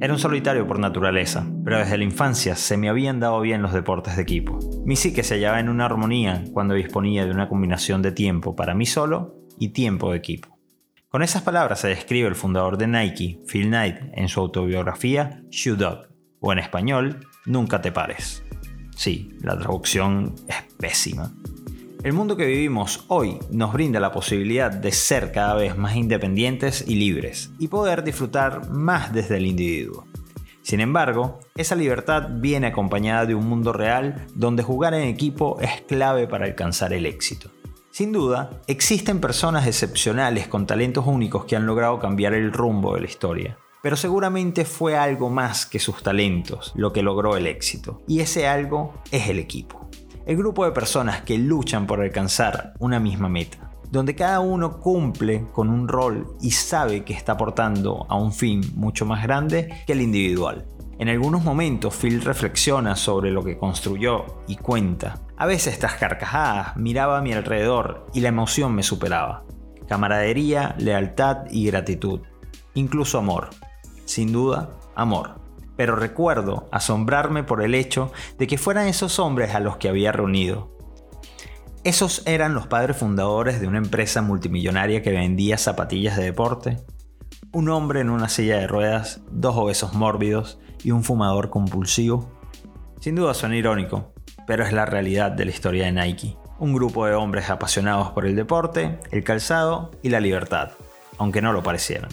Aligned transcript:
Era 0.00 0.12
un 0.12 0.18
solitario 0.18 0.66
por 0.66 0.78
naturaleza, 0.78 1.46
pero 1.64 1.78
desde 1.78 1.96
la 1.96 2.04
infancia 2.04 2.56
se 2.56 2.76
me 2.76 2.88
habían 2.88 3.20
dado 3.20 3.40
bien 3.40 3.62
los 3.62 3.72
deportes 3.72 4.16
de 4.16 4.22
equipo. 4.22 4.58
Mi 4.84 4.96
psique 4.96 5.22
se 5.22 5.34
hallaba 5.34 5.60
en 5.60 5.68
una 5.68 5.86
armonía 5.86 6.44
cuando 6.52 6.74
disponía 6.74 7.24
de 7.24 7.30
una 7.30 7.48
combinación 7.48 8.02
de 8.02 8.12
tiempo 8.12 8.54
para 8.54 8.74
mí 8.74 8.86
solo 8.86 9.36
y 9.58 9.68
tiempo 9.68 10.10
de 10.10 10.18
equipo. 10.18 10.58
Con 11.08 11.22
esas 11.22 11.42
palabras 11.42 11.80
se 11.80 11.88
describe 11.88 12.28
el 12.28 12.34
fundador 12.34 12.76
de 12.76 12.88
Nike, 12.88 13.40
Phil 13.46 13.68
Knight, 13.68 13.96
en 14.12 14.28
su 14.28 14.40
autobiografía 14.40 15.42
Shoe 15.48 15.76
Dog, 15.76 16.08
o 16.40 16.52
en 16.52 16.58
español, 16.58 17.20
Nunca 17.46 17.82
te 17.82 17.92
pares. 17.92 18.42
Sí, 18.96 19.36
la 19.42 19.58
traducción 19.58 20.34
es 20.48 20.56
pésima. 20.78 21.30
El 22.04 22.12
mundo 22.12 22.36
que 22.36 22.44
vivimos 22.44 23.06
hoy 23.08 23.38
nos 23.50 23.72
brinda 23.72 23.98
la 23.98 24.12
posibilidad 24.12 24.70
de 24.70 24.92
ser 24.92 25.32
cada 25.32 25.54
vez 25.54 25.78
más 25.78 25.96
independientes 25.96 26.84
y 26.86 26.96
libres, 26.96 27.50
y 27.58 27.68
poder 27.68 28.04
disfrutar 28.04 28.68
más 28.68 29.14
desde 29.14 29.38
el 29.38 29.46
individuo. 29.46 30.04
Sin 30.60 30.80
embargo, 30.80 31.40
esa 31.56 31.74
libertad 31.74 32.28
viene 32.30 32.66
acompañada 32.66 33.24
de 33.24 33.34
un 33.34 33.48
mundo 33.48 33.72
real 33.72 34.26
donde 34.34 34.62
jugar 34.62 34.92
en 34.92 35.08
equipo 35.08 35.58
es 35.62 35.80
clave 35.88 36.28
para 36.28 36.44
alcanzar 36.44 36.92
el 36.92 37.06
éxito. 37.06 37.48
Sin 37.90 38.12
duda, 38.12 38.50
existen 38.66 39.18
personas 39.18 39.66
excepcionales 39.66 40.46
con 40.46 40.66
talentos 40.66 41.06
únicos 41.06 41.46
que 41.46 41.56
han 41.56 41.64
logrado 41.64 42.00
cambiar 42.00 42.34
el 42.34 42.52
rumbo 42.52 42.96
de 42.96 43.00
la 43.00 43.06
historia. 43.06 43.56
Pero 43.82 43.96
seguramente 43.96 44.66
fue 44.66 44.94
algo 44.94 45.30
más 45.30 45.64
que 45.64 45.78
sus 45.78 46.02
talentos 46.02 46.74
lo 46.76 46.92
que 46.92 47.02
logró 47.02 47.38
el 47.38 47.46
éxito. 47.46 48.02
Y 48.06 48.20
ese 48.20 48.46
algo 48.46 48.92
es 49.10 49.30
el 49.30 49.38
equipo 49.38 49.83
el 50.26 50.36
grupo 50.36 50.64
de 50.64 50.72
personas 50.72 51.22
que 51.22 51.38
luchan 51.38 51.86
por 51.86 52.00
alcanzar 52.00 52.72
una 52.78 52.98
misma 52.98 53.28
meta, 53.28 53.70
donde 53.90 54.14
cada 54.14 54.40
uno 54.40 54.80
cumple 54.80 55.46
con 55.52 55.68
un 55.68 55.86
rol 55.88 56.36
y 56.40 56.52
sabe 56.52 57.04
que 57.04 57.12
está 57.12 57.32
aportando 57.32 58.06
a 58.08 58.16
un 58.16 58.32
fin 58.32 58.62
mucho 58.74 59.04
más 59.04 59.22
grande 59.22 59.82
que 59.86 59.92
el 59.92 60.00
individual. 60.00 60.66
En 60.98 61.08
algunos 61.08 61.42
momentos 61.42 61.94
Phil 61.94 62.22
reflexiona 62.22 62.96
sobre 62.96 63.30
lo 63.30 63.42
que 63.42 63.58
construyó 63.58 64.42
y 64.46 64.56
cuenta. 64.56 65.20
A 65.36 65.44
veces 65.44 65.78
tras 65.78 65.94
carcajadas 65.94 66.76
miraba 66.76 67.18
a 67.18 67.22
mi 67.22 67.32
alrededor 67.32 68.06
y 68.14 68.20
la 68.20 68.28
emoción 68.28 68.74
me 68.74 68.84
superaba. 68.84 69.44
Camaradería, 69.88 70.74
lealtad 70.78 71.46
y 71.50 71.66
gratitud. 71.66 72.20
Incluso 72.74 73.18
amor. 73.18 73.50
Sin 74.04 74.32
duda, 74.32 74.70
amor 74.94 75.43
pero 75.76 75.96
recuerdo 75.96 76.68
asombrarme 76.72 77.42
por 77.42 77.62
el 77.62 77.74
hecho 77.74 78.12
de 78.38 78.46
que 78.46 78.58
fueran 78.58 78.86
esos 78.86 79.18
hombres 79.18 79.54
a 79.54 79.60
los 79.60 79.76
que 79.76 79.88
había 79.88 80.12
reunido. 80.12 80.76
Esos 81.84 82.22
eran 82.26 82.54
los 82.54 82.66
padres 82.66 82.96
fundadores 82.96 83.60
de 83.60 83.66
una 83.66 83.78
empresa 83.78 84.22
multimillonaria 84.22 85.02
que 85.02 85.10
vendía 85.10 85.58
zapatillas 85.58 86.16
de 86.16 86.24
deporte, 86.24 86.78
un 87.52 87.68
hombre 87.68 88.00
en 88.00 88.10
una 88.10 88.28
silla 88.28 88.58
de 88.58 88.66
ruedas, 88.66 89.20
dos 89.30 89.54
obesos 89.56 89.94
mórbidos 89.94 90.58
y 90.82 90.92
un 90.92 91.04
fumador 91.04 91.50
compulsivo. 91.50 92.32
Sin 93.00 93.14
duda 93.16 93.34
suena 93.34 93.56
irónico, 93.56 94.14
pero 94.46 94.64
es 94.64 94.72
la 94.72 94.86
realidad 94.86 95.30
de 95.30 95.44
la 95.44 95.50
historia 95.50 95.84
de 95.84 95.92
Nike. 95.92 96.36
Un 96.58 96.72
grupo 96.72 97.06
de 97.06 97.14
hombres 97.14 97.50
apasionados 97.50 98.12
por 98.12 98.26
el 98.26 98.34
deporte, 98.34 98.98
el 99.10 99.22
calzado 99.22 99.90
y 100.02 100.08
la 100.08 100.20
libertad, 100.20 100.72
aunque 101.18 101.42
no 101.42 101.52
lo 101.52 101.62
parecieran. 101.62 102.10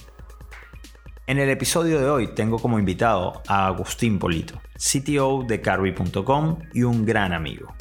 En 1.28 1.38
el 1.38 1.50
episodio 1.50 2.00
de 2.00 2.10
hoy 2.10 2.34
tengo 2.34 2.58
como 2.58 2.80
invitado 2.80 3.44
a 3.48 3.68
Agustín 3.68 4.18
Polito, 4.18 4.60
CTO 4.76 5.44
de 5.48 5.62
Carby.com 5.62 6.58
y 6.74 6.82
un 6.82 7.06
gran 7.06 7.32
amigo. 7.32 7.74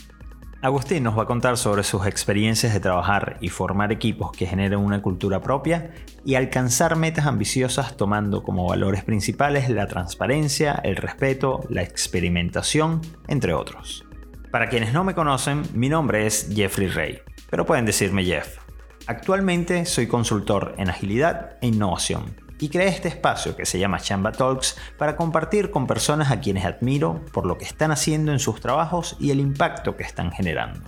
Agustín 0.60 1.02
nos 1.02 1.18
va 1.18 1.22
a 1.22 1.26
contar 1.26 1.56
sobre 1.56 1.82
sus 1.82 2.06
experiencias 2.06 2.74
de 2.74 2.80
trabajar 2.80 3.38
y 3.40 3.48
formar 3.48 3.92
equipos 3.92 4.30
que 4.30 4.46
generen 4.46 4.78
una 4.78 5.00
cultura 5.00 5.40
propia 5.40 5.90
y 6.22 6.34
alcanzar 6.34 6.96
metas 6.96 7.26
ambiciosas 7.26 7.96
tomando 7.96 8.42
como 8.42 8.68
valores 8.68 9.04
principales 9.04 9.70
la 9.70 9.86
transparencia, 9.86 10.78
el 10.84 10.96
respeto, 10.96 11.60
la 11.70 11.82
experimentación, 11.82 13.00
entre 13.26 13.54
otros. 13.54 14.04
Para 14.50 14.68
quienes 14.68 14.92
no 14.92 15.02
me 15.02 15.14
conocen, 15.14 15.62
mi 15.72 15.88
nombre 15.88 16.26
es 16.26 16.50
Jeffrey 16.54 16.88
Rey, 16.88 17.20
pero 17.48 17.64
pueden 17.64 17.86
decirme 17.86 18.22
Jeff. 18.22 18.58
Actualmente 19.06 19.86
soy 19.86 20.06
consultor 20.06 20.74
en 20.76 20.90
agilidad 20.90 21.56
e 21.62 21.68
innovación 21.68 22.49
y 22.60 22.68
creé 22.68 22.88
este 22.88 23.08
espacio 23.08 23.56
que 23.56 23.64
se 23.64 23.78
llama 23.78 24.00
Chamba 24.00 24.32
Talks 24.32 24.76
para 24.98 25.16
compartir 25.16 25.70
con 25.70 25.86
personas 25.86 26.30
a 26.30 26.40
quienes 26.40 26.66
admiro 26.66 27.24
por 27.32 27.46
lo 27.46 27.56
que 27.56 27.64
están 27.64 27.90
haciendo 27.90 28.32
en 28.32 28.38
sus 28.38 28.60
trabajos 28.60 29.16
y 29.18 29.30
el 29.30 29.40
impacto 29.40 29.96
que 29.96 30.04
están 30.04 30.30
generando. 30.30 30.80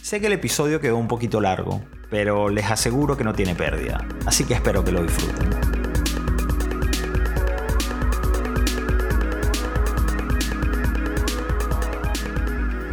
Sé 0.00 0.20
que 0.20 0.28
el 0.28 0.32
episodio 0.32 0.80
quedó 0.80 0.96
un 0.96 1.06
poquito 1.06 1.40
largo, 1.40 1.82
pero 2.10 2.48
les 2.48 2.70
aseguro 2.70 3.16
que 3.16 3.24
no 3.24 3.34
tiene 3.34 3.54
pérdida, 3.54 4.06
así 4.24 4.44
que 4.44 4.54
espero 4.54 4.82
que 4.82 4.92
lo 4.92 5.02
disfruten. 5.02 5.50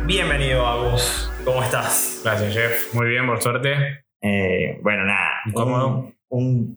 Bienvenido, 0.06 0.68
Agus. 0.68 1.32
¿Cómo 1.46 1.64
estás? 1.64 2.22
Gracias, 2.24 2.54
Jeff. 2.54 2.94
Muy 2.94 3.08
bien, 3.08 3.26
por 3.26 3.42
suerte. 3.42 4.04
Eh, 4.22 4.80
bueno, 4.84 5.06
nada. 5.06 5.42
¿Cómo? 5.54 5.88
un 5.88 6.15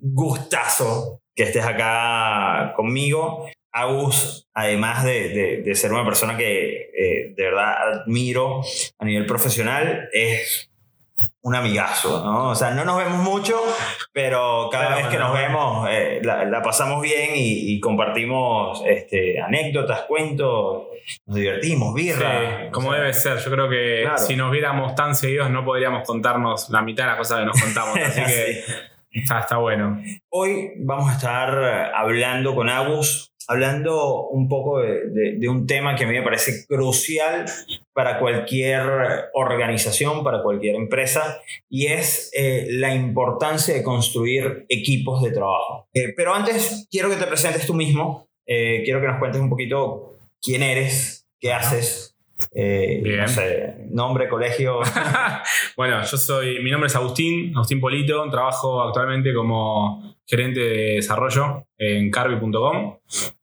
gustazo 0.00 1.20
que 1.34 1.44
estés 1.44 1.64
acá 1.64 2.72
conmigo. 2.76 3.48
Agus, 3.72 4.48
además 4.54 5.04
de, 5.04 5.70
ser 5.74 5.92
una 5.92 6.04
persona 6.04 6.36
que 6.36 6.90
eh, 6.96 7.34
de 7.36 7.44
verdad 7.44 8.02
admiro 8.02 8.62
a 8.98 9.04
nivel 9.04 9.26
profesional, 9.26 10.08
es 10.12 10.70
un 11.42 11.54
amigazo, 11.54 12.24
¿no? 12.24 12.50
O 12.50 12.54
sea, 12.54 12.72
no 12.72 12.84
nos 12.84 12.98
vemos 12.98 13.18
mucho, 13.18 13.60
pero 14.12 14.68
cada 14.70 14.96
vez 14.96 15.06
que 15.08 15.18
nos 15.18 15.32
vemos 15.32 15.88
eh, 15.90 16.20
la, 16.22 16.62
pasamos 16.62 17.00
bien 17.02 17.30
y, 17.34 17.78
compartimos 17.80 18.82
este, 18.86 19.40
anécdotas, 19.40 20.02
cuentos, 20.02 20.88
nos 21.26 21.36
divertimos, 21.36 21.94
birra. 21.94 22.64
Sí, 22.64 22.70
como 22.70 22.92
debe 22.92 23.12
ser. 23.12 23.38
Yo 23.38 23.50
creo 23.50 23.68
que 23.68 24.08
si 24.16 24.36
nos 24.36 24.50
viéramos 24.50 24.94
tan 24.94 25.14
seguidos 25.14 25.50
no 25.50 25.64
podríamos 25.64 26.06
contarnos 26.06 26.68
la 26.70 26.82
mitad 26.82 27.04
de 27.04 27.10
las 27.10 27.18
cosas 27.18 27.40
que 27.40 27.46
nos 27.46 27.60
contamos. 27.60 27.98
Así 28.04 28.22
que 28.24 28.64
Está, 29.10 29.56
bueno. 29.56 30.02
Hoy 30.28 30.72
vamos 30.78 31.10
a 31.10 31.14
estar 31.14 31.92
hablando 31.94 32.54
con 32.54 32.68
Agus, 32.68 33.32
hablando 33.46 34.28
un 34.28 34.48
poco 34.48 34.80
de, 34.80 35.48
un 35.48 35.66
tema 35.66 35.96
que 35.96 36.04
a 36.04 36.06
mí 36.06 36.12
me 36.12 36.22
parece 36.22 36.66
crucial 36.66 37.46
para 37.94 38.18
cualquier 38.18 38.82
organización, 39.32 40.22
para 40.22 40.42
cualquier 40.42 40.76
empresa, 40.76 41.40
y 41.70 41.86
es 41.86 42.30
eh, 42.36 42.66
la 42.70 42.94
importancia 42.94 43.74
de 43.74 43.82
construir 43.82 44.66
equipos 44.68 45.22
de 45.22 45.30
trabajo. 45.30 45.88
Eh, 45.94 46.12
pero 46.14 46.34
antes, 46.34 46.86
quiero 46.90 47.08
que 47.08 47.16
te 47.16 47.26
presentes 47.26 47.66
tú 47.66 47.74
mismo, 47.74 48.28
eh, 48.46 48.82
quiero 48.84 49.00
que 49.00 49.06
nos 49.06 49.18
cuentes 49.18 49.40
un 49.40 49.48
poquito 49.48 50.18
quién 50.42 50.62
eres, 50.62 51.26
qué 51.40 51.52
haces, 51.52 52.07
eh, 52.52 53.00
Bien. 53.02 53.26
nombre, 53.90 54.28
colegio. 54.28 54.80
bueno, 55.76 56.02
yo 56.02 56.16
soy, 56.16 56.62
mi 56.62 56.70
nombre 56.70 56.88
es 56.88 56.96
Agustín, 56.96 57.52
Agustín 57.54 57.80
Polito, 57.80 58.28
trabajo 58.30 58.82
actualmente 58.82 59.34
como 59.34 60.16
gerente 60.26 60.60
de 60.60 60.94
desarrollo 60.96 61.66
en 61.78 62.10
Carby.com, 62.10 62.98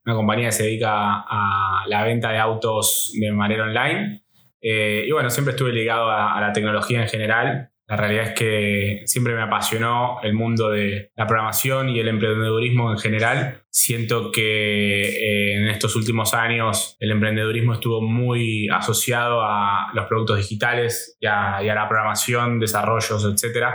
una 0.06 0.16
compañía 0.16 0.48
que 0.48 0.52
se 0.54 0.64
dedica 0.64 1.26
a 1.28 1.84
la 1.88 2.04
venta 2.04 2.32
de 2.32 2.38
autos 2.38 3.12
de 3.20 3.32
manera 3.32 3.64
online. 3.64 4.24
Eh, 4.62 5.06
y 5.08 5.12
bueno, 5.12 5.30
siempre 5.30 5.52
estuve 5.52 5.72
ligado 5.72 6.10
a 6.10 6.40
la 6.42 6.52
tecnología 6.54 7.02
en 7.02 7.08
general, 7.08 7.70
la 7.88 7.98
realidad 7.98 8.30
es 8.30 8.34
que 8.34 9.02
siempre 9.06 9.36
me 9.36 9.44
apasionó 9.44 10.18
el 10.24 10.34
mundo 10.34 10.72
de 10.72 11.12
la 11.16 11.28
programación 11.28 11.90
y 11.90 12.00
el 12.00 12.08
emprendedurismo 12.08 12.92
en 12.92 12.98
general. 12.98 13.62
Siento 13.70 14.32
que 14.32 15.04
eh, 15.04 15.56
en 15.56 15.68
estos 15.68 15.96
últimos 15.96 16.34
años 16.34 16.98
el 17.00 17.12
emprendedurismo 17.12 17.74
estuvo 17.74 18.02
muy 18.02 18.68
asociado 18.70 19.42
a 19.44 19.92
los 19.94 20.08
productos 20.08 20.38
digitales 20.38 21.16
y 21.20 21.28
a, 21.28 21.62
la 21.62 21.88
programación, 21.88 22.60
desarrollos, 22.60 23.24
etc. 23.24 23.68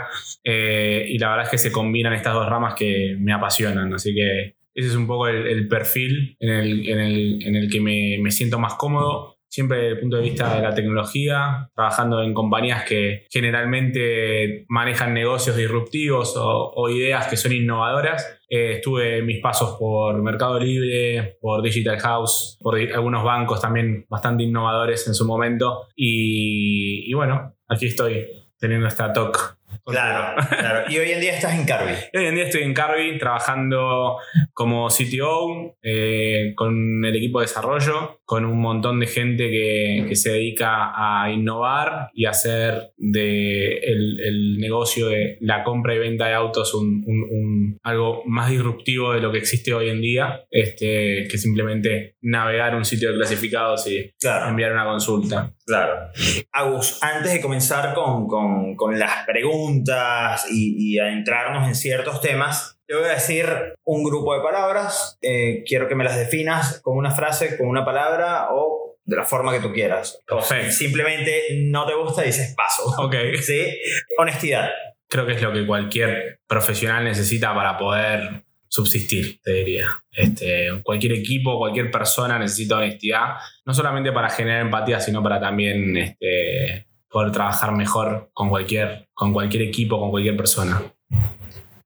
Eh, 0.43 1.05
y 1.07 1.17
la 1.17 1.29
verdad 1.29 1.45
es 1.45 1.51
que 1.51 1.57
se 1.57 1.71
combinan 1.71 2.13
estas 2.13 2.33
dos 2.33 2.49
ramas 2.49 2.73
que 2.75 3.15
me 3.17 3.31
apasionan. 3.31 3.93
Así 3.93 4.13
que 4.13 4.55
ese 4.73 4.89
es 4.89 4.95
un 4.95 5.07
poco 5.07 5.29
el, 5.29 5.67
perfil 5.69 6.35
en 6.39 6.49
el, 6.49 7.69
que 7.71 7.79
me, 7.79 8.17
me 8.21 8.31
siento 8.31 8.59
más 8.59 8.73
cómodo 8.75 9.37
siempre 9.51 9.77
desde 9.77 9.91
el 9.91 9.99
punto 9.99 10.15
de 10.15 10.23
vista 10.23 10.55
de 10.55 10.61
la 10.61 10.73
tecnología, 10.73 11.69
trabajando 11.75 12.23
en 12.23 12.33
compañías 12.33 12.85
que 12.85 13.25
generalmente 13.29 14.63
manejan 14.69 15.13
negocios 15.13 15.57
disruptivos 15.57 16.35
o, 16.37 16.89
ideas 16.89 17.27
que 17.27 17.35
son 17.35 17.51
innovadoras. 17.51 18.39
Eh, 18.49 18.75
estuve 18.77 19.21
mis 19.21 19.41
pasos 19.41 19.77
por 19.77 20.21
Mercado 20.23 20.57
Libre, 20.57 21.37
por 21.41 21.61
Digital 21.61 21.99
House, 21.99 22.57
por 22.61 22.79
algunos 22.79 23.23
bancos 23.23 23.59
también 23.59 24.05
bastante 24.09 24.43
innovadores 24.43 25.05
en 25.07 25.13
su 25.13 25.25
momento. 25.25 25.87
Y, 25.95 27.09
y 27.09 27.13
bueno, 27.13 27.53
aquí 27.67 27.87
estoy 27.87 28.27
teniendo 28.57 28.87
esta 28.87 29.11
talk 29.11 29.57
Claro, 29.85 30.35
claro. 30.49 30.89
Y 30.89 30.97
hoy 30.97 31.11
en 31.11 31.21
día 31.21 31.33
estás 31.35 31.57
en 31.57 31.65
Carby. 31.65 31.93
hoy 32.13 32.25
en 32.25 32.35
día 32.35 32.45
estoy 32.45 32.63
en 32.63 32.73
Carby 32.73 33.17
trabajando 33.17 34.17
como 34.53 34.87
CTO 34.89 35.77
eh, 35.81 36.53
con 36.55 37.03
el 37.05 37.15
equipo 37.15 37.39
de 37.39 37.45
desarrollo, 37.45 38.19
con 38.25 38.45
un 38.45 38.59
montón 38.59 38.99
de 38.99 39.07
gente 39.07 39.49
que, 39.49 40.05
que 40.07 40.15
se 40.15 40.31
dedica 40.31 40.91
a 40.95 41.31
innovar 41.31 42.09
y 42.13 42.25
hacer 42.25 42.91
de 42.97 43.77
el, 43.77 44.57
negocio 44.59 45.07
de 45.07 45.37
la 45.41 45.63
compra 45.63 45.95
y 45.95 45.99
venta 45.99 46.27
de 46.27 46.33
autos 46.33 46.73
un, 46.73 47.03
un, 47.05 47.79
algo 47.83 48.23
más 48.25 48.49
disruptivo 48.49 49.13
de 49.13 49.19
lo 49.19 49.31
que 49.31 49.39
existe 49.39 49.73
hoy 49.73 49.89
en 49.89 50.01
día, 50.01 50.45
este, 50.49 51.27
que 51.29 51.37
simplemente 51.37 52.15
navegar 52.21 52.75
un 52.75 52.85
sitio 52.85 53.11
de 53.11 53.17
clasificados 53.17 53.87
y 53.87 54.11
enviar 54.47 54.71
una 54.73 54.85
consulta. 54.85 55.53
Claro. 55.71 56.11
Agus, 56.51 56.99
antes 57.01 57.31
de 57.31 57.39
comenzar 57.39 57.93
con, 57.93 58.27
con, 58.27 58.75
con 58.75 58.99
las 58.99 59.25
preguntas 59.25 60.45
y, 60.51 60.95
y 60.95 60.99
adentrarnos 60.99 61.65
en 61.65 61.75
ciertos 61.75 62.19
temas, 62.19 62.77
te 62.85 62.95
voy 62.95 63.05
a 63.05 63.13
decir 63.13 63.47
un 63.85 64.03
grupo 64.03 64.35
de 64.35 64.41
palabras. 64.41 65.17
Eh, 65.21 65.63
quiero 65.65 65.87
que 65.87 65.95
me 65.95 66.03
las 66.03 66.17
definas 66.17 66.81
con 66.81 66.97
una 66.97 67.11
frase, 67.11 67.57
con 67.57 67.67
una 67.67 67.85
palabra 67.85 68.49
o 68.51 68.97
de 69.05 69.15
la 69.15 69.23
forma 69.23 69.53
que 69.53 69.61
tú 69.61 69.71
quieras. 69.71 70.19
O 70.29 70.41
simplemente 70.41 71.63
no 71.67 71.85
te 71.85 71.95
gusta 71.95 72.23
y 72.23 72.27
dices 72.27 72.53
paso. 72.53 72.83
Ok. 73.01 73.15
¿Sí? 73.41 73.79
Honestidad. 74.17 74.71
Creo 75.07 75.25
que 75.25 75.33
es 75.33 75.41
lo 75.41 75.53
que 75.53 75.65
cualquier 75.65 76.39
profesional 76.47 77.05
necesita 77.05 77.55
para 77.55 77.77
poder 77.77 78.43
subsistir, 78.71 79.41
te 79.43 79.51
diría. 79.51 80.01
Este, 80.09 80.69
cualquier 80.81 81.13
equipo, 81.13 81.57
cualquier 81.57 81.91
persona 81.91 82.39
necesita 82.39 82.77
honestidad, 82.77 83.35
no 83.65 83.73
solamente 83.73 84.13
para 84.13 84.29
generar 84.29 84.61
empatía, 84.61 84.99
sino 85.01 85.21
para 85.21 85.41
también 85.41 85.97
este, 85.97 86.87
poder 87.09 87.33
trabajar 87.33 87.73
mejor 87.73 88.29
con 88.33 88.49
cualquier, 88.49 89.09
con 89.13 89.33
cualquier 89.33 89.63
equipo, 89.63 89.99
con 89.99 90.09
cualquier 90.09 90.37
persona. 90.37 90.81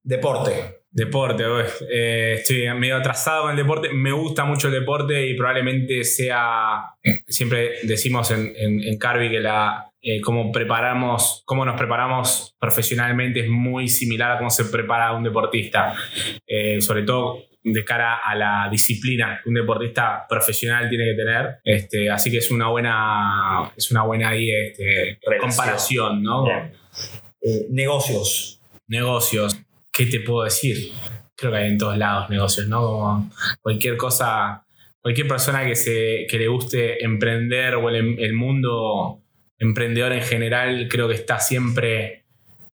Deporte. 0.03 0.83
Deporte, 0.91 1.43
eh, 1.91 2.35
estoy 2.37 2.73
medio 2.79 2.95
atrasado 2.95 3.41
con 3.41 3.51
el 3.51 3.57
deporte. 3.57 3.89
Me 3.89 4.13
gusta 4.13 4.45
mucho 4.45 4.67
el 4.67 4.75
deporte 4.75 5.27
y 5.27 5.35
probablemente 5.35 6.05
sea. 6.05 6.93
Siempre 7.27 7.79
decimos 7.83 8.31
en, 8.31 8.53
en, 8.55 8.97
Carby 8.97 9.29
que 9.29 9.41
la, 9.41 9.91
eh, 10.05 10.21
cómo 10.21 10.51
preparamos, 10.51 11.41
cómo 11.45 11.65
nos 11.65 11.75
preparamos 11.75 12.55
profesionalmente 12.59 13.39
es 13.41 13.49
muy 13.49 13.87
similar 13.87 14.31
a 14.31 14.37
cómo 14.37 14.49
se 14.49 14.65
prepara 14.65 15.11
un 15.13 15.23
deportista. 15.23 15.95
Eh, 16.47 16.79
sobre 16.79 17.03
todo 17.03 17.39
de 17.63 17.83
cara 17.83 18.19
a 18.23 18.35
la 18.35 18.69
disciplina 18.71 19.41
que 19.41 19.49
un 19.49 19.55
deportista 19.55 20.25
profesional 20.29 20.87
tiene 20.87 21.05
que 21.05 21.15
tener. 21.15 21.57
Este, 21.63 22.09
así 22.11 22.29
que 22.29 22.37
es 22.37 22.51
una 22.51 22.69
buena, 22.69 23.73
es 23.75 23.89
una 23.89 24.03
buena 24.03 24.35
este, 24.35 25.19
comparación, 25.39 26.21
¿no? 26.21 26.45
negocios. 27.69 28.61
Negocios. 28.87 29.65
¿qué 29.95 30.05
te 30.05 30.19
puedo 30.19 30.43
decir? 30.43 30.91
Creo 31.35 31.51
que 31.51 31.57
hay 31.57 31.67
en 31.69 31.77
todos 31.77 31.97
lados 31.97 32.29
negocios, 32.29 32.67
¿no? 32.67 32.81
Como 32.81 33.31
cualquier 33.61 33.97
cosa, 33.97 34.65
cualquier 35.01 35.27
persona 35.27 35.65
que, 35.65 35.75
se, 35.75 36.27
que 36.29 36.37
le 36.37 36.47
guste 36.47 37.03
emprender 37.03 37.75
o 37.75 37.89
el, 37.89 38.33
mundo 38.33 39.21
emprendedor 39.59 40.13
en 40.13 40.21
general, 40.21 40.87
creo 40.89 41.07
que 41.07 41.15
está 41.15 41.39
siempre 41.39 42.25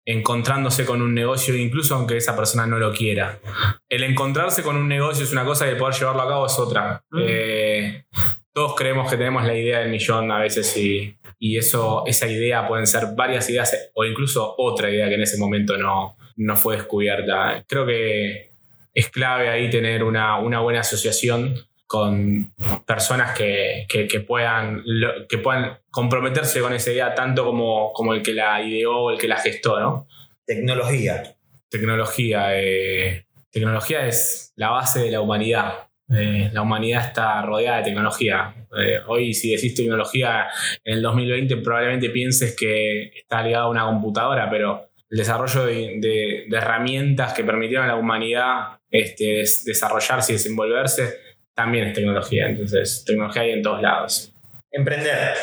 encontrándose 0.05 0.85
con 0.85 1.01
un 1.01 1.13
negocio, 1.13 1.55
incluso 1.55 1.95
aunque 1.95 2.17
esa 2.17 2.35
persona 2.35 2.65
no 2.65 2.79
lo 2.79 2.91
quiera. 2.91 3.39
El 3.87 4.03
encontrarse 4.03 4.63
con 4.63 4.75
un 4.75 4.87
negocio 4.87 5.23
es 5.23 5.31
una 5.31 5.45
cosa 5.45 5.67
y 5.67 5.69
el 5.69 5.77
poder 5.77 5.95
llevarlo 5.95 6.21
a 6.23 6.27
cabo 6.27 6.45
es 6.47 6.57
otra. 6.57 7.03
Mm. 7.11 7.19
Eh, 7.27 8.05
todos 8.53 8.75
creemos 8.75 9.09
que 9.09 9.17
tenemos 9.17 9.45
la 9.45 9.55
idea 9.55 9.79
del 9.79 9.89
millón 9.89 10.31
a 10.31 10.39
veces 10.39 10.75
y, 10.75 11.17
y, 11.39 11.57
eso, 11.57 12.03
esa 12.07 12.27
idea 12.27 12.67
pueden 12.67 12.87
ser 12.87 13.07
varias 13.15 13.49
ideas 13.49 13.91
o 13.93 14.03
incluso 14.03 14.55
otra 14.57 14.89
idea 14.89 15.07
que 15.07 15.15
en 15.15 15.21
ese 15.21 15.37
momento 15.37 15.77
no, 15.77 16.17
no 16.35 16.57
fue 16.57 16.75
descubierta. 16.75 17.63
Creo 17.67 17.85
que 17.85 18.51
es 18.93 19.09
clave 19.09 19.49
ahí 19.49 19.69
tener 19.69 20.03
una, 20.03 20.39
buena 20.39 20.81
asociación 20.81 21.55
con 21.91 22.53
personas 22.87 23.37
que, 23.37 23.85
puedan, 24.25 24.81
que 25.27 25.37
puedan 25.39 25.77
comprometerse 25.89 26.61
con 26.61 26.71
esa 26.71 26.89
idea 26.89 27.13
tanto 27.13 27.43
como, 27.43 27.91
como 27.91 28.13
el 28.13 28.21
que 28.21 28.31
la 28.31 28.61
ideó 28.61 28.97
o 28.97 29.11
el 29.11 29.17
que 29.17 29.27
la 29.27 29.35
gestó, 29.35 29.77
¿no? 29.77 30.07
Tecnología. 30.45 31.35
Tecnología. 31.67 32.57
Eh, 32.57 33.25
tecnología 33.51 34.07
es 34.07 34.53
la 34.55 34.69
base 34.69 35.01
de 35.01 35.11
la 35.11 35.19
humanidad. 35.19 35.89
Eh, 36.09 36.49
la 36.53 36.61
humanidad 36.61 37.07
está 37.07 37.41
rodeada 37.41 37.79
de 37.79 37.83
tecnología. 37.83 38.55
Eh, 38.79 38.99
hoy 39.07 39.33
si 39.33 39.53
decís 39.53 39.75
tecnología 39.75 40.47
en 40.85 40.93
el 40.93 41.01
2020 41.01 41.57
probablemente 41.57 42.09
pienses 42.09 42.55
que 42.55 43.11
está 43.17 43.43
ligado 43.43 43.65
a 43.65 43.69
una 43.69 43.83
computadora, 43.83 44.49
pero 44.49 44.91
el 45.09 45.17
desarrollo 45.17 45.65
de, 45.65 46.47
herramientas 46.49 47.33
que 47.33 47.43
permitieron 47.43 47.83
a 47.83 47.89
la 47.89 47.95
humanidad 47.97 48.79
este, 48.89 49.43
desarrollarse 49.65 50.31
y 50.31 50.35
desenvolverse, 50.35 51.30
también 51.61 51.87
es 51.87 51.93
tecnología. 51.93 52.47
Entonces, 52.47 53.03
tecnología 53.05 53.43
hay 53.43 53.51
en 53.51 53.61
todos 53.61 53.81
lados. 53.81 54.33
Emprender. 54.71 55.33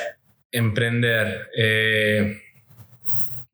Emprender. 0.50 1.48
Eh, 1.56 2.40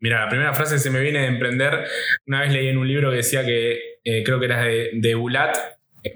mira, 0.01 0.25
la 0.25 0.29
primera 0.29 0.55
frase 0.55 0.75
que 0.75 0.81
se 0.81 0.91
me 0.91 1.01
viene 1.01 1.21
de 1.21 1.27
emprender, 1.27 1.87
una 2.27 2.41
vez 2.41 2.53
leí 2.53 2.69
en 2.69 2.79
un 2.79 2.89
libro 2.89 3.11
que 3.11 3.17
decía 3.17 3.45
que 3.45 3.99
eh, 4.05 4.23
creo 4.25 4.39
que 4.39 4.47
era 4.47 4.63
de, 4.63 4.91
de 4.95 5.15
Bulat, 5.15 5.57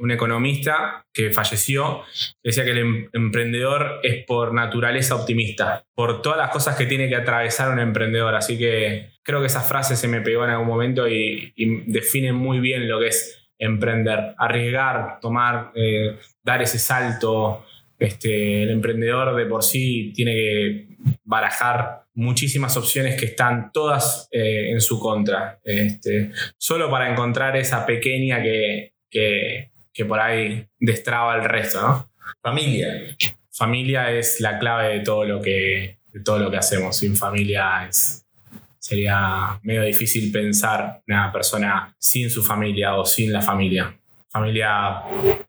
un 0.01 0.11
economista 0.11 1.07
que 1.13 1.31
falleció, 1.31 2.03
decía 2.43 2.65
que 2.65 2.73
el 2.73 2.79
em-, 2.79 3.09
emprendedor 3.13 4.01
es 4.03 4.25
por 4.25 4.53
naturaleza 4.53 5.15
optimista, 5.15 5.85
por 5.95 6.21
todas 6.23 6.39
las 6.39 6.51
cosas 6.51 6.77
que 6.77 6.87
tiene 6.87 7.09
que 7.09 7.17
atravesar 7.17 7.73
un 7.73 7.79
emprendedor. 7.79 8.35
Así 8.35 8.59
que 8.59 9.11
creo 9.23 9.41
que 9.41 9.47
esa 9.47 9.63
frase 9.63 9.97
se 9.97 10.09
me 10.09 10.21
pegó 10.21 10.45
en 10.45 10.51
algún 10.51 10.69
momento 10.69 11.09
y, 11.09 11.53
define 11.87 12.33
muy 12.33 12.61
bien 12.61 12.89
lo 12.89 13.01
que 13.01 13.09
es 13.09 13.48
emprender, 13.59 14.35
arriesgar, 14.39 15.19
tomar, 15.21 15.73
eh, 15.75 16.19
dar 16.43 16.63
ese 16.63 16.79
salto. 16.79 17.65
Este, 17.99 18.63
el 18.63 18.71
emprendedor 18.71 19.35
de 19.35 19.47
por 19.47 19.65
sí 19.65 20.13
tiene 20.15 20.33
que 20.33 20.87
barajar 21.25 22.05
muchísimas 22.15 22.77
opciones 22.77 23.19
que 23.19 23.27
están 23.27 23.73
todas 23.73 24.29
eh, 24.31 24.71
en 24.71 24.81
su 24.81 25.01
contra, 25.01 25.59
este, 25.65 26.31
solo 26.57 26.89
para 26.91 27.11
encontrar 27.11 27.57
esa 27.57 27.85
pequeña 27.85 28.41
que, 28.41 28.93
que 29.11 30.05
por 30.07 30.21
ahí 30.21 30.65
destraba 30.79 31.35
el 31.35 31.45
resto, 31.45 31.81
¿no? 31.83 32.11
Familia. 32.41 33.17
Familia 33.51 34.13
es 34.13 34.41
la 34.41 34.59
clave 34.59 34.99
de 34.99 35.01
todo 35.01 35.25
lo 35.25 35.43
que, 35.43 35.99
todo 36.25 36.39
lo 36.39 36.51
que 36.51 36.57
hacemos. 36.57 36.97
Sin 36.97 37.17
familia 37.17 37.91
sería 38.89 39.61
medio 39.65 39.83
difícil 39.83 40.33
pensar 40.33 41.03
una 41.07 41.31
persona 41.31 41.95
sin 41.99 42.31
su 42.31 42.43
familia 42.43 42.95
o 42.97 43.05
sin 43.05 43.31
la 43.31 43.43
familia. 43.43 43.95
Familia 44.31 45.03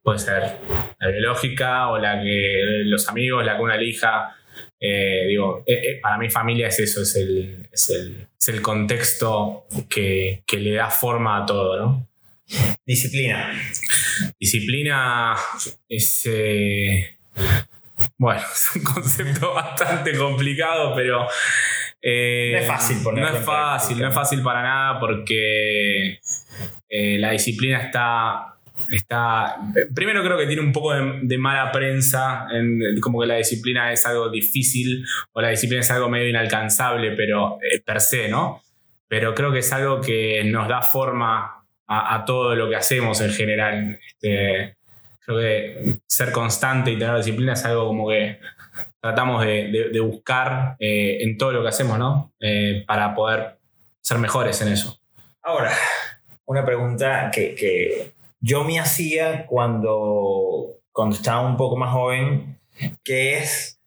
puede 0.04 0.20
ser 0.20 0.58
la 1.00 1.08
biológica 1.08 1.88
o 1.88 1.98
la 1.98 2.22
que 2.22 2.82
los 2.84 3.08
amigos, 3.08 3.46
la 3.46 3.56
que 3.56 3.62
una 3.62 3.76
elija. 3.76 4.36
Eh, 4.78 5.26
digo, 5.30 5.64
eh, 5.66 5.74
eh, 5.74 6.00
para 6.02 6.18
mí 6.18 6.30
familia 6.30 6.68
es 6.68 6.80
eso, 6.80 7.02
es 7.02 7.16
el, 7.16 7.70
es 7.72 8.50
el, 8.50 8.62
contexto 8.62 9.66
que, 9.90 10.44
que, 10.46 10.58
le 10.58 10.74
da 10.74 10.90
forma 10.90 11.38
a 11.38 11.46
todo, 11.46 11.78
¿no? 11.78 12.08
Disciplina. 12.86 13.54
Disciplina 14.38 15.34
es. 15.88 16.30
Bueno, 18.18 18.42
es 18.54 18.76
un 18.76 18.84
concepto 18.84 19.54
bastante 19.54 20.18
complicado, 20.18 20.94
pero. 20.94 21.26
Eh, 22.02 22.52
no 22.54 22.60
es 22.60 22.68
fácil 22.68 22.98
ponerlo. 23.04 23.32
No 23.32 23.38
es 23.38 23.46
fácil, 23.46 24.00
no 24.00 24.08
es 24.08 24.14
fácil 24.14 24.42
para 24.42 24.62
nada 24.62 25.00
porque 25.00 26.20
eh, 26.90 27.18
la 27.20 27.32
disciplina 27.32 27.80
está. 27.82 28.56
Está, 28.90 29.58
primero 29.94 30.24
creo 30.24 30.38
que 30.38 30.48
tiene 30.48 30.62
un 30.62 30.72
poco 30.72 30.94
de, 30.94 31.38
mala 31.38 31.70
prensa, 31.70 32.48
como 33.02 33.20
que 33.20 33.28
la 33.28 33.36
disciplina 33.36 33.92
es 33.92 34.06
algo 34.06 34.30
difícil 34.30 35.06
o 35.34 35.42
la 35.42 35.50
disciplina 35.50 35.82
es 35.82 35.92
algo 35.92 36.10
medio 36.10 36.30
inalcanzable, 36.30 37.12
pero 37.12 37.60
per 37.86 38.00
se, 38.00 38.30
¿no? 38.30 38.64
Pero 39.08 39.36
creo 39.36 39.52
que 39.52 39.60
es 39.60 39.74
algo 39.74 40.00
que 40.00 40.44
nos 40.46 40.70
da 40.70 40.82
forma 40.82 41.60
a, 41.88 42.24
todo 42.26 42.56
lo 42.56 42.70
que 42.70 42.78
hacemos 42.78 43.20
en 43.22 43.32
general. 43.32 44.00
Este, 44.08 44.78
creo 45.26 45.40
que 45.40 46.00
ser 46.08 46.32
constante 46.32 46.92
y 46.92 46.98
tener 46.98 47.18
disciplina 47.18 47.54
es 47.54 47.66
algo 47.66 47.88
como 47.88 48.10
que 48.10 48.40
tratamos 49.02 49.46
de, 49.46 50.00
buscar 50.02 50.76
eh, 50.80 51.18
en 51.22 51.38
todo 51.38 51.52
lo 51.52 51.62
que 51.62 51.70
hacemos, 51.70 51.98
¿no? 51.98 52.34
Eh, 52.40 52.84
para 52.88 53.14
poder 53.14 53.60
ser 54.02 54.18
mejores 54.18 54.62
en 54.62 54.70
eso. 54.70 55.00
Ahora, 55.42 55.72
una 56.46 56.66
pregunta 56.66 57.32
que, 57.34 58.14
yo 58.42 58.64
me 58.64 58.80
hacía 58.80 59.46
cuando, 59.46 60.80
cuando 60.92 61.16
estaba 61.16 61.42
un 61.42 61.58
poco 61.58 61.76
más 61.76 61.92
joven, 61.92 62.58
que 63.04 63.38
es, 63.38 63.82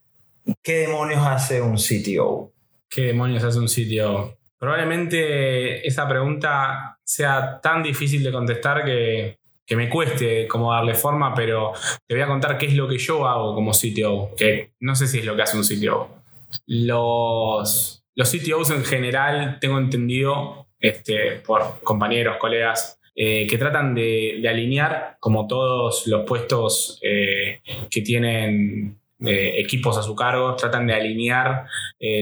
¿qué 0.63 0.87
demonios 0.87 1.27
hace 1.27 1.63
un 1.63 1.77
CTO? 1.77 2.53
¿Qué 2.91 3.03
demonios 3.03 3.43
hace 3.43 3.59
un 3.59 3.67
CTO? 3.67 4.37
Probablemente 4.59 5.87
esa 5.87 6.07
pregunta 6.07 6.99
sea 7.03 7.61
tan 7.63 7.83
difícil 7.83 8.23
de 8.23 8.31
contestar 8.31 8.85
que, 8.85 9.39
me 9.77 9.89
cueste 9.89 10.47
como 10.47 10.73
darle 10.73 10.95
forma, 10.95 11.35
pero 11.35 11.73
te 12.07 12.15
voy 12.15 12.23
a 12.23 12.27
contar 12.27 12.59
qué 12.59 12.67
es 12.67 12.75
lo 12.75 12.89
que 12.89 12.99
yo 12.99 13.27
hago 13.27 13.55
como 13.55 13.73
CTO, 13.73 14.35
que 14.37 14.73
no 14.81 14.95
sé 14.95 15.07
si 15.07 15.19
es 15.19 15.25
lo 15.25 15.37
que 15.37 15.43
hace 15.43 15.57
un 15.57 15.65
CTO. 15.65 16.09
Los, 16.67 18.05
los 18.15 18.31
CTOs 18.31 18.71
en 18.71 18.85
general, 18.85 19.59
tengo 19.61 19.79
entendido, 19.79 20.67
este, 20.81 21.41
por 21.45 21.81
compañeros, 21.83 22.37
colegas, 22.39 22.99
eh, 23.15 23.47
que 23.47 23.59
tratan 23.59 23.95
de, 23.95 24.43
alinear, 24.49 25.17
como 25.21 25.47
todos 25.47 26.07
los 26.07 26.25
puestos 26.25 26.99
eh, 27.03 27.61
que 27.91 28.01
tienen 28.01 28.99
eh, 29.21 29.55
equipos 29.59 29.99
a 29.99 30.03
su 30.03 30.17
cargo, 30.17 30.57
tratan 30.57 30.87
de 30.87 30.95
alinear 30.95 31.67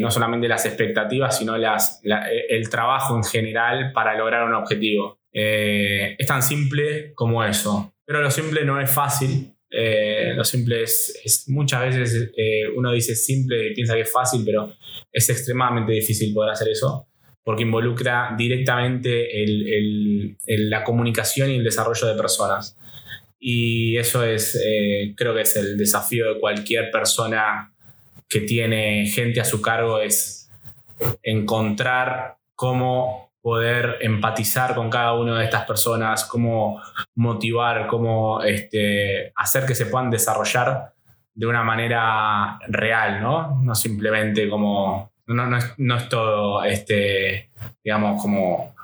no 0.01 0.11
solamente 0.11 0.47
las 0.47 0.67
expectativas, 0.67 1.39
sino 1.39 1.57
las, 1.57 2.03
el 2.05 2.69
trabajo 2.69 3.17
en 3.17 3.25
general 3.25 3.93
para 3.93 4.15
lograr 4.15 4.47
un 4.47 4.53
objetivo. 4.53 5.20
Es 5.33 6.27
tan 6.27 6.43
simple 6.43 7.13
como 7.15 7.45
eso, 7.45 7.95
pero 8.05 8.21
lo 8.21 8.31
simple 8.31 8.65
no 8.65 8.81
es 8.81 8.91
fácil. 8.91 9.55
lo 10.35 10.45
simple 10.45 10.83
es, 10.83 11.45
muchas 11.49 11.83
veces 11.83 12.31
uno 12.77 12.93
dice 12.93 13.15
simple 13.15 13.69
y 13.69 13.75
piensa 13.75 13.95
que 13.95 14.01
es 14.01 14.13
fácil, 14.13 14.43
pero 14.45 14.73
es 15.13 15.29
extremadamente 15.31 15.93
difícil 15.93 16.35
poder 16.35 16.51
hacer 16.51 16.69
eso 16.69 17.07
porque 17.43 17.63
involucra 17.63 18.35
directamente 18.37 19.29
la 20.47 20.85
comunicación 20.85 21.51
y 21.51 21.57
el 21.57 21.65
desarrollo 21.65 22.07
de 22.07 22.15
personas. 22.15 22.77
Y 23.39 23.97
eso 23.97 24.23
es, 24.23 24.61
eh, 24.63 25.15
creo 25.17 25.35
que 25.35 25.41
es 25.43 25.57
el 25.57 25.79
desafío 25.79 26.35
de 26.35 26.41
cualquier 26.41 26.91
persona 26.91 27.73
que 28.29 28.41
tiene 28.41 29.07
gente 29.07 29.41
a 29.41 29.45
su 29.45 29.63
cargo, 29.63 29.99
es 30.01 30.51
encontrar 31.23 32.37
cómo 32.55 33.30
poder 33.41 33.99
empatizar 34.01 34.75
con 34.75 34.91
cada 34.91 35.15
una 35.15 35.39
de 35.39 35.45
estas 35.45 35.65
personas, 35.65 36.25
cómo 36.25 36.81
motivar, 37.15 37.87
cómo 37.87 38.43
este, 38.43 39.33
hacer 39.35 39.65
que 39.67 39.75
se 39.75 39.87
puedan 39.87 40.11
desarrollar 40.11 40.93
de 41.35 41.47
una 41.47 41.63
manera 41.63 42.59
real, 42.69 43.23
¿no? 43.23 43.61
No 43.63 43.75
simplemente 43.75 44.49
como 44.49 45.11
no, 45.35 45.97
es, 45.97 46.09
todo, 46.09 46.65
este, 46.65 47.51
digamos, 47.85 48.21
como, 48.21 48.75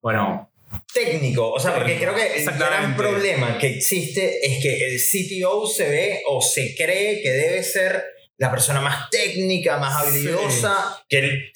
bueno, 0.00 0.50
técnico, 0.92 1.52
o 1.52 1.60
sea, 1.60 1.74
porque 1.74 1.98
creo 1.98 2.14
que 2.14 2.42
el 2.42 2.50
gran 2.58 2.96
problema 2.96 3.58
que 3.58 3.76
existe 3.76 4.44
es 4.46 4.62
que 4.62 4.86
el 4.86 4.98
CTO 4.98 5.66
se 5.66 5.88
ve 5.88 6.22
o 6.28 6.40
se 6.40 6.74
cree 6.74 7.20
que 7.22 7.30
debe 7.30 7.62
ser 7.62 8.04
la 8.38 8.50
persona 8.50 8.80
más 8.80 9.10
técnica, 9.10 9.76
más 9.76 10.06
habilidosa, 10.06 11.04
que 11.08 11.52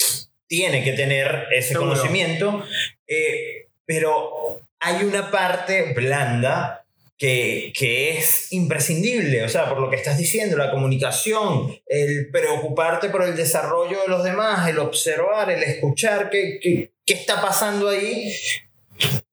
tiene 0.47 0.85
que 0.85 0.93
tener 0.93 1.47
ese 1.53 1.75
conocimiento, 1.75 2.65
eh, 3.07 3.69
pero 3.87 4.61
hay 4.81 5.05
una 5.05 5.31
parte 5.31 5.93
blanda 5.95 6.85
que, 7.17 7.73
es 8.19 8.53
imprescindible, 8.53 9.45
o 9.45 9.49
sea, 9.49 9.69
por 9.69 9.81
lo 9.81 9.89
que 9.89 9.97
estás 9.97 10.19
diciendo, 10.19 10.57
la 10.57 10.71
comunicación, 10.71 11.75
el 11.87 12.29
preocuparte 12.31 13.09
por 13.09 13.23
el 13.23 13.37
desarrollo 13.37 14.03
de 14.03 14.09
los 14.09 14.25
demás, 14.25 14.69
el 14.69 14.79
observar, 14.79 15.51
el 15.51 15.63
escuchar 15.63 16.29
qué, 16.29 16.59
qué, 16.61 16.91
está 17.07 17.41
pasando 17.41 17.89
ahí, 17.89 18.29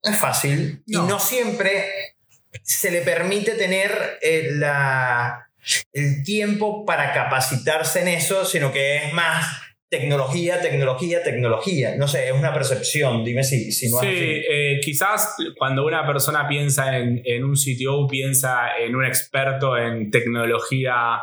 es 0.03 0.17
fácil. 0.17 0.81
Y 0.85 0.95
no 0.95 1.19
siempre 1.19 1.85
se 2.63 2.91
le 2.91 3.01
permite 3.01 3.51
tener 3.51 4.19
eh, 4.21 4.49
la, 4.53 5.49
el 5.93 6.23
tiempo 6.23 6.85
para 6.85 7.13
capacitarse 7.13 8.01
en 8.01 8.09
eso, 8.09 8.45
sino 8.45 8.71
que 8.71 8.97
es 8.97 9.13
más 9.13 9.45
tecnología, 9.91 10.61
tecnología, 10.61 11.21
tecnología. 11.21 11.97
No 11.97 12.07
sé, 12.07 12.29
es 12.29 12.33
una 12.33 12.53
percepción, 12.53 13.25
dime 13.25 13.43
si, 13.43 13.73
si 13.73 13.91
no 13.91 13.99
Sí, 13.99 14.07
eh, 14.07 14.79
quizás 14.81 15.35
cuando 15.57 15.85
una 15.85 16.07
persona 16.07 16.47
piensa 16.47 16.97
en, 16.97 17.43
un 17.43 17.55
CTO, 17.55 18.07
piensa 18.07 18.77
en 18.79 18.95
un 18.95 19.05
experto 19.05 19.77
en 19.77 20.09
tecnología, 20.09 21.19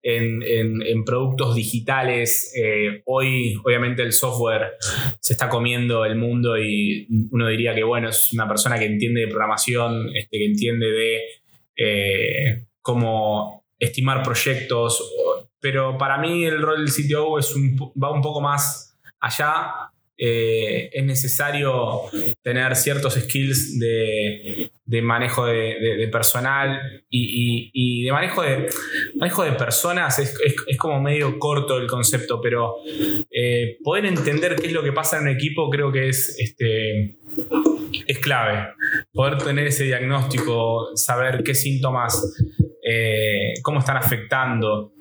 en, 0.00 1.04
productos 1.04 1.56
digitales. 1.56 2.54
Eh, 2.56 3.02
hoy, 3.06 3.60
obviamente, 3.64 4.02
el 4.02 4.12
software 4.12 4.74
se 5.18 5.32
está 5.32 5.48
comiendo 5.48 6.04
el 6.04 6.14
mundo 6.14 6.56
y 6.56 7.08
uno 7.32 7.48
diría 7.48 7.74
que, 7.74 7.82
bueno, 7.82 8.10
es 8.10 8.32
una 8.32 8.46
persona 8.46 8.78
que 8.78 8.84
entiende 8.84 9.22
de 9.22 9.26
programación, 9.26 10.14
este, 10.14 10.38
que 10.38 10.46
entiende 10.46 10.86
de 10.86 11.20
eh, 11.76 12.66
cómo 12.80 13.63
estimar 13.84 14.22
proyectos, 14.22 15.02
pero 15.60 15.96
para 15.96 16.18
mí 16.18 16.44
el 16.44 16.60
rol 16.60 16.84
del 16.84 16.92
CTO 16.92 17.38
es 17.38 17.54
va 18.02 18.10
un 18.10 18.20
poco 18.20 18.40
más 18.40 18.98
allá. 19.20 19.90
Eh, 20.16 20.90
es 20.92 21.04
necesario 21.04 22.02
tener 22.42 22.76
ciertos 22.76 23.14
skills 23.14 23.80
de, 23.80 24.70
manejo 25.02 25.44
de, 25.46 26.08
personal 26.12 27.02
y, 27.10 28.04
de 28.04 28.12
manejo 28.12 28.42
de, 28.42 28.68
manejo 29.16 29.42
de 29.42 29.52
personas. 29.52 30.18
Es, 30.18 30.38
como 30.78 31.00
medio 31.00 31.38
corto 31.38 31.78
el 31.78 31.86
concepto, 31.86 32.40
pero 32.40 32.76
eh, 33.30 33.78
poder 33.82 34.06
entender 34.06 34.56
qué 34.56 34.68
es 34.68 34.72
lo 34.72 34.82
que 34.82 34.92
pasa 34.92 35.16
en 35.16 35.22
un 35.22 35.28
equipo 35.30 35.68
creo 35.70 35.90
que 35.90 36.10
es, 36.10 36.36
este, 36.38 37.16
es 38.06 38.18
clave. 38.18 38.74
Poder 39.12 39.38
tener 39.38 39.66
ese 39.66 39.84
diagnóstico, 39.84 40.96
saber 40.96 41.42
qué 41.42 41.54
síntomas, 41.54 42.34
eh, 42.82 43.54
cómo 43.62 43.80
están 43.80 43.96
afectando 43.96 44.92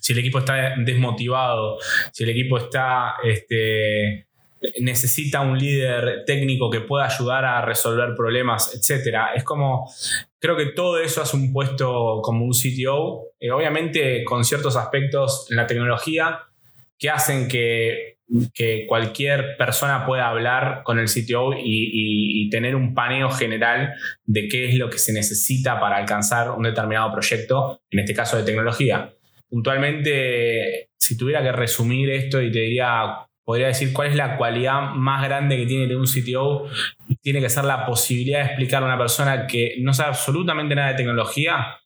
si 0.00 0.12
el 0.12 0.20
equipo 0.20 0.38
está 0.38 0.74
desmotivado, 0.78 1.78
si 2.12 2.24
el 2.24 2.30
equipo 2.30 2.58
está, 2.58 3.14
este, 3.24 4.26
necesita 4.80 5.40
un 5.40 5.58
líder 5.58 6.24
técnico 6.26 6.70
que 6.70 6.80
pueda 6.80 7.06
ayudar 7.06 7.44
a 7.44 7.62
resolver 7.62 8.14
problemas, 8.14 8.74
etc. 8.74 9.16
Es 9.34 9.44
como, 9.44 9.90
creo 10.38 10.56
que 10.56 10.66
todo 10.66 10.98
eso 10.98 11.22
hace 11.22 11.36
un 11.36 11.52
puesto 11.52 12.20
como 12.22 12.44
un 12.44 12.52
CTO, 12.52 13.32
eh, 13.40 13.50
obviamente 13.50 14.24
con 14.24 14.44
ciertos 14.44 14.76
aspectos 14.76 15.46
en 15.50 15.56
la 15.56 15.66
tecnología 15.66 16.40
que 16.98 17.10
hacen 17.10 17.48
que, 17.48 18.15
cualquier 18.88 19.56
persona 19.56 20.04
pueda 20.04 20.28
hablar 20.28 20.82
con 20.84 20.98
el 20.98 21.06
CTO 21.06 21.52
y, 21.58 22.48
tener 22.50 22.76
un 22.76 22.94
paneo 22.94 23.28
general 23.30 23.94
de 24.24 24.48
qué 24.48 24.68
es 24.68 24.76
lo 24.76 24.88
que 24.88 24.98
se 24.98 25.12
necesita 25.12 25.80
para 25.80 25.96
alcanzar 25.96 26.52
un 26.52 26.62
determinado 26.62 27.12
proyecto, 27.12 27.82
en 27.90 28.00
este 28.00 28.14
caso 28.14 28.36
de 28.36 28.44
tecnología. 28.44 29.12
Puntualmente, 29.48 30.90
si 30.96 31.16
tuviera 31.16 31.42
que 31.42 31.52
resumir 31.52 32.08
esto 32.10 32.40
y 32.40 32.52
te 32.52 32.60
diría, 32.60 33.26
podría 33.44 33.66
decir 33.66 33.92
cuál 33.92 34.08
es 34.08 34.16
la 34.16 34.36
cualidad 34.36 34.92
más 34.94 35.24
grande 35.24 35.56
que 35.56 35.66
tiene 35.66 35.94
un 35.96 36.06
CTO, 36.06 36.68
tiene 37.20 37.40
que 37.40 37.50
ser 37.50 37.64
la 37.64 37.84
posibilidad 37.84 38.40
de 38.40 38.46
explicarle 38.46 38.86
a 38.86 38.94
una 38.94 38.98
persona 38.98 39.46
que 39.46 39.76
no 39.80 39.92
sabe 39.92 40.10
absolutamente 40.10 40.74
nada 40.74 40.90
de 40.90 40.96
tecnología, 40.96 41.78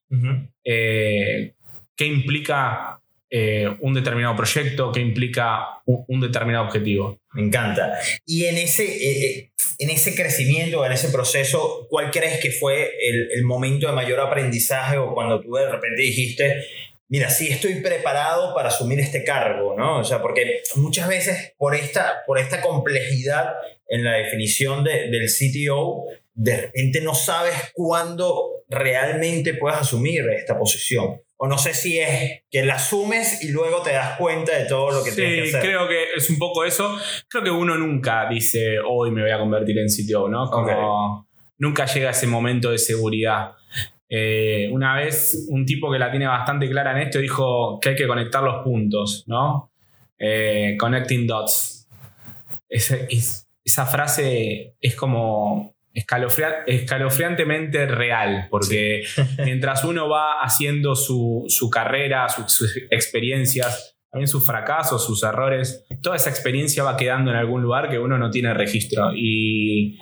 eh, 0.63 1.55
qué 1.97 2.07
implica 2.07 3.00
eh, 3.33 3.77
un 3.79 3.95
determinado 3.95 4.35
proyecto, 4.35 4.91
qué 4.91 4.99
implica 4.99 5.81
un, 5.87 6.21
determinado 6.21 6.65
objetivo. 6.65 7.21
Me 7.33 7.43
encanta. 7.43 7.97
Y 8.27 8.47
en 8.47 8.59
ese, 8.59 8.85
eh, 8.85 9.53
en 9.79 9.91
ese 9.91 10.17
crecimiento, 10.17 10.85
en 10.85 10.91
ese 10.91 11.11
proceso, 11.11 11.87
¿cuál 11.89 12.11
crees 12.11 12.41
que 12.41 12.51
fue 12.51 12.91
el, 13.33 13.45
momento 13.45 13.87
de 13.87 13.93
mayor 13.93 14.19
aprendizaje 14.19 14.99
o 14.99 15.15
cuando 15.15 15.41
tú 15.41 15.55
de 15.55 15.71
repente 15.71 16.03
dijiste, 16.03 16.65
mira, 17.09 17.31
sí 17.31 17.49
estoy 17.49 17.77
preparado 17.77 18.53
para 18.53 18.69
asumir 18.69 18.99
este 18.99 19.23
cargo, 19.23 19.77
¿no? 19.77 20.01
O 20.01 20.05
sea, 20.05 20.21
porque 20.21 20.63
muchas 20.75 21.07
veces 21.07 21.55
por 21.57 21.77
esta, 21.77 22.23
por 22.27 22.39
esta 22.39 22.61
complejidad 22.61 23.55
en 23.87 24.03
la 24.03 24.15
definición 24.15 24.83
del 24.83 25.27
CTO, 25.29 26.05
de 26.35 26.57
repente 26.57 27.01
no 27.01 27.15
sabes 27.15 27.55
cuándo 27.75 28.65
realmente 28.69 29.55
puedes 29.55 29.79
asumir 29.79 30.29
esta 30.31 30.59
posición. 30.59 31.21
O 31.43 31.49
no 31.49 31.57
sé 31.57 31.73
si 31.73 31.99
es 31.99 32.43
que 32.51 32.63
la 32.67 32.75
asumes 32.75 33.43
y 33.43 33.49
luego 33.49 33.81
te 33.81 33.95
das 33.95 34.19
cuenta 34.19 34.59
de 34.59 34.67
todo 34.67 34.91
lo 34.91 35.03
que 35.03 35.11
tienes 35.11 35.51
que 35.51 35.57
hacer. 35.57 35.63
creo 35.63 35.89
que 35.89 36.13
es 36.15 36.29
un 36.29 36.39
poco 36.39 36.67
eso. 36.67 36.99
Creo 37.29 37.43
que 37.43 37.51
uno 37.51 37.79
nunca 37.79 38.29
dice, 38.29 38.79
hoy 38.79 39.11
me 39.11 39.23
voy 39.23 39.31
a 39.31 39.39
convertir 39.39 39.79
en 39.79 39.87
CTO, 39.87 40.29
¿no? 40.29 40.51
Como 40.51 41.27
nunca 41.57 41.87
llega 41.87 42.11
ese 42.11 42.27
momento 42.27 42.71
de 42.71 42.77
seguridad. 42.77 43.53
Eh, 44.07 44.69
una 44.71 44.95
vez 44.97 45.47
un 45.49 45.65
tipo 45.65 45.91
que 45.91 45.99
la 45.99 46.11
tiene 46.11 46.27
bastante 46.27 46.69
clara 46.69 46.93
en 46.93 47.07
esto 47.07 47.21
dijo 47.21 47.79
que 47.81 47.89
hay 47.89 47.97
que 47.97 48.07
conectar 48.07 48.43
los 48.43 48.63
puntos, 48.63 49.25
¿no? 49.27 49.73
Eh, 50.19 50.77
connecting 50.79 51.27
dots. 51.27 51.89
esa 52.69 53.87
frase 53.87 54.75
es 54.79 54.95
como 54.95 55.75
escalofriantemente 55.95 57.87
real, 57.87 58.49
porque 58.51 59.05
mientras 59.45 59.85
uno 59.85 60.09
va 60.09 60.41
haciendo 60.41 60.95
su, 60.95 61.47
carrera, 61.73 62.29
sus, 62.29 62.77
experiencias, 62.91 63.97
también 64.11 64.29
sus 64.29 64.45
fracasos, 64.45 65.05
sus 65.05 65.23
errores, 65.23 65.85
toda 66.03 66.17
esa 66.17 66.31
experiencia 66.31 66.83
va 66.83 66.97
quedando 66.97 67.31
en 67.31 67.37
algún 67.37 67.63
lugar 67.63 67.89
que 67.89 67.99
uno 67.99 68.19
no 68.19 68.31
tiene 68.31 68.53
registro. 68.55 69.13
Y 69.15 69.99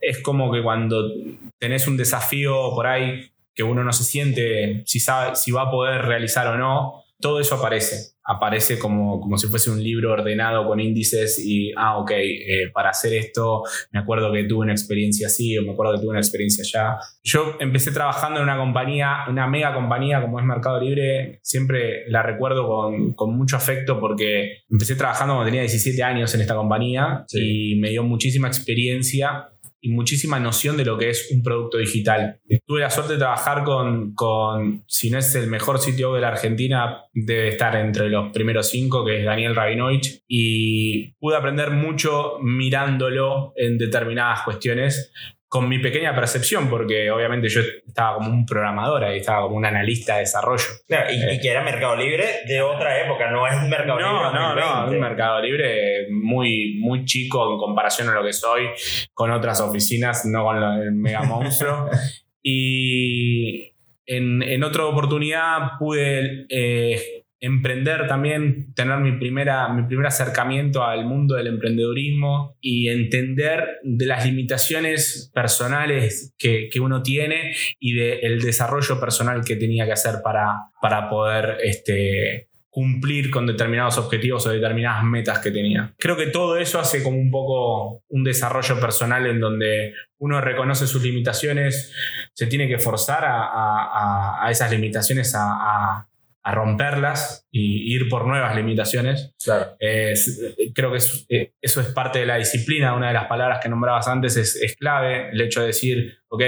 es 0.00 0.22
como 0.22 0.50
que 0.52 0.62
cuando 0.62 1.12
tenés 1.58 1.86
un 1.86 1.96
desafío 1.96 2.70
por 2.74 2.86
ahí 2.86 3.30
que 3.54 3.62
uno 3.62 3.84
no 3.84 3.92
se 3.92 4.04
siente 4.04 4.82
si, 4.86 5.00
sabe, 5.00 5.36
si 5.36 5.50
va 5.50 5.62
a 5.62 5.70
poder 5.70 6.02
realizar 6.02 6.46
o 6.46 6.56
no, 6.56 7.04
todo 7.20 7.40
eso 7.40 7.56
aparece. 7.56 8.14
Aparece 8.24 8.78
como, 8.78 9.20
como 9.20 9.36
si 9.36 9.48
fuese 9.48 9.70
un 9.70 9.82
libro 9.82 10.12
ordenado 10.12 10.66
con 10.66 10.78
índices 10.78 11.38
y, 11.38 11.72
ah, 11.76 11.98
ok, 11.98 12.10
eh, 12.12 12.70
para 12.72 12.90
hacer 12.90 13.14
esto 13.14 13.62
me 13.92 14.00
acuerdo 14.00 14.32
que 14.32 14.44
tuve 14.44 14.60
una 14.60 14.72
experiencia 14.72 15.26
así 15.26 15.56
o 15.58 15.62
me 15.62 15.72
acuerdo 15.72 15.94
que 15.94 16.00
tuve 16.00 16.10
una 16.10 16.20
experiencia 16.20 16.62
allá. 16.62 16.98
Yo 17.22 17.56
empecé 17.58 17.92
trabajando 17.92 18.38
en 18.38 18.44
una 18.44 18.56
compañía, 18.56 19.24
una 19.28 19.46
mega 19.46 19.74
compañía 19.74 20.20
como 20.20 20.38
es 20.38 20.44
Mercado 20.44 20.80
Libre, 20.80 21.40
siempre 21.42 22.08
la 22.08 22.22
recuerdo 22.22 22.68
con, 22.68 23.14
con 23.14 23.36
mucho 23.36 23.56
afecto 23.56 23.98
porque 23.98 24.58
empecé 24.70 24.94
trabajando 24.94 25.34
cuando 25.34 25.46
tenía 25.46 25.62
17 25.62 26.02
años 26.02 26.34
en 26.34 26.42
esta 26.42 26.54
compañía 26.54 27.24
y 27.32 27.76
me 27.76 27.90
dio 27.90 28.02
muchísima 28.04 28.48
experiencia 28.48 29.50
y 29.80 29.90
muchísima 29.90 30.38
noción 30.38 30.76
de 30.76 30.84
lo 30.84 30.98
que 30.98 31.10
es 31.10 31.30
un 31.32 31.42
producto 31.42 31.78
digital. 31.78 32.40
Tuve 32.66 32.80
la 32.80 32.90
suerte 32.90 33.14
de 33.14 33.18
trabajar 33.18 33.64
con, 33.64 34.14
con 34.14 34.84
si 34.86 35.10
no 35.10 35.18
es 35.18 35.34
el 35.34 35.48
mejor 35.48 35.78
sitio 35.78 36.12
de 36.14 36.20
la 36.20 36.28
Argentina, 36.28 37.04
debe 37.12 37.48
estar 37.48 37.74
entre 37.76 38.08
los 38.08 38.30
primeros 38.32 38.68
cinco, 38.68 39.04
que 39.04 39.20
es 39.20 39.24
Daniel 39.24 39.56
Rabinovich, 39.56 40.22
y 40.28 41.12
pude 41.14 41.36
aprender 41.36 41.70
mucho 41.70 42.38
mirándolo 42.42 43.52
en 43.56 43.78
determinadas 43.78 44.42
cuestiones 44.42 45.12
con 45.52 45.68
mi 45.68 45.80
pequeña 45.80 46.14
percepción, 46.14 46.70
porque 46.70 47.10
obviamente 47.10 47.48
yo 47.48 47.60
estaba 47.84 48.14
como 48.18 48.30
un 48.30 48.46
programador 48.46 49.02
ahí, 49.02 49.18
estaba 49.18 49.42
como 49.42 49.56
un 49.56 49.66
analista 49.66 50.14
de 50.14 50.20
desarrollo. 50.20 50.62
Claro, 50.86 51.12
y, 51.12 51.16
Eh. 51.20 51.40
que 51.42 51.50
era 51.50 51.60
Mercado 51.64 51.96
Libre 51.96 52.24
de 52.46 52.62
otra 52.62 53.04
época, 53.04 53.28
no 53.32 53.44
es 53.48 53.54
un 53.56 53.68
Mercado 53.68 53.98
Libre. 53.98 54.12
No, 54.12 54.32
no, 54.32 54.54
no, 54.54 54.54
2020. 54.54 54.94
un 54.94 55.00
mercado 55.00 55.40
libre 55.42 56.06
muy, 56.12 56.76
muy 56.80 57.04
chico 57.04 57.52
en 57.52 57.58
comparación 57.58 58.08
a 58.10 58.12
lo 58.14 58.22
que 58.24 58.32
soy, 58.32 58.68
con 59.12 59.32
otras 59.32 59.60
oficinas, 59.60 60.24
no 60.24 60.44
con 60.44 60.60
lo- 60.60 60.82
el 60.82 60.92
mega 60.92 61.22
monstruo. 61.24 61.90
y 62.42 63.72
en, 64.06 64.42
en 64.42 64.62
otra 64.64 64.86
oportunidad 64.86 65.72
pude 65.78 66.46
eh, 66.48 67.19
emprender 67.42 68.06
también, 68.06 68.74
tener 68.74 68.98
mi, 68.98 69.12
primera, 69.18 69.68
mi 69.72 69.84
primer 69.84 70.06
acercamiento 70.06 70.84
al 70.84 71.06
mundo 71.06 71.36
del 71.36 71.46
emprendedurismo 71.46 72.56
y 72.60 72.88
entender 72.88 73.78
de 73.82 74.06
las 74.06 74.26
limitaciones 74.26 75.30
personales 75.34 76.34
que, 76.38 76.68
que 76.70 76.80
uno 76.80 77.02
tiene 77.02 77.54
y 77.78 77.94
del 77.94 78.40
desarrollo 78.42 79.00
personal 79.00 79.42
que 79.44 79.56
tenía 79.56 79.86
que 79.86 79.92
hacer 79.92 80.16
para, 80.22 80.54
para 80.82 81.08
poder 81.08 81.56
este, 81.64 82.48
cumplir 82.68 83.30
con 83.30 83.46
determinados 83.46 83.96
objetivos 83.98 84.46
o 84.46 84.50
determinadas 84.50 85.02
metas 85.04 85.38
que 85.40 85.50
tenía. 85.50 85.94
Creo 85.98 86.16
que 86.16 86.26
todo 86.26 86.56
eso 86.58 86.78
hace 86.78 87.02
como 87.02 87.16
un 87.18 87.30
poco 87.30 88.02
un 88.10 88.22
desarrollo 88.22 88.78
personal 88.78 89.26
en 89.26 89.40
donde 89.40 89.94
uno 90.18 90.40
reconoce 90.42 90.86
sus 90.86 91.02
limitaciones, 91.02 91.92
se 92.34 92.46
tiene 92.46 92.68
que 92.68 92.78
forzar 92.78 93.24
a- 93.24 93.44
a- 93.46 94.46
a 94.46 94.50
esas 94.50 94.70
limitaciones 94.70 95.34
a, 95.34 96.06
a- 96.42 96.52
romperlas 96.54 97.46
y 97.50 97.94
ir 97.94 98.08
por 98.08 98.26
nuevas 98.26 98.54
limitaciones. 98.56 99.34
Claro. 99.44 99.76
Es- 99.78 100.40
creo 100.74 100.90
que 100.90 100.96
es- 100.98 101.26
eh, 101.28 101.52
eso 101.60 101.80
es 101.80 101.88
parte 101.88 102.18
de 102.20 102.26
la 102.26 102.36
disciplina. 102.36 102.94
Una 102.94 103.08
de 103.08 103.14
las 103.14 103.26
palabras 103.26 103.60
que 103.62 103.68
nombrabas 103.68 104.08
antes 104.08 104.36
es, 104.36 104.56
es 104.56 104.76
clave. 104.76 105.30
El 105.30 105.40
hecho 105.40 105.60
de 105.60 105.66
decir, 105.68 106.18
ok, 106.28 106.42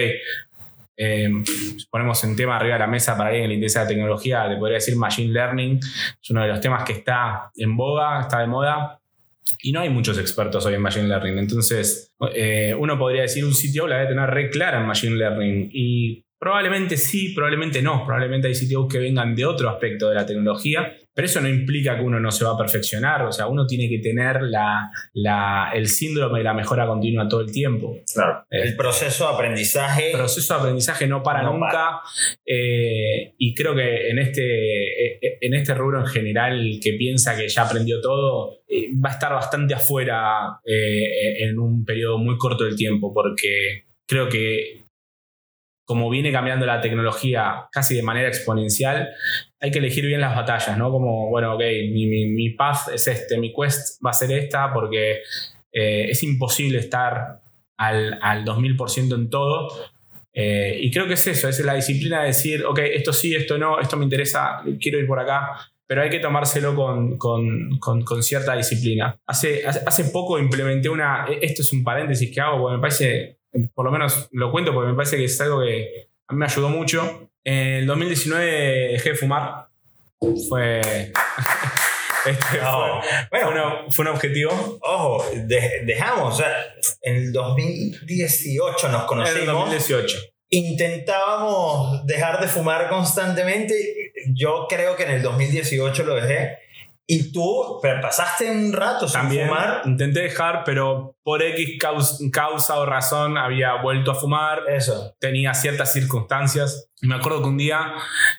eh, 0.96 1.28
ponemos 1.90 2.22
un 2.24 2.36
tema 2.36 2.56
arriba 2.56 2.74
de 2.74 2.80
la 2.80 2.86
mesa 2.86 3.16
para 3.16 3.30
alguien 3.30 3.44
que 3.44 3.48
le 3.48 3.54
interesa 3.54 3.82
la 3.82 3.88
tecnología, 3.88 4.48
te 4.48 4.56
podría 4.56 4.76
decir 4.76 4.94
Machine 4.96 5.32
Learning. 5.32 5.78
Es 6.22 6.30
uno 6.30 6.42
de 6.42 6.48
los 6.48 6.60
temas 6.60 6.84
que 6.84 6.92
está 6.92 7.50
en 7.56 7.76
boga, 7.76 8.20
está 8.20 8.40
de 8.40 8.46
moda. 8.46 8.98
Y 9.62 9.72
no 9.72 9.80
hay 9.80 9.88
muchos 9.90 10.18
expertos 10.18 10.64
hoy 10.66 10.74
en 10.74 10.82
Machine 10.82 11.08
Learning. 11.08 11.38
Entonces, 11.38 12.14
eh, 12.34 12.74
uno 12.78 12.96
podría 12.98 13.22
decir 13.22 13.44
un 13.44 13.54
sitio 13.54 13.86
la 13.88 13.96
debe 13.96 14.08
tener 14.10 14.30
re 14.30 14.50
clara 14.50 14.80
en 14.80 14.86
Machine 14.86 15.16
Learning. 15.16 15.68
Y 15.72 16.24
probablemente 16.42 16.96
sí, 16.96 17.28
probablemente 17.34 17.80
no. 17.82 18.04
Probablemente 18.04 18.48
hay 18.48 18.54
sitios 18.56 18.88
que 18.90 18.98
vengan 18.98 19.36
de 19.36 19.46
otro 19.46 19.70
aspecto 19.70 20.08
de 20.08 20.16
la 20.16 20.26
tecnología. 20.26 20.96
Pero 21.14 21.26
eso 21.26 21.40
no 21.40 21.48
implica 21.48 21.94
que 21.96 22.02
uno 22.02 22.18
no 22.18 22.32
se 22.32 22.44
va 22.44 22.54
a 22.54 22.56
perfeccionar. 22.58 23.22
O 23.22 23.30
sea, 23.30 23.46
uno 23.46 23.64
tiene 23.66 23.88
que 23.88 23.98
tener 23.98 24.42
la, 24.42 24.90
la- 25.12 25.70
el 25.72 25.86
síndrome 25.86 26.38
de 26.38 26.44
la 26.44 26.54
mejora 26.54 26.86
continua 26.86 27.28
todo 27.28 27.42
el 27.42 27.52
tiempo. 27.52 27.98
Claro. 28.12 28.44
Eh, 28.50 28.62
El 28.62 28.76
proceso 28.76 29.28
de 29.28 29.34
aprendizaje. 29.34 30.06
el 30.10 30.16
proceso 30.16 30.54
de 30.54 30.60
aprendizaje 30.60 31.06
no 31.06 31.22
para 31.22 31.42
No 31.42 31.52
nunca 31.52 32.00
eh, 32.44 33.34
y 33.38 33.54
creo 33.54 33.74
que 33.76 34.08
en 34.10 34.18
este, 34.18 35.16
eh, 35.16 35.38
en 35.40 35.54
este 35.54 35.74
rubro 35.74 36.00
en 36.00 36.06
general 36.06 36.78
que 36.82 36.94
piensa 36.94 37.36
que 37.36 37.46
ya 37.48 37.62
aprendió 37.62 38.00
todo 38.00 38.58
eh, 38.68 38.88
va 39.04 39.10
a 39.10 39.12
estar 39.12 39.32
bastante 39.32 39.74
afuera 39.74 40.58
en 40.64 41.58
un 41.58 41.84
periodo 41.84 42.18
muy 42.18 42.36
corto 42.38 42.64
del 42.64 42.74
tiempo 42.76 43.12
porque 43.14 43.84
creo 44.06 44.28
que 44.28 44.81
como 45.84 46.08
viene 46.10 46.30
cambiando 46.32 46.64
la 46.66 46.80
tecnología 46.80 47.66
casi 47.72 47.94
de 47.94 48.02
manera 48.02 48.28
exponencial, 48.28 49.10
hay 49.60 49.70
que 49.70 49.78
elegir 49.78 50.06
bien 50.06 50.20
las 50.20 50.34
batallas, 50.34 50.76
¿no? 50.78 50.90
Como, 50.90 51.28
bueno, 51.30 51.54
ok, 51.54 51.60
mi, 51.92 52.06
mi, 52.06 52.26
mi 52.26 52.50
path 52.50 52.88
es 52.94 53.06
este, 53.08 53.38
mi 53.38 53.52
quest 53.52 53.98
va 54.04 54.10
a 54.10 54.14
ser 54.14 54.32
esta, 54.32 54.72
porque 54.72 55.20
eh, 55.72 56.06
es 56.10 56.22
imposible 56.22 56.78
estar 56.78 57.40
al, 57.76 58.18
al 58.22 58.44
2000% 58.44 59.14
en 59.14 59.30
todo. 59.30 59.68
Eh, 60.34 60.78
y 60.80 60.90
creo 60.90 61.06
que 61.06 61.14
es 61.14 61.26
eso, 61.26 61.48
es 61.48 61.60
la 61.60 61.74
disciplina 61.74 62.20
de 62.22 62.28
decir, 62.28 62.64
ok, 62.64 62.78
esto 62.78 63.12
sí, 63.12 63.34
esto 63.34 63.58
no, 63.58 63.78
esto 63.80 63.96
me 63.96 64.04
interesa, 64.04 64.62
quiero 64.80 64.98
ir 64.98 65.06
por 65.06 65.20
acá, 65.20 65.50
pero 65.86 66.00
hay 66.02 66.08
que 66.08 66.20
tomárselo 66.20 66.74
con, 66.74 67.18
con- 67.18 67.78
con- 67.78 68.02
con 68.02 68.22
cierta 68.22 68.56
disciplina. 68.56 69.14
Hace, 69.26 69.66
hace, 69.66 70.04
poco 70.06 70.38
implementé 70.38 70.88
una, 70.88 71.26
esto 71.42 71.60
es 71.60 71.70
un 71.74 71.84
paréntesis 71.84 72.32
que 72.32 72.40
hago, 72.40 72.60
porque 72.62 72.76
me 72.76 72.80
parece, 72.80 73.40
por 73.74 73.84
lo 73.84 73.90
menos 73.92 74.28
lo 74.32 74.50
cuento 74.50 74.72
porque 74.72 74.90
me 74.90 74.96
parece 74.96 75.16
que 75.16 75.24
es 75.24 75.40
algo 75.40 75.60
que 75.62 76.08
a 76.28 76.32
mí 76.32 76.38
me 76.38 76.46
ayudó 76.46 76.68
mucho. 76.68 77.30
En 77.44 77.54
el 77.74 77.86
2019 77.86 78.92
dejé 78.92 79.10
de 79.10 79.16
fumar. 79.16 79.66
Fue... 80.48 80.80
este, 82.26 82.58
No. 82.62 83.00
fue, 83.00 83.08
Bueno, 83.30 83.46
fue 83.46 83.52
una- 83.54 83.90
fue 83.90 84.02
un 84.04 84.08
objetivo. 84.12 84.78
ojo, 84.82 85.24
de- 85.34 85.82
dejamos, 85.84 86.34
o 86.34 86.36
sea, 86.36 86.52
en 87.02 87.16
el 87.16 87.32
2018 87.32 88.88
nos 88.88 88.94
En 88.94 89.00
el 89.00 89.06
conocimos. 89.06 89.46
2018. 89.46 90.18
Intentábamos 90.50 92.06
dejar 92.06 92.40
de 92.40 92.46
fumar 92.48 92.88
constantemente. 92.88 93.74
Yo 94.34 94.66
creo 94.68 94.96
que 94.96 95.04
en 95.04 95.10
el 95.12 95.22
2018 95.22 96.04
lo 96.04 96.14
dejé. 96.14 96.58
Y 97.06 97.32
tú 97.32 97.78
pero 97.82 98.00
pasaste 98.00 98.50
un 98.50 98.72
rato 98.72 99.06
sin 99.08 99.20
También 99.20 99.48
fumar. 99.48 99.82
intenté 99.84 100.20
dejar, 100.20 100.62
pero 100.64 101.16
por 101.24 101.42
X 101.42 101.76
caus- 101.78 102.18
causa 102.32 102.78
o 102.78 102.86
razón 102.86 103.36
había 103.36 103.82
vuelto 103.82 104.12
a 104.12 104.14
fumar. 104.14 104.60
Eso. 104.68 105.14
tenía 105.18 105.52
ciertas 105.52 105.92
circunstancias. 105.92 106.88
Me 107.02 107.16
acuerdo 107.16 107.42
que 107.42 107.48
un 107.48 107.58
día 107.58 107.92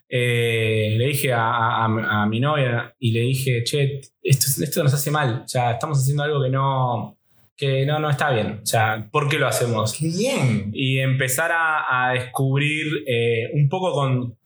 eh, 0.09 0.95
le 0.97 1.05
dije 1.07 1.33
a, 1.33 1.41
a- 1.85 2.21
a 2.23 2.25
mi 2.27 2.39
novia 2.39 2.95
y 2.99 3.11
le 3.11 3.21
dije, 3.21 3.63
che, 3.63 4.01
esto, 4.21 4.63
esto 4.63 4.83
nos 4.83 4.93
hace 4.93 5.11
mal. 5.11 5.41
O 5.45 5.47
sea, 5.47 5.71
estamos 5.71 5.99
haciendo 5.99 6.23
algo 6.23 6.41
que 6.41 6.49
no, 6.49 7.17
que 7.55 7.85
no, 7.85 7.99
no 7.99 8.09
está 8.09 8.31
bien. 8.31 8.59
O 8.63 8.65
sea, 8.65 9.07
¿por 9.11 9.27
qué 9.29 9.37
lo 9.39 9.47
hacemos? 9.47 9.93
Qué 9.93 10.07
bien. 10.07 10.71
Y 10.73 10.99
empezar 10.99 11.51
a, 11.51 12.07
a 12.09 12.13
descubrir 12.13 13.03
eh, 13.07 13.49
un 13.53 13.67
poco 13.69 13.91
con, 13.93 14.37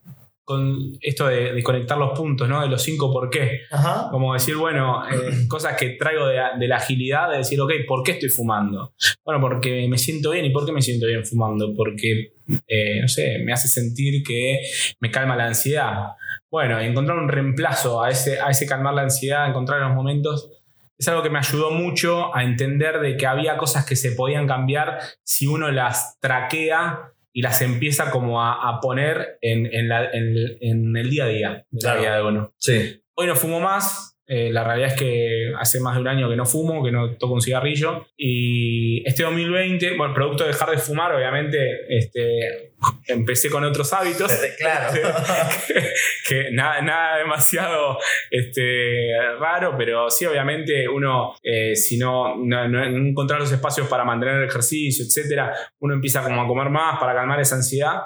con 0.48 0.98
esto 1.02 1.28
de, 1.28 1.52
de 1.52 1.62
conectar 1.62 1.98
los 1.98 2.18
puntos, 2.18 2.48
¿no? 2.48 2.62
De 2.62 2.70
los 2.70 2.82
cinco 2.82 3.12
por 3.12 3.30
qué. 3.30 3.64
Ajá. 3.70 4.08
Como 4.10 4.34
decir, 4.34 4.56
bueno, 4.56 5.04
eh, 5.06 5.46
cosas 5.50 5.76
que 5.76 5.98
traigo 6.00 6.26
de, 6.26 6.40
de 6.58 6.68
la 6.70 6.78
agilidad, 6.78 7.30
de 7.30 7.40
decir, 7.40 7.60
ok, 7.60 7.74
¿por 7.86 8.02
qué 8.02 8.14
estoy 8.14 8.30
fumando? 8.30 8.94
Bueno, 9.26 9.42
porque 9.42 9.86
me 9.90 9.98
siento 9.98 10.32
bien. 10.32 10.46
¿Y 10.46 10.52
por 10.52 10.66
qué 10.66 10.72
me 10.72 10.82
siento 10.82 11.06
bien 11.06 11.26
fumando? 11.26 11.74
Porque, 11.76 12.32
eh, 12.66 13.02
no 13.02 13.10
sé, 13.10 13.40
me 13.44 13.52
hace 13.52 13.68
sentir 13.68 14.24
que 14.24 14.62
me 15.02 15.12
calma 15.12 15.36
la 15.36 15.48
ansiedad. 15.48 16.12
Bueno, 16.50 16.80
encontrar 16.80 17.18
un 17.18 17.28
reemplazo 17.28 18.02
a 18.02 18.10
ese, 18.10 18.40
a 18.40 18.50
ese 18.50 18.66
calmar 18.66 18.94
la 18.94 19.02
ansiedad, 19.02 19.50
encontrar 19.50 19.82
los 19.82 19.94
momentos, 19.94 20.50
es 20.98 21.10
algo 21.10 21.24
que 21.24 21.30
me 21.30 21.40
ayudó 21.40 21.72
mucho 21.72 22.34
a 22.34 22.46
entender 22.46 23.02
de 23.02 23.18
que 23.18 23.28
había 23.28 23.58
cosas 23.58 23.86
que 23.86 23.98
se 23.98 24.14
podían 24.14 24.48
cambiar 24.48 25.00
si 25.26 25.46
uno 25.46 25.72
las 25.72 26.18
traquea 26.22 27.12
y 27.38 27.44
las 27.44 27.62
empieza 27.62 28.10
como 28.10 28.42
a, 28.42 28.68
a 28.68 28.80
poner 28.80 29.38
en, 29.42 29.68
en 29.72 29.90
la- 29.90 30.10
en- 30.12 30.58
en 30.60 30.98
el 30.98 31.08
día 31.12 31.26
a 31.26 31.28
día 31.28 31.66
de 31.70 31.80
Claro. 31.80 31.96
la 31.98 32.02
vida 32.02 32.16
de 32.16 32.24
uno. 32.24 32.54
Sí. 32.58 33.04
Hoy 33.16 33.28
no 33.28 33.36
fumo 33.36 33.60
más. 33.60 34.17
Eh, 34.30 34.52
la 34.52 34.64
realidad 34.64 34.90
es 34.90 35.00
que 35.00 35.54
hace 35.58 35.80
más 35.80 35.96
de 35.96 36.02
un 36.02 36.08
año 36.10 36.30
que 36.30 36.36
no 36.36 36.46
fumo, 36.46 36.84
que 36.84 36.92
no 36.92 37.16
toco 37.16 37.34
un 37.34 37.42
cigarrillo. 37.42 38.08
Y 38.18 39.02
este 39.08 39.24
2020, 39.24 39.96
bueno, 39.96 40.14
producto 40.14 40.44
de 40.44 40.50
dejar 40.50 40.70
de 40.70 40.78
fumar, 40.78 41.16
obviamente, 41.16 41.58
este, 41.88 42.74
empecé 43.08 43.50
con 43.50 43.64
otros 43.64 43.94
hábitos. 43.94 44.30
Claro. 44.58 44.94
que, 44.94 45.84
que 46.28 46.52
nada, 46.52 46.82
nada 46.82 47.18
demasiado 47.20 47.98
este, 48.30 49.14
raro, 49.40 49.76
pero 49.78 50.10
sí, 50.10 50.26
obviamente, 50.26 50.90
uno, 50.90 51.36
eh, 51.42 51.74
si 51.78 51.98
no, 51.98 52.36
no, 52.36 52.68
no 52.68 52.84
encontrar 52.84 53.40
los 53.40 53.52
espacios 53.52 53.88
para 53.88 54.04
mantener 54.04 54.36
el 54.36 54.50
ejercicio, 54.50 55.06
etcétera, 55.06 55.54
uno 55.80 55.94
empieza 55.94 56.22
como 56.22 56.42
a 56.42 56.48
comer 56.48 56.70
más 56.70 57.00
para 57.00 57.14
calmar 57.14 57.40
esa 57.40 57.56
ansiedad. 57.56 58.02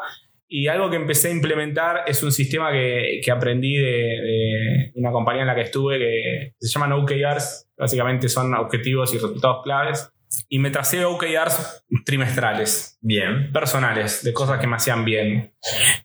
Y 0.54 0.68
algo 0.68 0.90
que 0.90 0.98
empecé 0.98 1.30
a 1.30 1.32
implementar 1.32 2.04
es 2.06 2.22
un 2.24 2.32
sistema 2.34 2.74
que, 2.74 3.22
que 3.24 3.32
aprendí 3.32 3.78
de, 3.78 3.88
de 3.88 4.92
una 4.96 5.10
compañía 5.10 5.44
en 5.44 5.48
la 5.48 5.56
que 5.56 5.62
estuve 5.62 5.98
que 5.98 6.54
se 6.60 6.68
llama 6.68 6.94
OKRs. 6.94 7.70
Básicamente 7.78 8.28
son 8.28 8.54
objetivos 8.56 9.14
y 9.14 9.18
resultados 9.18 9.64
claves. 9.64 10.12
y 10.50 10.60
me 10.60 10.70
tracé 10.70 11.06
OKRs 11.06 11.86
trimestrales. 12.06 12.98
Bien. 13.00 13.50
Personales, 13.54 14.26
de 14.26 14.34
cosas 14.34 14.60
que 14.60 14.68
me 14.68 14.76
hacían 14.76 15.06
bien. 15.06 15.54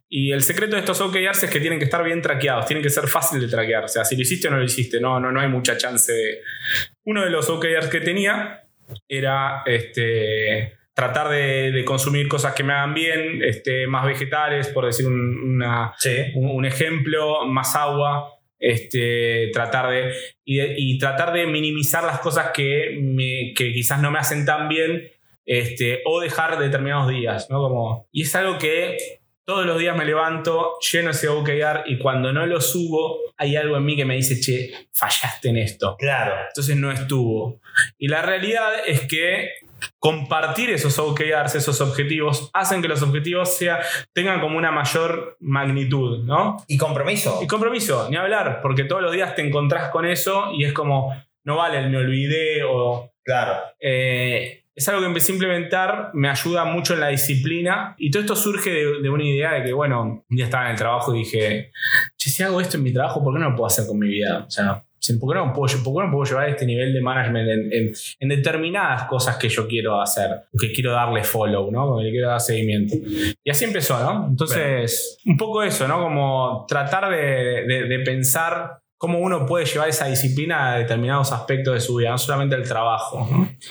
Y 0.09 0.31
el 0.31 0.43
secreto 0.43 0.77
de 0.77 0.81
estos 0.81 1.01
OKRs 1.01 1.43
es 1.43 1.51
que 1.51 1.59
tienen 1.59 1.81
que 1.81 1.87
estar 1.87 2.05
bien 2.05 2.23
traqueados, 2.23 2.67
tienen 2.67 2.85
que 2.85 2.91
ser 2.91 3.09
fácil 3.09 3.41
de 3.41 3.49
traquear. 3.49 3.83
O 3.83 3.89
sea, 3.89 4.05
si 4.05 4.15
lo 4.15 4.23
hiciste 4.23 4.47
o 4.47 4.53
no 4.53 4.59
lo 4.59 4.65
hiciste, 4.65 5.01
no, 5.01 5.19
no, 5.19 5.33
no 5.33 5.41
hay 5.41 5.49
mucha 5.49 5.77
chance 5.77 6.13
de... 6.13 6.39
Uno 7.05 7.25
de 7.25 7.31
los 7.31 7.51
OKRs 7.51 7.89
que 7.89 8.01
tenía 8.01 8.63
era 9.09 9.65
este, 9.67 10.77
tratar 10.97 11.29
de, 11.29 11.85
consumir 11.85 12.27
cosas 12.27 12.55
que 12.55 12.63
me 12.65 12.73
hagan 12.73 12.95
bien, 12.95 13.43
este, 13.43 13.87
más 13.87 14.07
vegetales, 14.07 14.69
por 14.69 14.87
decir 14.87 15.07
un, 15.07 15.63
un, 16.35 16.65
ejemplo, 16.65 17.45
más 17.47 17.77
agua, 17.77 18.33
este, 18.59 19.51
tratar 19.53 19.91
de 19.91 20.15
y, 20.43 20.99
tratar 20.99 21.35
de 21.35 21.47
minimizar 21.47 22.03
las 22.03 22.21
cosas 22.21 22.51
que, 22.55 22.99
me, 22.99 23.53
que 23.55 23.75
quizás 23.75 24.01
no 24.01 24.11
me 24.11 24.19
hacen 24.19 24.47
tan 24.47 24.71
bien 24.71 25.11
este, 25.45 26.01
o 26.07 26.19
dejar 26.19 26.59
determinados 26.59 27.11
días, 27.11 27.51
¿no? 27.51 27.59
Como, 27.59 28.09
y 28.11 28.23
es 28.23 28.35
algo 28.35 28.57
que 28.57 28.97
todos 29.45 29.67
los 29.67 29.79
días 29.79 29.95
me 29.99 30.07
levanto, 30.07 30.79
lleno 30.91 31.11
ese 31.11 31.29
OKR 31.29 31.83
y 31.85 31.99
cuando 31.99 32.33
no 32.33 32.47
lo 32.47 32.59
subo, 32.59 33.19
hay 33.37 33.55
algo 33.55 33.77
en 33.77 33.85
mí 33.85 33.97
que 33.97 34.07
me 34.07 34.17
dice, 34.17 34.41
che, 34.41 34.73
fallaste 34.93 35.51
en 35.51 35.59
esto. 35.59 35.95
Claro. 35.99 36.37
Entonces 36.49 36.75
no 36.75 36.91
estuvo. 36.91 37.61
Y 37.99 38.09
la 38.09 38.23
realidad 38.23 38.71
es 38.87 39.03
que 39.03 39.51
compartir 39.99 40.71
esos 40.71 40.99
OKRs, 40.99 41.55
esos 41.55 41.81
objetivos, 41.81 42.51
hacen 42.53 42.83
que 42.83 42.89
los 42.89 43.03
objetivos 43.03 43.57
sea, 43.57 43.81
tengan 44.13 44.41
como 44.41 44.59
una 44.59 44.71
mayor 44.71 45.37
magnitud, 45.41 46.25
¿no? 46.25 46.57
Y 46.69 46.79
compromiso. 46.79 47.41
Y 47.43 47.47
compromiso, 47.47 48.09
ni 48.11 48.17
hablar, 48.17 48.61
porque 48.63 48.85
todos 48.85 49.03
los 49.03 49.13
días 49.13 49.35
te 49.35 49.47
encontrás 49.47 49.91
con 49.91 50.07
eso 50.07 50.53
y 50.53 50.65
es 50.65 50.73
como, 50.73 51.15
no 51.45 51.57
vale 51.57 51.79
el 51.79 51.91
me 51.91 51.99
olvidé 51.99 52.63
o... 52.65 53.13
Claro. 53.25 53.55
Eh, 53.81 54.63
es 54.77 54.87
algo 54.89 55.01
que 55.01 55.07
empecé 55.07 55.33
a 55.33 55.35
implementar, 55.35 56.11
me 56.13 56.29
ayuda 56.29 56.67
mucho 56.67 56.93
en 56.93 57.01
la 57.01 57.09
disciplina 57.09 57.95
y 57.99 58.11
todo 58.11 58.21
esto 58.21 58.37
surge 58.37 58.71
de, 58.71 59.09
una 59.09 59.25
idea 59.25 59.55
de 59.55 59.65
que, 59.65 59.73
bueno, 59.73 60.25
un 60.29 60.37
día 60.37 60.45
estaba 60.45 60.67
en 60.67 60.73
el 60.73 60.77
trabajo 60.77 61.15
y 61.15 61.21
dije, 61.21 61.73
si 62.17 62.43
hago 62.43 62.61
esto 62.61 62.77
en 62.77 62.83
mi 62.83 62.93
trabajo, 62.93 63.25
¿por 63.25 63.33
qué 63.33 63.41
no 63.41 63.51
lo 63.51 63.57
puedo 63.57 63.67
hacer 63.67 63.87
con 63.87 63.99
mi 63.99 64.09
vida? 64.09 64.45
O 64.47 64.51
sea, 64.51 64.85
¿Por 65.21 65.33
qué, 65.33 65.39
no 65.39 65.53
puedo, 65.53 65.85
¿Por 65.85 66.05
no 66.05 66.11
puedo 66.11 66.25
llevar 66.25 66.49
este 66.49 66.67
nivel 66.67 66.93
de 66.93 67.01
management 67.01 67.73
en, 68.19 68.29
determinadas 68.29 69.05
cosas 69.05 69.37
que 69.37 69.49
yo 69.49 69.69
quiero 69.69 70.01
hacer? 70.01 70.47
Que 70.59 70.73
quiero 70.73 70.93
darle 70.93 71.23
follow, 71.23 71.71
¿no? 71.71 71.99
Que 71.99 72.05
le 72.05 72.11
quiero 72.11 72.29
dar 72.29 72.41
seguimiento. 72.41 72.97
Y 73.45 73.51
así 73.51 73.65
empezó, 73.65 73.99
¿no? 74.01 74.27
Entonces, 74.29 75.19
un 75.25 75.37
poco 75.37 75.63
eso, 75.63 75.87
¿no? 75.87 76.03
Como 76.03 76.65
tratar 76.67 77.11
de, 77.11 78.03
pensar 78.05 78.79
cómo 78.99 79.19
uno 79.19 79.45
puede 79.45 79.67
llevar 79.67 79.91
esa 79.91 80.07
disciplina 80.07 80.73
a 80.73 80.79
determinados 80.79 81.31
aspectos 81.31 81.75
de 81.75 81.81
su 81.81 81.97
vida, 81.97 82.11
no 82.11 82.19
solamente 82.19 82.57
el 82.57 82.67
trabajo. 82.67 83.29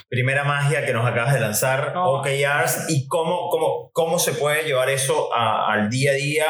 Primera 0.08 0.44
magia 0.44 0.86
que 0.86 0.94
nos 0.94 1.06
acabas 1.06 1.34
de 1.34 1.40
lanzar, 1.40 1.94
OKRs, 1.96 2.86
y 2.90 3.08
cómo, 3.08 3.50
cómo, 3.50 3.90
cómo 3.92 4.20
se 4.20 4.34
puede 4.34 4.64
llevar 4.64 4.90
eso 4.90 5.34
al 5.34 5.90
día 5.90 6.12
a 6.12 6.14
día, 6.14 6.46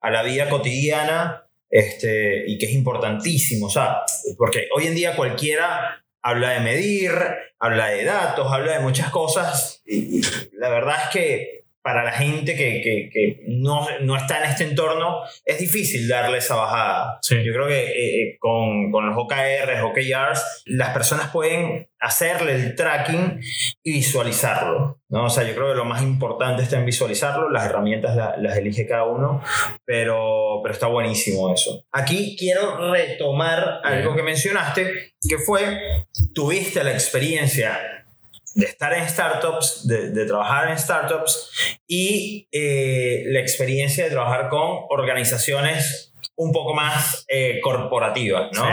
a 0.00 0.10
la 0.10 0.22
vida 0.22 0.48
cotidiana 0.48 1.45
este, 1.70 2.44
y 2.46 2.58
que 2.58 2.66
es 2.66 2.72
importantísimo, 2.72 3.66
o 3.66 3.70
sea, 3.70 4.02
porque 4.36 4.68
hoy 4.74 4.86
en 4.86 4.94
día 4.94 5.16
cualquiera 5.16 6.04
habla 6.22 6.50
de 6.50 6.60
medir, 6.60 7.12
habla 7.58 7.88
de 7.88 8.04
datos, 8.04 8.52
habla 8.52 8.72
de 8.72 8.80
muchas 8.80 9.10
cosas, 9.10 9.82
y 9.84 10.22
la 10.52 10.68
verdad 10.68 10.96
es 11.04 11.08
que 11.10 11.65
para 11.86 12.02
la 12.02 12.10
gente 12.10 12.56
que, 12.56 12.80
que, 12.82 13.08
que 13.12 13.44
no, 13.46 13.86
no, 14.00 14.16
está 14.16 14.42
en 14.42 14.50
este 14.50 14.64
entorno, 14.64 15.20
es 15.44 15.60
difícil 15.60 16.08
darle 16.08 16.38
esa 16.38 16.56
bajada. 16.56 17.20
Yo 17.30 17.52
creo 17.52 17.68
que 17.68 17.78
eh, 17.78 18.22
eh, 18.22 18.36
con, 18.40 18.90
con, 18.90 19.06
los 19.06 19.16
OKRs, 19.16 19.84
OKRs, 19.84 20.64
las 20.64 20.90
personas 20.90 21.30
pueden 21.30 21.88
hacerle 22.00 22.56
el 22.56 22.74
tracking 22.74 23.40
y 23.84 23.92
visualizarlo. 23.92 25.00
¿no? 25.08 25.26
O 25.26 25.30
sea, 25.30 25.44
yo 25.44 25.54
creo 25.54 25.68
que 25.68 25.76
lo 25.76 25.84
más 25.84 26.02
importante 26.02 26.64
está 26.64 26.76
en 26.76 26.86
visualizarlo, 26.86 27.50
las 27.50 27.66
herramientas 27.66 28.16
las 28.16 28.56
elige 28.56 28.88
cada 28.88 29.04
uno, 29.04 29.40
pero, 29.84 30.58
pero 30.64 30.74
está 30.74 30.88
buenísimo 30.88 31.54
eso. 31.54 31.84
Aquí 31.92 32.36
quiero 32.36 32.90
retomar 32.90 33.78
algo 33.84 34.16
que 34.16 34.24
mencionaste, 34.24 35.12
que 35.28 35.38
fue, 35.38 36.04
tuviste 36.34 36.82
la 36.82 36.90
experiencia 36.90 37.95
de 38.56 38.64
estar 38.64 38.94
en 38.94 39.06
startups, 39.06 39.86
de, 39.86 40.24
trabajar 40.24 40.70
en 40.70 40.78
startups 40.78 41.50
y 41.86 42.48
eh, 42.50 43.24
la 43.26 43.40
experiencia 43.40 44.04
de 44.04 44.10
trabajar 44.10 44.48
con 44.48 44.86
organizaciones 44.88 46.14
un 46.36 46.52
poco 46.52 46.72
más 46.72 47.26
eh, 47.28 47.60
corporativas, 47.62 48.50
¿no? 48.52 48.66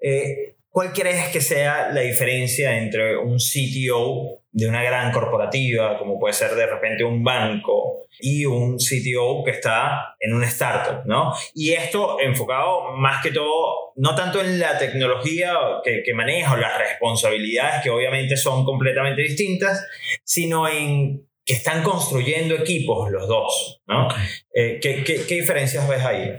Eh, 0.00 0.56
¿Cuál 0.72 0.92
crees 0.94 1.28
que 1.28 1.42
sea 1.42 1.90
la 1.92 2.00
diferencia 2.00 2.78
entre 2.78 3.18
un 3.18 3.36
CTO 3.36 4.40
de 4.50 4.66
una 4.66 4.82
gran 4.82 5.12
corporativa, 5.12 5.98
como 5.98 6.18
puede 6.18 6.32
ser 6.32 6.54
de 6.54 6.66
repente 6.66 7.04
un 7.04 7.22
banco, 7.22 8.06
y 8.20 8.46
un 8.46 8.78
CTO 8.78 9.42
que 9.44 9.50
está 9.50 10.14
en 10.18 10.32
una 10.32 10.46
startup, 10.46 11.04
¿no? 11.06 11.34
Y 11.54 11.72
esto 11.72 12.18
enfocado 12.20 12.92
más 12.96 13.22
que 13.22 13.32
todo, 13.32 13.92
no 13.96 14.14
tanto 14.14 14.40
en 14.40 14.58
la 14.58 14.78
tecnología 14.78 15.52
que, 15.84 16.02
que 16.02 16.14
maneja 16.14 16.54
o 16.54 16.56
las 16.56 16.78
responsabilidades, 16.78 17.82
que 17.82 17.90
obviamente 17.90 18.36
son 18.36 18.64
completamente 18.64 19.22
distintas, 19.22 19.86
sino 20.24 20.68
en 20.68 21.26
que 21.44 21.54
están 21.54 21.82
construyendo 21.82 22.54
equipos 22.54 23.10
los 23.10 23.26
dos, 23.26 23.82
¿no? 23.86 24.08
Eh, 24.54 24.78
¿qué, 24.80 25.02
qué, 25.02 25.26
qué 25.26 25.34
diferencias 25.34 25.88
ves 25.88 26.04
ahí? 26.04 26.32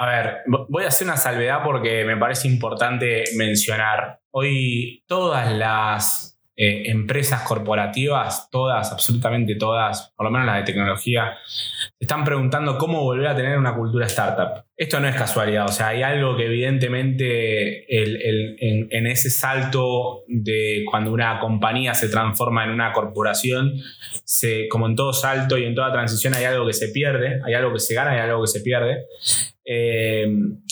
A 0.00 0.06
ver, 0.06 0.38
voy 0.46 0.84
a 0.84 0.88
hacer 0.88 1.06
una 1.06 1.18
salvedad 1.18 1.62
porque 1.62 2.06
me 2.06 2.16
parece 2.16 2.48
importante 2.48 3.24
mencionar. 3.36 4.18
Hoy 4.30 5.04
todas 5.06 5.52
las 5.52 6.29
eh, 6.62 6.90
empresas 6.90 7.40
corporativas, 7.40 8.50
todas, 8.50 8.92
absolutamente 8.92 9.54
todas, 9.54 10.12
por 10.14 10.26
lo 10.26 10.30
menos 10.30 10.46
las 10.46 10.56
de 10.56 10.64
tecnología, 10.64 11.38
están 11.98 12.22
preguntando 12.22 12.76
cómo 12.76 13.02
volver 13.02 13.28
a 13.28 13.34
tener 13.34 13.56
una 13.56 13.74
cultura 13.74 14.04
startup. 14.04 14.66
Esto 14.76 15.00
no 15.00 15.08
es 15.08 15.16
casualidad, 15.16 15.64
o 15.64 15.72
sea, 15.72 15.88
hay 15.88 16.02
algo 16.02 16.36
que 16.36 16.44
evidentemente 16.44 17.86
en, 17.88 19.06
ese 19.06 19.30
salto 19.30 20.24
de 20.28 20.84
cuando 20.90 21.14
una 21.14 21.40
compañía 21.40 21.94
se 21.94 22.10
transforma 22.10 22.64
en 22.64 22.72
una 22.72 22.92
corporación, 22.92 23.80
se, 24.24 24.68
como 24.68 24.86
en 24.86 24.96
todo 24.96 25.14
salto 25.14 25.56
y 25.56 25.64
en 25.64 25.74
toda 25.74 25.90
transición 25.90 26.34
hay 26.34 26.44
algo 26.44 26.66
que 26.66 26.74
se 26.74 26.88
pierde, 26.88 27.40
hay 27.42 27.54
algo 27.54 27.72
que 27.72 27.80
se 27.80 27.94
gana 27.94 28.14
y 28.14 28.18
hay 28.18 28.28
algo 28.28 28.42
que 28.42 28.48
se 28.48 28.60
pierde. 28.60 29.06
Eh, 29.64 30.26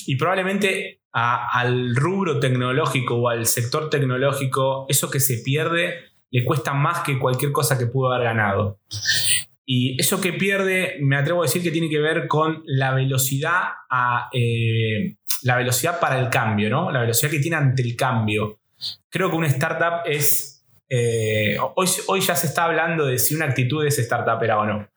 y 0.06 0.16
probablemente 0.16 0.97
al 1.12 1.96
rubro 1.96 2.38
tecnológico 2.38 3.16
o 3.16 3.28
al 3.28 3.46
sector 3.46 3.90
tecnológico, 3.90 4.86
eso 4.88 5.10
que 5.10 5.20
se 5.20 5.38
pierde 5.38 5.94
le 6.30 6.44
cuesta 6.44 6.74
más 6.74 7.00
que 7.00 7.18
cualquier 7.18 7.52
cosa 7.52 7.78
que 7.78 7.86
pudo 7.86 8.12
haber 8.12 8.24
ganado. 8.24 8.80
Y 9.64 10.00
eso 10.00 10.20
que 10.20 10.32
pierde, 10.32 10.96
me 11.00 11.16
atrevo 11.16 11.42
a 11.42 11.44
decir 11.44 11.62
que 11.62 11.70
tiene 11.70 11.90
que 11.90 11.98
ver 11.98 12.26
con 12.26 12.62
la 12.64 12.94
velocidad 12.94 13.64
a, 13.90 14.30
eh, 14.32 15.16
la 15.42 15.56
velocidad 15.56 16.00
para 16.00 16.18
el 16.18 16.30
cambio, 16.30 16.70
¿no? 16.70 16.90
La 16.90 17.00
velocidad 17.00 17.30
que 17.30 17.38
tiene 17.38 17.56
ante 17.56 17.82
el 17.82 17.94
cambio. 17.94 18.60
Creo 19.10 19.30
que 19.30 19.36
una 19.36 19.46
startup 19.48 20.06
es. 20.06 20.66
Eh, 20.88 21.58
hoy, 21.74 21.86
hoy 22.06 22.20
ya 22.22 22.34
se 22.34 22.46
está 22.46 22.64
hablando 22.64 23.04
de 23.04 23.18
si 23.18 23.34
una 23.34 23.44
actitud 23.44 23.84
es 23.84 23.98
startupera 23.98 24.58
o 24.58 24.64
no. 24.64 24.88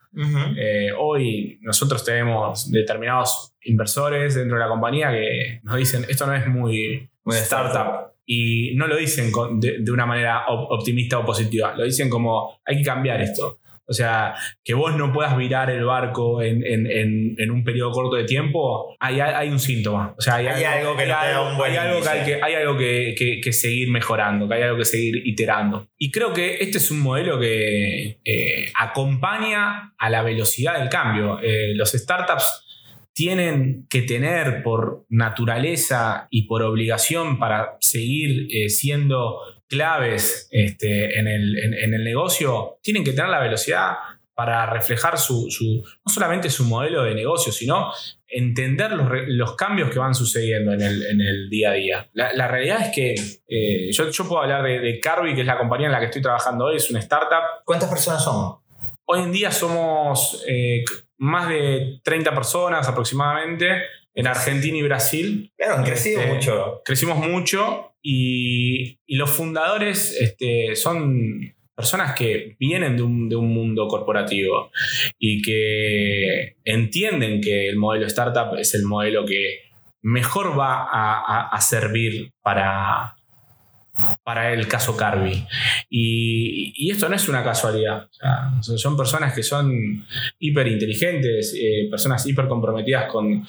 Eh, 0.57 0.91
hoy 0.97 1.59
nosotros 1.61 2.03
tenemos 2.03 2.69
determinados 2.71 3.50
inversores 3.63 4.35
dentro 4.35 4.57
de 4.57 4.63
la 4.63 4.69
compañía 4.69 5.11
que 5.11 5.59
nos 5.63 5.77
dicen 5.77 6.05
esto 6.09 6.25
no 6.25 6.35
es 6.35 6.47
muy, 6.47 7.09
startup. 7.27 8.11
Y 8.25 8.75
no 8.75 8.87
lo 8.87 8.95
dicen 8.95 9.31
de, 9.59 9.91
una 9.91 10.05
manera 10.05 10.45
optimista 10.47 11.19
o 11.19 11.25
positiva, 11.25 11.73
lo 11.75 11.83
dicen 11.83 12.09
como 12.09 12.61
hay 12.65 12.77
que 12.77 12.83
cambiar 12.83 13.21
esto. 13.21 13.59
O 13.91 13.93
sea, 13.93 14.35
que 14.63 14.73
vos 14.73 14.95
no 14.95 15.11
puedas 15.11 15.35
virar 15.35 15.69
el 15.69 15.83
barco 15.83 16.41
en, 16.41 17.51
un 17.51 17.63
periodo 17.65 17.91
corto 17.91 18.15
de 18.15 18.23
tiempo, 18.23 18.95
hay, 19.01 19.19
hay 19.19 19.49
un 19.49 19.59
síntoma. 19.59 20.15
O 20.17 20.21
sea, 20.21 20.35
hay, 20.35 20.47
algo, 20.47 20.95
que 20.95 21.03
hay 21.03 21.11
algo, 21.11 21.61
hay 21.61 21.75
algo 21.75 21.99
que, 22.01 22.39
hay 22.41 22.53
algo 22.53 22.77
que, 22.77 23.51
seguir 23.51 23.89
mejorando, 23.89 24.47
que 24.47 24.53
hay 24.53 24.61
algo 24.61 24.77
que 24.77 24.85
seguir 24.85 25.21
iterando. 25.27 25.89
Y 25.97 26.09
creo 26.09 26.31
que 26.31 26.59
este 26.61 26.77
es 26.77 26.89
un 26.89 27.01
modelo 27.01 27.37
que 27.37 28.21
eh, 28.23 28.71
acompaña 28.79 29.93
a 29.97 30.09
la 30.09 30.21
velocidad 30.21 30.79
del 30.79 30.87
cambio. 30.87 31.39
Eh, 31.41 31.73
los 31.75 31.91
startups 31.91 32.63
tienen 33.13 33.87
que 33.89 34.01
tener 34.01 34.63
por 34.63 35.05
naturaleza 35.09 36.27
y 36.29 36.43
por 36.47 36.63
obligación 36.63 37.39
para 37.39 37.77
seguir 37.79 38.47
eh, 38.51 38.69
siendo 38.69 39.39
claves 39.67 40.47
este, 40.51 41.17
en, 41.19 41.27
el, 41.27 42.03
negocio 42.03 42.79
tienen 42.81 43.03
que 43.03 43.13
tener 43.13 43.29
la 43.29 43.39
velocidad 43.39 43.93
para 44.33 44.65
reflejar 44.65 45.17
su, 45.17 45.47
no 46.05 46.11
solamente 46.13 46.49
su 46.49 46.65
modelo 46.65 47.03
de 47.03 47.13
negocio, 47.13 47.51
sino 47.51 47.91
entender 48.27 48.91
los, 48.91 49.55
cambios 49.55 49.91
que 49.91 49.99
van 49.99 50.15
sucediendo 50.15 50.73
en 50.73 50.81
el, 50.81 51.49
día 51.49 51.71
a 51.71 51.73
día. 51.73 52.09
La, 52.13 52.47
realidad 52.47 52.87
es 52.87 52.95
que 52.95 53.15
eh, 53.47 53.91
yo, 53.91 54.27
puedo 54.27 54.41
hablar 54.41 54.63
de, 54.63 54.99
Carby, 54.99 55.35
que 55.35 55.41
es 55.41 55.47
la 55.47 55.57
compañía 55.57 55.87
en 55.87 55.93
la 55.93 55.99
que 55.99 56.05
estoy 56.05 56.21
trabajando 56.21 56.65
hoy, 56.65 56.77
es 56.77 56.89
una 56.89 56.99
startup. 56.99 57.63
¿Cuántas 57.65 57.89
personas 57.89 58.23
son? 58.23 58.55
Hoy 59.05 59.21
en 59.21 59.31
día 59.31 59.51
somos 59.51 60.43
eh, 60.47 60.83
más 61.21 61.49
de 61.49 61.99
30 62.03 62.33
personas 62.33 62.87
aproximadamente 62.87 63.83
en 64.15 64.25
Argentina 64.25 64.75
y 64.75 64.81
Brasil. 64.81 65.53
Claro, 65.55 65.75
han 65.75 65.83
crecido 65.83 66.19
este, 66.19 66.33
mucho. 66.33 66.81
Crecimos 66.83 67.17
mucho 67.19 67.93
y, 68.01 68.97
los 69.07 69.29
fundadores 69.29 70.17
este, 70.19 70.75
son 70.75 71.53
personas 71.75 72.15
que 72.15 72.55
vienen 72.59 72.97
de 72.97 73.03
un, 73.03 73.29
de 73.29 73.35
un, 73.35 73.53
mundo 73.53 73.87
corporativo 73.87 74.71
y 75.19 75.41
que 75.43 76.57
entienden 76.65 77.39
que 77.39 77.69
el 77.69 77.77
modelo 77.77 78.07
startup 78.07 78.57
es 78.57 78.73
el 78.73 78.83
modelo 78.83 79.23
que 79.23 79.59
mejor 80.01 80.57
va 80.59 80.87
a 80.91 81.61
servir 81.61 82.33
para, 82.41 83.15
para 84.23 84.53
el 84.53 84.67
caso 84.67 84.95
Carby. 84.95 85.45
Y, 85.89 86.91
esto 86.91 87.07
no 87.07 87.15
es 87.15 87.27
una 87.29 87.43
casualidad. 87.43 88.07
son 88.61 88.97
personas 88.97 89.33
que 89.33 89.43
son 89.43 90.05
hiper 90.39 90.67
inteligentes, 90.67 91.55
eh, 91.57 91.87
personas 91.89 92.25
hiper 92.25 92.47
comprometidas 92.47 93.11
con, 93.11 93.45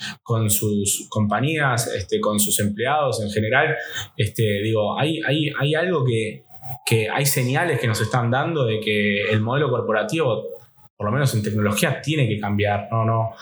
sus 0.51 1.07
compañías, 1.09 1.89
este, 1.89 2.21
con 2.21 2.39
sus 2.39 2.59
empleados 2.61 3.23
en 3.23 3.31
general. 3.31 3.77
Este, 4.17 4.63
digo, 4.63 4.99
hay 4.99 5.75
algo 5.75 6.05
que, 6.05 6.45
que 6.85 7.09
hay 7.09 7.27
señales 7.27 7.81
que 7.81 7.87
nos 7.87 8.01
están 8.01 8.31
dando 8.31 8.65
de 8.65 8.81
que 8.81 9.31
el 9.31 9.41
modelo 9.41 9.71
corporativo, 9.71 10.49
por 10.97 11.07
lo 11.07 11.13
menos 11.13 11.35
en 11.35 11.43
tecnología, 11.43 12.01
tiene 12.01 12.29
que 12.29 12.39
cambiar. 12.39 12.89
No, 12.91 13.05
no 13.05 13.33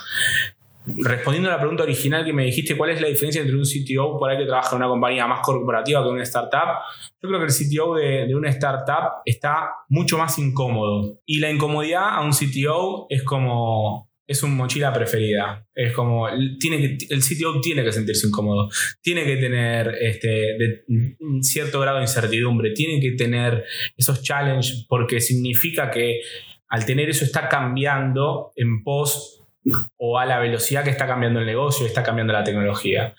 respondiendo 0.98 1.48
a 1.48 1.53
la 1.53 1.59
pregunta 1.59 1.83
original 1.83 2.24
que 2.24 2.33
me 2.33 2.44
dijiste, 2.44 2.76
¿cuál 2.76 2.90
es 2.90 3.00
la 3.00 3.09
diferencia 3.09 3.40
entre 3.40 3.57
un 3.57 3.64
CTO 3.64 4.18
por 4.18 4.31
ahí 4.31 4.38
que 4.38 4.44
trabaja 4.44 4.70
en 4.70 4.76
una 4.76 4.88
compañía 4.88 5.26
más 5.26 5.40
corporativa 5.40 6.03
que 6.03 6.09
una 6.09 6.22
startup? 6.22 6.79
Yo 7.22 7.29
creo 7.29 7.40
que 7.40 7.46
el 7.46 7.53
CTO 7.53 7.94
de, 7.94 8.35
una 8.35 8.50
startup 8.50 9.22
está 9.24 9.70
mucho 9.88 10.18
más 10.18 10.38
incómodo. 10.38 11.20
Y 11.26 11.40
la 11.40 11.50
incomodidad 11.50 12.14
a 12.14 12.20
un 12.20 12.33
CTO 12.33 13.07
es 13.09 13.22
como 13.22 14.09
es 14.26 14.44
un 14.44 14.57
mochila 14.57 14.92
preferida. 14.92 15.66
Es 15.74 15.92
como, 15.92 16.29
tiene 16.61 16.79
que, 16.79 17.07
el 17.11 17.20
CTO 17.20 17.61
tiene 17.61 17.83
que 17.83 17.90
sentirse 17.90 18.29
incómodo, 18.29 18.68
tiene 19.03 19.24
que 19.24 19.37
tener 19.38 19.92
este, 20.00 20.85
un 21.18 21.42
cierto 21.42 21.81
grado 21.81 21.96
de 21.96 22.05
incertidumbre, 22.05 22.70
tiene 22.70 23.00
que 23.00 23.16
tener 23.16 23.64
esos 23.96 24.22
challenges 24.22 24.87
porque 24.88 25.20
significa 25.20 25.90
que 25.90 26.20
al 26.68 26.87
tener 26.87 27.11
eso 27.11 27.24
está 27.24 27.48
cambiando 27.48 28.53
en 28.55 28.85
pos 28.85 29.39
o 29.98 30.18
a 30.18 30.26
la 30.26 30.38
velocidad 30.38 30.84
que 30.84 30.90
está 30.90 31.06
cambiando 31.06 31.40
el 31.40 31.46
negocio, 31.46 31.86
está 31.86 32.02
cambiando 32.02 32.32
la 32.32 32.44
tecnología. 32.44 33.14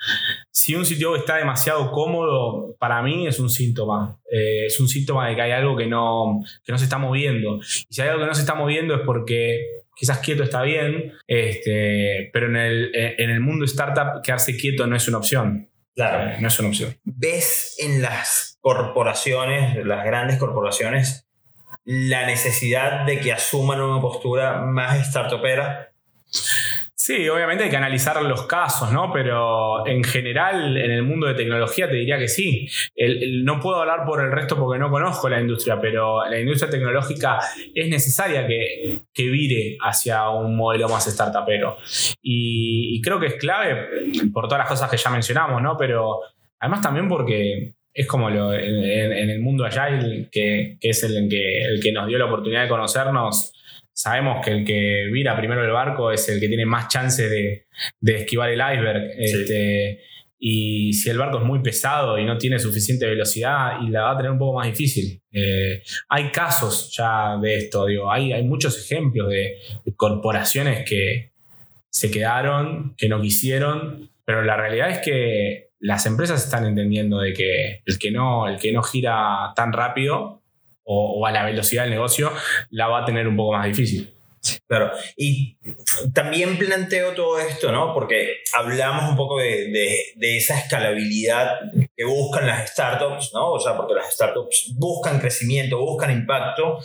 Si 0.52 0.76
un 0.76 0.86
sitio 0.86 1.16
está 1.16 1.38
demasiado 1.38 1.92
cómodo, 1.92 2.76
para 2.80 3.02
mí 3.02 3.28
es 3.28 3.40
un 3.40 3.50
síntoma. 3.50 4.18
Eh, 4.32 4.66
es 4.66 4.80
un 4.80 4.88
síntoma 4.88 5.28
de 5.28 5.36
que 5.36 5.42
hay 5.42 5.52
algo 5.52 5.78
que 5.78 5.88
no, 5.88 6.42
no 6.68 6.78
se 6.78 6.84
está 6.84 6.98
moviendo. 6.98 7.58
Y 7.58 7.94
si 7.94 8.02
hay 8.02 8.10
algo 8.10 8.22
que 8.22 8.28
no 8.28 8.36
se 8.36 8.42
está 8.42 8.56
moviendo 8.56 8.96
es 8.96 9.02
porque 9.06 9.66
quizás 9.96 10.20
quieto 10.20 10.44
está 10.44 10.64
bien, 10.64 11.14
este, 11.28 12.30
pero 12.34 12.48
en 12.48 12.56
el, 12.56 12.92
en 12.94 13.30
el 13.30 13.40
mundo 13.40 13.66
startup 13.66 14.22
quedarse 14.24 14.58
quieto 14.58 14.88
no 14.88 14.96
es 14.96 15.08
una 15.08 15.20
opción. 15.20 15.70
Claro. 15.96 16.32
Eh, 16.32 16.38
no 16.40 16.48
es 16.48 16.60
una 16.60 16.70
opción. 16.70 16.98
¿Ves 17.04 17.76
en 17.80 18.02
las 18.02 18.58
corporaciones, 18.62 19.86
las 19.86 20.04
grandes 20.04 20.38
corporaciones, 20.38 21.28
la 21.84 22.26
necesidad 22.26 23.06
de 23.06 23.20
que 23.20 23.32
asuman 23.32 23.82
una 23.82 24.02
postura 24.02 24.62
más 24.62 25.08
startupera? 25.08 25.91
Sí, 26.32 27.28
obviamente 27.28 27.64
hay 27.64 27.70
que 27.72 27.78
analizar 27.78 28.22
los 28.22 28.46
casos, 28.46 28.92
¿no? 28.92 29.12
Pero 29.12 29.88
en 29.88 30.04
general, 30.04 30.78
en 30.78 30.92
el 30.92 31.02
mundo 31.02 31.26
de 31.26 31.34
tecnología 31.34 31.90
te 31.90 31.96
diría 31.96 32.20
que 32.20 32.28
sí. 32.28 32.70
no 33.44 33.60
puedo 33.60 33.78
hablar 33.82 34.06
por 34.06 34.24
el 34.24 34.32
resto 34.32 34.56
porque 34.56 34.80
no 34.80 34.92
conozco 34.92 35.28
la 35.28 35.42
industria, 35.42 35.82
pero 35.82 36.24
la 36.30 36.40
industria 36.40 36.70
tecnológica 36.70 37.40
es 37.74 37.90
necesaria 37.90 38.46
que, 38.46 39.00
que 39.14 39.30
vire 39.30 39.78
hacia 39.82 40.30
un 40.30 40.56
modelo 40.56 40.88
más 40.90 41.06
startupero. 41.06 41.78
Y, 42.22 43.02
creo 43.02 43.20
que 43.20 43.28
es 43.28 43.36
clave 43.36 44.12
por 44.32 44.46
todas 44.48 44.60
las 44.60 44.70
cosas 44.70 44.90
que 44.90 44.98
ya 44.98 45.10
mencionamos, 45.10 45.60
¿no? 45.60 45.76
Pero 45.78 46.20
además 46.60 46.82
también 46.82 47.10
porque 47.10 47.74
es 47.94 48.08
como 48.08 48.30
lo, 48.30 48.54
en, 48.54 49.30
el 49.30 49.40
mundo 49.42 49.66
Agile, 49.66 50.30
que, 50.32 50.78
que 50.80 50.90
es 50.90 51.04
el, 51.04 51.28
que, 51.28 51.64
el 51.64 51.82
que 51.82 51.92
nos 51.92 52.08
dio 52.08 52.20
la 52.20 52.26
oportunidad 52.26 52.62
de 52.62 52.70
conocernos 52.70 53.54
sabemos 54.02 54.44
que 54.44 54.52
el 54.52 54.66
que 54.66 55.10
vira 55.12 55.38
primero 55.38 55.64
el 55.64 55.70
barco 55.70 56.12
es 56.12 56.28
el 56.28 56.40
que 56.40 56.48
tiene 56.48 56.66
más 56.66 56.88
chance 56.88 57.30
de, 57.30 57.68
esquivar 58.02 58.50
el 58.50 58.60
iceberg. 58.60 59.12
Este, 59.16 60.02
y 60.40 60.92
si 60.94 61.12
el 61.12 61.20
barco 61.20 61.38
es 61.38 61.44
muy 61.44 61.60
pesado 61.60 62.18
y 62.18 62.26
no 62.26 62.36
tiene 62.40 62.58
suficiente 62.58 63.06
velocidad, 63.06 63.80
y 63.84 63.92
la 63.92 64.02
va 64.02 64.12
a 64.14 64.18
tener 64.18 64.32
un 64.32 64.40
poco 64.40 64.58
más 64.58 64.66
difícil. 64.66 65.22
Eh, 65.32 65.84
hay 66.10 66.32
casos 66.32 66.92
ya 66.98 67.38
de 67.40 67.58
esto, 67.58 67.86
digo, 67.86 68.12
hay, 68.12 68.34
hay 68.34 68.44
muchos 68.44 68.76
ejemplos 68.84 69.30
de, 69.30 69.58
corporaciones 69.96 70.84
que 70.90 71.30
se 71.92 72.10
quedaron, 72.10 72.96
que 72.98 73.08
no 73.08 73.22
quisieron, 73.22 74.10
pero 74.26 74.42
la 74.42 74.58
realidad 74.58 74.90
es 74.90 75.00
que 75.00 75.70
las 75.80 76.08
empresas 76.08 76.44
están 76.44 76.66
entendiendo 76.66 77.20
de 77.20 77.34
que 77.34 77.82
el 77.86 78.00
que 78.00 78.10
no, 78.10 78.48
el 78.48 78.58
que 78.58 78.72
no 78.72 78.82
gira 78.82 79.54
tan 79.56 79.72
rápido 79.72 80.41
o, 80.84 81.26
a 81.26 81.32
la 81.32 81.46
velocidad 81.46 81.84
del 81.84 81.92
negocio, 81.92 82.32
la 82.70 82.88
va 82.88 83.02
a 83.02 83.06
tener 83.06 83.28
un 83.28 83.36
poco 83.36 83.54
más 83.54 83.66
difícil. 83.66 84.14
Claro, 84.68 84.92
y 85.16 85.56
también 86.14 86.58
planteo 86.58 87.14
todo 87.14 87.40
esto, 87.40 87.72
¿no? 87.72 87.94
Porque 87.94 88.38
hablamos 88.58 89.12
un 89.12 89.16
poco 89.16 89.38
de, 89.38 89.70
de, 90.16 90.38
esa 90.38 90.58
escalabilidad 90.58 91.60
que 91.96 92.04
buscan 92.06 92.48
las 92.48 92.72
startups, 92.72 93.32
¿no? 93.36 93.52
O 93.52 93.60
sea, 93.60 93.78
porque 93.78 93.94
las 93.94 94.12
startups 94.12 94.74
buscan 94.78 95.20
crecimiento, 95.20 95.78
buscan 95.78 96.10
impacto, 96.10 96.80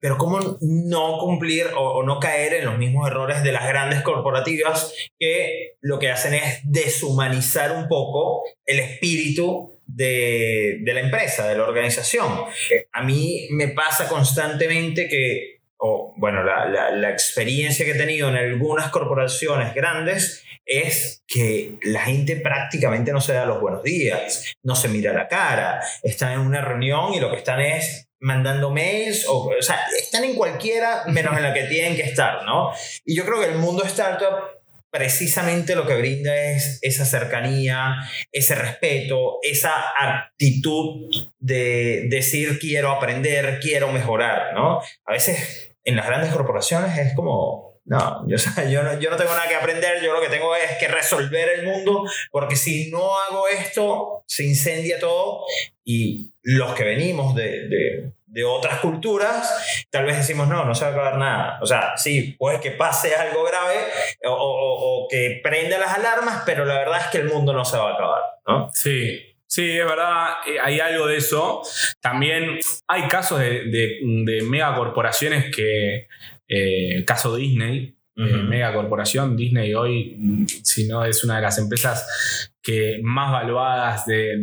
pero 0.00 0.16
cómo 0.16 0.58
no 0.60 1.18
cumplir 1.18 1.66
o, 1.76 2.02
no 2.02 2.18
caer 2.18 2.54
en 2.54 2.64
los 2.64 2.78
mismos 2.78 3.08
errores 3.08 3.42
de 3.42 3.52
las 3.52 3.68
grandes 3.68 4.00
corporativas 4.02 4.92
que 5.18 5.74
lo 5.80 5.98
que 5.98 6.10
hacen 6.10 6.34
es 6.34 6.60
deshumanizar 6.64 7.72
un 7.72 7.86
poco 7.86 8.42
el 8.64 8.80
espíritu 8.80 9.78
de, 9.86 10.78
de 10.80 10.94
la 10.94 11.00
empresa, 11.00 11.48
de 11.48 11.56
la 11.56 11.64
organización. 11.64 12.44
A 12.92 13.02
mí 13.02 13.48
me 13.50 13.68
pasa 13.68 14.08
constantemente 14.08 15.08
que, 15.08 15.60
o 15.76 16.14
bueno, 16.16 16.42
la, 16.42 16.66
la, 16.66 16.90
la 16.90 17.10
experiencia 17.10 17.84
que 17.84 17.92
he 17.92 17.98
tenido 17.98 18.28
en 18.28 18.36
algunas 18.36 18.90
corporaciones 18.90 19.74
grandes 19.74 20.44
es 20.64 21.24
que 21.26 21.78
la 21.82 22.02
gente 22.02 22.36
prácticamente 22.36 23.12
no 23.12 23.20
se 23.20 23.32
da 23.32 23.44
los 23.44 23.60
buenos 23.60 23.82
días, 23.82 24.54
no 24.62 24.76
se 24.76 24.88
mira 24.88 25.12
la 25.12 25.26
cara, 25.26 25.82
están 26.02 26.32
en 26.32 26.40
una 26.40 26.60
reunión 26.60 27.12
y 27.12 27.20
lo 27.20 27.30
que 27.30 27.38
están 27.38 27.60
es 27.60 28.09
mandando 28.20 28.70
mails, 28.70 29.26
o, 29.28 29.48
o 29.48 29.62
sea, 29.62 29.80
están 29.98 30.24
en 30.24 30.34
cualquiera 30.34 31.04
menos 31.06 31.36
en 31.36 31.42
la 31.42 31.54
que 31.54 31.64
tienen 31.64 31.96
que 31.96 32.02
estar, 32.02 32.44
¿no? 32.44 32.72
Y 33.04 33.16
yo 33.16 33.24
creo 33.24 33.40
que 33.40 33.46
el 33.46 33.56
mundo 33.56 33.84
startup 33.84 34.60
precisamente 34.90 35.76
lo 35.76 35.86
que 35.86 35.96
brinda 35.96 36.34
es 36.34 36.78
esa 36.82 37.04
cercanía, 37.04 37.96
ese 38.32 38.56
respeto, 38.56 39.38
esa 39.42 39.72
actitud 39.96 41.08
de 41.38 42.08
decir 42.10 42.58
quiero 42.58 42.90
aprender, 42.90 43.60
quiero 43.60 43.92
mejorar, 43.92 44.52
¿no? 44.52 44.80
A 45.04 45.12
veces 45.12 45.76
en 45.84 45.96
las 45.96 46.06
grandes 46.06 46.32
corporaciones 46.32 46.98
es 46.98 47.14
como, 47.14 47.69
no, 47.90 48.24
yo, 48.26 48.36
yo, 48.70 48.82
no, 48.82 48.98
yo 48.98 49.10
no 49.10 49.16
tengo 49.16 49.32
nada 49.32 49.48
que 49.48 49.56
aprender, 49.56 50.02
yo 50.02 50.14
lo 50.14 50.20
que 50.20 50.28
tengo 50.28 50.54
es 50.56 50.78
que 50.78 50.88
resolver 50.88 51.48
el 51.58 51.66
mundo, 51.66 52.04
porque 52.30 52.56
si 52.56 52.90
no 52.90 53.18
hago 53.18 53.48
esto, 53.48 54.24
se 54.26 54.44
incendia 54.44 54.98
todo 54.98 55.44
y 55.84 56.32
los 56.42 56.74
que 56.74 56.84
venimos 56.84 57.34
de 57.34 58.12
de 58.30 58.44
otras 58.44 58.78
culturas, 58.80 59.86
tal 59.90 60.04
vez 60.04 60.16
decimos, 60.16 60.46
no, 60.48 60.64
no 60.64 60.74
se 60.74 60.84
va 60.84 60.90
a 60.90 60.92
acabar 60.92 61.18
nada. 61.18 61.58
O 61.62 61.66
sea, 61.66 61.96
sí, 61.96 62.36
puede 62.38 62.60
que 62.60 62.70
pase 62.70 63.14
algo 63.14 63.42
grave 63.44 63.76
o, 64.24 64.32
o, 64.32 65.08
que 65.08 65.40
prenda 65.42 65.78
las 65.78 65.98
alarmas, 65.98 66.44
pero 66.46 66.64
la 66.64 66.78
verdad 66.78 67.00
es 67.00 67.06
que 67.08 67.18
el 67.18 67.28
mundo 67.28 67.52
no 67.52 67.64
se 67.64 67.76
va 67.76 67.90
a 67.90 67.94
acabar, 67.94 68.22
¿no? 68.46 68.70
Sí. 68.72 69.26
Sí, 69.46 69.80
es 69.80 69.84
verdad, 69.84 70.28
eh, 70.46 70.60
hay 70.62 70.78
algo 70.78 71.08
de 71.08 71.16
eso. 71.16 71.62
También 72.00 72.60
hay 72.86 73.08
casos 73.08 73.40
de, 73.40 73.64
de, 73.64 74.42
megacorporaciones 74.44 75.52
que, 75.52 76.06
eh, 76.50 77.04
caso 77.06 77.36
Disney, 77.36 77.94
uh 78.16 78.22
megacorporación, 78.48 79.36
Disney 79.36 79.72
hoy, 79.72 80.46
si 80.62 80.86
no 80.88 81.04
es 81.04 81.24
una 81.24 81.36
de 81.36 81.42
las 81.42 81.58
empresas 81.58 82.50
que 82.60 83.00
más 83.02 83.32
valuadas 83.32 84.04
de, 84.04 84.36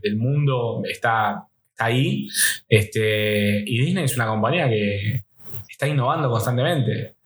del 0.00 0.16
mundo, 0.16 0.82
está 0.88 1.48
ahí. 1.76 2.28
Este, 2.68 3.64
y 3.66 3.84
Disney 3.84 4.04
es 4.04 4.16
una 4.16 4.28
compañía 4.28 4.68
que 4.68 5.24
está 5.68 5.88
innovando 5.88 6.30
constantemente. 6.30 7.16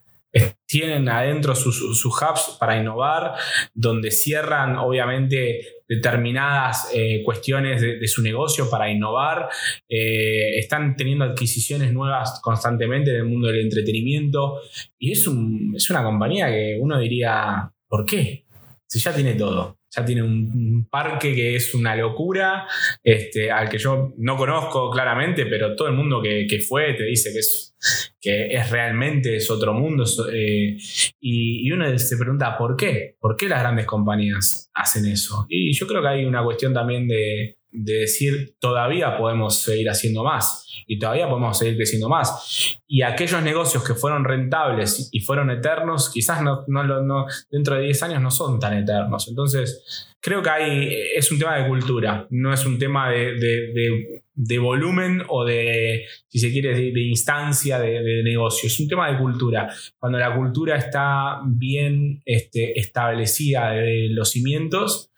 Tienen 0.66 1.08
adentro 1.08 1.54
sus, 1.54 2.04
hubs 2.04 2.56
para 2.58 2.78
innovar, 2.78 3.34
donde 3.74 4.10
cierran 4.10 4.76
obviamente 4.76 5.81
determinadas 5.94 6.90
eh, 6.94 7.22
cuestiones 7.24 7.80
de, 7.80 8.08
su 8.08 8.22
negocio 8.22 8.70
para 8.70 8.90
innovar. 8.90 9.48
Eh, 9.88 10.58
están 10.58 10.96
teniendo 10.96 11.24
adquisiciones 11.24 11.92
nuevas 11.92 12.40
constantemente 12.42 13.10
en 13.10 13.16
el 13.16 13.24
mundo 13.24 13.48
del 13.48 13.60
entretenimiento. 13.60 14.60
Y 14.98 15.12
es, 15.12 15.28
es 15.76 15.90
una 15.90 16.02
compañía 16.02 16.48
que 16.48 16.78
uno 16.80 16.98
diría, 16.98 17.70
¿por 17.88 18.06
qué? 18.06 18.44
Si 18.86 18.98
ya 19.00 19.14
tiene 19.14 19.34
todo 19.34 19.81
ya 19.94 20.04
tiene 20.04 20.22
un, 20.22 20.88
parque 20.90 21.34
que 21.34 21.56
es 21.56 21.74
una 21.74 21.94
locura, 21.94 22.66
este, 23.02 23.50
al 23.50 23.68
que 23.68 23.78
yo 23.78 24.12
no 24.18 24.36
conozco 24.36 24.90
claramente, 24.90 25.46
pero 25.46 25.76
todo 25.76 25.88
el 25.88 25.94
mundo 25.94 26.20
que, 26.22 26.46
fue 26.66 26.94
te 26.94 27.04
dice 27.04 27.32
que 27.32 27.38
es, 27.38 27.74
que 28.20 28.46
es 28.54 28.70
realmente 28.70 29.36
es 29.36 29.50
otro 29.50 29.72
mundo. 29.72 30.04
Eh, 30.32 30.76
y, 31.20 31.70
uno 31.70 31.98
se 31.98 32.16
pregunta, 32.16 32.56
¿por 32.56 32.76
qué? 32.76 33.16
¿Por 33.20 33.36
qué 33.36 33.48
las 33.48 33.60
grandes 33.60 33.86
compañías 33.86 34.70
hacen 34.74 35.06
eso? 35.06 35.46
Y 35.48 35.72
yo 35.72 35.86
creo 35.86 36.02
que 36.02 36.08
hay 36.08 36.24
una 36.24 36.42
cuestión 36.42 36.72
también 36.72 37.06
de, 37.08 37.58
de 37.72 37.94
decir 38.00 38.54
todavía 38.60 39.16
podemos 39.16 39.62
seguir 39.62 39.88
haciendo 39.88 40.22
más 40.22 40.62
y 40.86 40.98
todavía 40.98 41.28
podemos 41.28 41.58
seguir 41.58 41.76
creciendo 41.76 42.08
más. 42.08 42.76
Y 42.86 43.02
aquellos 43.02 43.42
negocios 43.42 43.84
que 43.84 43.94
fueron 43.94 44.24
rentables 44.24 45.08
y 45.12 45.20
fueron 45.20 45.50
eternos, 45.50 46.10
quizás 46.10 46.42
no, 46.42 46.64
no, 46.68 47.26
dentro 47.50 47.76
de 47.76 47.82
10 47.82 48.02
años 48.02 48.22
no 48.22 48.30
son 48.30 48.58
tan 48.58 48.76
eternos. 48.76 49.28
Entonces, 49.28 50.12
creo 50.20 50.42
que 50.42 50.50
hay, 50.50 50.94
es 51.16 51.30
un 51.32 51.38
tema 51.38 51.56
de 51.56 51.66
cultura, 51.66 52.26
no 52.30 52.52
es 52.52 52.64
un 52.66 52.78
tema 52.78 53.10
de, 53.10 54.58
volumen 54.60 55.22
o 55.28 55.44
de, 55.44 56.04
si 56.28 56.38
se 56.38 56.52
quiere, 56.52 56.74
de, 56.74 57.00
instancia 57.00 57.78
de, 57.78 58.22
negocio, 58.22 58.66
es 58.66 58.78
un 58.78 58.88
tema 58.88 59.10
de 59.10 59.18
cultura. 59.18 59.72
Cuando 59.98 60.18
la 60.18 60.34
cultura 60.34 60.76
está 60.76 61.40
bien 61.46 62.22
este, 62.24 62.78
establecida 62.78 63.70
de 63.70 64.08
los 64.10 64.30
cimientos, 64.30 65.10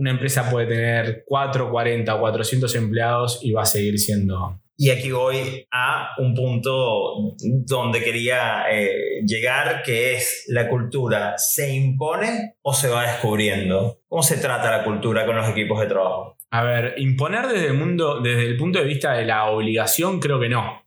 una 0.00 0.10
empresa 0.10 0.50
puede 0.50 0.66
tener 0.66 1.24
4, 1.26 1.70
40 1.70 2.14
o 2.14 2.20
400 2.20 2.74
empleados 2.74 3.38
y 3.42 3.52
va 3.52 3.62
a 3.62 3.66
seguir 3.66 3.98
siendo 3.98 4.60
y 4.82 4.88
aquí 4.88 5.10
voy 5.10 5.66
a 5.70 6.12
un 6.16 6.34
punto 6.34 7.34
donde 7.66 8.02
quería 8.02 8.64
eh, 8.72 9.20
llegar, 9.26 9.82
que 9.82 10.14
es 10.14 10.46
la 10.48 10.70
cultura, 10.70 11.34
¿se 11.36 11.74
impone 11.74 12.54
o 12.62 12.72
se 12.72 12.88
va 12.88 13.02
descubriendo? 13.02 14.00
¿Cómo 14.08 14.22
se 14.22 14.38
trata 14.38 14.70
la 14.70 14.82
cultura 14.82 15.26
con 15.26 15.36
los 15.36 15.46
equipos 15.50 15.78
de 15.80 15.86
trabajo? 15.86 16.38
A 16.50 16.64
ver, 16.64 16.94
imponer 16.96 17.48
desde 17.48 17.66
el 17.66 17.74
mundo, 17.74 18.22
desde 18.22 18.46
el 18.46 18.56
punto 18.56 18.78
de 18.78 18.86
vista 18.86 19.12
de 19.12 19.26
la 19.26 19.50
obligación, 19.50 20.18
creo 20.18 20.40
que 20.40 20.48
no. 20.48 20.82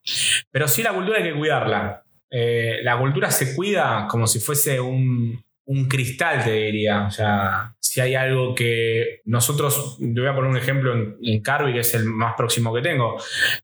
Pero 0.49 0.67
sí 0.67 0.81
la 0.81 0.93
cultura 0.93 1.19
hay 1.19 1.25
que 1.25 1.37
cuidarla. 1.37 2.03
Eh, 2.31 2.79
la 2.81 2.97
cultura 2.97 3.29
se 3.29 3.55
cuida 3.55 4.07
como 4.09 4.25
si 4.25 4.39
fuese 4.39 4.79
un, 4.79 5.39
un 5.65 5.87
cristal, 5.87 6.43
te 6.43 6.51
diría. 6.51 7.05
O 7.05 7.11
sea, 7.11 7.75
si 7.79 8.01
hay 8.01 8.15
algo 8.15 8.55
que 8.55 9.21
nosotros, 9.25 9.97
te 9.99 10.19
voy 10.19 10.29
a 10.29 10.35
poner 10.35 10.49
un 10.49 10.57
ejemplo 10.57 10.93
en, 10.93 11.41
Carvi, 11.41 11.73
que 11.73 11.79
es 11.79 11.93
el 11.93 12.05
más 12.05 12.33
próximo 12.35 12.73
que 12.73 12.81
tengo. 12.81 13.15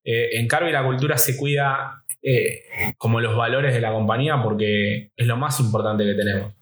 Eh, 0.04 0.30
en 0.34 0.48
Carvi 0.48 0.72
la 0.72 0.84
cultura 0.84 1.18
se 1.18 1.36
cuida 1.36 2.04
eh, 2.22 2.64
como 2.98 3.22
los 3.22 3.36
valores 3.36 3.74
de 3.74 3.82
la 3.82 3.92
compañía 3.92 4.42
porque 4.44 5.12
es 5.16 5.28
lo 5.28 5.38
más 5.38 5.60
importante 5.60 6.06
que 6.06 6.14
tenemos. 6.14 6.54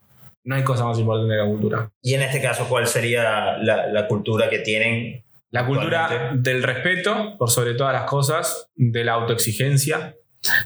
No 0.43 0.55
hay 0.55 0.63
cosa 0.63 0.85
más 0.85 0.97
importante 0.97 1.33
que 1.33 1.37
la 1.37 1.45
cultura. 1.45 1.91
Y 2.01 2.13
en 2.13 2.21
este 2.21 2.41
caso, 2.41 2.67
¿cuál 2.69 2.87
sería 2.87 3.57
la, 3.57 4.07
cultura 4.07 4.49
que 4.49 4.59
tienen? 4.59 5.23
La 5.51 5.65
cultura 5.65 6.31
del 6.35 6.63
respeto, 6.63 7.35
por 7.37 7.49
sobre 7.49 7.73
todas 7.73 7.93
las 7.93 8.03
cosas, 8.03 8.69
de 8.75 9.03
la 9.03 9.13
autoexigencia, 9.13 10.15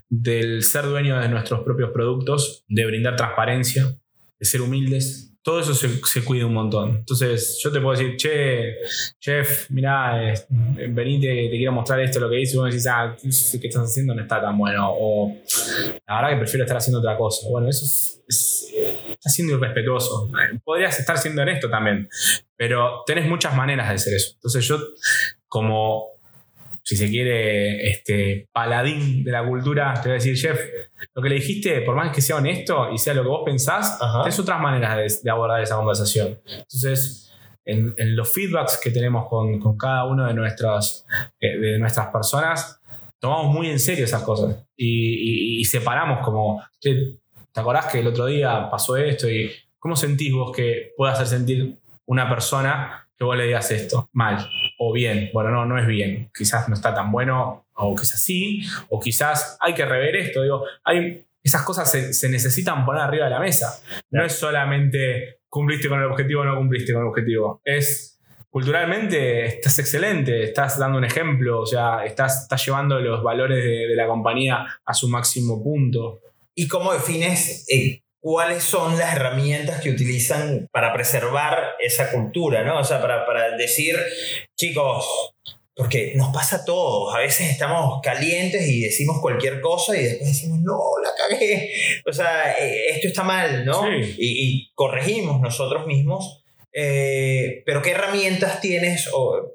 del 0.08 0.62
ser 0.64 0.86
dueño 0.86 1.20
de 1.20 1.30
nuestros 1.30 1.62
propios 1.62 1.90
productos, 1.92 2.64
de 2.68 2.86
brindar 2.86 3.16
transparencia, 3.16 3.86
de 4.42 4.46
ser 4.48 4.62
humildes, 4.62 5.32
todo 5.44 5.60
eso 5.60 5.74
se, 5.76 6.24
cuida 6.24 6.48
un 6.48 6.54
montón. 6.54 6.98
Entonces, 6.98 7.60
yo 7.64 7.72
te 7.72 7.80
puedo 7.80 7.98
decir, 7.98 8.18
che, 8.18 8.76
chef, 9.20 9.70
mirá, 9.70 10.34
venite, 10.90 11.28
te 11.50 11.58
quiero 11.58 11.72
mostrar 11.72 12.00
esto, 12.00 12.20
lo 12.20 12.30
que 12.30 12.42
hice, 12.42 12.56
y 12.56 12.60
vos 12.60 12.70
decís, 12.70 12.88
ah, 12.88 13.16
¿qué 13.22 13.68
estás 13.68 13.84
haciendo? 13.84 14.16
No 14.16 14.22
está 14.24 14.42
tan 14.42 14.58
bueno. 14.58 14.90
O 14.92 15.38
la 16.08 16.16
verdad 16.16 16.30
que 16.32 16.38
prefiero 16.38 16.64
estar 16.64 16.78
haciendo 16.78 17.00
otra 17.00 17.16
cosa. 17.18 17.48
Bueno, 17.50 17.70
eso 17.70 17.86
es, 17.86 18.74
está 19.10 19.30
siendo 19.30 19.56
irrespetuoso. 19.56 20.32
Podrías 20.64 21.00
estar 21.00 21.18
siendo 21.20 21.44
esto 21.44 21.70
también, 21.70 22.10
pero 22.56 23.04
tenés 23.06 23.28
muchas 23.28 23.56
maneras 23.56 23.90
de 23.90 23.96
hacer 23.96 24.14
eso. 24.16 24.34
Entonces, 24.34 24.68
yo, 24.68 24.80
como 25.48 26.11
si 26.84 26.96
se 26.96 27.10
quiere, 27.10 27.90
este 27.90 28.48
paladín 28.52 29.24
de 29.24 29.32
la 29.32 29.46
cultura, 29.46 29.94
te 29.94 30.10
voy 30.10 30.12
a 30.12 30.14
decir, 30.14 30.36
Jeff, 30.36 30.60
lo 31.14 31.22
que 31.22 31.30
le 31.30 31.36
dijiste, 31.36 31.82
por 31.82 31.96
más 31.96 32.14
que 32.14 32.22
sea 32.22 32.38
honesto 32.38 32.92
y 32.92 32.98
sea 32.98 33.14
lo 33.14 33.24
que 33.24 33.30
vos 33.30 33.44
pensás, 33.46 34.00
es 34.28 34.40
otras 34.40 34.60
maneras 34.60 35.22
de, 35.24 35.32
abordar 35.32 35.62
esa 35.62 35.76
conversación. 35.76 36.40
Entonces, 36.46 37.32
en, 37.66 38.16
los 38.16 38.32
feedbacks 38.34 38.80
que 38.84 38.90
tenemos 38.90 39.28
con, 39.28 39.78
cada 39.78 40.06
uno 40.06 40.26
de 40.28 40.34
nuestras, 40.34 41.06
eh, 41.40 41.58
de 41.58 41.80
nuestras 41.80 42.08
personas, 42.08 42.80
tomamos 43.20 43.54
muy 43.54 43.70
en 43.70 43.80
serio 43.80 44.06
esas 44.06 44.24
cosas 44.24 44.58
y, 44.76 45.64
separamos 45.66 46.26
como, 46.26 46.64
¿te 46.82 47.20
acordás 47.54 47.86
que 47.86 48.00
el 48.00 48.08
otro 48.08 48.26
día 48.26 48.70
pasó 48.70 48.98
esto 48.98 49.30
y 49.30 49.52
cómo 49.78 49.96
sentís 49.96 50.34
vos 50.34 50.52
que 50.56 50.92
puede 50.98 51.14
hacer 51.14 51.28
sentir 51.28 51.78
una 52.06 52.28
persona 52.28 53.08
que 53.16 53.24
vos 53.24 53.38
le 53.38 53.46
digas 53.46 53.70
esto 53.72 54.10
mal 54.12 54.50
o 54.84 54.92
bien. 54.92 55.30
Bueno, 55.32 55.52
no, 55.52 55.64
no 55.64 55.78
es 55.78 55.86
bien. 55.86 56.32
Quizás 56.36 56.68
no 56.68 56.74
está 56.74 56.92
tan 56.92 57.12
bueno 57.12 57.68
o 57.74 57.96
quizás 57.96 58.24
sí, 58.24 58.64
o 58.90 59.00
quizás 59.00 59.56
hay 59.60 59.76
que 59.76 59.86
rever 59.86 60.16
esto. 60.16 60.42
Digo, 60.42 60.66
hay, 60.84 61.24
esas 61.44 61.62
cosas 61.62 61.90
se, 61.92 62.30
necesitan 62.30 62.84
poner 62.84 63.04
arriba 63.04 63.26
de 63.26 63.32
la 63.32 63.40
mesa. 63.40 63.80
No 64.10 64.26
es 64.26 64.34
solamente 64.34 65.42
cumpliste 65.48 65.88
con 65.88 66.00
el 66.00 66.06
objetivo 66.06 66.42
o 66.42 66.46
no 66.46 66.58
cumpliste 66.58 66.94
con 66.94 67.04
el 67.04 67.10
objetivo. 67.10 67.62
Es 67.64 68.20
culturalmente 68.50 69.46
estás 69.46 69.78
excelente, 69.78 70.46
estás 70.46 70.80
dando 70.80 70.98
un 70.98 71.06
ejemplo, 71.06 71.62
o 71.62 71.66
sea, 71.66 72.04
estás, 72.04 72.44
estás 72.44 72.66
llevando 72.66 73.00
los 73.00 73.22
valores 73.22 73.64
de, 73.64 73.96
la 73.96 74.08
compañía 74.08 74.66
a 74.84 74.94
su 74.96 75.08
máximo 75.10 75.64
punto. 75.64 76.22
¿Y 76.56 76.68
cómo 76.68 76.92
defines 76.92 77.68
eh, 77.70 78.02
cuáles 78.22 78.64
son 78.64 78.98
las 78.98 79.16
herramientas 79.16 79.82
que 79.82 79.90
utilizan 79.90 80.68
para 80.72 80.94
preservar 80.94 81.72
esa 81.80 82.12
cultura, 82.12 82.64
¿no? 82.64 82.80
O 82.80 82.84
sea, 82.84 83.02
para, 83.02 83.26
para 83.26 83.58
decir, 83.58 83.98
chicos, 84.56 85.34
porque 85.76 86.14
nos 86.16 86.32
pasa 86.32 86.58
a 86.58 86.66
todos, 86.66 87.16
a 87.16 87.20
veces 87.20 87.50
estamos 87.50 88.00
calientes 88.04 88.68
y 88.68 88.82
decimos 88.82 89.20
cualquier 89.20 89.60
cosa 89.62 89.98
y 89.98 90.04
después 90.04 90.30
decimos, 90.30 90.60
no, 90.60 90.78
la 91.04 91.10
cagué, 91.18 91.72
o 92.06 92.14
sea, 92.14 92.54
eh, 92.60 92.90
esto 92.90 93.08
está 93.08 93.24
mal, 93.24 93.66
¿no? 93.66 93.86
Y, 93.92 94.72
corregimos 94.76 95.42
nosotros 95.42 95.88
mismos. 95.88 96.44
Eh, 96.74 97.64
pero 97.66 97.82
¿qué 97.82 97.92
herramientas 97.92 98.62
tienes 98.62 99.10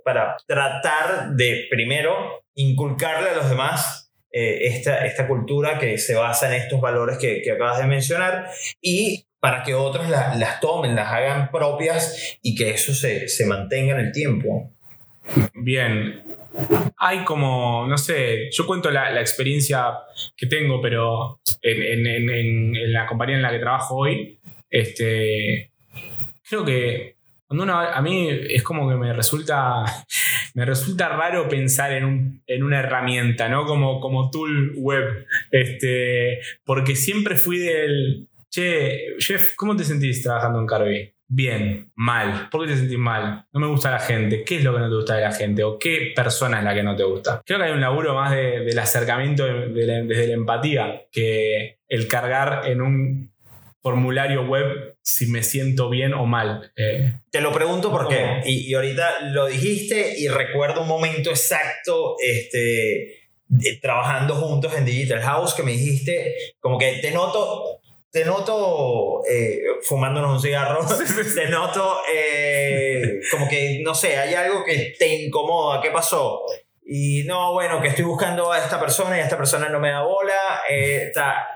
para 0.05 0.37
tratar 0.46 1.31
de, 1.31 1.66
primero, 1.70 2.44
inculcarle 2.55 3.31
a 3.31 3.37
los 3.37 3.48
demás 3.48 4.06
eh, 4.38 4.66
esta, 4.66 5.07
esta 5.07 5.27
cultura 5.27 5.79
que 5.79 5.96
se 5.96 6.14
basa 6.14 6.46
en 6.49 6.61
estos 6.61 6.79
valores 6.79 7.16
que, 7.16 7.40
que 7.40 7.53
acabas 7.53 7.79
de 7.79 7.87
mencionar 7.87 8.51
y 8.83 9.27
para 9.40 9.62
que 9.62 9.72
otros 9.72 10.11
las 10.11 10.61
tomen, 10.61 10.94
las 10.94 11.11
hagan 11.11 11.51
propias 11.51 12.37
y 12.42 12.55
que 12.55 12.68
eso 12.68 12.92
se, 12.92 13.29
se 13.29 13.46
mantenga 13.46 13.94
en 13.94 14.07
el 14.07 14.12
tiempo. 14.12 14.75
Bien, 15.55 16.22
hay 16.99 17.25
como, 17.25 17.87
no 17.87 17.96
sé, 17.96 18.51
yo 18.53 18.66
cuento 18.66 18.90
la, 18.90 19.11
la 19.11 19.22
experiencia 19.22 19.87
que 20.37 20.46
tengo, 20.46 20.83
pero 20.83 21.40
en, 21.62 22.07
en, 22.07 22.07
en, 22.07 22.77
en, 22.77 22.92
la 22.92 23.07
compañía 23.07 23.37
en 23.37 23.42
la 23.42 23.51
que 23.51 23.59
trabajo 23.59 23.96
hoy, 23.96 24.38
este, 24.68 25.72
creo 26.46 26.62
que 26.62 27.15
cuando 27.46 27.64
uno, 27.64 27.78
a 27.78 28.00
mí 28.02 28.28
es 28.28 28.62
como 28.62 28.88
que 28.88 28.96
me 28.96 29.12
resulta, 29.12 29.85
me 30.54 30.64
resulta 30.64 31.09
raro 31.09 31.48
pensar 31.48 31.92
en, 31.92 32.04
un, 32.04 32.42
en 32.46 32.62
una 32.62 32.80
herramienta, 32.80 33.48
¿no? 33.48 33.66
Como, 33.66 34.00
como 34.00 34.30
tool 34.30 34.74
web. 34.76 35.26
Este, 35.50 36.40
porque 36.64 36.96
siempre 36.96 37.37
fui 37.37 37.59
del, 37.59 38.28
che, 38.50 39.14
Jeff, 39.18 39.54
¿cómo 39.56 39.76
te 39.76 39.85
sentís 39.85 40.22
trabajando 40.22 40.59
en 40.61 40.66
Carby? 40.66 41.12
Bien, 41.28 41.90
mal. 41.96 42.48
¿Por 42.50 42.62
qué 42.62 42.72
te 42.72 42.78
sentís 42.78 42.98
mal? 42.98 43.46
No 43.52 43.61
me 43.61 43.66
gusta 43.66 43.90
la 43.90 43.98
gente. 43.98 44.44
¿Qué 44.44 44.56
es 44.56 44.64
lo 44.64 44.72
que 44.72 44.78
no 44.78 44.88
te 44.88 44.94
gusta 44.94 45.16
de 45.16 45.22
la 45.22 45.32
gente? 45.32 45.64
¿O 45.64 45.78
qué 45.78 46.12
persona 46.14 46.59
es 46.59 46.64
la 46.64 46.74
que 46.74 46.85
no 46.85 46.94
te 46.94 47.02
gusta? 47.02 47.42
Creo 47.44 47.59
que 47.59 47.64
hay 47.64 47.72
un 47.72 47.80
laburo 47.80 48.14
más 48.14 48.30
del 48.30 48.78
acercamiento 48.78 49.44
desde 49.44 50.28
la 50.28 50.35
empatía 50.35 51.02
que 51.11 51.80
el 51.88 52.06
cargar 52.06 52.62
en 52.66 52.80
un 52.80 53.36
formulario 53.87 54.42
web 54.42 54.96
si 55.01 55.29
me 55.29 55.44
siento 55.44 55.88
bien 55.88 56.12
o 56.12 56.27
mal. 56.27 56.72
Eh, 56.75 57.12
Te 57.31 57.40
lo 57.40 57.53
pregunto 57.53 57.92
porque, 57.92 58.40
y, 58.44 58.68
y, 58.68 58.75
ahorita 58.75 59.20
lo 59.31 59.46
dijiste 59.46 60.18
y 60.18 60.27
recuerdo 60.27 60.83
un 60.83 60.88
momento 60.88 61.31
exacto, 61.31 62.16
este, 62.20 63.31
trabajando 63.81 64.35
juntos 64.35 64.75
en 64.77 64.87
Digital 64.87 65.22
House, 65.22 65.55
que 65.55 65.62
me 65.62 65.70
dijiste, 65.70 66.35
como 66.59 66.79
que 66.79 66.94
te 67.01 67.12
noto, 67.12 67.79
te 68.11 68.25
noto 68.25 69.22
eh, 69.31 69.62
fumándonos 69.83 70.33
un 70.33 70.42
cigarro, 70.42 70.85
te 71.37 71.49
noto 71.49 72.01
eh, 72.12 73.20
como 73.31 73.49
que, 73.49 73.83
no 73.85 73.94
sé, 73.94 74.16
hay 74.16 74.35
algo 74.35 74.64
que 74.64 74.96
te 74.99 75.07
incomoda, 75.07 75.81
¿qué 75.81 75.92
pasó? 75.92 76.42
Y 76.85 77.22
no, 77.22 77.53
bueno, 77.53 77.81
que 77.81 77.87
estoy 77.87 78.05
buscando 78.05 78.51
a 78.51 78.59
esta 78.59 78.81
persona 78.81 79.16
y 79.16 79.20
esta 79.20 79.37
persona 79.37 79.68
no 79.68 79.79
me 79.79 79.90
da 79.90 80.03
bola, 80.03 80.62
está 80.68 81.56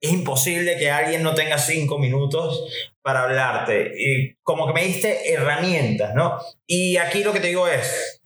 es 0.00 0.12
imposible 0.12 0.76
que 0.78 0.90
alguien 0.90 1.22
no 1.22 1.34
tenga 1.34 1.58
cinco 1.58 1.98
minutos 1.98 2.64
para 3.02 3.24
hablarte. 3.24 3.92
Y 3.96 4.34
como 4.42 4.66
que 4.66 4.72
me 4.72 4.84
diste 4.84 5.32
herramientas, 5.32 6.14
¿no? 6.14 6.38
Y 6.66 6.96
aquí 6.98 7.24
lo 7.24 7.32
que 7.32 7.40
te 7.40 7.48
digo 7.48 7.66
es, 7.66 8.20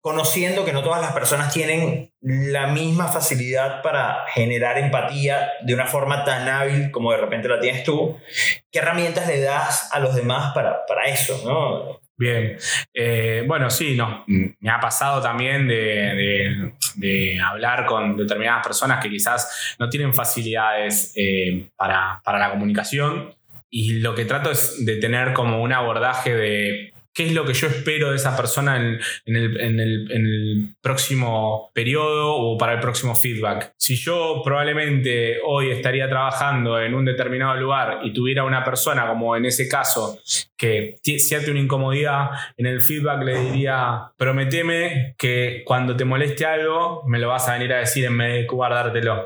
conociendo 0.00 0.64
que 0.64 0.72
no 0.72 0.82
todas 0.82 1.02
las 1.02 1.12
personas 1.12 1.52
tienen 1.52 2.12
la 2.20 2.68
misma 2.68 3.08
facilidad 3.08 3.82
para 3.82 4.24
generar 4.32 4.78
empatía 4.78 5.50
de 5.62 5.74
una 5.74 5.86
forma 5.86 6.24
tan 6.24 6.48
hábil 6.48 6.90
como 6.90 7.12
de 7.12 7.18
repente 7.18 7.48
la 7.48 7.60
tienes 7.60 7.84
tú, 7.84 8.18
¿qué 8.70 8.78
herramientas 8.78 9.26
le 9.26 9.40
das 9.40 9.90
a 9.92 9.98
los 9.98 10.14
demás 10.14 10.52
para, 10.54 10.86
para 10.86 11.06
eso, 11.06 11.40
¿no? 11.44 12.00
Bien, 12.18 12.58
eh, 12.92 13.44
bueno, 13.46 13.70
sí, 13.70 13.96
no. 13.96 14.24
Me 14.26 14.70
ha 14.70 14.80
pasado 14.80 15.22
también 15.22 15.68
de, 15.68 16.72
hablar 17.40 17.86
con 17.86 18.16
determinadas 18.16 18.66
personas 18.66 19.00
que 19.00 19.08
quizás 19.08 19.76
no 19.78 19.88
tienen 19.88 20.12
facilidades 20.12 21.12
eh, 21.14 21.70
para, 21.76 22.20
la 22.24 22.50
comunicación. 22.50 23.32
Y 23.70 24.00
lo 24.00 24.16
que 24.16 24.24
trato 24.24 24.50
es 24.50 24.84
de 24.84 24.96
tener 24.96 25.32
como 25.32 25.62
un 25.62 25.72
abordaje 25.72 26.34
de 26.34 26.92
qué 27.18 27.26
es 27.26 27.32
lo 27.32 27.44
que 27.44 27.52
yo 27.52 27.66
espero 27.66 28.10
de 28.10 28.16
esa 28.16 28.36
persona 28.36 28.76
en, 28.76 29.00
el, 29.26 30.68
próximo 30.80 31.72
periodo 31.74 32.32
o 32.36 32.56
para 32.56 32.74
el 32.74 32.78
próximo 32.78 33.12
feedback. 33.16 33.74
Si 33.76 33.96
yo 33.96 34.40
probablemente 34.44 35.38
hoy 35.44 35.72
estaría 35.72 36.08
trabajando 36.08 36.80
en 36.80 36.94
un 36.94 37.04
determinado 37.04 37.56
lugar 37.56 38.02
y 38.04 38.12
tuviera 38.12 38.44
una 38.44 38.62
persona, 38.62 39.08
como 39.08 39.34
en 39.34 39.46
ese 39.46 39.68
caso, 39.68 40.20
que 40.56 40.94
siente 41.02 41.50
una 41.50 41.58
incomodidad, 41.58 42.30
en 42.56 42.66
el 42.66 42.80
feedback 42.80 43.24
le 43.24 43.36
diría, 43.40 44.12
prometeme 44.16 45.16
que 45.18 45.64
cuando 45.66 45.96
te 45.96 46.04
moleste 46.04 46.46
algo, 46.46 47.02
me 47.08 47.18
lo 47.18 47.26
vas 47.30 47.48
a 47.48 47.54
venir 47.54 47.72
a 47.72 47.78
decir 47.78 48.04
en 48.04 48.16
vez 48.16 48.32
de 48.34 48.46
guardártelo. 48.46 49.24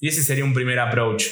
Y 0.00 0.08
ese 0.08 0.22
sería 0.22 0.44
un 0.44 0.54
primer 0.54 0.78
approach. 0.78 1.24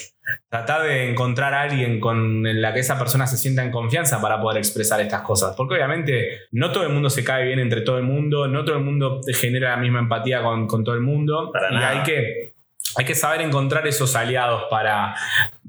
Tratar 0.49 0.83
de 0.83 1.11
encontrar 1.11 1.53
a 1.53 1.63
alguien 1.63 1.99
con 1.99 2.43
la 2.61 2.73
que 2.73 2.81
esa 2.81 2.99
persona 2.99 3.27
se 3.27 3.37
sienta 3.37 3.65
en 3.65 3.71
confianza 3.71 4.21
para 4.21 4.41
poder 4.41 4.59
expresar 4.59 5.01
estas 5.01 5.23
cosas. 5.23 5.55
Porque 5.57 5.75
obviamente 5.75 6.43
no 6.53 6.71
todo 6.71 6.85
el 6.85 6.91
mundo 6.91 7.11
se 7.11 7.25
cae 7.25 7.45
bien 7.45 7.59
entre 7.59 7.81
todo 7.81 7.99
el 7.99 8.05
mundo, 8.05 8.47
no 8.47 8.65
todo 8.65 8.77
el 8.77 8.85
mundo 8.85 9.21
genera 9.35 9.71
la 9.71 9.77
misma 9.77 9.99
empatía 9.99 10.43
con, 10.43 10.85
todo 10.85 10.95
el 10.95 11.01
mundo. 11.01 11.53
y 11.71 11.77
hay 11.77 12.03
que, 12.05 12.53
hay 12.97 13.05
que 13.05 13.15
saber 13.15 13.41
encontrar 13.41 13.87
esos 13.87 14.15
aliados 14.15 14.65
para, 14.71 15.17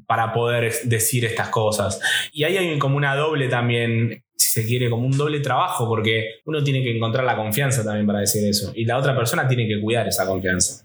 para 0.06 0.32
poder 0.32 0.72
decir 0.84 1.26
estas 1.26 1.50
cosas. 1.50 2.00
Y 2.32 2.44
ahí 2.44 2.58
hay 2.58 2.80
como 2.80 2.98
una 2.98 3.16
doble 3.16 3.50
también 3.50 4.24
si 4.36 4.62
se 4.62 4.68
quiere, 4.68 4.89
como 4.89 5.06
un 5.06 5.18
doble 5.18 5.39
trabajo, 5.39 5.88
porque 5.88 6.41
uno 6.46 6.64
tiene 6.64 6.84
que 6.84 6.96
encontrar 6.96 7.26
la 7.26 7.36
confianza 7.36 7.84
también 7.84 8.06
para 8.06 8.20
decir 8.20 8.48
eso. 8.48 8.72
Y 8.76 8.86
la 8.86 8.98
otra 8.98 9.16
persona 9.16 9.48
tiene 9.48 9.68
que 9.68 9.82
cuidar 9.82 10.08
esa 10.08 10.28
confianza 10.28 10.83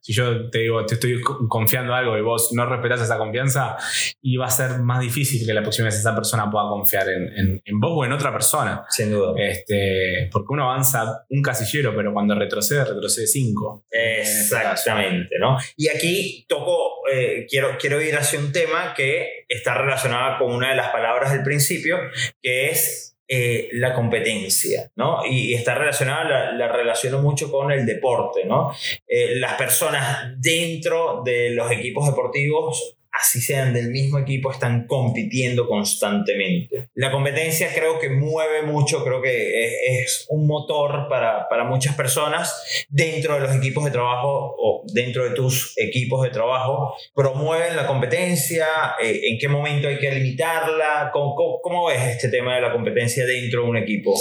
si 0.00 0.12
yo 0.12 0.50
te 0.50 0.60
digo, 0.60 0.84
te 0.84 0.94
estoy 0.94 1.20
confiando 1.48 1.94
algo 1.94 2.16
y 2.16 2.22
vos 2.22 2.50
no 2.52 2.66
respetas 2.66 3.02
esa 3.02 3.18
confianza, 3.18 3.76
y 4.20 4.36
va 4.36 4.46
a 4.46 4.50
ser 4.50 4.78
más 4.80 5.00
difícil 5.00 5.46
que 5.46 5.52
la 5.52 5.62
próxima 5.62 5.86
vez 5.86 5.96
esa 5.96 6.14
persona 6.14 6.50
pueda 6.50 6.68
confiar 6.68 7.08
en, 7.08 7.80
vos 7.80 7.92
o 7.94 8.04
en 8.04 8.12
otra 8.12 8.32
persona. 8.32 8.84
Sin 8.88 9.10
duda. 9.10 9.34
Este, 9.36 10.28
porque 10.32 10.48
uno 10.50 10.70
avanza 10.70 11.24
un 11.28 11.42
casillero, 11.42 11.94
pero 11.94 12.12
cuando 12.12 12.34
retrocede, 12.34 12.84
retrocede 12.84 13.26
cinco. 13.26 13.84
Exactamente, 13.90 15.36
¿no? 15.40 15.58
Y 15.76 15.88
aquí 15.88 16.46
toco, 16.48 17.06
eh, 17.12 17.46
quiero, 17.48 17.76
quiero 17.78 18.00
ir 18.00 18.16
hacia 18.16 18.38
un 18.38 18.52
tema 18.52 18.94
que 18.94 19.44
está 19.48 19.74
relacionado 19.74 20.38
con 20.38 20.52
una 20.52 20.70
de 20.70 20.76
las 20.76 20.90
palabras 20.90 21.32
del 21.32 21.42
principio, 21.42 21.98
que 22.42 22.70
es 22.70 23.17
eh, 23.30 23.68
la 23.72 23.92
competencia, 23.92 24.90
¿no? 24.96 25.20
Y, 25.24 25.52
está 25.52 25.74
relacionada, 25.74 26.24
la, 26.24 26.52
la, 26.52 26.72
relaciono 26.72 27.20
mucho 27.20 27.50
con 27.50 27.70
el 27.70 27.84
deporte, 27.84 28.46
¿no? 28.46 28.72
Eh, 29.06 29.34
las 29.36 29.52
personas 29.54 30.32
dentro 30.38 31.22
de 31.22 31.50
los 31.50 31.70
equipos 31.70 32.06
deportivos 32.06 32.97
así 33.12 33.40
sean 33.40 33.72
del 33.72 33.90
mismo 33.90 34.18
equipo, 34.18 34.52
están 34.52 34.86
compitiendo 34.86 35.66
constantemente. 35.66 36.88
La 36.94 37.10
competencia 37.10 37.68
creo 37.74 37.98
que 37.98 38.10
mueve 38.10 38.62
mucho, 38.62 39.04
creo 39.04 39.20
que 39.20 40.02
es, 40.02 40.26
un 40.30 40.46
motor 40.46 41.08
para, 41.08 41.48
para, 41.48 41.64
muchas 41.64 41.94
personas 41.94 42.86
dentro 42.88 43.34
de 43.34 43.40
los 43.40 43.54
equipos 43.54 43.84
de 43.84 43.90
trabajo 43.90 44.54
o 44.58 44.84
dentro 44.92 45.24
de 45.24 45.34
tus 45.34 45.74
equipos 45.76 46.22
de 46.22 46.30
trabajo. 46.30 46.94
Promueven 47.14 47.76
la 47.76 47.86
competencia, 47.86 48.66
eh, 49.02 49.20
en 49.30 49.38
qué 49.38 49.48
momento 49.48 49.88
hay 49.88 49.98
que 49.98 50.10
limitarla, 50.10 51.10
¿Cómo, 51.12 51.60
cómo, 51.62 51.86
ves 51.86 52.16
este 52.16 52.28
tema 52.28 52.54
de 52.54 52.62
la 52.62 52.72
competencia 52.72 53.24
dentro 53.26 53.62
de 53.62 53.68
un 53.68 53.76
equipo? 53.76 54.14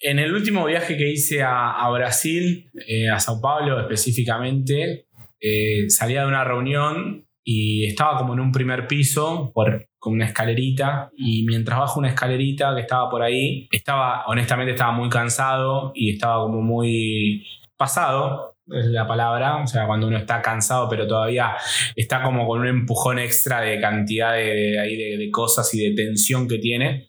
En 0.00 0.18
el 0.18 0.32
último 0.32 0.64
viaje 0.64 0.96
que 0.96 1.08
hice 1.08 1.42
a, 1.42 1.72
a 1.72 1.90
Brasil, 1.90 2.70
eh, 2.86 3.08
a 3.08 3.18
Sao 3.18 3.40
Paulo 3.40 3.80
específicamente, 3.80 5.06
eh, 5.40 5.88
salía 5.88 6.22
de 6.22 6.28
una 6.28 6.44
reunión 6.44 7.27
y 7.50 7.86
estaba 7.86 8.18
como 8.18 8.34
en 8.34 8.40
un 8.40 8.52
primer 8.52 8.86
piso 8.86 9.50
por, 9.54 9.88
con 9.98 10.12
una 10.12 10.26
escalerita 10.26 11.10
y 11.16 11.46
mientras 11.46 11.78
bajo 11.78 11.98
una 11.98 12.10
escalerita 12.10 12.74
que 12.74 12.82
estaba 12.82 13.08
por 13.08 13.22
ahí, 13.22 13.66
estaba, 13.72 14.26
honestamente 14.26 14.72
estaba 14.72 14.92
muy 14.92 15.08
cansado 15.08 15.92
y 15.94 16.12
estaba 16.12 16.42
como 16.42 16.60
muy 16.60 17.46
pasado, 17.74 18.54
es 18.70 18.84
la 18.88 19.06
palabra, 19.06 19.62
o 19.62 19.66
sea, 19.66 19.86
cuando 19.86 20.08
uno 20.08 20.18
está 20.18 20.42
cansado 20.42 20.90
pero 20.90 21.06
todavía 21.06 21.56
está 21.96 22.22
como 22.22 22.46
con 22.46 22.60
un 22.60 22.66
empujón 22.66 23.18
extra 23.18 23.62
de 23.62 23.80
cantidad 23.80 24.34
de, 24.34 24.44
de, 24.44 25.16
de 25.16 25.30
cosas 25.30 25.72
y 25.72 25.88
de 25.88 25.94
tensión 25.96 26.46
que 26.46 26.58
tiene 26.58 27.08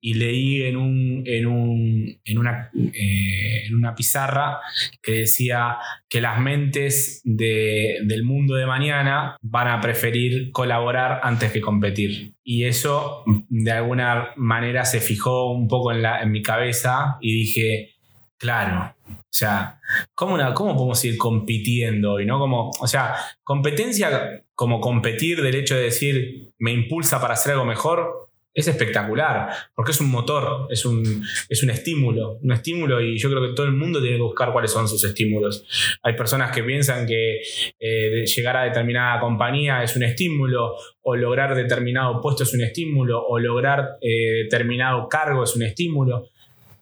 y 0.00 0.14
leí 0.14 0.62
en, 0.62 0.76
un, 0.76 1.22
en, 1.26 1.46
un, 1.46 2.20
en, 2.24 2.38
una, 2.38 2.70
eh, 2.74 3.66
en 3.66 3.74
una 3.74 3.94
pizarra 3.94 4.58
que 5.02 5.12
decía 5.12 5.78
que 6.08 6.20
las 6.20 6.40
mentes 6.40 7.20
del 7.24 8.22
mundo 8.24 8.54
de 8.54 8.66
mañana 8.66 9.36
van 9.42 9.68
a 9.68 9.80
preferir 9.80 10.50
colaborar 10.52 11.20
antes 11.22 11.52
que 11.52 11.60
competir. 11.60 12.34
Y 12.44 12.64
eso 12.64 13.24
de 13.48 13.72
alguna 13.72 14.30
manera 14.36 14.84
se 14.84 15.00
fijó 15.00 15.52
un 15.52 15.68
poco 15.68 15.92
en, 15.92 16.02
la, 16.02 16.22
en 16.22 16.30
mi 16.30 16.42
cabeza 16.42 17.16
y 17.20 17.32
dije, 17.40 17.94
claro, 18.38 18.94
o 19.06 19.32
sea, 19.38 19.80
¿cómo, 20.14 20.34
una, 20.34 20.54
¿cómo 20.54 20.74
podemos 20.74 21.04
ir 21.04 21.18
compitiendo? 21.18 22.20
Y 22.20 22.26
no 22.26 22.38
como, 22.38 22.70
o 22.80 22.86
sea, 22.86 23.14
competencia 23.42 24.44
como 24.54 24.80
competir 24.80 25.42
del 25.42 25.54
hecho 25.54 25.76
de 25.76 25.82
decir, 25.82 26.52
me 26.58 26.72
impulsa 26.72 27.20
para 27.20 27.34
hacer 27.34 27.52
algo 27.52 27.64
mejor, 27.64 28.27
es 28.54 28.66
espectacular, 28.66 29.50
porque 29.74 29.92
es 29.92 30.00
un 30.00 30.10
motor, 30.10 30.66
es 30.70 30.84
un, 30.84 31.24
es 31.48 31.62
un 31.62 31.70
estímulo, 31.70 32.38
un 32.42 32.52
estímulo 32.52 33.00
y 33.00 33.16
yo 33.16 33.30
creo 33.30 33.42
que 33.42 33.54
todo 33.54 33.66
el 33.66 33.72
mundo 33.72 34.00
tiene 34.00 34.16
que 34.16 34.22
buscar 34.22 34.52
cuáles 34.52 34.72
son 34.72 34.88
sus 34.88 35.04
estímulos. 35.04 35.64
Hay 36.02 36.16
personas 36.16 36.50
que 36.50 36.64
piensan 36.64 37.06
que 37.06 37.40
eh, 37.78 38.24
llegar 38.24 38.56
a 38.56 38.64
determinada 38.64 39.20
compañía 39.20 39.82
es 39.82 39.94
un 39.94 40.02
estímulo, 40.02 40.74
o 41.02 41.16
lograr 41.16 41.54
determinado 41.54 42.20
puesto 42.20 42.42
es 42.42 42.52
un 42.52 42.62
estímulo, 42.62 43.24
o 43.24 43.38
lograr 43.38 43.96
eh, 44.00 44.44
determinado 44.44 45.08
cargo 45.08 45.44
es 45.44 45.54
un 45.54 45.62
estímulo. 45.62 46.28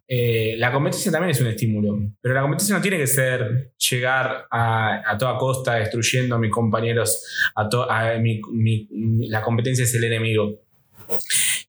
Eh, 0.08 0.54
la 0.56 0.72
competencia 0.72 1.10
también 1.10 1.32
es 1.32 1.40
un 1.40 1.48
estímulo, 1.48 1.98
pero 2.20 2.34
la 2.34 2.40
competencia 2.40 2.76
no 2.76 2.80
tiene 2.80 2.96
que 2.96 3.08
ser 3.08 3.72
llegar 3.90 4.46
a, 4.50 5.16
toda 5.18 5.36
costa 5.36 5.74
destruyendo 5.74 6.36
a 6.36 6.38
mis 6.38 6.52
compañeros, 6.52 7.50
a, 7.56 7.68
la 8.14 9.42
competencia 9.42 9.84
es 9.84 9.94
el 9.94 10.04
enemigo 10.04 10.60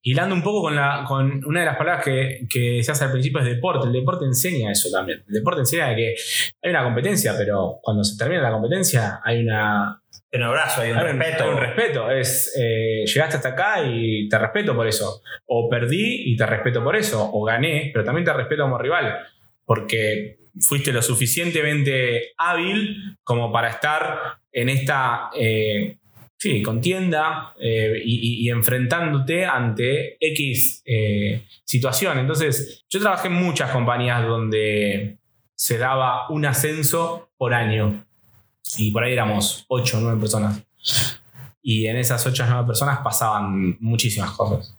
hilando 0.08 0.34
un 0.34 0.41
poco 0.41 0.62
con, 0.62 0.76
la, 0.76 1.03
con 1.05 1.43
una 1.45 1.60
de 1.60 1.66
las 1.66 1.76
palabras 1.76 2.05
que, 2.05 2.82
se 2.82 2.91
hace 2.91 3.03
al 3.03 3.12
principio 3.12 3.41
es 3.41 3.45
deporte. 3.45 3.88
El 3.88 3.93
deporte 3.93 4.24
enseña 4.24 4.72
eso 4.72 4.89
también. 4.89 5.22
El 5.28 5.34
deporte 5.34 5.60
enseña 5.60 5.93
que 5.97 6.16
hay 6.64 6.70
una 6.70 6.86
competencia, 6.86 7.34
pero 7.38 7.80
cuando 7.82 8.05
se 8.05 8.18
termina 8.18 8.41
la 8.41 8.51
competencia 8.51 9.20
hay 9.24 9.43
una... 9.43 10.01
Un 10.32 10.43
abrazo, 10.43 10.82
hay 10.82 10.91
un 10.91 10.99
respeto. 10.99 11.43
Hay 11.43 11.49
un 11.49 11.58
respeto. 11.58 12.12
Es, 12.12 12.55
eh, 12.58 13.03
llegaste 13.05 13.36
hasta 13.36 13.49
acá 13.49 13.84
y 13.86 14.30
te 14.30 14.38
respeto 14.38 14.76
por 14.76 14.88
eso. 14.88 15.22
O 15.45 15.70
perdí 15.70 16.32
y 16.32 16.38
te 16.38 16.45
respeto 16.45 16.82
por 16.82 16.95
eso. 16.95 17.30
O 17.34 17.43
gané, 17.43 17.89
pero 17.93 18.05
también 18.05 18.24
te 18.24 18.32
respeto 18.32 18.64
como 18.64 18.78
rival. 18.78 19.14
Porque 19.66 20.38
fuiste 20.62 20.93
lo 20.93 21.01
suficientemente 21.01 22.34
hábil 22.38 23.18
como 23.24 23.51
para 23.51 23.70
estar 23.72 24.38
en 24.53 24.70
esta... 24.70 25.30
Eh, 25.38 25.97
Sí, 26.39 26.61
contienda 26.61 27.55
eh, 27.59 27.99
y, 28.05 28.47
enfrentándote 28.49 29.43
ante 29.43 30.17
X 30.19 30.83
eh, 30.85 31.45
situación. 31.65 32.19
Entonces, 32.19 32.85
yo 32.88 32.99
trabajé 32.99 33.27
en 33.27 33.33
muchas 33.33 33.71
compañías 33.71 34.23
donde 34.25 35.17
se 35.55 35.79
daba 35.79 36.29
un 36.29 36.45
ascenso 36.45 37.31
por 37.38 37.55
año. 37.55 38.05
Y 38.77 38.91
por 38.91 39.03
ahí 39.03 39.13
éramos 39.13 39.65
8 39.67 39.97
o 39.97 40.01
9 40.01 40.19
personas. 40.19 40.63
Y 41.63 41.88
en 41.88 41.97
esas 41.97 42.25
8 42.25 42.43
o 42.43 42.47
9 42.47 42.67
personas 42.67 42.99
pasaban 42.99 43.75
muchísimas 43.79 44.31
cosas. 44.31 44.77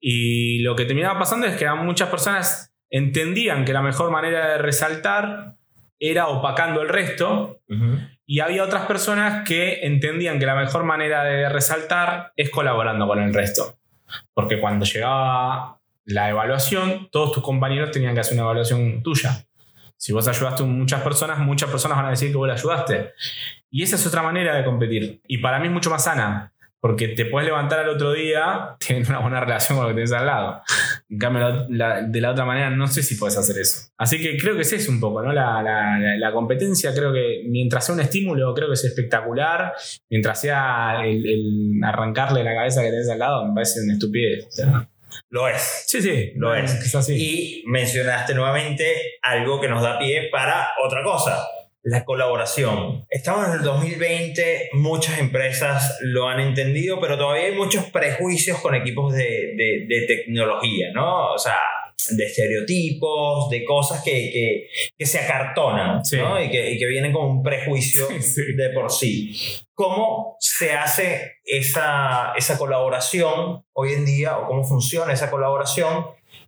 Y 0.00 0.60
lo 0.60 0.76
que 0.76 0.84
terminaba 0.84 1.18
pasando 1.18 1.48
es 1.48 1.56
que 1.56 1.68
muchas 1.72 2.08
personas 2.08 2.72
entendían 2.90 3.64
que 3.64 3.72
la 3.72 3.82
mejor 3.82 4.12
manera 4.12 4.52
de 4.52 4.58
resaltar 4.58 5.55
era 5.98 6.28
opacando 6.28 6.82
el 6.82 6.88
resto. 6.88 7.60
Y 8.26 8.40
había 8.40 8.64
otras 8.64 8.86
personas 8.86 9.46
que 9.46 9.86
entendían 9.86 10.38
que 10.38 10.46
la 10.46 10.54
mejor 10.54 10.84
manera 10.84 11.22
de 11.24 11.48
resaltar 11.48 12.32
es 12.36 12.50
colaborando 12.50 13.06
con 13.06 13.22
el 13.22 13.32
resto. 13.32 13.78
Porque 14.34 14.60
cuando 14.60 14.84
llegaba 14.84 15.80
la 16.04 16.30
evaluación, 16.30 17.08
todos 17.10 17.32
tus 17.32 17.42
compañeros 17.42 17.90
tenían 17.90 18.14
que 18.14 18.20
hacer 18.20 18.34
una 18.34 18.44
evaluación 18.44 19.02
tuya. 19.02 19.44
Si 19.96 20.12
vos 20.12 20.28
ayudaste 20.28 20.62
a 20.62 20.66
muchas 20.66 21.02
personas, 21.02 21.38
muchas 21.38 21.70
personas 21.70 21.96
van 21.96 22.06
a 22.06 22.10
decir 22.10 22.30
que 22.30 22.36
vos 22.36 22.46
le 22.46 22.52
ayudaste. 22.52 23.12
Y 23.70 23.82
esa 23.82 23.96
es 23.96 24.06
otra 24.06 24.22
manera 24.22 24.54
de 24.54 24.64
competir. 24.64 25.20
Y 25.26 25.38
para 25.38 25.58
mí 25.58 25.66
es 25.66 25.72
mucho 25.72 25.90
más 25.90 26.04
sana. 26.04 26.52
Porque 26.86 27.08
te 27.08 27.24
puedes 27.24 27.48
levantar 27.48 27.80
al 27.80 27.88
otro 27.88 28.12
día, 28.12 28.76
tienes 28.86 29.08
una 29.08 29.18
buena 29.18 29.40
relación 29.40 29.76
con 29.76 29.88
lo 29.88 29.88
que 29.88 29.94
tienes 29.94 30.12
al 30.12 30.26
lado. 30.26 30.62
En 31.10 31.18
cambio, 31.18 31.66
de 31.68 32.20
la 32.20 32.30
otra 32.30 32.44
manera, 32.44 32.70
no 32.70 32.86
sé 32.86 33.02
si 33.02 33.16
puedes 33.16 33.36
hacer 33.36 33.58
eso. 33.58 33.88
Así 33.98 34.22
que 34.22 34.36
creo 34.38 34.54
que 34.54 34.62
ese 34.62 34.76
es 34.76 34.88
un 34.88 35.00
poco, 35.00 35.20
¿no? 35.20 35.32
La, 35.32 35.64
la, 36.16 36.32
competencia, 36.32 36.94
creo 36.94 37.12
que 37.12 37.42
mientras 37.48 37.86
sea 37.86 37.96
un 37.96 38.02
estímulo, 38.02 38.54
creo 38.54 38.68
que 38.68 38.74
es 38.74 38.84
espectacular. 38.84 39.72
Mientras 40.08 40.40
sea 40.40 41.00
el, 41.04 41.80
arrancarle 41.82 42.44
la 42.44 42.54
cabeza 42.54 42.82
que 42.82 42.90
tienes 42.90 43.10
al 43.10 43.18
lado, 43.18 43.44
me 43.46 43.54
parece 43.54 43.80
una 43.82 43.94
estupidez. 43.94 44.46
Lo 45.30 45.48
es. 45.48 45.86
Sí, 45.88 46.00
sí, 46.00 46.34
lo 46.36 46.54
es. 46.54 46.72
es 46.72 46.94
así. 46.94 47.14
Y 47.16 47.64
mencionaste 47.66 48.32
nuevamente 48.32 49.18
algo 49.22 49.60
que 49.60 49.66
nos 49.66 49.82
da 49.82 49.98
pie 49.98 50.28
para 50.30 50.68
otra 50.84 51.02
cosa 51.02 51.36
la 51.86 52.04
colaboración. 52.04 53.06
Estamos 53.08 53.46
en 53.46 53.52
el 53.54 53.62
2020, 53.62 54.70
muchas 54.72 55.20
empresas 55.20 55.98
lo 56.00 56.28
han 56.28 56.40
entendido, 56.40 56.98
pero 57.00 57.16
todavía 57.16 57.46
hay 57.46 57.54
muchos 57.54 57.84
prejuicios 57.90 58.58
con 58.58 58.74
equipos 58.74 59.14
de, 59.14 59.54
de, 59.56 60.04
tecnología, 60.08 60.88
¿no? 60.92 61.32
O 61.32 61.38
sea, 61.38 61.56
de 62.10 62.24
estereotipos, 62.24 63.48
de 63.50 63.64
cosas 63.64 64.02
que, 64.02 64.68
se 64.98 65.18
acartonan 65.20 66.02
¿no? 66.18 66.42
y, 66.42 66.50
que, 66.50 66.86
vienen 66.88 67.12
con 67.12 67.26
un 67.26 67.42
prejuicio 67.44 68.08
de 68.56 68.70
por 68.70 68.90
sí. 68.90 69.32
¿Cómo 69.72 70.36
se 70.40 70.72
hace 70.72 71.36
esa, 71.44 72.32
esa 72.36 72.58
colaboración 72.58 73.64
hoy 73.74 73.92
en 73.92 74.04
día 74.04 74.38
o 74.38 74.48
cómo 74.48 74.64
funciona 74.64 75.12
esa 75.12 75.30
colaboración 75.30 76.04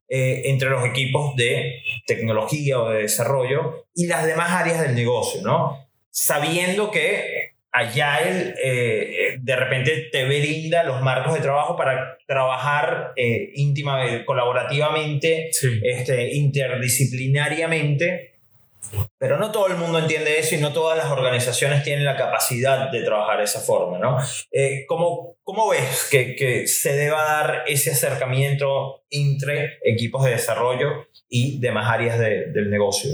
eh, 0.09 0.43
entre 0.47 0.71
los 0.71 0.85
equipos 0.87 1.37
de 1.37 1.83
tecnología 2.07 2.81
o 2.81 2.89
de 2.91 3.03
desarrollo 3.03 3.87
y 3.95 4.07
las 4.07 4.25
demás 4.25 4.51
áreas 4.51 4.81
del 4.81 4.95
negocio, 4.95 5.43
¿no? 5.43 5.87
Sabiendo 6.11 6.91
que 6.91 7.59
allá 7.71 8.19
él 8.19 8.55
eh, 8.63 9.37
de 9.41 9.57
repente 9.57 10.09
te 10.11 10.25
brinda 10.25 10.83
los 10.85 11.03
marcos 11.03 11.35
de 11.35 11.41
trabajo 11.41 11.77
para 11.77 12.17
trabajar 12.27 13.13
eh, 13.17 13.51
íntimamente, 13.55 14.25
colaborativamente, 14.25 15.51
este, 15.83 16.35
interdisciplinariamente 16.35 18.38
pero 19.19 19.39
no 19.39 19.51
todo 19.51 19.67
el 19.67 19.77
mundo 19.77 19.99
entiende 19.99 20.39
eso 20.39 20.55
y 20.55 20.59
no 20.59 20.73
todas 20.73 20.97
las 20.97 21.11
organizaciones 21.11 21.83
tienen 21.83 22.05
la 22.05 22.17
capacidad 22.17 22.91
de 22.91 23.03
trabajar 23.03 23.39
de 23.39 23.45
esa 23.45 23.61
forma, 23.61 23.99
¿no? 23.99 24.19
Eh, 24.53 24.85
¿cómo, 24.87 25.37
¿cómo, 25.43 25.69
ves 25.69 26.09
que, 26.11 26.35
que, 26.35 26.67
se 26.67 26.95
deba 26.95 27.23
dar 27.23 27.65
ese 27.67 27.91
acercamiento 27.91 29.05
entre 29.11 29.79
equipos 29.85 30.25
de 30.25 30.33
desarrollo 30.33 31.09
y 31.29 31.59
demás 31.61 31.89
áreas 31.89 32.19
de, 32.19 32.47
del 32.53 32.71
negocio? 32.71 33.11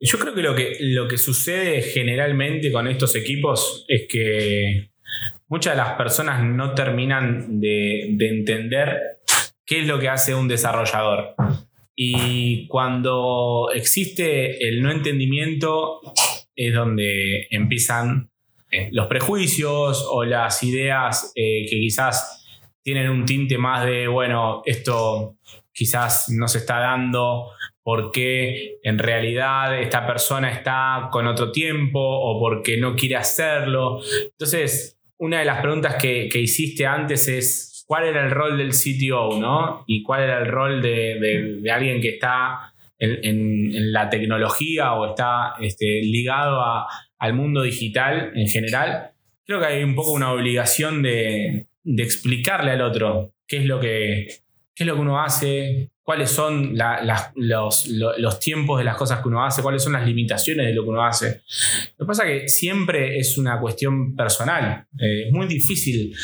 Yo 0.00 0.18
creo 0.18 0.34
que 0.34 0.42
lo, 0.42 0.54
que 0.54 0.76
lo 0.80 1.08
que 1.08 1.18
sucede 1.18 1.80
generalmente 1.82 2.72
con 2.72 2.88
estos 2.88 3.14
equipos 3.14 3.84
es 3.88 4.02
que 4.08 4.90
muchas 5.48 5.74
de 5.74 5.82
las 5.82 5.94
personas 5.94 6.42
no 6.42 6.74
terminan 6.74 7.60
de, 7.60 8.08
de 8.12 8.28
entender 8.28 9.20
qué 9.64 9.80
es 9.80 9.86
lo 9.86 9.98
que 9.98 10.08
hace 10.08 10.34
un 10.34 10.48
desarrollador. 10.48 11.34
Y 11.94 12.66
cuando 12.68 13.68
existe 13.74 14.66
el 14.68 14.82
no 14.82 14.90
entendimiento 14.90 16.00
es 16.54 16.74
donde 16.74 17.46
empiezan 17.50 18.30
eh, 18.70 18.88
los 18.92 19.06
prejuicios 19.06 20.06
o 20.10 20.24
las 20.24 20.62
ideas 20.62 21.32
eh, 21.34 21.66
que 21.68 21.76
quizás 21.76 22.44
tienen 22.82 23.10
un 23.10 23.24
tinte 23.24 23.58
más 23.58 23.84
de, 23.84 24.08
bueno, 24.08 24.62
esto 24.64 25.36
quizás 25.72 26.28
no 26.30 26.48
se 26.48 26.58
está 26.58 26.78
dando 26.78 27.50
porque 27.82 28.78
en 28.82 28.98
realidad 28.98 29.78
esta 29.80 30.06
persona 30.06 30.50
está 30.50 31.08
con 31.10 31.26
otro 31.26 31.50
tiempo 31.52 32.00
o 32.00 32.38
porque 32.40 32.76
no 32.76 32.94
quiere 32.94 33.16
hacerlo. 33.16 34.00
Entonces, 34.22 34.98
una 35.18 35.40
de 35.40 35.44
las 35.44 35.60
preguntas 35.60 35.96
que, 36.00 36.28
que 36.28 36.38
hiciste 36.38 36.86
antes 36.86 37.28
es, 37.28 37.71
cuál 37.86 38.04
era 38.04 38.24
el 38.24 38.30
rol 38.30 38.56
del 38.58 38.70
CTO, 38.70 39.38
¿no? 39.38 39.84
Y 39.86 40.02
cuál 40.02 40.22
era 40.22 40.38
el 40.38 40.46
rol 40.46 40.82
de, 40.82 41.62
alguien 41.72 42.00
que 42.00 42.10
está 42.10 42.72
en, 42.98 43.92
la 43.92 44.08
tecnología 44.08 44.94
o 44.94 45.10
está 45.10 45.54
este, 45.60 46.02
ligado 46.02 46.62
al 47.18 47.34
mundo 47.34 47.62
digital 47.62 48.32
en 48.34 48.48
general. 48.48 49.10
Creo 49.44 49.60
que 49.60 49.66
hay 49.66 49.82
un 49.82 49.94
poco 49.94 50.12
una 50.12 50.32
obligación 50.32 51.02
de, 51.02 51.66
explicarle 51.84 52.70
al 52.72 52.82
otro 52.82 53.32
qué 53.46 53.58
es 53.58 53.66
lo 53.66 53.80
que, 53.80 54.26
es 54.76 54.86
lo 54.86 54.94
que 54.94 55.00
uno 55.00 55.20
hace, 55.20 55.90
cuáles 56.02 56.30
son 56.30 56.76
los, 57.34 58.40
tiempos 58.40 58.78
de 58.78 58.84
las 58.84 58.96
cosas 58.96 59.20
que 59.20 59.28
uno 59.28 59.44
hace, 59.44 59.62
cuáles 59.62 59.82
son 59.82 59.92
las 59.94 60.06
limitaciones 60.06 60.66
de 60.66 60.74
lo 60.74 60.84
que 60.84 60.90
uno 60.90 61.04
hace. 61.04 61.42
Lo 61.98 62.06
que 62.06 62.08
pasa 62.08 62.28
es 62.28 62.42
que 62.42 62.48
siempre 62.48 63.18
es 63.18 63.36
una 63.38 63.58
cuestión 63.60 64.14
personal. 64.14 64.86
Eh, 64.98 65.26
es 65.26 65.32
muy 65.32 65.46
difícil 65.46 66.14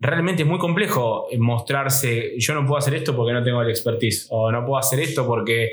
realmente 0.00 0.42
es 0.42 0.48
muy 0.48 0.58
complejo 0.58 1.28
mostrarse, 1.38 2.34
yo 2.38 2.54
no 2.54 2.66
puedo 2.66 2.78
hacer 2.78 2.94
esto 2.94 3.14
porque 3.16 3.32
no 3.32 3.42
tengo 3.42 3.62
el 3.62 3.70
expertise, 3.70 4.26
o 4.30 4.50
no 4.50 4.64
puedo 4.64 4.78
hacer 4.78 5.00
esto 5.00 5.26
porque 5.26 5.70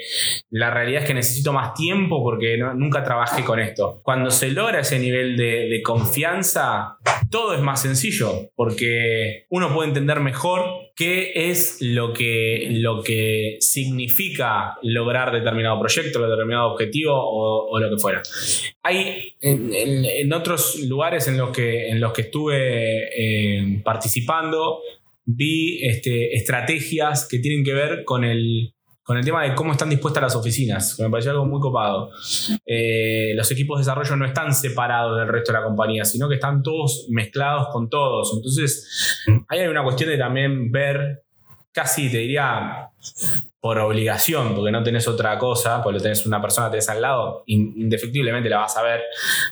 la 0.50 0.70
realidad 0.72 1.02
es 1.02 1.08
que 1.08 1.14
necesito 1.14 1.54
más 1.54 1.74
tiempo 1.74 2.24
porque 2.24 2.58
nunca 2.76 3.04
trabajé 3.04 3.44
con 3.44 3.60
esto. 3.60 4.00
Cuando 4.04 4.32
se 4.32 4.52
logra 4.52 4.82
ese 4.82 5.00
nivel 5.00 5.38
de, 5.38 5.68
de 5.70 5.82
confianza, 5.82 6.98
todo 7.30 7.54
es 7.54 7.62
más 7.62 7.82
sencillo, 7.82 8.52
porque 8.56 9.46
uno 9.50 9.74
puede 9.74 9.90
entender 9.90 10.20
mejor 10.20 10.66
qué 10.96 11.32
es 11.36 11.78
lo 11.82 12.14
que, 12.14 12.68
lo 12.72 13.02
que 13.02 13.58
significa 13.60 14.78
lograr 14.84 15.32
determinado 15.32 15.80
proyecto, 15.80 16.22
determinado 16.28 16.72
objetivo 16.72 17.14
o, 17.16 17.80
lo 17.80 17.90
que 17.90 17.98
fuera. 17.98 18.22
Hay 18.84 19.36
en, 19.42 20.34
otros 20.34 20.80
lugares 20.88 21.28
en 21.28 21.38
los 21.38 21.50
que, 21.52 21.90
en 21.90 22.00
los 22.00 22.14
que 22.14 22.22
estuve 22.24 23.10
eh, 23.16 23.82
participando, 23.84 24.82
vi 25.26 25.80
este, 25.84 26.36
estrategias 26.36 27.28
que 27.28 27.40
tienen 27.40 27.64
que 27.64 27.74
ver 27.74 28.04
con 28.04 28.24
el, 28.24 28.74
con 29.12 29.18
el 29.18 29.26
tema 29.26 29.44
de 29.44 29.54
cómo 29.54 29.74
están 29.74 29.90
dispuestas 29.90 30.24
las 30.24 30.36
oficinas, 30.38 30.96
que 30.96 31.04
me 31.04 31.10
pareció 31.10 31.32
algo 31.32 31.46
muy 31.46 31.60
copado. 31.60 32.12
Eh, 32.66 33.34
los 33.36 33.52
equipos 33.52 33.78
de 33.78 33.82
desarrollo 33.82 34.16
no 34.16 34.26
están 34.26 34.54
separados 34.54 35.20
del 35.20 35.28
resto 35.28 35.52
de 35.52 35.60
la 35.60 35.66
compañía, 35.66 36.06
sino 36.06 36.30
que 36.30 36.36
están 36.36 36.64
todos 36.64 37.08
mezclados 37.10 37.68
con 37.74 37.90
todos. 37.90 38.32
Entonces, 38.34 39.22
ahí 39.50 39.60
hay 39.60 39.68
una 39.68 39.84
cuestión 39.84 40.12
de 40.12 40.18
también 40.18 40.72
ver, 40.72 41.24
casi 41.74 42.10
te 42.10 42.20
diría, 42.20 42.88
por 43.60 43.80
obligación, 43.80 44.56
porque 44.56 44.72
no 44.72 44.82
tenés 44.82 45.06
otra 45.10 45.38
cosa, 45.38 45.84
porque 45.84 46.00
tenés 46.00 46.26
una 46.26 46.42
persona 46.42 46.68
que 46.68 46.72
tenés 46.72 46.88
al 46.88 47.02
lado, 47.02 47.44
indefectiblemente 47.48 48.50
la 48.50 48.60
vas 48.60 48.78
a 48.78 48.82
ver, 48.82 49.02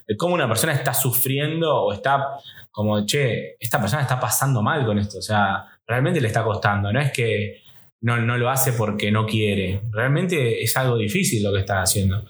de 0.08 0.16
cómo 0.16 0.36
una 0.36 0.48
persona 0.48 0.72
está 0.72 0.94
sufriendo 0.94 1.84
o 1.84 1.92
está 1.92 2.28
como, 2.72 3.06
che, 3.06 3.58
esta 3.60 3.78
persona 3.78 4.04
está 4.04 4.18
pasando 4.18 4.62
mal 4.62 4.86
con 4.86 5.00
esto, 5.00 5.18
o 5.18 5.22
sea, 5.22 5.66
realmente 5.86 6.22
le 6.22 6.28
está 6.28 6.46
costando, 6.46 6.94
no 6.94 7.02
es 7.02 7.12
que 7.12 7.68
no, 8.02 8.18
no, 8.22 8.38
lo 8.38 8.50
hace 8.50 8.74
porque 8.74 9.12
no 9.12 9.26
quiere. 9.26 9.82
Realmente 9.92 10.64
es 10.64 10.76
algo 10.78 10.98
difícil 10.98 11.44
lo 11.44 11.52
que 11.52 11.60
está 11.60 11.82
haciendo. 11.82 12.26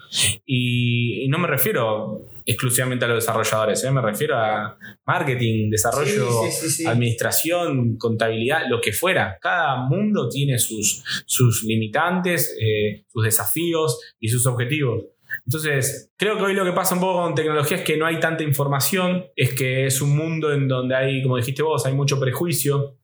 Y, 0.46 1.28
no 1.30 1.38
me 1.38 1.48
refiero 1.48 2.26
exclusivamente 2.46 3.06
a 3.06 3.08
los 3.08 3.24
desarrolladores, 3.24 3.84
¿eh? 3.84 3.92
me 3.92 4.02
refiero 4.02 4.36
a 4.36 4.76
marketing, 5.06 5.70
desarrollo, 5.70 6.42
administración, 6.88 7.98
contabilidad, 7.98 8.64
lo 8.68 8.82
que 8.82 8.92
fuera. 8.92 9.38
Cada 9.40 9.86
mundo 9.86 10.28
tiene 10.28 10.58
sus, 10.58 11.04
sus 11.28 11.64
limitantes, 11.64 12.58
eh, 12.60 13.04
sus 13.08 13.24
desafíos 13.24 14.00
y 14.20 14.30
sus 14.30 14.48
objetivos. 14.48 15.04
Entonces, 15.46 16.12
creo 16.18 16.38
que 16.38 16.44
hoy 16.44 16.54
lo 16.54 16.66
que 16.66 16.72
pasa 16.72 16.96
un 16.96 17.02
poco 17.02 17.22
con 17.22 17.36
tecnología 17.36 17.78
es 17.78 17.84
que 17.84 17.98
no 17.98 18.06
hay 18.06 18.20
tanta 18.20 18.44
información, 18.44 19.26
es 19.36 19.54
que 19.54 19.86
es 19.86 20.02
un 20.02 20.16
mundo 20.16 20.52
en 20.52 20.68
donde 20.68 20.96
hay, 20.96 21.22
como 21.22 21.38
dijiste 21.38 21.62
vos, 21.62 21.86
hay 21.86 21.94
mucho 21.94 22.20
prejuicio. 22.20 22.96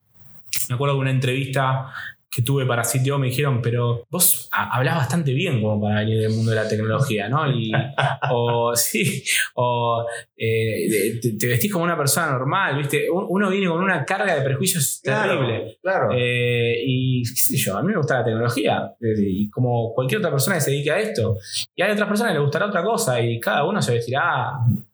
Me 0.69 0.75
acuerdo 0.75 0.95
de 0.95 1.01
una 1.01 1.11
entrevista 1.11 1.91
que 2.35 2.41
tuve 2.41 2.65
para 2.65 2.83
sitio 2.83 3.17
me 3.17 3.27
dijeron, 3.27 3.61
pero 3.61 4.05
vos 4.09 4.49
hablas 4.51 4.97
bastante 4.97 5.31
bien 5.31 5.61
como 5.61 5.81
para 5.81 6.01
venir 6.01 6.19
del 6.19 6.31
mundo 6.31 6.51
de 6.51 6.57
la 6.57 6.67
tecnología, 6.67 7.29
¿no? 7.29 7.49
Y, 7.49 7.71
o 8.31 8.75
sí, 8.75 9.23
o 9.53 10.05
eh, 10.35 11.19
te, 11.39 11.47
vestís 11.47 11.71
como 11.71 11.85
una 11.85 11.95
persona 11.95 12.31
normal, 12.31 12.77
¿viste? 12.77 13.07
Uno 13.09 13.49
viene 13.49 13.67
con 13.67 13.81
una 13.81 14.03
carga 14.03 14.35
de 14.35 14.41
prejuicios 14.41 15.01
terrible. 15.01 15.77
Claro. 15.81 16.09
Eh, 16.13 16.75
y 16.85 17.23
qué 17.23 17.41
sé 17.41 17.55
yo, 17.55 17.77
a 17.77 17.81
mí 17.81 17.91
me 17.91 17.97
gusta 17.97 18.19
la 18.19 18.25
tecnología, 18.25 18.91
y 18.99 19.49
como 19.49 19.93
cualquier 19.93 20.19
otra 20.19 20.31
persona 20.31 20.57
que 20.57 20.61
se 20.61 20.71
dedique 20.71 20.91
a 20.91 20.99
esto. 20.99 21.37
Y 21.73 21.83
hay 21.83 21.91
otras 21.91 22.09
personas 22.09 22.33
que 22.33 22.39
le 22.39 22.43
gustará 22.43 22.65
otra 22.65 22.83
cosa, 22.83 23.21
y 23.21 23.39
cada 23.39 23.63
uno 23.63 23.81
se 23.81 23.93
vestirá 23.93 24.51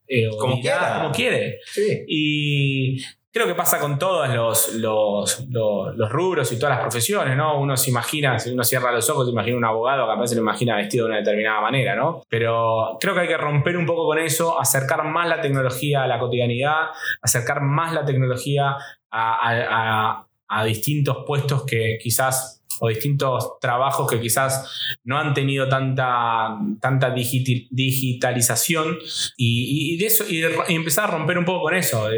eh, 0.07 0.29
como, 0.37 0.61
como 0.61 1.11
quiere. 1.11 1.57
Sí. 1.65 2.03
Y 2.07 2.97
Creo 3.33 3.47
que 3.47 3.55
pasa 3.55 3.79
con 3.79 3.97
todos 3.97 4.27
los, 4.29 4.75
los, 4.75 6.11
rubros 6.11 6.51
y 6.51 6.59
todas 6.59 6.75
las 6.75 6.81
profesiones, 6.81 7.37
¿no? 7.37 7.61
Uno 7.61 7.77
se 7.77 7.89
imagina, 7.89 8.37
si 8.37 8.51
uno 8.51 8.63
cierra 8.63 8.91
los 8.91 9.09
ojos, 9.09 9.25
se 9.25 9.31
imagina 9.31 9.55
un 9.55 9.63
abogado, 9.63 10.05
capaz 10.05 10.27
se 10.27 10.35
lo 10.35 10.41
imagina 10.41 10.75
vestido 10.75 11.05
de 11.05 11.11
una 11.11 11.19
determinada 11.19 11.61
manera, 11.61 11.95
¿no? 11.95 12.23
Pero 12.27 12.97
creo 12.99 13.13
que 13.13 13.21
hay 13.21 13.27
que 13.29 13.37
romper 13.37 13.77
un 13.77 13.85
poco 13.85 14.05
con 14.05 14.19
eso, 14.19 14.59
acercar 14.59 15.05
más 15.05 15.29
la 15.29 15.39
tecnología 15.39 16.03
a 16.03 16.07
la 16.07 16.19
cotidianidad, 16.19 16.87
acercar 17.21 17.61
más 17.61 17.93
la 17.93 18.03
tecnología 18.03 18.75
a, 19.09 20.25
a 20.49 20.65
distintos 20.65 21.23
puestos 21.25 21.63
que 21.63 21.97
quizás 22.03 22.60
o 22.83 22.89
distintos 22.89 23.59
trabajos 23.59 24.09
que 24.09 24.19
quizás 24.19 24.97
no 25.03 25.19
han 25.19 25.35
tenido 25.35 25.69
tanta, 25.69 26.57
tanta 26.81 27.11
digitalización 27.11 28.97
y, 29.37 29.97
de 29.97 30.05
eso, 30.07 30.25
y, 30.27 30.41
empezar 30.73 31.03
a 31.05 31.11
romper 31.11 31.37
un 31.37 31.45
poco 31.45 31.61
con 31.65 31.75
eso. 31.75 32.09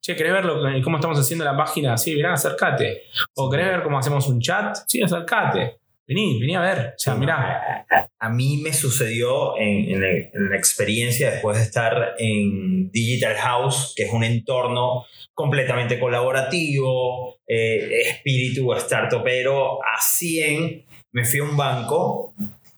che, 0.00 0.16
¿querés 0.16 0.32
ver 0.32 0.46
cómo 0.82 0.96
estamos 0.96 1.18
haciendo 1.18 1.44
la 1.44 1.54
página? 1.54 1.98
Sí, 1.98 2.14
mirá, 2.14 2.32
acércate. 2.32 3.02
O 3.34 3.50
¿querés 3.50 3.66
ver 3.66 3.82
cómo 3.82 3.98
hacemos 3.98 4.26
un 4.28 4.40
chat? 4.40 4.74
Sí, 4.86 5.02
acércate. 5.02 5.81
Vení, 6.06 6.40
vení 6.40 6.56
a 6.56 6.60
ver. 6.60 6.78
O 6.96 6.98
sea, 6.98 7.14
mirá. 7.14 7.86
A 8.18 8.28
mí 8.28 8.58
me 8.58 8.72
sucedió 8.72 9.56
en, 9.58 10.02
en, 10.02 10.50
la 10.50 10.56
experiencia 10.56 11.30
después 11.30 11.56
de 11.56 11.64
estar 11.64 12.14
en 12.18 12.90
Digital 12.90 13.34
House, 13.36 13.94
que 13.96 14.04
es 14.04 14.12
un 14.12 14.24
entorno 14.24 15.06
completamente 15.34 15.98
colaborativo, 15.98 17.40
eh, 17.46 18.02
espíritu 18.06 18.72
startupero 18.78 19.82
a 19.82 20.00
100. 20.00 20.84
Me 21.12 21.24
fui 21.24 21.40
a 21.40 21.44
un 21.44 21.56
banco 21.56 22.34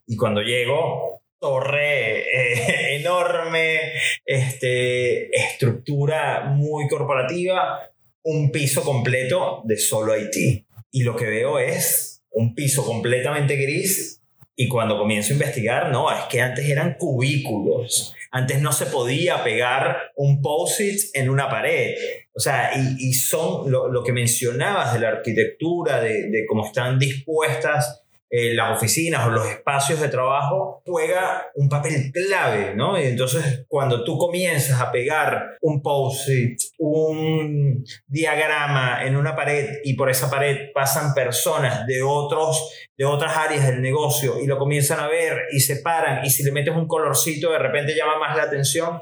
y 0.06 0.16
cuando 0.16 0.40
llego, 0.42 1.22
torre 1.38 2.20
eh, 2.20 2.96
enorme, 3.00 3.80
este, 4.24 5.34
estructura 5.36 6.44
muy 6.44 6.88
corporativa, 6.88 7.80
un 8.22 8.50
piso 8.50 8.82
completo 8.82 9.62
de 9.64 9.76
solo 9.76 10.16
IT. 10.16 10.66
Y 10.90 11.02
lo 11.02 11.16
que 11.16 11.26
veo 11.26 11.58
es 11.58 12.13
un 12.34 12.54
piso 12.54 12.84
completamente 12.84 13.56
gris 13.56 14.20
y 14.56 14.68
cuando 14.68 14.98
comienzo 14.98 15.30
a 15.30 15.34
investigar, 15.34 15.90
no, 15.90 16.12
es 16.12 16.24
que 16.30 16.40
antes 16.40 16.68
eran 16.68 16.94
cubículos. 16.94 18.14
Antes 18.30 18.60
no 18.60 18.72
se 18.72 18.86
podía 18.86 19.42
pegar 19.42 20.12
un 20.16 20.42
post-it 20.42 21.00
en 21.14 21.28
una 21.28 21.48
pared. 21.48 21.94
O 22.34 22.40
sea, 22.40 22.70
y, 22.76 23.12
son 23.14 23.70
lo, 23.70 24.04
que 24.04 24.12
mencionabas 24.12 24.94
de 24.94 25.00
la 25.00 25.08
arquitectura, 25.08 26.00
de, 26.00 26.30
de 26.30 26.46
cómo 26.46 26.66
están 26.66 26.98
dispuestas 26.98 28.03
eh, 28.36 28.52
las 28.52 28.76
oficinas 28.76 29.24
o 29.28 29.30
los 29.30 29.46
espacios 29.46 30.00
de 30.00 30.08
trabajo 30.08 30.82
juega 30.84 31.52
un 31.54 31.68
papel 31.68 32.10
clave, 32.10 32.74
¿no? 32.74 32.98
Y 32.98 33.04
entonces 33.04 33.64
cuando 33.68 34.02
tú 34.02 34.18
comienzas 34.18 34.80
a 34.80 34.90
pegar 34.90 35.56
un 35.60 35.80
post-it, 35.80 36.58
un 36.78 37.84
diagrama 38.08 39.04
en 39.06 39.14
una 39.14 39.36
pared 39.36 39.78
y 39.84 39.94
por 39.94 40.10
esa 40.10 40.28
pared 40.28 40.72
pasan 40.74 41.14
personas 41.14 41.86
de, 41.86 42.02
otros, 42.02 42.72
de 42.98 43.04
otras 43.04 43.36
áreas 43.36 43.68
del 43.68 43.80
negocio 43.80 44.40
y 44.42 44.48
lo 44.48 44.58
comienzan 44.58 44.98
a 44.98 45.06
ver 45.06 45.42
y 45.52 45.60
se 45.60 45.76
paran 45.76 46.26
y 46.26 46.30
si 46.30 46.42
le 46.42 46.50
metes 46.50 46.74
un 46.74 46.88
colorcito 46.88 47.52
de 47.52 47.60
repente 47.60 47.94
llama 47.94 48.18
más 48.18 48.36
la 48.36 48.42
atención, 48.42 48.98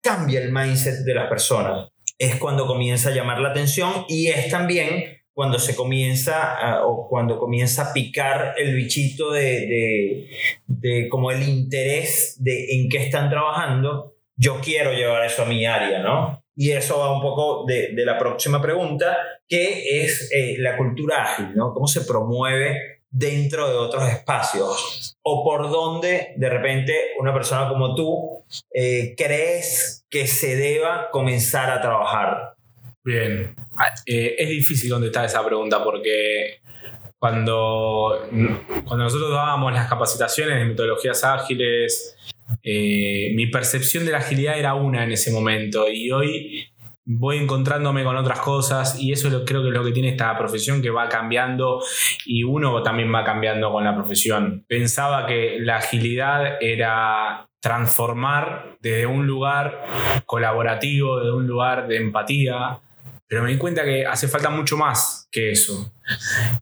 cambia 0.00 0.40
el 0.40 0.52
mindset 0.52 1.04
de 1.04 1.12
las 1.12 1.28
personas. 1.28 1.88
Es 2.18 2.36
cuando 2.36 2.68
comienza 2.68 3.08
a 3.08 3.12
llamar 3.12 3.40
la 3.40 3.48
atención 3.48 4.04
y 4.06 4.28
es 4.28 4.48
también 4.48 5.15
cuando 5.36 5.58
se 5.58 5.76
comienza 5.76 6.80
o 6.86 7.06
cuando 7.10 7.38
comienza 7.38 7.90
a 7.90 7.92
picar 7.92 8.54
el 8.56 8.74
bichito 8.74 9.32
de, 9.32 10.30
de, 10.66 11.08
como 11.10 11.30
el 11.30 11.46
interés 11.46 12.36
de 12.38 12.74
en 12.74 12.88
qué 12.88 13.04
están 13.04 13.28
trabajando, 13.28 14.14
yo 14.34 14.62
quiero 14.62 14.94
llevar 14.94 15.26
eso 15.26 15.42
a 15.42 15.44
mi 15.44 15.66
área, 15.66 15.98
¿no? 15.98 16.42
Y 16.54 16.70
eso 16.70 17.00
va 17.00 17.14
un 17.14 17.20
poco 17.20 17.66
de, 17.66 17.92
de 17.92 18.04
la 18.06 18.16
próxima 18.18 18.62
pregunta, 18.62 19.14
que 19.46 20.00
es 20.04 20.32
eh, 20.32 20.56
la 20.58 20.78
cultura 20.78 21.24
ágil, 21.24 21.54
¿no? 21.54 21.74
¿Cómo 21.74 21.86
se 21.86 22.06
promueve 22.06 23.02
dentro 23.10 23.68
de 23.68 23.76
otros 23.76 24.08
espacios? 24.08 25.18
¿O 25.20 25.44
por 25.44 25.70
dónde 25.70 26.32
de 26.38 26.48
repente 26.48 26.94
una 27.20 27.34
persona 27.34 27.68
como 27.68 27.94
tú 27.94 28.42
eh, 28.72 29.14
crees 29.18 30.06
que 30.08 30.26
se 30.26 30.56
deba 30.56 31.10
comenzar 31.10 31.70
a 31.70 31.82
trabajar? 31.82 32.56
Bien, 33.06 33.54
ah, 33.76 33.94
eh, 34.04 34.34
es 34.36 34.48
difícil 34.48 34.90
contestar 34.90 35.26
esa 35.26 35.46
pregunta 35.46 35.84
porque 35.84 36.58
cuando, 37.20 38.26
cuando 38.84 39.04
nosotros 39.04 39.30
dábamos 39.30 39.72
las 39.72 39.88
capacitaciones 39.88 40.58
de 40.58 40.64
metodologías 40.64 41.22
ágiles, 41.22 42.16
eh, 42.64 43.30
mi 43.36 43.46
percepción 43.46 44.04
de 44.04 44.10
la 44.10 44.18
agilidad 44.18 44.58
era 44.58 44.74
una 44.74 45.04
en 45.04 45.12
ese 45.12 45.30
momento 45.30 45.88
y 45.88 46.10
hoy 46.10 46.66
voy 47.04 47.38
encontrándome 47.38 48.02
con 48.02 48.16
otras 48.16 48.40
cosas 48.40 48.98
y 49.00 49.12
eso 49.12 49.28
creo 49.44 49.62
que 49.62 49.68
es 49.68 49.74
lo 49.74 49.84
que 49.84 49.92
tiene 49.92 50.08
esta 50.08 50.36
profesión 50.36 50.82
que 50.82 50.90
va 50.90 51.08
cambiando 51.08 51.80
y 52.24 52.42
uno 52.42 52.82
también 52.82 53.14
va 53.14 53.22
cambiando 53.22 53.70
con 53.70 53.84
la 53.84 53.94
profesión. 53.94 54.64
Pensaba 54.66 55.26
que 55.26 55.58
la 55.60 55.76
agilidad 55.76 56.60
era 56.60 57.48
transformar 57.60 58.76
desde 58.80 59.06
un 59.06 59.28
lugar 59.28 59.84
colaborativo, 60.24 61.20
desde 61.20 61.32
un 61.32 61.46
lugar 61.46 61.86
de 61.86 61.98
empatía, 61.98 62.80
pero 63.28 63.42
me 63.42 63.50
di 63.50 63.58
cuenta 63.58 63.84
que 63.84 64.06
hace 64.06 64.28
falta 64.28 64.50
mucho 64.50 64.76
más 64.76 65.28
que 65.30 65.50
eso. 65.50 65.92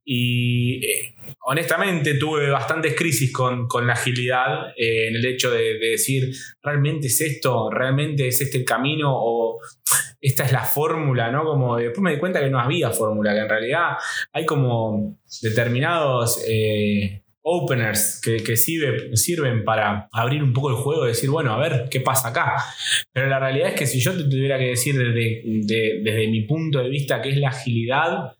Y 0.05 0.85
eh, 0.85 1.15
honestamente 1.41 2.15
tuve 2.15 2.49
bastantes 2.51 2.95
crisis 2.95 3.33
con, 3.33 3.69
la 3.87 3.93
agilidad 3.93 4.71
eh, 4.77 5.09
en 5.09 5.17
el 5.17 5.27
hecho 5.27 5.51
de, 5.51 5.79
decir, 5.79 6.35
¿realmente 6.63 7.09
es 7.09 7.21
esto? 7.21 7.71
¿Realmente 7.71 8.29
es 8.29 8.41
este 8.41 8.59
el 8.59 8.65
camino? 8.65 9.13
¿O 9.15 9.61
esta 10.21 10.45
es 10.45 10.53
la 10.53 10.65
fórmula? 10.65 11.31
¿no? 11.31 11.45
Como 11.45 11.77
después 11.77 12.01
me 12.01 12.13
di 12.13 12.19
cuenta 12.19 12.41
que 12.41 12.51
no 12.51 12.59
había 12.59 12.91
fórmula, 12.91 13.35
que 13.35 13.41
en 13.41 13.49
realidad 13.49 13.97
hay 14.33 14.47
como 14.47 15.19
determinados... 15.43 16.43
Eh, 16.49 17.24
openers 17.47 18.23
que, 18.23 18.57
sirven 18.57 19.65
para 19.65 20.09
abrir 20.13 20.43
un 20.43 20.55
poco 20.55 20.71
el 20.71 20.77
juego 20.77 21.05
y 21.05 21.09
decir, 21.09 21.29
bueno, 21.29 21.53
a 21.53 21.59
ver 21.59 21.89
qué 21.91 22.01
pasa 22.01 22.29
acá. 22.29 22.57
Pero 23.13 23.29
la 23.29 23.39
realidad 23.39 23.69
es 23.69 23.75
que 23.75 23.87
si 23.87 24.01
yo 24.01 24.17
te 24.17 24.25
tuviera 24.25 24.59
que 24.59 24.69
decir 24.69 24.97
desde, 24.97 25.43
desde 26.03 26.29
mi 26.29 26.43
punto 26.43 26.79
de 26.79 26.89
vista 26.89 27.21
qué 27.21 27.31
es 27.31 27.37
la 27.37 27.51
agilidad, 27.51 28.33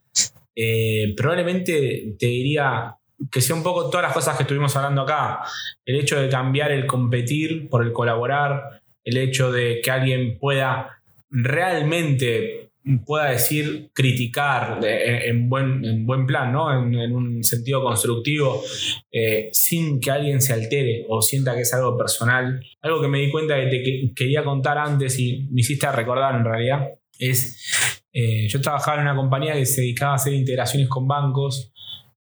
eh, 0.55 1.13
probablemente 1.15 2.15
te 2.17 2.25
diría 2.25 2.95
que 3.31 3.41
sea 3.41 3.55
un 3.55 3.63
poco 3.63 3.89
todas 3.91 4.07
las 4.07 4.13
cosas 4.13 4.35
que 4.37 4.43
estuvimos 4.43 4.75
hablando 4.75 5.03
acá. 5.03 5.41
El 5.85 5.97
hecho 5.97 6.19
de 6.19 6.27
cambiar 6.27 6.71
el 6.71 6.87
competir 6.87 7.69
por 7.69 7.85
el 7.85 7.93
colaborar, 7.93 8.81
el 9.03 9.17
hecho 9.17 9.51
de 9.51 9.81
que 9.83 9.91
alguien 9.91 10.39
pueda 10.39 10.99
realmente 11.29 12.64
pueda 13.05 13.31
decir 13.31 13.89
criticar 13.93 14.79
en, 14.83 15.49
buen, 15.49 15.83
en 15.83 16.05
buen 16.05 16.27
plan, 16.27 16.51
¿no? 16.53 16.71
en, 16.71 17.13
un 17.13 17.43
sentido 17.43 17.81
constructivo, 17.81 18.63
eh, 19.11 19.49
sin 19.51 19.99
que 19.99 20.11
alguien 20.11 20.39
se 20.39 20.53
altere 20.53 21.05
o 21.09 21.21
sienta 21.21 21.55
que 21.55 21.61
es 21.61 21.73
algo 21.73 21.97
personal. 21.97 22.63
Algo 22.81 23.01
que 23.01 23.07
me 23.07 23.19
di 23.19 23.31
cuenta 23.31 23.55
que 23.55 24.11
quería 24.15 24.43
contar 24.43 24.77
antes 24.77 25.19
y 25.19 25.47
me 25.51 25.61
hiciste 25.61 25.91
recordar 25.91 26.35
en 26.35 26.45
realidad 26.45 26.89
es, 27.17 28.03
eh, 28.13 28.47
yo 28.47 28.61
trabajaba 28.61 28.97
en 28.97 29.07
una 29.07 29.15
compañía 29.15 29.53
que 29.53 29.65
se 29.65 29.81
dedicaba 29.81 30.13
a 30.13 30.15
hacer 30.15 30.33
integraciones 30.33 30.87
con 30.87 31.07
bancos, 31.07 31.71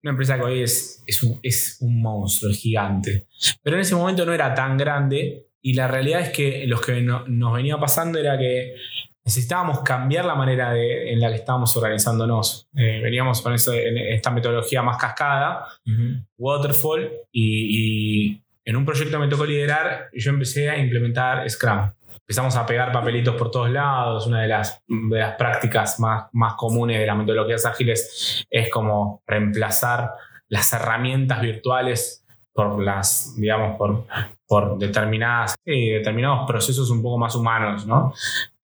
una 0.02 0.12
empresa 0.12 0.36
que 0.36 0.44
hoy 0.44 0.62
es, 0.62 1.02
es, 1.06 1.22
un, 1.22 1.40
es 1.42 1.78
un 1.80 2.00
monstruo, 2.00 2.50
es 2.50 2.58
gigante, 2.58 3.26
pero 3.62 3.76
en 3.76 3.82
ese 3.82 3.94
momento 3.94 4.24
no 4.24 4.32
era 4.32 4.54
tan 4.54 4.76
grande 4.76 5.46
y 5.62 5.72
la 5.72 5.88
realidad 5.88 6.20
es 6.20 6.28
que 6.28 6.66
lo 6.66 6.78
que 6.78 7.00
nos 7.00 7.54
venía 7.54 7.78
pasando 7.78 8.18
era 8.18 8.38
que 8.38 8.74
necesitábamos 9.24 9.80
cambiar 9.80 10.26
la 10.26 10.34
manera 10.34 10.76
en 10.78 11.18
la 11.18 11.30
que 11.30 11.36
estábamos 11.36 11.74
organizándonos. 11.76 12.68
Eh, 12.76 13.00
veníamos 13.02 13.40
con 13.40 13.54
eso, 13.54 13.72
en 13.72 13.96
esta 13.96 14.30
metodología 14.30 14.82
más 14.82 14.98
cascada, 14.98 15.66
waterfall, 16.36 17.10
y, 17.32 18.40
en 18.66 18.76
un 18.76 18.84
proyecto 18.84 19.18
me 19.18 19.28
tocó 19.28 19.44
liderar, 19.44 20.08
yo 20.12 20.30
empecé 20.30 20.70
a 20.70 20.78
implementar 20.78 21.48
Scrum. 21.50 21.90
Empezamos 22.20 22.56
a 22.56 22.64
pegar 22.64 22.90
papelitos 22.92 23.34
por 23.34 23.50
todos 23.50 23.70
lados. 23.70 24.26
Una 24.26 24.40
de 24.40 24.48
las, 24.48 24.82
de 24.88 25.18
las 25.18 25.36
prácticas 25.36 26.00
más, 26.00 26.28
más 26.32 26.54
comunes 26.54 26.98
de 26.98 27.04
las 27.04 27.16
metodologías 27.16 27.66
ágiles 27.66 28.46
es 28.48 28.70
como 28.70 29.22
reemplazar 29.26 30.12
las 30.48 30.72
herramientas 30.72 31.42
virtuales 31.42 32.24
por 32.54 32.82
las, 32.82 33.34
digamos, 33.36 33.76
por, 33.76 34.06
por 34.46 34.78
determinadas, 34.78 35.56
determinados 35.66 36.46
procesos 36.46 36.88
un 36.88 37.02
poco 37.02 37.18
más 37.18 37.34
humanos, 37.34 37.84
¿no? 37.86 38.14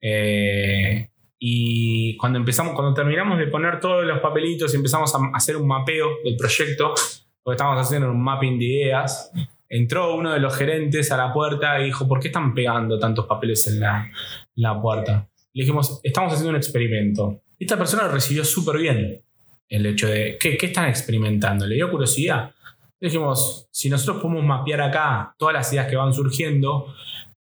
Eh, 0.01 1.09
y 1.39 2.17
cuando 2.17 2.39
empezamos, 2.39 2.75
cuando 2.75 2.93
terminamos 2.93 3.39
de 3.39 3.47
poner 3.47 3.81
todos 3.81 4.05
los 4.05 4.21
papelitos 4.21 4.73
y 4.75 4.77
empezamos 4.77 5.15
a 5.15 5.19
hacer 5.35 5.57
un 5.57 5.67
mapeo 5.67 6.09
del 6.23 6.37
proyecto, 6.37 6.95
porque 7.43 7.55
estábamos 7.55 7.87
haciendo 7.87 8.11
un 8.11 8.23
mapping 8.23 8.59
de 8.59 8.65
ideas, 8.65 9.33
entró 9.69 10.15
uno 10.15 10.33
de 10.33 10.41
los 10.41 10.55
gerentes 10.55 11.11
a 11.13 11.17
la 11.17 11.33
puerta 11.33 11.81
y 11.81 11.85
dijo, 11.85 12.07
¿por 12.07 12.21
qué 12.21 12.29
están 12.29 12.55
pegando 12.55 12.99
tantos 12.99 13.27
papeles 13.27 13.67
en 13.69 13.81
la, 13.81 14.11
la 14.57 14.81
puerta? 14.81 15.29
Le 15.55 15.63
dijimos, 15.63 16.01
estamos 16.03 16.33
haciendo 16.33 16.51
un 16.51 16.57
experimento. 16.57 17.41
Esta 17.59 17.79
persona 17.79 18.05
lo 18.05 18.13
recibió 18.13 18.45
súper 18.45 18.79
bien. 18.79 19.23
El 19.69 19.87
hecho 19.87 20.09
de, 20.09 20.37
¿qué, 20.39 20.57
¿qué 20.57 20.67
están 20.67 20.89
experimentando? 20.89 21.67
Le 21.67 21.77
dio 21.77 21.91
curiosidad. 21.91 22.53
Dijimos, 23.01 23.69
si 23.71 23.89
nosotros 23.89 24.21
podemos 24.21 24.45
mapear 24.45 24.83
acá 24.83 25.35
todas 25.39 25.55
las 25.55 25.73
ideas 25.73 25.87
que 25.87 25.97
van 25.97 26.13
surgiendo, 26.13 26.93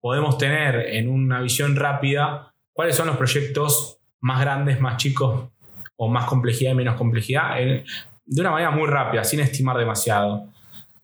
podemos 0.01 0.39
tener 0.39 0.95
en 0.95 1.09
una 1.09 1.41
visión 1.41 1.77
rápida 1.77 2.55
cuáles 2.73 2.97
son 2.97 3.09
los 3.09 3.17
proyectos 3.17 3.99
más 4.21 4.41
grandes, 4.41 4.81
más 4.81 4.97
chicos 4.97 5.51
o 5.97 6.09
más 6.09 6.27
complejidad 6.27 6.73
y 6.73 6.75
menos 6.75 6.97
complejidad 6.97 7.57
de 7.57 8.41
una 8.41 8.51
manera 8.51 8.71
muy 8.71 8.87
rápida, 8.87 9.25
sin 9.25 9.41
estimar 9.41 9.77
demasiado. 9.79 10.49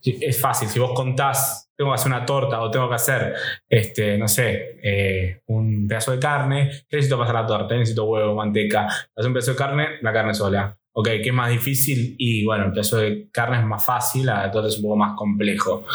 Es 0.03 0.40
fácil, 0.40 0.68
si 0.68 0.78
vos 0.78 0.92
contás, 0.95 1.70
tengo 1.76 1.90
que 1.90 1.95
hacer 1.95 2.12
una 2.12 2.26
torta 2.26 2.61
o 2.61 2.70
tengo 2.70 2.88
que 2.88 2.95
hacer, 2.95 3.34
este, 3.68 4.18
no 4.18 4.28
sé, 4.28 4.78
eh, 4.82 5.40
un 5.47 5.88
pedazo 5.88 6.12
de 6.12 6.18
carne, 6.18 6.70
¿qué 6.88 6.97
necesito 6.97 7.20
hacer 7.22 7.34
la 7.34 7.47
torta? 7.47 7.74
Necesito 7.74 8.05
huevo, 8.05 8.34
manteca. 8.34 8.86
Hacer 8.86 9.26
un 9.26 9.32
pedazo 9.32 9.53
de 9.53 9.57
carne, 9.57 9.88
la 10.03 10.12
carne 10.12 10.34
sola. 10.34 10.76
Ok, 10.92 11.07
¿qué 11.07 11.28
es 11.28 11.32
más 11.32 11.51
difícil? 11.51 12.14
Y 12.18 12.45
bueno, 12.45 12.66
el 12.66 12.72
pedazo 12.72 12.99
de 12.99 13.28
carne 13.32 13.59
es 13.59 13.64
más 13.64 13.84
fácil, 13.84 14.26
la 14.26 14.51
torta 14.51 14.68
es 14.68 14.76
un 14.76 14.82
poco 14.82 14.97
más 14.97 15.16
complejo. 15.16 15.86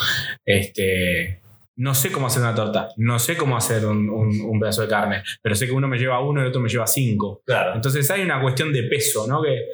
Este, 0.44 1.42
no 1.80 1.96
sé 1.96 2.12
cómo 2.12 2.28
hacer 2.28 2.42
una 2.42 2.54
torta, 2.54 2.90
no 2.98 3.18
sé 3.20 3.38
cómo 3.38 3.56
hacer 3.56 3.86
un, 3.86 4.60
pedazo 4.60 4.82
de 4.82 4.90
carne, 4.90 5.24
pero 5.42 5.56
sé 5.56 5.66
que 5.66 5.72
uno 5.72 5.88
me 5.88 5.98
lleva 5.98 6.20
uno 6.20 6.42
y 6.42 6.44
el 6.44 6.50
otro 6.50 6.60
me 6.60 6.68
lleva 6.68 6.86
cinco. 6.86 7.42
Claro. 7.46 7.74
Entonces 7.74 8.10
hay 8.12 8.22
una 8.22 8.42
cuestión 8.42 8.74
de 8.74 8.84
peso, 8.84 9.26
¿no? 9.28 9.42
Que, 9.42 9.66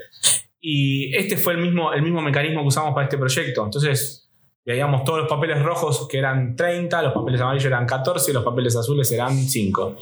y 0.61 1.15
este 1.15 1.35
fue 1.35 1.53
el 1.53 1.61
mismo, 1.61 1.93
el 1.93 2.03
mismo 2.03 2.21
mecanismo 2.21 2.61
que 2.61 2.67
usamos 2.67 2.93
para 2.93 3.05
este 3.05 3.17
proyecto. 3.17 3.65
Entonces 3.65 4.29
veíamos 4.63 5.03
todos 5.03 5.21
los 5.21 5.27
papeles 5.27 5.63
rojos 5.63 6.07
que 6.07 6.19
eran 6.19 6.55
30, 6.55 7.01
los 7.01 7.13
papeles 7.13 7.41
amarillos 7.41 7.65
eran 7.65 7.87
14 7.87 8.29
y 8.29 8.33
los 8.35 8.43
papeles 8.43 8.75
azules 8.75 9.11
eran 9.11 9.35
5. 9.35 9.97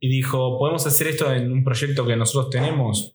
Y 0.00 0.08
dijo, 0.08 0.58
¿podemos 0.58 0.86
hacer 0.86 1.08
esto 1.08 1.30
en 1.30 1.52
un 1.52 1.62
proyecto 1.62 2.06
que 2.06 2.16
nosotros 2.16 2.48
tenemos? 2.48 3.14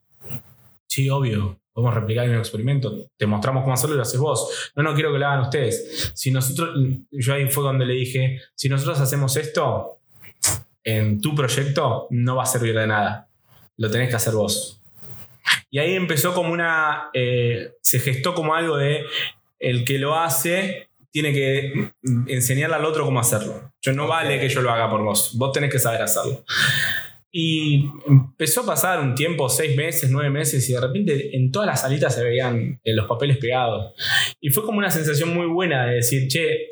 Sí, 0.89 1.09
obvio 1.09 1.59
podemos 1.79 1.95
replicar 1.95 2.25
el 2.25 2.37
experimento, 2.37 3.09
te 3.15 3.25
mostramos 3.25 3.63
cómo 3.63 3.73
hacerlo 3.73 3.95
y 3.95 3.97
lo 3.97 4.01
haces 4.01 4.19
vos. 4.19 4.71
No, 4.75 4.83
no 4.83 4.93
quiero 4.93 5.13
que 5.13 5.19
lo 5.19 5.27
hagan 5.27 5.41
ustedes. 5.41 6.11
Si 6.13 6.29
nosotros, 6.29 6.77
yo 7.11 7.33
ahí 7.33 7.49
fue 7.49 7.63
donde 7.63 7.85
le 7.85 7.93
dije, 7.93 8.41
si 8.55 8.67
nosotros 8.67 8.99
hacemos 8.99 9.37
esto 9.37 9.99
en 10.83 11.21
tu 11.21 11.33
proyecto, 11.33 12.07
no 12.09 12.35
va 12.35 12.43
a 12.43 12.47
servir 12.47 12.75
de 12.75 12.85
nada. 12.85 13.29
Lo 13.77 13.89
tenés 13.89 14.09
que 14.09 14.15
hacer 14.15 14.33
vos. 14.33 14.81
Y 15.69 15.79
ahí 15.79 15.93
empezó 15.93 16.33
como 16.33 16.51
una, 16.51 17.09
eh, 17.13 17.71
se 17.81 17.99
gestó 17.99 18.33
como 18.33 18.55
algo 18.55 18.75
de 18.75 19.05
el 19.59 19.85
que 19.85 19.99
lo 19.99 20.17
hace 20.17 20.89
tiene 21.11 21.33
que 21.33 21.91
enseñarle 22.27 22.75
al 22.75 22.85
otro 22.85 23.05
cómo 23.05 23.19
hacerlo. 23.19 23.71
Yo 23.81 23.93
no 23.93 24.07
vale 24.07 24.39
que 24.39 24.49
yo 24.49 24.61
lo 24.61 24.71
haga 24.71 24.89
por 24.89 25.01
vos, 25.01 25.31
vos 25.37 25.51
tenés 25.53 25.71
que 25.71 25.79
saber 25.79 26.01
hacerlo. 26.01 26.43
Y 27.31 27.85
empezó 28.07 28.61
a 28.61 28.65
pasar 28.65 28.99
un 28.99 29.13
tiempo, 29.13 29.49
seis 29.49 29.75
meses, 29.75 30.09
nueve 30.09 30.29
meses, 30.29 30.67
y 30.69 30.73
de 30.73 30.81
repente 30.81 31.35
en 31.35 31.51
todas 31.51 31.67
las 31.67 31.81
salitas 31.81 32.15
se 32.15 32.23
veían 32.23 32.79
eh, 32.83 32.93
los 32.93 33.07
papeles 33.07 33.37
pegados. 33.37 33.93
Y 34.39 34.49
fue 34.49 34.63
como 34.63 34.79
una 34.79 34.89
sensación 34.89 35.33
muy 35.33 35.45
buena 35.45 35.85
de 35.85 35.95
decir, 35.95 36.27
che, 36.27 36.69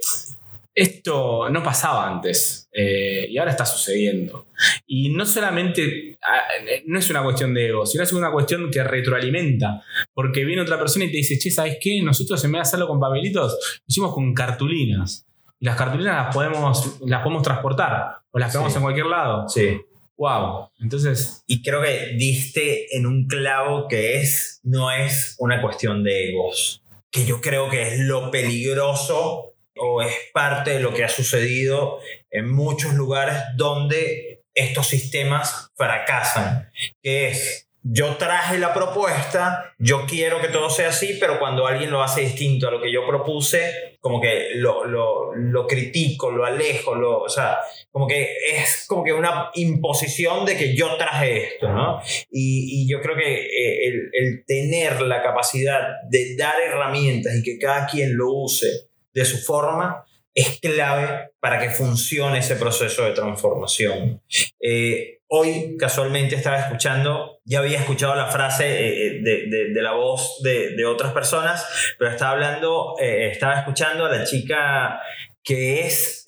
esto 0.78 1.50
no 1.50 1.64
pasaba 1.64 2.08
antes 2.08 2.70
eh, 2.72 3.26
y 3.28 3.38
ahora 3.40 3.50
está 3.50 3.66
sucediendo. 3.66 4.50
Y 4.86 5.10
no 5.10 5.26
solamente, 5.26 6.20
ah, 6.22 6.44
no 6.86 7.00
es 7.00 7.10
una 7.10 7.24
cuestión 7.24 7.52
de 7.56 7.70
ego, 7.70 7.84
sino 7.88 8.04
es 8.04 8.14
una 8.14 8.32
cuestión 8.32 8.70
que 8.70 8.84
retroalimenta. 8.84 9.82
Porque 10.14 10.46
viene 10.46 10.62
otra 10.62 10.78
persona 10.78 11.06
y 11.06 11.12
te 11.12 11.18
dice, 11.18 11.40
che, 11.40 11.50
¿sabes 11.50 11.78
qué? 11.82 12.00
Nosotros 12.04 12.44
en 12.46 12.52
vez 12.52 12.60
de 12.60 12.62
hacerlo 12.62 12.88
con 12.88 13.00
papelitos, 13.00 13.54
lo 13.54 13.86
hicimos 13.88 14.14
con 14.14 14.36
cartulinas. 14.36 15.26
Y 15.60 15.66
las 15.66 15.76
cartulinas 15.76 16.26
las 16.26 16.36
podemos, 16.36 17.00
las 17.08 17.24
podemos 17.24 17.42
transportar 17.42 18.20
o 18.30 18.38
las 18.38 18.52
pegamos 18.52 18.76
en 18.76 18.82
cualquier 18.84 19.08
lado. 19.08 19.50
Sí. 19.50 19.82
Wow. 20.18 20.70
Entonces. 20.80 21.44
Y 21.48 21.62
creo 21.62 21.82
que 21.82 22.16
diste 22.18 22.96
en 22.96 23.06
un 23.06 23.28
clavo 23.28 23.88
que 23.88 24.18
es, 24.18 24.60
no 24.64 24.92
es 24.92 25.36
una 25.40 25.62
cuestión 25.62 26.04
de 26.04 26.30
egos. 26.30 26.84
Que 27.12 27.26
yo 27.26 27.42
creo 27.42 27.70
que 27.70 27.84
es 27.84 28.00
lo 28.00 28.32
peligroso 28.32 29.54
o 29.76 30.02
es 30.02 30.14
parte 30.34 30.72
de 30.72 30.80
lo 30.80 30.94
que 30.94 31.04
ha 31.04 31.10
sucedido 31.10 32.00
en 32.32 32.52
muchos 32.52 32.96
lugares 32.96 33.36
donde 33.56 34.44
estos 34.54 34.88
sistemas 34.88 35.72
fracasan. 35.76 36.70
Que 37.02 37.30
es 37.30 37.67
yo 37.90 38.16
traje 38.18 38.58
la 38.58 38.74
propuesta, 38.74 39.74
yo 39.78 40.06
quiero 40.06 40.42
que 40.42 40.50
todo 40.50 40.70
sea 40.70 40.90
así, 40.90 41.18
pero 41.20 41.40
cuando 41.40 41.66
alguien 41.66 41.92
lo 41.92 42.04
hace 42.04 42.22
distinto 42.22 42.68
a 42.68 42.72
lo 42.72 42.82
que 42.82 42.92
yo 42.92 43.08
propuse, 43.08 43.98
como 44.00 44.20
que 44.20 44.50
lo, 44.56 44.86
lo, 44.86 45.34
lo 45.36 45.68
critico, 45.68 46.32
lo 46.32 46.46
alejo, 46.46 46.96
lo, 46.96 47.22
o 47.22 47.30
sea, 47.30 47.60
como 47.92 48.08
que 48.08 48.36
es 48.52 48.86
como 48.88 49.04
que 49.04 49.14
una 49.14 49.52
imposición 49.54 50.46
de 50.46 50.58
que 50.58 50.76
yo 50.76 50.98
traje 50.98 51.54
esto, 51.54 51.70
¿no? 51.70 52.02
Y, 52.30 52.84
y 52.84 52.90
yo 52.90 53.02
creo 53.02 53.16
que 53.16 53.46
eh, 53.46 53.88
el, 53.88 54.10
el 54.14 54.46
tener 54.46 55.02
la 55.02 55.22
capacidad 55.22 55.82
de 56.10 56.36
dar 56.36 56.56
herramientas 56.62 57.36
y 57.36 57.44
que 57.44 57.58
cada 57.58 57.88
quien 57.88 58.18
lo 58.18 58.32
use 58.34 58.88
de 59.14 59.26
su 59.26 59.38
forma, 59.38 60.06
es 60.38 60.60
clave 60.60 61.32
para 61.40 61.60
que 61.60 61.72
funcione 61.72 62.38
ese 62.38 62.56
proceso 62.56 63.04
de 63.04 63.14
transformación. 63.14 64.22
Eh, 64.62 65.17
Hoy 65.30 65.76
casualmente 65.78 66.36
estaba 66.36 66.58
escuchando, 66.58 67.40
ya 67.44 67.60
había 67.60 67.80
escuchado 67.80 68.16
la 68.16 68.28
frase 68.28 68.66
eh, 68.66 69.08
eh, 69.08 69.22
de, 69.22 69.74
de, 69.74 69.82
la 69.82 69.92
voz 69.92 70.40
de, 70.42 70.70
de, 70.78 70.86
otras 70.86 71.12
personas, 71.12 71.68
pero 72.00 72.12
estaba 72.12 72.32
hablando, 72.32 72.96
eh, 72.98 73.30
estaba 73.32 73.60
escuchando 73.60 74.06
a 74.06 74.10
la 74.10 74.24
chica 74.24 75.02
que 75.44 75.82
es 75.82 76.24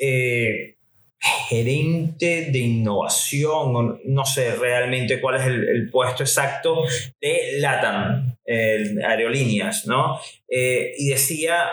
gerente 1.48 2.50
de 2.52 2.60
innovación, 2.60 4.02
no 4.04 4.26
sé 4.26 4.56
realmente 4.56 5.22
cuál 5.22 5.36
es 5.36 5.48
el, 5.48 5.70
el 5.70 5.90
puesto 5.90 6.24
exacto 6.24 6.84
de 7.22 7.58
LATAM, 7.60 8.38
aerolíneas, 8.46 9.86
¿no? 9.86 10.20
y 10.48 11.10
decía 11.10 11.70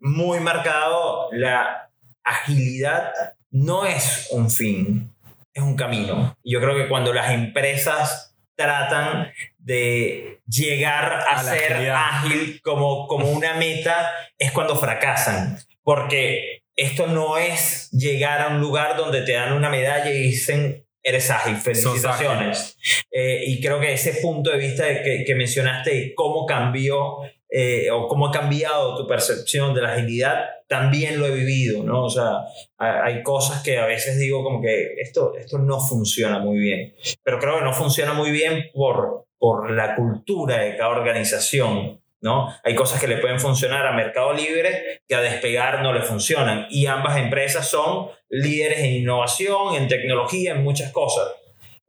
muy 0.00 0.40
marcado, 0.40 1.28
la 1.32 1.90
agilidad 2.24 3.12
no 3.50 3.86
es 3.86 4.28
un 4.30 4.50
fin, 4.50 5.14
es 5.58 5.64
un 5.64 5.76
camino. 5.76 6.36
Yo 6.44 6.60
creo 6.60 6.76
que 6.76 6.88
cuando 6.88 7.12
las 7.12 7.30
empresas 7.30 8.34
tratan 8.56 9.32
de 9.58 10.40
llegar 10.48 11.24
a, 11.28 11.42
ser 11.42 11.90
ágil 11.90 12.60
como, 12.62 13.06
como 13.06 13.30
una 13.30 13.54
meta, 13.54 14.10
es 14.36 14.50
cuando 14.52 14.76
fracasan. 14.76 15.58
Porque 15.82 16.62
esto 16.74 17.06
no 17.06 17.38
es 17.38 17.90
llegar 17.90 18.40
a 18.40 18.48
un 18.48 18.60
lugar 18.60 18.96
donde 18.96 19.22
te 19.22 19.32
dan 19.32 19.52
una 19.52 19.70
medalla 19.70 20.10
y 20.10 20.18
dicen, 20.18 20.84
eres 21.02 21.30
ágil, 21.30 21.56
felicitaciones. 21.56 22.76
Eh, 23.10 23.44
y 23.46 23.60
creo 23.60 23.80
que 23.80 23.92
ese 23.92 24.14
punto 24.14 24.50
de 24.50 24.58
vista 24.58 25.02
que, 25.02 25.24
que 25.24 25.34
mencionaste 25.34 26.14
cómo 26.14 26.46
cambió 26.46 27.20
eh, 27.50 27.90
o 27.90 28.06
cómo 28.08 28.28
ha 28.28 28.30
cambiado 28.30 28.96
tu 28.96 29.06
percepción 29.06 29.74
de 29.74 29.80
la 29.80 29.94
agilidad, 29.94 30.44
también 30.66 31.18
lo 31.18 31.26
he 31.26 31.30
vivido, 31.30 31.82
¿no? 31.82 32.04
O 32.04 32.10
sea, 32.10 32.40
hay 32.76 33.22
cosas 33.22 33.62
que 33.62 33.78
a 33.78 33.86
veces 33.86 34.18
digo 34.18 34.44
como 34.44 34.60
que 34.60 34.94
esto, 35.00 35.34
esto 35.34 35.58
no 35.58 35.80
funciona 35.80 36.38
muy 36.38 36.58
bien, 36.58 36.94
pero 37.22 37.38
creo 37.38 37.58
que 37.58 37.64
no 37.64 37.72
funciona 37.72 38.12
muy 38.12 38.30
bien 38.30 38.66
por, 38.74 39.26
por 39.38 39.70
la 39.70 39.96
cultura 39.96 40.58
de 40.58 40.76
cada 40.76 40.90
organización, 40.90 42.02
¿no? 42.20 42.48
Hay 42.64 42.74
cosas 42.74 43.00
que 43.00 43.08
le 43.08 43.16
pueden 43.16 43.40
funcionar 43.40 43.86
a 43.86 43.92
Mercado 43.92 44.34
Libre 44.34 45.00
que 45.08 45.14
a 45.14 45.22
Despegar 45.22 45.82
no 45.82 45.94
le 45.94 46.02
funcionan 46.02 46.66
y 46.68 46.84
ambas 46.84 47.16
empresas 47.16 47.66
son 47.66 48.08
líderes 48.28 48.80
en 48.80 48.96
innovación, 48.96 49.74
en 49.74 49.88
tecnología, 49.88 50.52
en 50.52 50.64
muchas 50.64 50.92
cosas. 50.92 51.28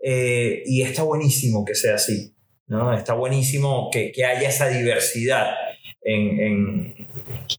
Eh, 0.01 0.63
y 0.65 0.81
está 0.83 1.03
buenísimo 1.03 1.65
que 1.65 1.75
sea 1.75 1.95
así. 1.95 2.33
¿No? 2.69 2.93
Está 2.93 3.13
buenísimo 3.13 3.89
que, 3.91 4.11
que 4.11 4.25
haya 4.25 4.47
esa 4.47 4.67
diversidad 4.67 5.55
en, 6.01 6.39
en, 6.39 7.07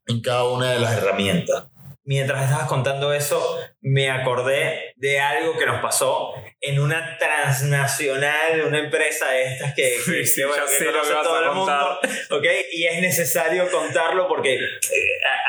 en, 0.06 0.20
cada 0.22 0.44
una 0.44 0.72
de 0.72 0.80
las 0.80 0.96
herramientas. 0.96 1.66
Mientras 2.04 2.44
estabas 2.44 2.66
contando 2.66 3.12
eso, 3.12 3.58
me 3.82 4.10
acordé 4.10 4.94
de 4.96 5.20
algo 5.20 5.56
que 5.56 5.66
nos 5.66 5.80
pasó 5.82 6.32
en 6.60 6.80
una 6.80 7.18
transnacional, 7.18 8.62
una 8.66 8.78
empresa 8.78 9.30
de 9.30 9.44
estas 9.44 9.74
que, 9.74 9.98
sí, 10.04 10.24
sí, 10.24 10.42
bueno, 10.42 10.64
que 10.66 10.84
conoce 10.86 11.12
todo 11.22 11.44
el 11.44 11.54
mundo. 11.54 12.00
¿okay? 12.30 12.62
Y 12.72 12.84
es 12.86 13.00
necesario 13.00 13.70
contarlo 13.70 14.26
porque 14.26 14.54
eh, 14.54 14.58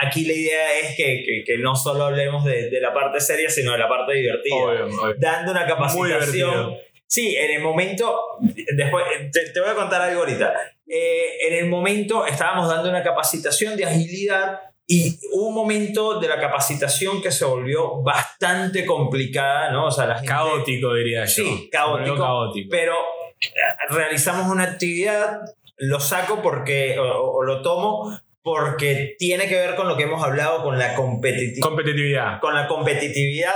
aquí 0.01 0.25
la 0.25 0.33
idea 0.33 0.79
es 0.79 0.95
que, 0.95 1.23
que, 1.25 1.43
que 1.45 1.57
no 1.57 1.75
solo 1.75 2.05
hablemos 2.05 2.43
de, 2.43 2.69
de, 2.69 2.81
la 2.81 2.93
parte 2.93 3.21
seria, 3.21 3.49
sino 3.49 3.71
de 3.71 3.77
la 3.77 3.87
parte 3.87 4.13
divertida. 4.13 4.55
Obvio, 4.55 4.85
obvio. 4.85 5.15
Dando 5.17 5.51
una 5.51 5.65
capacitación 5.65 6.77
Sí, 7.11 7.35
en 7.35 7.51
el 7.51 7.61
momento, 7.61 8.21
después 8.39 9.03
te, 9.33 9.49
te 9.49 9.59
voy 9.59 9.69
a 9.69 9.75
contar 9.75 10.01
algo 10.01 10.21
ahorita. 10.21 10.53
Eh, 10.87 11.45
en 11.45 11.55
el 11.55 11.65
momento 11.69 12.25
estábamos 12.25 12.69
dando 12.69 12.89
una 12.89 13.03
capacitación 13.03 13.75
de 13.75 13.83
agilidad 13.83 14.61
y 14.87 15.19
hubo 15.33 15.49
un 15.49 15.53
momento 15.53 16.21
de 16.21 16.29
la 16.29 16.39
capacitación 16.39 17.21
que 17.21 17.29
se 17.29 17.43
volvió 17.43 18.01
bastante 18.01 18.85
complicada, 18.85 19.71
¿no? 19.71 19.87
O 19.87 19.91
sea, 19.91 20.05
la 20.05 20.15
gente, 20.15 20.29
caótico 20.29 20.93
diría 20.93 21.25
yo. 21.25 21.43
Sí, 21.43 21.69
caótico, 21.69 22.15
caótico. 22.15 22.69
Pero 22.71 22.93
eh, 23.41 23.49
realizamos 23.89 24.49
una 24.49 24.63
actividad, 24.63 25.41
lo 25.79 25.99
saco 25.99 26.41
porque, 26.41 26.97
o, 26.97 27.39
o 27.39 27.43
lo 27.43 27.61
tomo 27.61 28.17
porque 28.43 29.15
tiene 29.19 29.47
que 29.47 29.55
ver 29.55 29.75
con 29.75 29.87
lo 29.87 29.95
que 29.95 30.03
hemos 30.03 30.23
hablado, 30.23 30.63
con 30.63 30.77
la 30.77 30.95
competitividad. 30.95 31.61
Competitividad. 31.61 32.39
Con 32.39 32.55
la 32.55 32.67
competitividad 32.67 33.55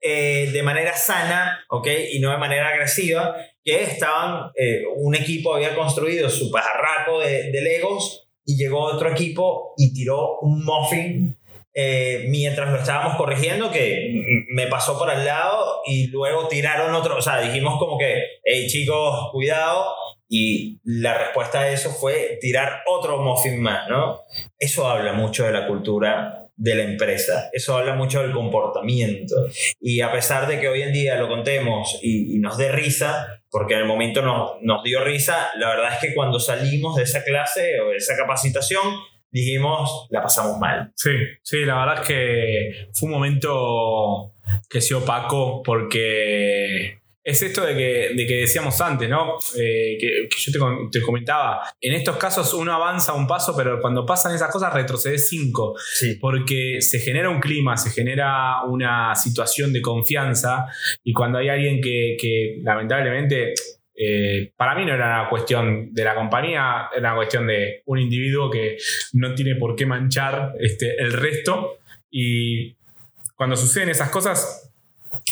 eh, 0.00 0.50
de 0.52 0.62
manera 0.62 0.94
sana, 0.94 1.64
¿ok? 1.68 1.88
Y 2.12 2.20
no 2.20 2.30
de 2.30 2.38
manera 2.38 2.68
agresiva, 2.68 3.36
que 3.64 3.82
estaban, 3.82 4.50
eh, 4.54 4.82
un 4.94 5.14
equipo 5.14 5.54
había 5.54 5.74
construido 5.74 6.28
su 6.28 6.50
pajarraco 6.50 7.20
de, 7.20 7.50
de, 7.50 7.62
Legos 7.62 8.28
y 8.44 8.56
llegó 8.56 8.82
otro 8.82 9.10
equipo 9.10 9.74
y 9.76 9.92
tiró 9.94 10.38
un 10.40 10.64
muffin 10.64 11.36
eh, 11.78 12.24
mientras 12.28 12.70
lo 12.70 12.78
estábamos 12.78 13.16
corrigiendo, 13.16 13.70
que 13.70 14.44
me 14.48 14.66
pasó 14.66 14.98
por 14.98 15.10
al 15.10 15.26
lado 15.26 15.82
y 15.84 16.06
luego 16.06 16.48
tiraron 16.48 16.94
otro, 16.94 17.18
o 17.18 17.20
sea, 17.20 17.38
dijimos 17.38 17.78
como 17.78 17.98
que, 17.98 18.22
hey 18.44 18.66
chicos, 18.66 19.28
cuidado, 19.30 19.94
y 20.28 20.80
la 20.84 21.16
respuesta 21.16 21.60
a 21.60 21.68
eso 21.70 21.90
fue 21.90 22.38
tirar 22.40 22.82
otro 22.86 23.22
muffin 23.22 23.60
más, 23.60 23.88
¿no? 23.88 24.20
Eso 24.58 24.88
habla 24.88 25.12
mucho 25.12 25.44
de 25.44 25.52
la 25.52 25.66
cultura 25.66 26.42
de 26.56 26.74
la 26.74 26.82
empresa, 26.84 27.50
eso 27.52 27.76
habla 27.76 27.94
mucho 27.94 28.22
del 28.22 28.32
comportamiento. 28.32 29.34
Y 29.80 30.00
a 30.00 30.10
pesar 30.10 30.48
de 30.48 30.58
que 30.58 30.68
hoy 30.68 30.82
en 30.82 30.92
día 30.92 31.16
lo 31.16 31.28
contemos 31.28 31.98
y, 32.02 32.38
nos 32.38 32.56
dé 32.56 32.72
risa, 32.72 33.42
porque 33.50 33.74
en 33.74 33.80
el 33.80 33.86
momento 33.86 34.22
nos, 34.22 34.52
nos 34.62 34.82
dio 34.82 35.04
risa, 35.04 35.50
la 35.56 35.68
verdad 35.68 35.94
es 35.94 35.98
que 36.00 36.14
cuando 36.14 36.40
salimos 36.40 36.96
de 36.96 37.02
esa 37.02 37.22
clase 37.24 37.80
o 37.80 37.90
de 37.90 37.96
esa 37.96 38.16
capacitación, 38.16 38.82
dijimos, 39.30 40.06
la 40.10 40.22
pasamos 40.22 40.58
mal. 40.58 40.92
Sí, 40.96 41.10
sí, 41.42 41.64
la 41.64 41.78
verdad 41.78 42.02
es 42.02 42.08
que 42.08 42.88
fue 42.94 43.08
un 43.08 43.12
momento 43.12 44.32
que 44.68 44.80
se 44.80 44.94
opacó 44.94 45.62
porque 45.62 47.00
es 47.26 47.42
esto 47.42 47.66
de 47.66 47.74
que, 47.74 48.10
de 48.14 48.24
que 48.24 48.34
decíamos 48.36 48.80
antes, 48.80 49.08
¿no? 49.08 49.34
Eh, 49.58 49.98
que, 49.98 50.28
que, 50.30 50.36
yo 50.38 50.52
te, 50.52 51.00
te, 51.00 51.04
comentaba. 51.04 51.60
En 51.80 51.92
estos 51.92 52.16
casos 52.18 52.54
uno 52.54 52.72
avanza 52.72 53.14
un 53.14 53.26
paso, 53.26 53.52
pero 53.56 53.80
cuando 53.80 54.06
pasan 54.06 54.32
esas 54.32 54.48
cosas 54.48 54.72
retrocede 54.72 55.18
cinco. 55.18 55.74
Sí. 55.76 56.18
Porque 56.20 56.80
se 56.80 57.00
genera 57.00 57.28
un 57.28 57.40
clima, 57.40 57.76
se 57.76 57.90
genera 57.90 58.62
una 58.68 59.12
situación 59.16 59.72
de 59.72 59.82
confianza 59.82 60.66
y 61.02 61.12
cuando 61.12 61.38
hay 61.38 61.48
alguien 61.48 61.80
que, 61.80 62.16
que 62.18 62.60
lamentablemente... 62.62 63.54
Eh, 63.98 64.52
para 64.54 64.74
mí 64.74 64.84
no 64.84 64.92
era 64.92 65.20
una 65.20 65.30
cuestión 65.30 65.94
de 65.94 66.04
la 66.04 66.14
compañía, 66.14 66.90
era 66.94 67.12
una 67.12 67.16
cuestión 67.16 67.46
de 67.46 67.80
un 67.86 67.98
individuo 67.98 68.50
que 68.50 68.76
no 69.14 69.34
tiene 69.34 69.54
por 69.54 69.74
qué 69.74 69.86
manchar 69.86 70.52
este, 70.60 70.96
el 70.98 71.14
resto. 71.14 71.78
Y 72.10 72.76
cuando 73.36 73.56
suceden 73.56 73.88
esas 73.88 74.10
cosas, 74.10 74.70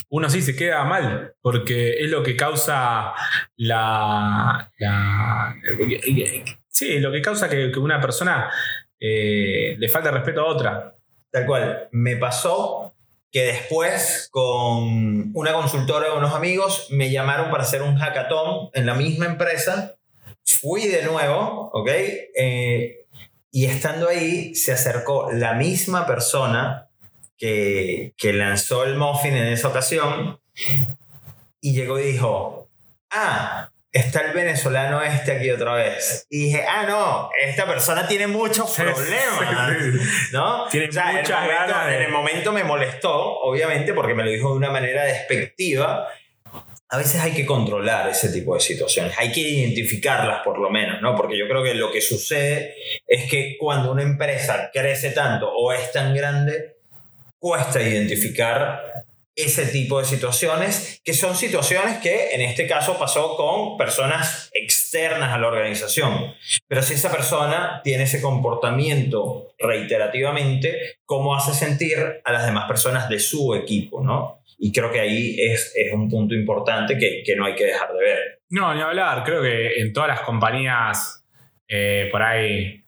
uno 0.09 0.29
sí 0.29 0.41
se 0.41 0.55
queda 0.55 0.83
mal, 0.83 1.33
porque 1.41 2.03
es 2.03 2.09
lo 2.09 2.23
que 2.23 2.35
causa 2.35 3.13
la. 3.57 4.71
sí, 6.67 6.99
lo 6.99 7.11
que 7.11 7.21
causa 7.21 7.49
que, 7.49 7.71
una 7.77 7.99
persona 7.99 8.49
eh, 8.99 9.75
le 9.77 9.89
falta 9.89 10.11
respeto 10.11 10.41
a 10.41 10.45
otra. 10.45 10.95
Tal 11.31 11.45
cual. 11.45 11.89
Me 11.91 12.15
pasó 12.15 12.95
que 13.31 13.43
después 13.43 14.29
con 14.31 15.31
una 15.33 15.53
consultora 15.53 16.07
de 16.07 16.17
unos 16.17 16.33
amigos 16.33 16.87
me 16.91 17.11
llamaron 17.11 17.51
para 17.51 17.63
hacer 17.63 17.81
un 17.81 17.97
hackathon 17.97 18.69
en 18.73 18.85
la 18.85 18.93
misma 18.93 19.25
empresa. 19.25 19.95
Fui 20.45 20.87
de 20.87 21.03
nuevo, 21.03 21.69
¿ok? 21.73 21.89
Eh, 21.89 23.05
y 23.51 23.65
estando 23.65 24.07
ahí 24.07 24.55
se 24.55 24.73
acercó 24.73 25.31
la 25.31 25.53
misma 25.53 26.05
persona 26.05 26.84
que, 27.37 28.13
que 28.17 28.33
lanzó 28.33 28.83
el 28.83 28.95
muffin 28.95 29.35
en 29.35 29.47
esa 29.47 29.67
ocasión 29.67 30.39
y 31.61 31.73
llegó 31.73 31.99
y 31.99 32.11
dijo, 32.11 32.69
ah, 33.11 33.69
está 33.95 34.21
el 34.21 34.33
venezolano 34.33 35.01
este 35.01 35.31
aquí 35.31 35.49
otra 35.49 35.73
vez. 35.73 36.27
Y 36.29 36.45
dije, 36.45 36.65
ah, 36.67 36.85
no, 36.85 37.29
esta 37.41 37.65
persona 37.65 38.05
tiene 38.05 38.27
muchos 38.27 38.75
problemas, 38.75 39.55
¿no? 40.33 40.67
Tiene 40.67 40.87
muchas 40.87 41.09
en, 41.09 41.17
el 41.17 41.31
momento, 41.31 41.87
en 41.87 42.01
el 42.01 42.11
momento 42.11 42.51
me 42.51 42.63
molestó, 42.65 43.39
obviamente, 43.39 43.93
porque 43.93 44.13
me 44.13 44.25
lo 44.25 44.29
dijo 44.29 44.49
de 44.49 44.57
una 44.57 44.69
manera 44.69 45.05
despectiva. 45.05 46.07
A 46.89 46.97
veces 46.97 47.21
hay 47.21 47.31
que 47.31 47.45
controlar 47.45 48.09
ese 48.09 48.29
tipo 48.29 48.53
de 48.53 48.59
situaciones, 48.59 49.17
hay 49.17 49.31
que 49.31 49.39
identificarlas 49.39 50.41
por 50.43 50.59
lo 50.59 50.69
menos, 50.69 51.01
¿no? 51.01 51.15
Porque 51.15 51.37
yo 51.37 51.47
creo 51.47 51.63
que 51.63 51.73
lo 51.73 51.89
que 51.89 52.01
sucede 52.01 52.75
es 53.07 53.29
que 53.29 53.55
cuando 53.57 53.91
una 53.91 54.03
empresa 54.03 54.69
crece 54.73 55.11
tanto 55.11 55.49
o 55.49 55.71
es 55.71 55.91
tan 55.93 56.13
grande, 56.13 56.74
cuesta 57.45 57.79
identificar 57.79 59.05
ese 59.35 59.67
tipo 59.67 59.99
de 59.99 60.05
situaciones, 60.05 60.99
que 61.05 61.13
son 61.13 61.35
situaciones 61.35 61.99
que 61.99 62.29
en 62.33 62.41
este 62.41 62.65
caso 62.65 62.97
pasó 62.97 63.35
con 63.37 63.77
personas 63.77 64.49
externas 64.51 65.31
a 65.31 65.37
la 65.37 65.49
organización. 65.49 66.33
Pero 66.67 66.81
si 66.81 66.95
esa 66.95 67.11
persona 67.11 67.81
tiene 67.83 68.05
ese 68.05 68.19
comportamiento 68.19 69.53
reiterativamente, 69.59 70.97
¿cómo 71.05 71.35
hace 71.35 71.53
sentir 71.53 72.19
a 72.23 72.31
las 72.31 72.47
demás 72.47 72.67
personas 72.67 73.09
de 73.09 73.19
su 73.19 73.53
equipo? 73.53 74.03
¿no? 74.03 74.41
Y 74.57 74.71
creo 74.71 74.91
que 74.91 75.01
ahí 75.01 75.39
es, 75.39 75.71
es 75.75 75.93
un 75.93 76.09
punto 76.09 76.33
importante 76.33 76.97
que, 76.97 77.21
que, 77.23 77.35
no 77.35 77.45
hay 77.45 77.53
que 77.53 77.65
dejar 77.65 77.93
de 77.93 77.99
ver. 77.99 78.41
No, 78.49 78.73
ni 78.73 78.81
hablar. 78.81 79.23
Creo 79.23 79.43
que 79.43 79.81
en 79.81 79.93
todas 79.93 80.09
las 80.09 80.21
compañías 80.21 81.23
eh, 81.67 82.09
por 82.11 82.23
ahí 82.23 82.84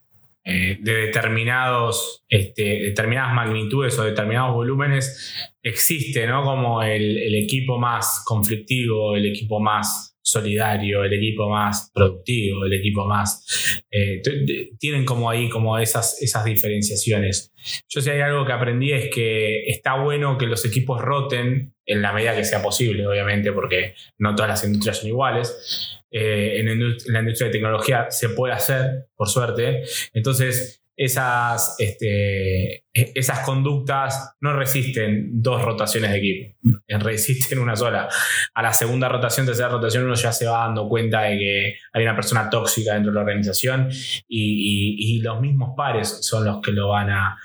eh, 0.50 0.78
de 0.80 0.94
determinados, 0.94 2.24
este, 2.26 2.62
determinadas 2.62 3.34
magnitudes 3.34 3.98
o 3.98 4.04
determinados 4.04 4.54
volúmenes 4.54 5.34
existe, 5.62 6.26
¿no? 6.26 6.42
Como 6.42 6.82
el, 6.82 7.18
el, 7.18 7.34
equipo 7.34 7.78
más 7.78 8.22
conflictivo, 8.24 9.14
el 9.14 9.26
equipo 9.26 9.60
más 9.60 10.17
solidario, 10.30 11.04
el 11.04 11.12
equipo 11.12 11.48
más 11.48 11.90
productivo, 11.94 12.64
el 12.64 12.72
equipo 12.74 13.06
más... 13.06 13.82
Eh, 13.90 14.20
tienen 14.78 15.04
como 15.04 15.30
ahí 15.30 15.48
como 15.48 15.78
esas, 15.78 16.20
esas 16.20 16.44
diferenciaciones. 16.44 17.52
Yo 17.88 18.00
si 18.00 18.10
hay 18.10 18.20
algo 18.20 18.44
que 18.44 18.52
aprendí 18.52 18.92
es 18.92 19.10
que 19.12 19.64
está 19.66 19.96
bueno 19.96 20.36
que 20.36 20.46
los 20.46 20.64
equipos 20.64 21.00
roten 21.00 21.74
en 21.86 22.02
la 22.02 22.12
medida 22.12 22.36
que 22.36 22.44
sea 22.44 22.62
posible, 22.62 23.06
obviamente, 23.06 23.52
porque 23.52 23.94
no 24.18 24.34
todas 24.34 24.50
las 24.50 24.64
industrias 24.64 24.98
son 24.98 25.08
iguales. 25.08 25.98
Eh, 26.10 26.60
en, 26.60 26.96
la 27.12 27.20
industria 27.20 27.46
de 27.46 27.52
tecnología 27.52 28.06
se 28.10 28.30
puede 28.30 28.52
hacer, 28.52 29.06
por 29.16 29.28
suerte. 29.28 29.82
Entonces, 30.12 30.82
esas, 30.98 31.76
este, 31.78 32.74
e, 32.92 33.12
esas 33.14 33.38
conductas 33.40 34.34
no 34.40 34.52
resisten 34.52 35.40
dos 35.40 35.62
rotaciones 35.62 36.10
de 36.10 36.18
equipo, 36.18 36.58
resisten 36.88 37.60
una 37.60 37.76
sola. 37.76 38.08
A 38.52 38.62
la 38.62 38.72
segunda 38.72 39.08
rotación, 39.08 39.46
tercera 39.46 39.68
rotación, 39.68 40.04
uno 40.04 40.14
ya 40.14 40.32
se 40.32 40.46
va 40.46 40.64
dando 40.64 40.88
cuenta 40.88 41.22
de 41.22 41.38
que 41.38 41.78
hay 41.92 42.02
una 42.02 42.16
persona 42.16 42.50
tóxica 42.50 42.94
dentro 42.94 43.12
de 43.12 43.14
la 43.14 43.20
organización 43.20 43.88
y, 44.26 45.20
los 45.22 45.40
mismos 45.40 45.74
pares 45.76 46.24
son 46.24 46.44
los 46.44 46.60
que 46.60 46.70
lo 46.70 46.88
van 46.88 47.10
a, 47.10 47.36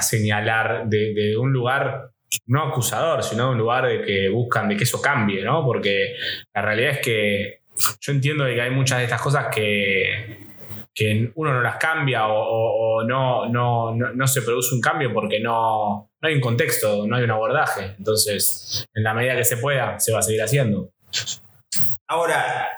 señalar 0.00 0.88
de, 0.88 1.12
de, 1.12 1.36
un 1.36 1.52
lugar 1.52 2.10
no 2.46 2.62
acusador, 2.62 3.22
sino 3.22 3.50
un 3.50 3.58
lugar 3.58 3.86
de 3.86 4.02
que 4.02 4.28
buscan 4.28 4.68
de 4.68 4.76
que 4.76 4.84
eso 4.84 5.02
cambie, 5.02 5.42
¿no? 5.42 5.64
Porque 5.64 6.14
la 6.54 6.62
realidad 6.62 6.92
es 6.92 6.98
que 7.00 7.60
yo 8.00 8.12
entiendo 8.12 8.44
que 8.44 8.60
hay 8.60 8.70
muchas 8.70 8.98
de 8.98 9.04
estas 9.04 9.20
cosas 9.20 9.46
que, 9.54 10.49
que 11.00 11.32
uno 11.34 11.54
no 11.54 11.62
las 11.62 11.76
cambia 11.76 12.26
o, 12.28 13.02
no, 13.04 13.48
no, 13.48 13.94
no, 13.94 14.26
se 14.26 14.42
produce 14.42 14.74
un 14.74 14.82
cambio 14.82 15.14
porque 15.14 15.40
no, 15.40 16.10
no 16.20 16.28
hay 16.28 16.34
un 16.34 16.42
contexto, 16.42 17.06
no 17.06 17.16
hay 17.16 17.24
un 17.24 17.30
abordaje. 17.30 17.94
Entonces, 17.96 18.86
en 18.92 19.02
la 19.02 19.14
medida 19.14 19.34
que 19.34 19.46
se 19.46 19.56
pueda, 19.56 19.98
se 19.98 20.12
va 20.12 20.18
a 20.18 20.22
seguir 20.22 20.42
haciendo. 20.42 20.90
Ahora, 22.06 22.68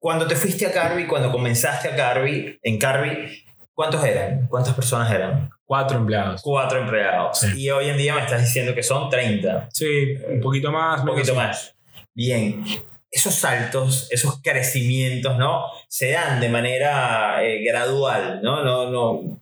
cuando 0.00 0.26
te 0.26 0.34
fuiste 0.34 0.66
a 0.66 0.72
Carby, 0.72 1.06
cuando 1.06 1.30
comenzaste 1.30 1.86
a 1.86 1.94
Carby, 1.94 2.58
en 2.64 2.78
Carby, 2.80 3.44
¿cuántos 3.72 4.04
eran? 4.04 4.48
¿Cuántas 4.48 4.74
personas 4.74 5.12
eran? 5.12 5.48
Cuatro 5.64 5.98
empleados. 5.98 6.42
Cuatro 6.42 6.80
empleados. 6.80 7.44
Y 7.54 7.70
hoy 7.70 7.90
en 7.90 7.96
día 7.96 8.16
me 8.16 8.22
estás 8.22 8.40
diciendo 8.40 8.74
que 8.74 8.82
son 8.82 9.08
30. 9.08 9.68
Sí, 9.72 10.16
un 10.28 10.40
poquito 10.40 10.72
más. 10.72 11.02
Un 11.02 11.06
poquito 11.06 11.32
más. 11.36 11.76
Bien 12.12 12.64
esos 13.10 13.34
saltos, 13.34 14.08
esos 14.10 14.40
crecimientos, 14.42 15.38
¿no? 15.38 15.64
Se 15.88 16.10
dan 16.10 16.40
de 16.40 16.48
manera 16.48 17.42
eh, 17.42 17.62
gradual, 17.64 18.40
¿no? 18.42 18.62
No, 18.62 18.90
no, 18.90 19.40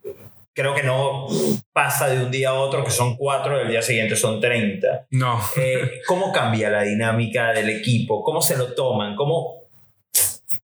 creo 0.57 0.73
que 0.73 0.83
no 0.83 1.27
pasa 1.71 2.07
de 2.07 2.23
un 2.23 2.31
día 2.31 2.49
a 2.49 2.53
otro, 2.55 2.83
que 2.83 2.89
son 2.91 3.15
cuatro, 3.15 3.61
el 3.61 3.67
día 3.67 3.81
siguiente 3.81 4.15
son 4.15 4.41
30. 4.41 5.05
No. 5.11 5.39
Eh, 5.55 6.01
¿Cómo 6.07 6.31
cambia 6.31 6.69
la 6.69 6.81
dinámica 6.81 7.53
del 7.53 7.69
equipo? 7.69 8.23
¿Cómo 8.23 8.41
se 8.41 8.57
lo 8.57 8.73
toman? 8.73 9.15
¿Cómo, 9.15 9.65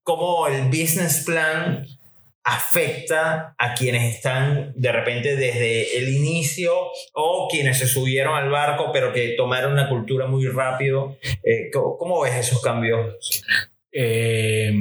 cómo 0.02 0.48
el 0.48 0.64
business 0.64 1.22
plan 1.24 1.86
afecta 2.44 3.54
a 3.58 3.74
quienes 3.74 4.14
están 4.14 4.72
de 4.76 4.92
repente 4.92 5.34
desde 5.34 5.98
el 5.98 6.10
inicio 6.10 6.72
o 7.14 7.48
quienes 7.50 7.78
se 7.78 7.88
subieron 7.88 8.36
al 8.36 8.50
barco 8.50 8.90
pero 8.92 9.12
que 9.12 9.30
tomaron 9.30 9.72
una 9.72 9.88
cultura 9.88 10.26
muy 10.26 10.46
rápido. 10.46 11.16
Eh, 11.42 11.70
¿cómo, 11.72 12.20
ves 12.20 12.34
esos 12.34 12.62
cambios? 12.62 13.16
Eh, 13.90 14.72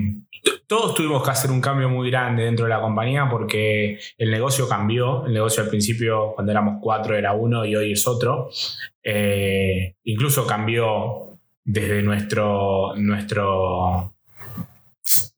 todos 0.67 0.93
tuvimos 0.93 1.23
que 1.23 1.31
hacer 1.31 1.51
un 1.51 1.61
cambio 1.61 1.87
muy 1.87 2.09
grande 2.09 2.43
dentro 2.43 2.65
de 2.65 2.69
la 2.69 2.81
compañía 2.81 3.27
porque 3.29 3.99
el 4.17 4.31
negocio 4.31 4.67
cambió. 4.67 5.25
El 5.25 5.33
negocio 5.33 5.63
al 5.63 5.69
principio, 5.69 6.33
cuando 6.33 6.51
éramos 6.51 6.79
cuatro, 6.81 7.15
era 7.15 7.33
uno 7.33 7.65
y 7.65 7.75
hoy 7.75 7.93
es 7.93 8.05
otro. 8.07 8.49
Eh, 9.03 9.95
incluso 10.03 10.45
cambió 10.45 11.39
desde 11.63 12.01
nuestro, 12.01 12.93
nuestro 12.97 14.12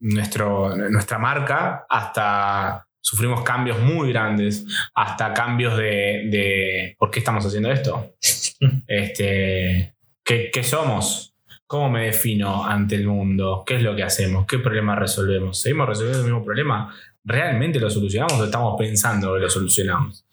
nuestro, 0.06 0.76
nuestra 0.76 1.18
marca 1.18 1.86
hasta 1.90 2.86
sufrimos 3.02 3.44
cambios 3.44 3.80
muy 3.80 4.10
grandes, 4.10 4.66
hasta 4.94 5.34
cambios 5.34 5.78
de, 5.78 6.28
de 6.30 6.96
¿por 6.98 7.12
qué 7.12 7.20
estamos 7.20 7.46
haciendo 7.46 7.72
esto? 7.72 8.16
este, 8.88 9.96
¿qué, 10.24 10.50
¿Qué 10.52 10.64
somos? 10.64 11.34
¿Cómo 11.68 11.90
me 11.90 12.06
defino 12.06 12.66
ante 12.66 12.96
el 12.96 13.08
mundo? 13.08 13.64
¿Qué 13.66 13.78
es 13.78 13.84
lo 13.84 13.96
que 13.96 14.04
hacemos? 14.04 14.46
¿Qué 14.46 14.60
problema 14.60 14.96
resolvemos? 14.96 15.60
¿Seguimos 15.60 15.90
resolviendo 15.90 16.20
el 16.20 16.26
mismo 16.26 16.46
problema? 16.46 16.94
¿Realmente 17.24 17.80
lo 17.80 17.90
solucionamos 17.90 18.40
o 18.40 18.46
estamos 18.46 18.76
pensando 18.78 19.34
que 19.34 19.40
lo 19.40 19.50
solucionamos? 19.50 20.24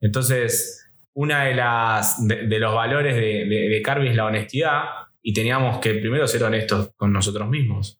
Entonces, 0.00 0.90
una 1.14 1.44
de 1.44 1.54
las 1.54 2.26
de, 2.26 2.58
los 2.58 2.74
valores 2.74 3.14
de, 3.14 3.46
de, 3.46 3.68
de 3.68 3.82
Carby 3.82 4.08
es 4.08 4.16
la 4.16 4.26
honestidad 4.26 4.82
y 5.22 5.32
teníamos 5.32 5.78
que 5.78 5.94
primero 5.94 6.26
ser 6.26 6.42
honestos 6.44 6.90
con 6.96 7.12
nosotros 7.12 7.48
mismos. 7.48 7.98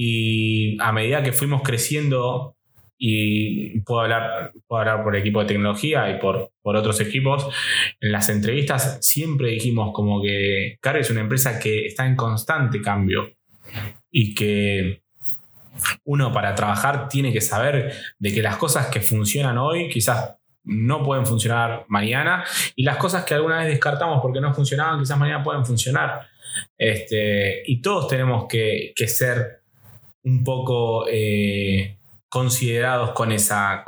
Y 0.00 0.80
a 0.80 0.92
medida 0.92 1.24
que 1.24 1.32
fuimos 1.32 1.62
creciendo, 1.62 2.56
y 2.96 3.80
puedo 3.80 4.02
hablar, 4.02 4.52
puedo 4.68 4.80
hablar 4.80 5.02
por 5.02 5.16
equipo 5.16 5.40
de 5.40 5.46
tecnología 5.46 6.08
y 6.08 6.20
por, 6.20 6.52
por 6.62 6.76
otros 6.76 7.00
equipos, 7.00 7.48
en 8.00 8.12
las 8.12 8.28
entrevistas 8.28 8.98
siempre 9.00 9.50
dijimos 9.50 9.90
como 9.92 10.22
que 10.22 10.78
Carve 10.80 11.00
es 11.00 11.10
una 11.10 11.22
empresa 11.22 11.58
que 11.58 11.86
está 11.86 12.06
en 12.06 12.14
constante 12.14 12.80
cambio 12.80 13.32
y 14.08 14.36
que 14.36 15.02
uno 16.04 16.32
para 16.32 16.54
trabajar 16.54 17.08
tiene 17.08 17.32
que 17.32 17.40
saber 17.40 17.92
de 18.20 18.32
que 18.32 18.40
las 18.40 18.56
cosas 18.56 18.86
que 18.86 19.00
funcionan 19.00 19.58
hoy 19.58 19.88
quizás 19.88 20.36
no 20.62 21.02
pueden 21.02 21.26
funcionar 21.26 21.86
mañana 21.88 22.44
y 22.76 22.84
las 22.84 22.98
cosas 22.98 23.24
que 23.24 23.34
alguna 23.34 23.58
vez 23.58 23.66
descartamos 23.66 24.20
porque 24.22 24.40
no 24.40 24.54
funcionaban 24.54 25.00
quizás 25.00 25.18
mañana 25.18 25.42
pueden 25.42 25.66
funcionar. 25.66 26.20
Este, 26.76 27.62
y 27.66 27.80
todos 27.80 28.06
tenemos 28.06 28.46
que, 28.48 28.92
que 28.94 29.08
ser 29.08 29.57
un 30.24 30.44
poco 30.44 31.06
eh, 31.08 31.96
considerados 32.28 33.10
con 33.10 33.32
esa, 33.32 33.84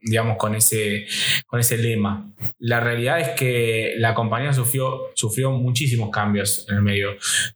digamos, 0.00 0.36
con 0.36 0.54
ese, 0.54 1.06
con 1.46 1.60
ese 1.60 1.76
lema. 1.78 2.32
La 2.58 2.80
realidad 2.80 3.20
es 3.20 3.28
que 3.30 3.94
la 3.98 4.14
compañía 4.14 4.52
sufrió, 4.52 5.10
sufrió 5.14 5.50
muchísimos 5.50 6.10
cambios 6.10 6.66
en 6.68 6.76
el 6.76 6.82
medio. 6.82 7.10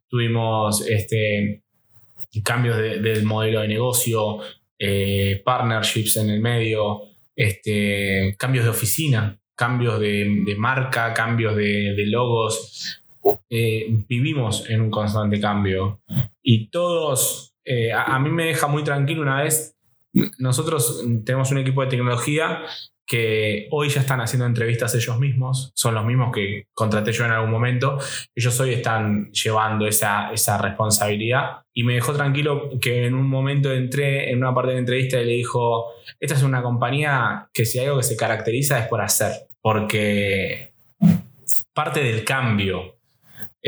Tuvimos 0.08 0.86
este, 0.86 1.62
cambios 2.44 2.76
del 2.76 3.24
modelo 3.24 3.60
de 3.60 3.68
negocio, 3.68 4.38
eh, 4.78 5.40
partnerships 5.44 6.18
en 6.18 6.30
el 6.30 6.40
medio, 6.40 7.02
este, 7.34 8.36
cambios 8.38 8.64
de 8.64 8.70
oficina, 8.70 9.38
cambios 9.54 9.98
de, 10.00 10.54
marca, 10.58 11.14
cambios 11.14 11.56
de, 11.56 11.94
de 11.94 12.06
logos 12.06 13.02
eh, 13.50 13.86
vivimos 14.08 14.68
en 14.70 14.82
un 14.82 14.90
constante 14.90 15.40
cambio 15.40 16.00
y 16.42 16.68
todos, 16.68 17.55
eh, 17.66 17.92
a, 17.92 18.18
mí 18.20 18.30
me 18.30 18.46
deja 18.46 18.68
muy 18.68 18.84
tranquilo 18.84 19.22
una 19.22 19.42
vez, 19.42 19.76
nosotros 20.38 21.04
tenemos 21.24 21.50
un 21.50 21.58
equipo 21.58 21.82
de 21.82 21.88
tecnología 21.88 22.62
que 23.04 23.68
hoy 23.70 23.88
ya 23.88 24.00
están 24.00 24.20
haciendo 24.20 24.46
entrevistas 24.46 24.94
ellos 24.94 25.18
mismos, 25.18 25.70
son 25.74 25.94
los 25.94 26.04
mismos 26.04 26.32
que 26.34 26.66
contraté 26.72 27.12
yo 27.12 27.24
en 27.24 27.32
algún 27.32 27.50
momento, 27.50 27.98
ellos 28.34 28.58
hoy 28.58 28.72
están 28.72 29.30
llevando 29.32 29.86
esa, 29.86 30.32
esa 30.32 30.58
responsabilidad. 30.58 31.62
Y 31.72 31.84
me 31.84 31.94
dejó 31.94 32.12
tranquilo 32.14 32.70
que 32.80 33.06
en 33.06 33.14
un 33.14 33.28
momento 33.28 33.72
entré 33.72 34.30
en 34.30 34.38
una 34.38 34.54
parte 34.54 34.70
de 34.70 34.74
la 34.74 34.80
entrevista 34.80 35.20
y 35.20 35.24
le 35.24 35.32
dijo, 35.32 35.86
esta 36.18 36.34
es 36.34 36.42
una 36.42 36.62
compañía 36.62 37.48
que 37.52 37.64
si 37.64 37.78
algo 37.78 37.98
que 37.98 38.02
se 38.02 38.16
caracteriza 38.16 38.78
es 38.78 38.88
por 38.88 39.00
hacer, 39.00 39.32
porque 39.60 40.72
parte 41.72 42.02
del 42.02 42.24
cambio 42.24 42.95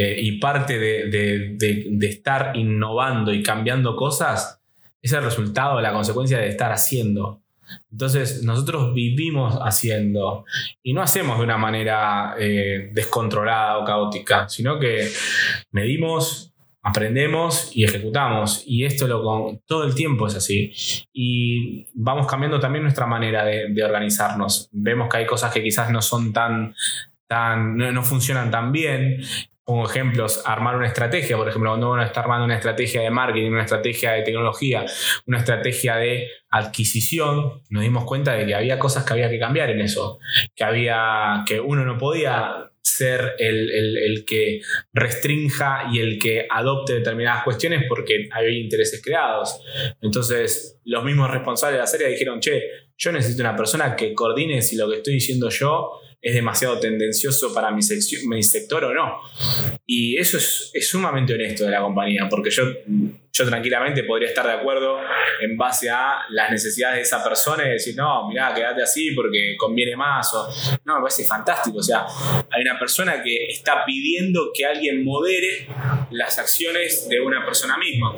eh, 0.00 0.14
y 0.16 0.38
parte 0.38 0.78
de, 0.78 1.56
estar 2.02 2.56
innovando 2.56 3.34
y 3.34 3.42
cambiando 3.42 3.96
cosas 3.96 4.62
es 5.02 5.12
el 5.12 5.24
resultado, 5.24 5.80
la 5.80 5.92
consecuencia 5.92 6.38
de 6.38 6.46
estar 6.46 6.70
haciendo. 6.70 7.42
Entonces 7.90 8.44
nosotros 8.44 8.94
vivimos 8.94 9.58
haciendo 9.60 10.44
y 10.84 10.92
no 10.92 11.02
hacemos 11.02 11.38
de 11.38 11.44
una 11.44 11.58
manera 11.58 12.36
eh, 12.38 12.90
descontrolada 12.92 13.78
o 13.78 13.84
caótica, 13.84 14.48
sino 14.48 14.78
que 14.78 15.08
medimos, 15.72 16.54
aprendemos 16.80 17.72
y 17.74 17.82
ejecutamos. 17.82 18.62
Y 18.68 18.84
esto 18.84 19.08
lo 19.08 19.20
con, 19.24 19.62
todo 19.66 19.82
el 19.82 19.96
tiempo 19.96 20.28
es 20.28 20.36
así. 20.36 20.72
Y 21.12 21.88
vamos 21.94 22.28
cambiando 22.28 22.60
también 22.60 22.84
nuestra 22.84 23.06
manera 23.08 23.44
de, 23.44 23.82
organizarnos. 23.82 24.68
Vemos 24.70 25.08
que 25.08 25.16
hay 25.16 25.26
cosas 25.26 25.52
que 25.52 25.60
quizás 25.60 25.90
no 25.90 26.00
son 26.00 26.32
tan, 26.32 26.72
tan 27.26 27.76
no, 27.76 27.90
no 27.90 28.04
funcionan 28.04 28.52
tan 28.52 28.70
bien 28.70 29.24
como 29.68 29.86
ejemplos, 29.86 30.40
armar 30.46 30.76
una 30.76 30.86
estrategia, 30.86 31.36
por 31.36 31.46
ejemplo, 31.46 31.68
cuando 31.68 31.92
uno 31.92 32.02
está 32.02 32.20
armando 32.20 32.46
una 32.46 32.56
estrategia 32.56 33.02
de 33.02 33.10
marketing, 33.10 33.50
una 33.50 33.64
estrategia 33.64 34.12
de 34.12 34.22
tecnología, 34.22 34.86
una 35.26 35.40
estrategia 35.40 35.96
de 35.96 36.26
adquisición, 36.48 37.60
nos 37.68 37.82
dimos 37.82 38.04
cuenta 38.04 38.32
de 38.32 38.46
que 38.46 38.54
había 38.54 38.78
cosas 38.78 39.04
que 39.04 39.12
había 39.12 39.28
que 39.28 39.38
cambiar 39.38 39.68
en 39.68 39.82
eso, 39.82 40.20
que 40.56 40.64
había, 40.64 41.44
que 41.46 41.60
uno 41.60 41.84
no 41.84 41.98
podía 41.98 42.70
ser 42.80 43.34
el, 43.38 43.68
el, 43.70 44.24
que 44.24 44.62
restrinja 44.94 45.90
y 45.92 45.98
el 45.98 46.18
que 46.18 46.46
adopte 46.48 46.94
determinadas 46.94 47.44
cuestiones 47.44 47.84
porque 47.90 48.26
había 48.32 48.58
intereses 48.58 49.02
creados. 49.04 49.60
Entonces, 50.00 50.80
los 50.86 51.04
mismos 51.04 51.30
responsables 51.30 51.76
de 51.76 51.80
la 51.80 51.86
serie 51.86 52.08
dijeron, 52.08 52.40
che, 52.40 52.62
yo 52.96 53.12
necesito 53.12 53.42
una 53.42 53.54
persona 53.54 53.94
que 53.94 54.14
coordine 54.14 54.62
si 54.62 54.76
lo 54.76 54.88
que 54.88 54.96
estoy 54.96 55.12
diciendo 55.12 55.50
yo 55.50 56.00
es 56.20 56.34
demasiado 56.34 56.78
tendencioso 56.80 57.54
para 57.54 57.70
mi, 57.70 57.80
mi 58.26 58.42
sector 58.42 58.84
o 58.84 58.94
no. 58.94 59.18
Y 59.86 60.16
eso 60.18 60.36
es, 60.36 60.72
sumamente 60.88 61.34
honesto 61.34 61.64
de 61.64 61.70
la 61.70 61.80
compañía, 61.80 62.28
porque 62.28 62.50
yo, 62.50 62.64
yo 63.38 63.46
tranquilamente 63.46 64.02
podría 64.04 64.28
estar 64.28 64.46
de 64.46 64.52
acuerdo 64.52 64.98
en 65.40 65.56
base 65.56 65.88
a 65.90 66.24
las 66.30 66.50
necesidades 66.50 66.96
de 66.96 67.02
esa 67.02 67.22
persona 67.22 67.64
y 67.66 67.70
decir, 67.70 67.94
no, 67.96 68.28
mirá, 68.28 68.52
quédate 68.52 68.82
así 68.82 69.12
porque 69.12 69.56
conviene 69.56 69.96
más. 69.96 70.32
O, 70.34 70.48
no, 70.84 70.96
me 70.96 71.00
parece 71.02 71.24
fantástico. 71.24 71.78
O 71.78 71.82
sea, 71.82 72.04
hay 72.50 72.62
una 72.62 72.78
persona 72.78 73.22
que 73.22 73.46
está 73.46 73.84
pidiendo 73.84 74.50
que 74.52 74.66
alguien 74.66 75.04
modere 75.04 75.66
las 76.10 76.38
acciones 76.38 77.08
de 77.08 77.20
una 77.20 77.44
persona 77.44 77.76
misma. 77.78 78.14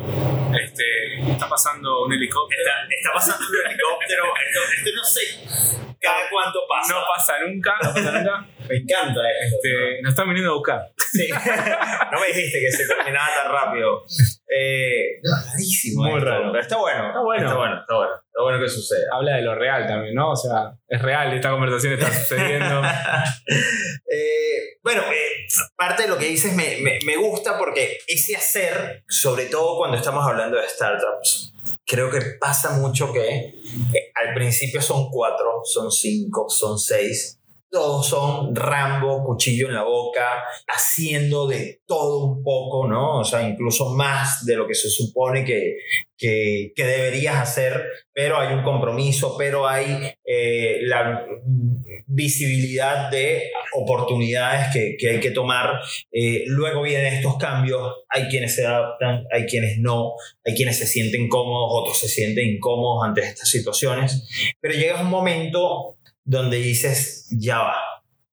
Este, 0.59 1.21
está 1.31 1.49
pasando 1.49 2.05
un 2.05 2.13
helicóptero. 2.13 2.63
Está, 2.89 3.13
pasando 3.13 3.47
un 3.47 3.71
helicóptero. 3.71 4.25
esto 4.77 4.91
no 4.95 5.05
sé 5.05 5.81
cada 6.01 6.31
cuánto 6.31 6.61
pasa. 6.69 6.95
No 6.95 7.01
pasa 7.15 7.35
nunca, 7.47 7.75
no 7.83 7.95
pasa 7.95 8.19
nunca. 8.19 8.47
Me 8.69 8.77
encanta 8.77 9.21
esto. 9.31 9.57
Este, 9.57 10.03
nos 10.03 10.11
están 10.11 10.29
viniendo 10.29 10.53
a 10.53 10.55
buscar. 10.55 10.93
Sí. 11.13 11.29
no 12.13 12.21
me 12.21 12.27
dijiste 12.29 12.61
que 12.61 12.71
se 12.71 12.87
terminaba 12.87 13.29
tan 13.43 13.53
rápido. 13.53 14.03
Eh, 14.49 15.21
rarísimo. 15.23 16.05
Muy 16.05 16.21
raro. 16.21 16.51
Pero 16.53 16.63
está 16.63 16.77
bueno. 16.77 17.07
Está 17.09 17.21
bueno. 17.21 17.43
Está 17.47 17.57
bueno, 17.57 17.81
está 17.81 17.95
bueno. 17.97 18.13
Está 18.15 18.43
bueno 18.43 18.61
que 18.61 18.69
suceda. 18.69 19.07
Habla 19.13 19.37
de 19.37 19.43
lo 19.43 19.55
real 19.55 19.87
también, 19.87 20.15
¿no? 20.15 20.31
O 20.31 20.37
sea, 20.37 20.73
es 20.89 21.03
real, 21.03 21.33
esta 21.33 21.51
conversación 21.51 21.95
está 21.95 22.13
sucediendo. 22.13 22.83
eh, 24.11 24.79
bueno, 24.83 25.03
eh, 25.03 25.47
parte 25.77 26.05
de 26.05 26.09
lo 26.09 26.19
que 26.19 26.27
dices 26.27 26.55
me, 26.55 26.79
me, 26.81 26.99
me 27.05 27.17
gusta 27.17 27.59
porque 27.59 27.99
ese 28.07 28.37
hacer, 28.37 29.05
sobre 29.09 29.47
todo 29.47 29.79
cuando 29.79 29.97
estamos 29.97 30.27
hablando 30.27 30.59
de 30.59 30.69
startups, 30.69 31.53
creo 31.91 32.09
que 32.09 32.21
pasa 32.39 32.79
mucho 32.79 33.13
que 33.13 33.29
eh, 33.29 34.13
al 34.15 34.33
principio 34.33 34.81
son 34.81 35.11
cuatro, 35.11 35.63
son 35.65 35.91
cinco, 35.91 36.49
son 36.49 36.79
seis. 36.79 37.40
Todos 37.71 38.09
son 38.09 38.55
Rambo, 38.55 39.25
cuchillo 39.25 39.69
en 39.69 39.75
la 39.75 39.85
boca, 39.85 40.27
haciendo 40.67 41.47
de 41.47 41.83
todo 41.87 42.25
un 42.25 42.43
poco, 42.43 42.89
¿no? 42.89 43.19
O 43.19 43.25
sea, 43.25 43.49
incluso 43.49 43.95
más 43.95 44.45
de 44.45 44.57
lo 44.57 44.67
que 44.67 44.75
se 44.75 44.91
supone 44.91 45.45
que, 45.45 45.77
que, 46.19 46.73
deberías 46.77 47.37
hacer, 47.37 47.83
pero 48.13 48.39
hay 48.39 48.55
un 48.55 48.63
compromiso, 48.63 49.37
pero 49.39 49.67
hay 49.67 50.13
eh, 50.25 50.81
la 50.83 51.25
visibilidad 52.07 53.11
de 53.11 53.51
oportunidades 53.75 54.73
que, 54.73 54.97
que 54.99 55.11
hay 55.11 55.21
que 55.21 55.31
tomar. 55.31 55.81
Eh, 56.13 56.45
luego 56.47 56.83
vienen 56.83 57.15
estos 57.15 57.37
cambios, 57.37 57.81
hay 58.09 58.29
quienes 58.29 58.55
se 58.55 58.67
adaptan, 58.67 59.25
hay 59.33 59.47
quienes 59.47 59.79
no, 59.79 60.15
hay 60.45 60.55
quienes 60.55 60.79
se 60.79 60.87
sienten 60.87 61.29
cómodos, 61.29 61.71
otros 61.73 62.01
se 62.01 62.09
sienten 62.09 62.49
incómodos 62.49 63.07
ante 63.07 63.23
estas 63.23 63.49
situaciones, 63.49 64.57
pero 64.61 64.75
llega 64.75 65.01
un 65.01 65.11
momento 65.11 65.97
donde 66.25 66.59
dices, 66.59 67.29
ya 67.31 67.59
va, 67.59 67.77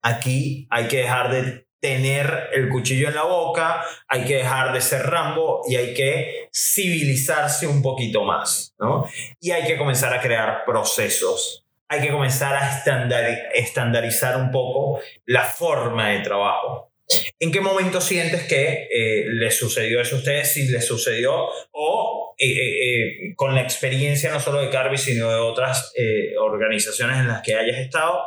aquí 0.01 0.67
hay 0.69 0.88
que 0.88 0.97
dejar 0.97 1.31
de 1.31 1.67
tener 1.79 2.49
el 2.53 2.69
cuchillo 2.69 3.09
en 3.09 3.15
la 3.15 3.23
boca, 3.23 3.83
hay 4.07 4.25
que 4.25 4.38
dejar 4.38 4.73
de 4.73 4.81
ser 4.81 5.03
Rambo 5.03 5.61
y 5.67 5.75
hay 5.75 5.93
que 5.93 6.49
civilizarse 6.53 7.67
un 7.67 7.81
poquito 7.81 8.23
más, 8.23 8.73
¿no? 8.79 9.05
Y 9.39 9.51
hay 9.51 9.65
que 9.65 9.77
comenzar 9.77 10.13
a 10.13 10.21
crear 10.21 10.63
procesos. 10.65 11.63
Hay 11.89 12.01
que 12.01 12.11
comenzar 12.11 12.53
a 12.55 12.83
estandarizar 13.53 14.38
un 14.38 14.51
poco 14.51 14.99
la 15.25 15.43
forma 15.43 16.09
de 16.09 16.19
trabajo. 16.19 16.86
¿En 17.39 17.51
qué 17.51 17.62
momento 17.62 18.01
sientes 18.01 18.43
que 18.43 18.88
eh, 18.91 19.51
sucedió 19.51 20.01
eso 20.01 20.16
a 20.16 20.20
ustedes? 20.20 20.51
Si 20.53 20.68
les 20.68 20.86
sucedió 20.86 21.47
o 21.72 22.36
eh, 22.38 22.47
eh, 22.47 23.34
con 23.36 23.55
la 23.55 23.62
experiencia 23.62 24.32
no 24.32 24.39
solo 24.39 24.62
de 24.62 24.70
Carby, 24.70 24.97
sino 24.97 25.30
de 25.30 25.36
otras 25.36 25.93
organizaciones 26.39 27.20
en 27.20 27.28
las 27.28 27.41
que 27.41 27.55
hayas 27.55 27.78
estado, 27.78 28.20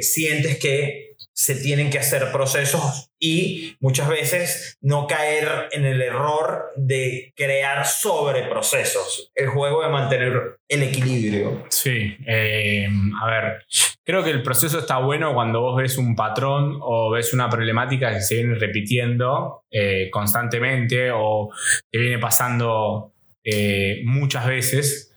sientes 0.00 0.58
que 0.58 1.13
se 1.34 1.56
tienen 1.56 1.90
que 1.90 1.98
hacer 1.98 2.30
procesos 2.30 3.10
y 3.18 3.76
muchas 3.80 4.08
veces 4.08 4.78
no 4.80 5.08
caer 5.08 5.68
en 5.72 5.84
el 5.84 6.00
error 6.00 6.66
de 6.76 7.32
crear 7.34 7.84
sobre 7.86 8.44
procesos. 8.44 9.32
El 9.34 9.48
juego 9.48 9.82
de 9.82 9.88
mantener 9.88 10.58
el 10.68 10.82
equilibrio. 10.84 11.64
Sí, 11.70 12.16
eh, 12.26 12.88
a 13.20 13.26
ver, 13.26 13.64
creo 14.04 14.22
que 14.22 14.30
el 14.30 14.42
proceso 14.42 14.78
está 14.78 14.98
bueno 14.98 15.34
cuando 15.34 15.60
vos 15.60 15.76
ves 15.76 15.98
un 15.98 16.14
patrón 16.14 16.78
o 16.80 17.10
ves 17.10 17.34
una 17.34 17.50
problemática 17.50 18.14
que 18.14 18.20
se 18.20 18.36
viene 18.36 18.54
repitiendo 18.54 19.64
eh, 19.72 20.10
constantemente 20.12 21.10
o 21.12 21.50
que 21.90 21.98
viene 21.98 22.20
pasando 22.20 23.12
eh, 23.42 24.02
muchas 24.04 24.46
veces. 24.46 25.10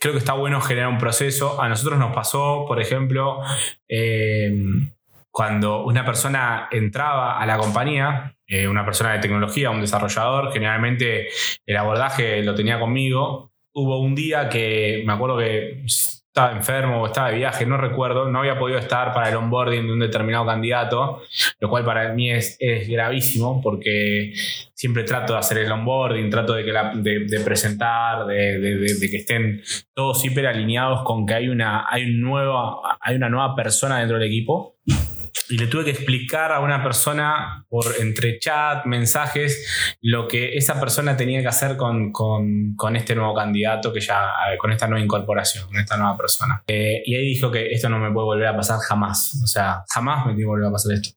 creo 0.00 0.14
que 0.14 0.18
está 0.18 0.32
bueno 0.32 0.62
generar 0.62 0.88
un 0.88 0.98
proceso. 0.98 1.60
A 1.60 1.68
nosotros 1.68 1.98
nos 1.98 2.14
pasó, 2.14 2.64
por 2.66 2.80
ejemplo, 2.80 3.40
cuando 5.32 5.84
una 5.84 6.04
persona 6.04 6.68
entraba 6.70 7.40
a 7.40 7.46
la 7.46 7.56
compañía, 7.56 8.36
eh, 8.46 8.68
una 8.68 8.84
persona 8.84 9.14
de 9.14 9.18
tecnología, 9.18 9.70
un 9.70 9.80
desarrollador, 9.80 10.52
generalmente 10.52 11.28
el 11.64 11.76
abordaje 11.78 12.42
lo 12.42 12.54
tenía 12.54 12.78
conmigo. 12.78 13.50
Hubo 13.72 13.98
un 14.00 14.14
día 14.14 14.50
que 14.50 15.02
me 15.06 15.14
acuerdo 15.14 15.38
que 15.38 15.84
estaba 15.86 16.52
enfermo 16.52 17.00
o 17.00 17.06
estaba 17.06 17.30
de 17.30 17.36
viaje, 17.36 17.64
no 17.64 17.78
recuerdo, 17.78 18.28
no 18.28 18.40
había 18.40 18.58
podido 18.58 18.78
estar 18.78 19.14
para 19.14 19.30
el 19.30 19.36
onboarding 19.36 19.86
de 19.86 19.92
un 19.94 20.00
determinado 20.00 20.44
candidato, 20.44 21.22
lo 21.60 21.68
cual 21.70 21.84
para 21.86 22.12
mí 22.12 22.30
es, 22.30 22.58
gravísimo 22.88 23.62
porque 23.62 24.34
siempre 24.74 25.04
trato 25.04 25.32
de 25.32 25.38
hacer 25.38 25.58
el 25.58 25.72
onboarding, 25.72 26.28
trato 26.28 26.52
de, 26.52 26.64
que 26.64 26.72
de, 26.72 27.40
presentar, 27.40 28.26
de, 28.26 29.08
que 29.10 29.16
estén 29.16 29.62
todos 29.94 30.22
hiper 30.26 30.46
alineados 30.46 31.02
con 31.04 31.24
que 31.24 31.34
hay 31.34 31.48
una, 31.48 31.86
hay, 31.88 32.12
nueva, 32.12 32.98
hay 33.00 33.16
una 33.16 33.30
nueva 33.30 33.54
persona 33.54 33.98
dentro 33.98 34.18
del 34.18 34.28
equipo 34.28 34.76
y 35.52 35.58
le 35.58 35.66
tuve 35.66 35.84
que 35.84 35.90
explicar 35.90 36.50
a 36.50 36.60
una 36.60 36.82
persona 36.82 37.66
por 37.68 37.84
entre 38.00 38.38
chat, 38.38 38.86
mensajes, 38.86 39.98
lo 40.00 40.26
que 40.26 40.56
esa 40.56 40.80
persona 40.80 41.14
tenía 41.14 41.42
que 41.42 41.48
hacer 41.48 41.76
con, 41.76 42.10
este 42.96 43.14
nuevo 43.14 43.34
candidato, 43.34 43.92
que 43.92 44.00
ya, 44.00 44.32
con 44.58 44.72
esta 44.72 44.88
nueva 44.88 45.04
incorporación, 45.04 45.66
con 45.66 45.76
esta 45.76 45.98
nueva 45.98 46.16
persona. 46.16 46.62
Eh, 46.66 47.02
y 47.04 47.14
ahí 47.16 47.26
dijo 47.26 47.50
que 47.50 47.66
esto 47.66 47.90
no 47.90 47.98
me 47.98 48.10
puede 48.10 48.24
volver 48.24 48.46
a 48.46 48.56
pasar 48.56 48.78
jamás. 48.78 49.38
O 49.44 49.46
sea, 49.46 49.84
jamás 49.92 50.24
me 50.24 50.32
tiene 50.32 50.44
que 50.44 50.46
volver 50.46 50.68
a 50.68 50.72
pasar 50.72 50.92
esto. 50.92 51.10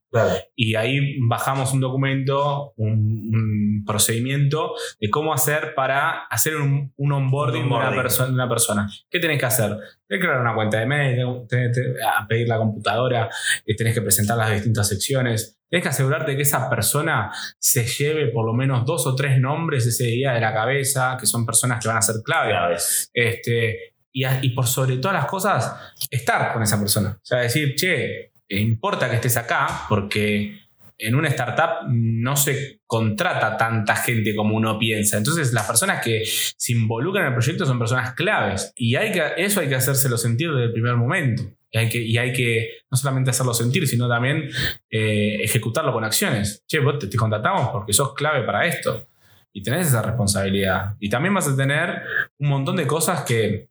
Y 0.56 0.76
ahí 0.76 1.18
bajamos 1.28 1.74
un 1.74 1.82
documento, 1.82 2.74
un, 2.78 3.84
procedimiento 3.86 4.74
de 5.00 5.10
cómo 5.10 5.34
hacer 5.34 5.76
para 5.76 6.26
hacer 6.26 6.56
un, 6.56 6.92
onboarding, 6.98 7.64
De, 7.64 7.68
una 7.68 7.94
persona, 7.94 8.34
una 8.34 8.50
persona. 8.50 8.90
¿Qué 9.10 9.20
tenés 9.20 9.40
que 9.40 9.46
hacer? 9.46 9.70
Tenés 10.08 10.22
que 10.22 10.28
crear 10.28 10.42
una 10.42 10.56
cuenta 10.56 10.80
de 10.80 10.86
mail, 10.88 11.46
tenés, 11.48 11.78
que 11.78 11.94
pedir 12.28 12.48
la 12.48 12.58
computadora, 12.58 13.30
eh, 13.66 13.76
tenés 13.76 13.94
que 13.94 14.02
presentar 14.02 14.38
las 14.38 14.52
distintas 14.52 14.88
secciones. 14.88 15.60
Tienes 15.70 15.84
que 15.84 15.90
asegurarte 15.90 16.36
que 16.36 16.42
esa 16.42 16.70
persona 16.70 17.32
se 17.60 17.86
lleve 17.86 18.28
por 18.28 18.46
lo 18.46 18.54
menos 18.54 18.86
dos 18.86 19.06
o 19.08 19.16
tres 19.16 19.40
nombres 19.40 19.86
ese 19.86 20.06
día 20.06 20.34
de 20.34 20.42
la 20.42 20.54
cabeza, 20.54 21.18
que 21.20 21.26
son 21.26 21.46
personas 21.46 21.82
que 21.82 21.88
van 21.88 21.98
a 21.98 22.02
ser 22.02 22.16
claves. 22.24 23.12
Este, 23.14 23.96
y, 24.16 24.50
por 24.52 24.66
sobre 24.66 24.98
todas 24.98 25.16
las 25.16 25.26
cosas, 25.26 25.76
estar 26.10 26.54
con 26.54 26.64
esa 26.64 26.80
persona. 26.80 27.18
O 27.22 27.26
sea, 27.26 27.40
decir, 27.40 27.76
che, 27.76 28.32
importa 28.50 29.10
que 29.10 29.16
estés 29.16 29.38
acá 29.38 29.86
porque 29.90 30.66
en 30.98 31.16
una 31.16 31.28
startup 31.30 31.88
no 31.90 32.38
se 32.38 32.80
contrata 32.86 33.58
tanta 33.58 33.96
gente 33.96 34.36
como 34.36 34.56
uno 34.56 34.80
piensa. 34.80 35.18
Entonces, 35.18 35.52
las 35.52 35.66
personas 35.66 36.04
que 36.04 36.24
se 36.26 36.72
involucran 36.72 37.26
en 37.26 37.30
el 37.30 37.36
proyecto 37.36 37.66
son 37.66 37.80
personas 37.80 38.14
claves. 38.14 38.72
Y 38.76 38.96
hay 38.96 39.12
que, 39.12 39.22
eso 39.38 39.60
hay 39.60 39.68
que 39.68 39.76
hacérselo 39.76 40.18
sentir 40.18 40.52
desde 40.52 40.66
el 40.66 40.74
primer 40.74 40.96
momento. 40.96 41.44
Y 41.72 41.78
hay 41.78 41.90
que, 41.90 42.02
y 42.02 42.18
hay 42.18 42.32
que 42.32 42.70
no 42.90 42.98
solamente 42.98 43.32
hacerlo 43.32 43.54
sentir, 43.54 43.86
sino 43.88 44.08
también 44.08 44.50
eh, 44.90 45.38
ejecutarlo 45.42 45.92
con 45.92 46.06
acciones. 46.06 46.64
Che, 46.66 46.80
vos 46.80 47.00
te, 47.00 47.08
te 47.08 47.18
contratamos 47.18 47.70
porque 47.70 47.92
sos 47.92 48.14
clave 48.14 48.46
para 48.46 48.66
esto. 48.66 49.08
Y 49.52 49.64
tenés 49.64 49.88
esa 49.88 50.02
responsabilidad. 50.02 50.96
Y 51.00 51.10
también 51.10 51.34
vas 51.34 51.48
a 51.48 51.56
tener 51.56 52.04
un 52.38 52.50
montón 52.50 52.76
de 52.78 52.88
cosas 52.88 53.24
que 53.24 53.70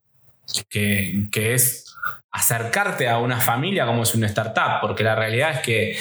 que, 0.68 1.54
es 1.54 1.83
acercarte 2.34 3.08
a 3.08 3.18
una 3.18 3.38
familia 3.38 3.86
como 3.86 4.02
es 4.02 4.12
una 4.16 4.26
startup, 4.26 4.80
porque 4.80 5.04
la 5.04 5.14
realidad 5.14 5.52
es 5.52 5.60
que 5.60 5.96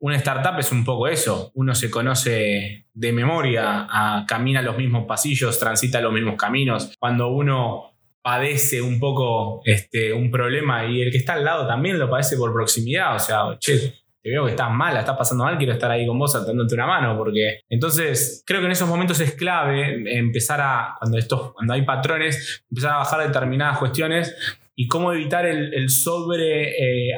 una 0.00 0.16
startup 0.16 0.58
es 0.58 0.70
un 0.70 0.84
poco 0.84 1.08
eso, 1.08 1.50
uno 1.54 1.74
se 1.74 1.90
conoce 1.90 2.84
de 2.92 3.12
memoria, 3.12 3.88
camina 4.28 4.60
los 4.60 4.76
mismos 4.76 5.06
pasillos, 5.06 5.58
transita 5.58 6.02
los 6.02 6.12
mismos 6.12 6.36
caminos, 6.36 6.92
cuando 6.98 7.28
uno 7.28 7.94
padece 8.20 8.82
un 8.82 9.00
poco 9.00 9.62
este, 9.64 10.12
un 10.12 10.30
problema 10.30 10.84
y 10.84 11.00
el 11.00 11.10
que 11.10 11.16
está 11.16 11.32
al 11.32 11.44
lado 11.44 11.66
también 11.66 11.98
lo 11.98 12.10
padece 12.10 12.36
por 12.36 12.52
proximidad, 12.52 13.16
o 13.16 13.18
sea, 13.18 13.58
che, 13.58 13.94
te 14.22 14.28
veo 14.28 14.44
que 14.44 14.50
estás 14.50 14.70
mal, 14.70 14.94
estás 14.94 15.16
pasando 15.16 15.44
mal, 15.44 15.56
quiero 15.56 15.72
estar 15.72 15.90
ahí 15.90 16.06
con 16.06 16.18
vos 16.18 16.34
dándote 16.34 16.74
una 16.74 16.86
mano, 16.86 17.16
porque 17.16 17.60
entonces 17.66 18.42
creo 18.44 18.60
que 18.60 18.66
en 18.66 18.72
esos 18.72 18.90
momentos 18.90 19.20
es 19.20 19.32
clave 19.32 20.18
empezar 20.18 20.60
a, 20.60 20.96
cuando, 20.98 21.16
estos, 21.16 21.54
cuando 21.54 21.72
hay 21.72 21.80
patrones, 21.80 22.62
empezar 22.70 22.92
a 22.92 22.98
bajar 22.98 23.26
determinadas 23.26 23.78
cuestiones 23.78 24.36
y 24.80 24.86
cómo 24.86 25.12
evitar 25.12 25.44
el, 25.44 25.90
sobre 25.90 27.08
eh, 27.10 27.14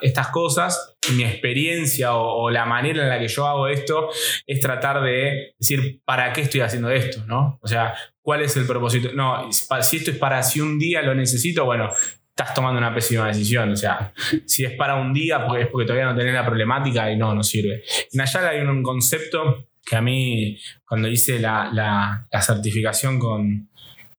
estas 0.00 0.28
cosas. 0.28 0.96
Mi 1.14 1.22
experiencia 1.22 2.14
o, 2.14 2.48
la 2.48 2.64
manera 2.64 3.02
en 3.02 3.10
la 3.10 3.18
que 3.18 3.28
yo 3.28 3.46
hago 3.46 3.68
esto 3.68 4.08
es 4.46 4.58
tratar 4.58 5.02
de 5.02 5.54
decir, 5.58 6.00
¿para 6.06 6.32
qué 6.32 6.40
estoy 6.40 6.62
haciendo 6.62 6.88
esto? 6.88 7.26
¿no? 7.26 7.58
O 7.60 7.68
sea, 7.68 7.92
¿cuál 8.22 8.40
es 8.40 8.56
el 8.56 8.66
propósito? 8.66 9.10
No, 9.12 9.52
si 9.52 9.96
esto 9.98 10.12
es 10.12 10.16
para 10.16 10.42
si 10.42 10.62
un 10.62 10.78
día 10.78 11.02
lo 11.02 11.14
necesito, 11.14 11.66
bueno, 11.66 11.90
estás 12.30 12.54
tomando 12.54 12.78
una 12.78 12.94
pésima 12.94 13.26
decisión. 13.26 13.70
O 13.70 13.76
sea, 13.76 14.14
si 14.46 14.64
es 14.64 14.72
para 14.72 14.94
un 14.94 15.12
día, 15.12 15.46
es 15.58 15.66
porque 15.66 15.86
todavía 15.86 16.06
no 16.06 16.16
tenés 16.16 16.32
la 16.32 16.46
problemática 16.46 17.12
y 17.12 17.18
no, 17.18 17.34
no 17.34 17.42
sirve. 17.42 17.82
En 18.10 18.20
Ayala 18.22 18.48
hay 18.48 18.60
un 18.60 18.82
concepto 18.82 19.68
que 19.84 19.94
a 19.94 20.00
mí, 20.00 20.58
cuando 20.86 21.06
hice 21.08 21.38
la, 21.38 22.26
certificación 22.40 23.18
con, 23.18 23.68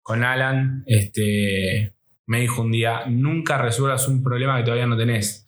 con 0.04 0.24
Alan, 0.24 0.84
este, 0.86 1.94
me 2.30 2.42
dijo 2.42 2.62
un 2.62 2.72
día, 2.72 3.06
nunca 3.08 3.58
resuelvas 3.58 4.08
un 4.08 4.22
problema 4.22 4.56
que 4.56 4.64
todavía 4.64 4.86
no 4.86 4.96
tenés. 4.96 5.48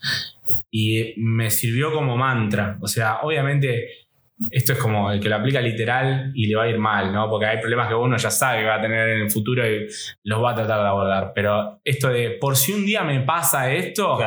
Y 0.72 1.14
me 1.18 1.52
sirvió 1.52 1.94
como 1.94 2.18
mantra. 2.18 2.80
O 2.82 2.88
sea, 2.88 3.20
obviamente 3.22 4.08
esto 4.50 4.74
es 4.74 4.80
como 4.80 5.12
el 5.12 5.20
que 5.20 5.30
lo 5.30 5.36
aplica 5.36 5.62
literal 5.62 6.32
y 6.34 6.48
le 6.48 6.56
va 6.56 6.64
a 6.64 6.70
ir 6.70 6.80
mal, 6.80 7.14
¿no? 7.14 7.30
Porque 7.30 7.46
hay 7.46 7.60
problemas 7.60 7.88
que 7.88 7.94
uno 7.94 8.18
ya 8.18 8.32
sabe 8.32 8.62
que 8.62 8.66
va 8.66 8.78
a 8.78 8.82
tener 8.82 9.10
en 9.10 9.22
el 9.22 9.30
futuro 9.30 9.64
y 9.70 9.88
los 10.24 10.44
va 10.44 10.54
a 10.54 10.56
tratar 10.56 10.82
de 10.82 10.88
abordar. 10.88 11.34
Pero 11.36 11.80
esto 11.84 12.10
de, 12.10 12.32
por 12.42 12.56
si 12.56 12.74
un 12.74 12.84
día 12.84 13.04
me 13.04 13.22
pasa 13.22 13.72
esto 13.72 14.18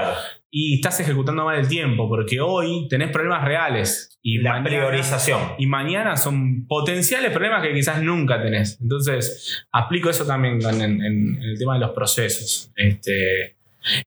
y 0.48 0.76
estás 0.76 1.00
ejecutando 1.00 1.44
mal 1.44 1.58
el 1.58 1.66
tiempo, 1.66 2.08
porque 2.08 2.40
hoy 2.40 2.86
tenés 2.88 3.10
problemas 3.10 3.44
reales. 3.44 4.13
Y 4.26 4.38
la 4.38 4.64
priorización. 4.64 5.52
Y 5.58 5.66
mañana 5.66 6.16
son 6.16 6.66
potenciales 6.66 7.30
problemas 7.30 7.62
que 7.62 7.74
quizás 7.74 8.02
nunca 8.02 8.42
tenés. 8.42 8.80
Entonces, 8.80 9.66
aplico 9.70 10.08
eso 10.08 10.24
también 10.24 10.58
en, 10.62 11.04
en 11.04 11.42
el 11.42 11.58
tema 11.58 11.74
de 11.74 11.80
los 11.80 11.90
procesos. 11.90 12.72
Este, 12.74 13.56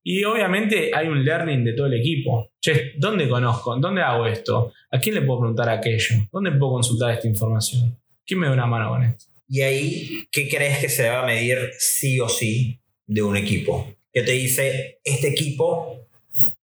y 0.03 0.23
obviamente 0.23 0.91
hay 0.93 1.07
un 1.07 1.23
learning 1.23 1.63
de 1.63 1.73
todo 1.73 1.87
el 1.87 1.93
equipo. 1.93 2.51
Che, 2.59 2.93
¿dónde 2.97 3.29
conozco? 3.29 3.75
¿Dónde 3.77 4.01
hago 4.01 4.25
esto? 4.25 4.73
¿A 4.91 4.99
quién 4.99 5.15
le 5.15 5.21
puedo 5.21 5.41
preguntar 5.41 5.69
aquello? 5.69 6.27
¿Dónde 6.31 6.51
puedo 6.51 6.73
consultar 6.73 7.11
esta 7.11 7.27
información? 7.27 7.95
¿Quién 8.25 8.39
me 8.39 8.47
da 8.47 8.53
una 8.53 8.65
mano 8.65 8.89
con 8.89 9.03
esto? 9.03 9.25
Y 9.47 9.61
ahí, 9.61 10.27
¿qué 10.31 10.49
crees 10.49 10.79
que 10.79 10.89
se 10.89 11.03
debe 11.03 11.25
medir 11.25 11.57
sí 11.77 12.19
o 12.19 12.27
sí 12.27 12.79
de 13.05 13.21
un 13.21 13.37
equipo? 13.37 13.93
Que 14.11 14.23
te 14.23 14.31
dice, 14.31 14.99
este 15.03 15.29
equipo 15.29 16.07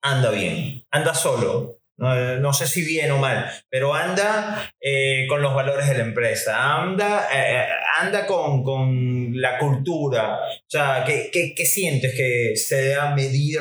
anda 0.01 0.31
bien, 0.31 0.83
anda 0.91 1.15
solo, 1.15 1.82
no, 1.99 2.53
sé 2.53 2.67
si 2.67 2.83
bien 2.85 3.11
o 3.13 3.19
mal, 3.19 3.47
pero 3.69 3.95
anda 3.95 4.73
eh, 4.81 5.27
con 5.29 5.43
los 5.43 5.55
valores 5.55 5.89
de 5.89 5.99
la 5.99 6.03
empresa, 6.03 6.83
anda, 6.83 7.29
eh, 7.33 7.59
eh, 7.59 7.67
anda 8.01 8.27
con, 8.27 8.63
con, 8.63 9.41
la 9.41 9.59
cultura. 9.59 10.37
O 10.37 10.65
sea, 10.67 11.05
¿qué, 11.07 11.31
qué, 11.33 11.67
sientes 11.67 12.15
que 12.15 12.57
se 12.57 12.77
debe 12.77 13.15
medir 13.15 13.61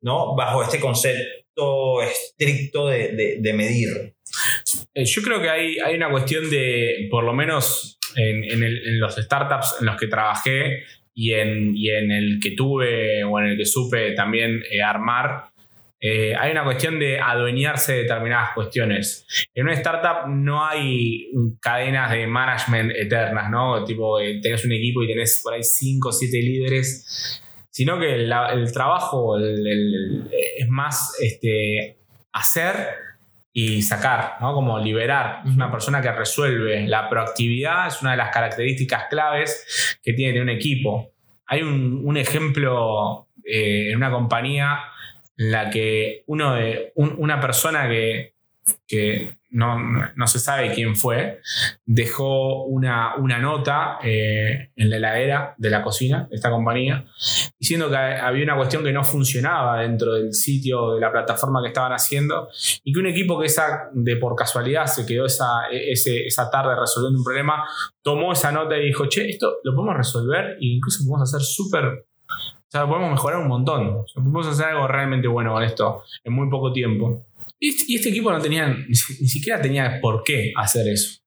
¿no? 0.00 0.34
bajo 0.34 0.62
este 0.62 0.80
concepto 0.80 2.02
estricto 2.02 2.88
de, 2.88 3.38
de, 3.40 3.52
medir? 3.52 4.14
Yo 4.94 5.22
creo 5.22 5.40
que 5.40 5.50
hay, 5.50 5.78
hay, 5.78 5.94
una 5.94 6.10
cuestión 6.10 6.48
de, 6.50 7.08
por 7.10 7.24
lo 7.24 7.32
menos 7.32 7.98
en, 8.16 8.44
en, 8.44 8.62
en 8.62 9.00
los 9.00 9.14
startups 9.16 9.76
en 9.80 9.86
los 9.86 9.96
que 9.96 10.06
trabajé 10.06 10.84
y 11.14 11.32
en, 11.34 11.76
y 11.76 11.90
en, 11.90 12.10
el 12.10 12.40
que 12.42 12.52
tuve 12.52 13.22
o 13.24 13.38
en 13.38 13.46
el 13.46 13.56
que 13.56 13.66
supe 13.66 14.12
también 14.12 14.62
armar, 14.84 15.53
eh, 16.06 16.34
hay 16.38 16.52
una 16.52 16.64
cuestión 16.64 16.98
de 16.98 17.18
adueñarse 17.18 17.94
de 17.94 18.02
determinadas 18.02 18.50
cuestiones. 18.54 19.26
En 19.54 19.64
una 19.64 19.72
startup 19.72 20.28
no 20.28 20.62
hay 20.62 21.30
cadenas 21.62 22.10
de 22.10 22.26
management 22.26 22.92
eternas, 22.94 23.50
¿no? 23.50 23.82
Tipo, 23.84 24.20
eh, 24.20 24.38
tenés 24.42 24.66
un 24.66 24.72
equipo 24.72 25.02
y 25.02 25.06
tenés 25.06 25.40
por 25.42 25.54
ahí 25.54 25.62
5 25.62 26.06
o 26.06 26.12
7 26.12 26.36
líderes, 26.36 27.42
sino 27.70 27.98
que 27.98 28.16
el, 28.16 28.70
trabajo 28.74 29.38
es 29.38 30.68
más 30.68 31.16
este, 31.22 31.96
hacer 32.34 32.76
y 33.54 33.80
sacar, 33.80 34.36
¿no? 34.42 34.52
Como 34.52 34.78
liberar. 34.78 35.40
una 35.46 35.70
persona 35.70 36.02
que 36.02 36.12
resuelve. 36.12 36.86
La 36.86 37.08
proactividad 37.08 37.86
es 37.86 38.02
una 38.02 38.10
de 38.10 38.18
las 38.18 38.28
características 38.30 39.04
claves 39.08 39.98
que 40.02 40.12
tiene 40.12 40.42
un 40.42 40.50
equipo. 40.50 41.12
Hay 41.46 41.62
un, 41.62 42.16
ejemplo 42.18 43.28
eh, 43.42 43.88
en 43.88 43.96
una 43.96 44.10
compañía 44.10 44.90
la 45.36 45.70
que 45.70 46.24
uno 46.26 46.54
de, 46.54 46.92
una 46.96 47.40
persona 47.40 47.88
que, 47.88 49.38
no, 49.50 50.26
se 50.26 50.38
sabe 50.40 50.72
quién 50.72 50.96
fue, 50.96 51.40
dejó 51.84 52.64
una, 52.64 53.14
una 53.16 53.38
nota 53.38 53.98
eh, 54.02 54.70
en 54.74 54.90
la 54.90 54.96
heladera 54.96 55.54
de 55.58 55.70
la 55.70 55.82
cocina 55.82 56.26
de 56.28 56.36
esta 56.36 56.50
compañía, 56.50 57.04
diciendo 57.58 57.88
que 57.88 57.96
había 57.96 58.42
una 58.42 58.56
cuestión 58.56 58.82
que 58.82 58.92
no 58.92 59.04
funcionaba 59.04 59.80
dentro 59.80 60.14
del 60.14 60.34
sitio, 60.34 60.94
de 60.94 61.00
la 61.00 61.12
plataforma 61.12 61.62
que 61.62 61.68
estaban 61.68 61.92
haciendo, 61.92 62.48
y 62.82 62.92
que 62.92 63.00
un 63.00 63.06
equipo 63.06 63.38
que 63.38 63.46
esa, 63.46 63.90
de 63.92 64.16
por 64.16 64.34
casualidad 64.34 64.86
se 64.86 65.06
quedó 65.06 65.26
esa, 65.26 65.68
esa 65.70 66.50
tarde 66.50 66.74
resolviendo 66.78 67.18
un 67.18 67.24
problema, 67.24 67.64
tomó 68.02 68.32
esa 68.32 68.50
nota 68.50 68.76
y 68.76 68.86
dijo, 68.86 69.06
che, 69.08 69.28
esto 69.28 69.58
lo 69.62 69.74
podemos 69.74 69.96
resolver 69.96 70.56
e 70.60 70.66
incluso 70.66 71.04
podemos 71.04 71.32
hacer 71.32 71.42
súper 71.42 72.06
sea, 72.78 72.86
podemos 72.86 73.10
mejorar 73.12 73.40
un 73.40 73.48
montón. 73.48 74.04
podemos 74.14 74.46
hacer 74.46 74.66
algo 74.66 74.86
realmente 74.86 75.28
bueno 75.28 75.52
con 75.52 75.62
esto 75.62 76.02
en 76.24 76.32
muy 76.32 76.48
poco 76.50 76.72
tiempo. 76.72 77.26
Y 77.60 77.96
este, 77.96 78.10
equipo 78.10 78.30
no 78.30 78.40
tenía, 78.40 78.68
ni, 78.88 78.94
siquiera 78.94 79.60
tenía 79.60 79.98
por 80.00 80.22
qué 80.24 80.52
hacer 80.56 80.88
eso. 80.88 81.20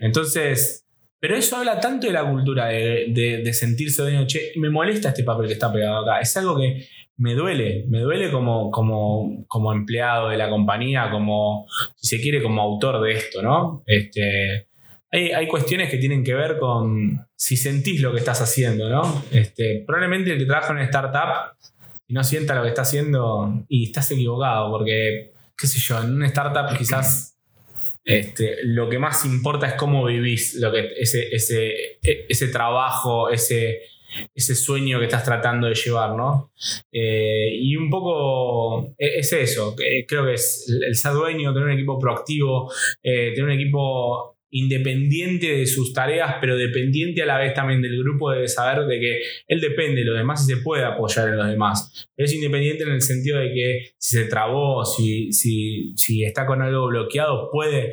Entonces, 0.00 0.86
pero 1.20 1.34
eso 1.36 1.56
habla 1.56 1.80
tanto 1.80 2.06
de 2.06 2.12
la 2.12 2.28
cultura 2.28 2.66
de, 2.66 3.50
sentirse 3.52 4.02
dueño. 4.02 4.26
Che, 4.26 4.52
me 4.56 4.70
molesta 4.70 5.08
este 5.08 5.24
papel 5.24 5.46
que 5.46 5.54
está 5.54 5.72
pegado 5.72 5.98
acá. 5.98 6.20
Es 6.20 6.36
algo 6.36 6.56
que 6.56 6.86
me 7.16 7.34
duele, 7.34 7.84
me 7.88 8.00
duele 8.00 8.30
como, 8.30 8.70
como, 8.70 9.44
como 9.48 9.72
empleado 9.72 10.28
de 10.28 10.36
la 10.36 10.48
compañía, 10.48 11.10
como, 11.10 11.66
si 11.96 12.16
se 12.16 12.22
quiere, 12.22 12.42
como 12.42 12.62
autor 12.62 13.02
de 13.02 13.12
esto, 13.12 13.42
¿no? 13.42 13.82
Este, 13.86 14.67
hay, 15.10 15.48
cuestiones 15.48 15.90
que 15.90 15.96
tienen 15.96 16.22
que 16.22 16.34
ver 16.34 16.58
con 16.58 17.26
si 17.34 17.56
sentís 17.56 18.00
lo 18.00 18.12
que 18.12 18.18
estás 18.18 18.40
haciendo, 18.42 18.88
¿no? 18.88 19.24
Este, 19.30 19.84
probablemente 19.86 20.32
el 20.32 20.38
que 20.38 20.44
trabaja 20.44 20.68
en 20.68 20.76
una 20.76 20.84
startup 20.84 21.56
y 22.06 22.14
no 22.14 22.22
sienta 22.24 22.54
lo 22.54 22.62
que 22.62 22.68
está 22.68 22.82
haciendo 22.82 23.64
y 23.68 23.86
estás 23.86 24.10
equivocado, 24.10 24.70
porque, 24.70 25.32
qué 25.56 25.66
sé 25.66 25.78
yo, 25.80 26.02
en 26.02 26.14
una 26.14 26.26
startup 26.26 26.76
quizás 26.76 27.38
este, 28.04 28.64
lo 28.64 28.88
que 28.88 28.98
más 28.98 29.24
importa 29.24 29.66
es 29.66 29.74
cómo 29.74 30.04
vivís 30.06 30.54
lo 30.54 30.72
que, 30.72 30.88
ese, 30.98 31.28
ese, 31.34 31.98
ese 32.02 32.48
trabajo, 32.48 33.28
ese, 33.28 33.80
ese 34.34 34.54
sueño 34.54 34.98
que 34.98 35.04
estás 35.04 35.24
tratando 35.24 35.66
de 35.66 35.74
llevar, 35.74 36.16
¿no? 36.16 36.52
Eh, 36.90 37.50
y 37.52 37.76
un 37.76 37.90
poco 37.90 38.94
e, 38.98 39.18
es 39.18 39.32
eso, 39.32 39.76
creo 39.76 40.24
que 40.24 40.34
es 40.34 40.66
el 40.68 40.94
ser 40.96 41.12
dueño, 41.12 41.52
tener 41.52 41.68
un 41.68 41.74
equipo 41.74 41.98
proactivo, 41.98 42.72
eh, 43.02 43.32
tener 43.34 43.44
un 43.44 43.52
equipo 43.52 44.37
independiente 44.50 45.58
de 45.58 45.66
sus 45.66 45.92
tareas, 45.92 46.36
pero 46.40 46.56
dependiente 46.56 47.22
a 47.22 47.26
la 47.26 47.38
vez 47.38 47.54
también 47.54 47.82
del 47.82 47.98
grupo, 47.98 48.30
de 48.30 48.48
saber 48.48 48.86
de 48.86 49.00
que 49.00 49.20
él 49.46 49.60
depende 49.60 50.00
de 50.00 50.06
los 50.06 50.16
demás 50.16 50.42
y 50.44 50.54
se 50.54 50.62
puede 50.62 50.84
apoyar 50.84 51.28
en 51.28 51.36
los 51.36 51.48
demás. 51.48 52.08
Pero 52.14 52.26
es 52.26 52.34
independiente 52.34 52.84
en 52.84 52.90
el 52.90 53.02
sentido 53.02 53.38
de 53.38 53.52
que 53.52 53.90
si 53.98 54.16
se 54.16 54.24
trabó, 54.24 54.84
si, 54.84 55.32
si, 55.32 55.92
si 55.96 56.24
está 56.24 56.46
con 56.46 56.62
algo 56.62 56.88
bloqueado, 56.88 57.50
puede 57.50 57.92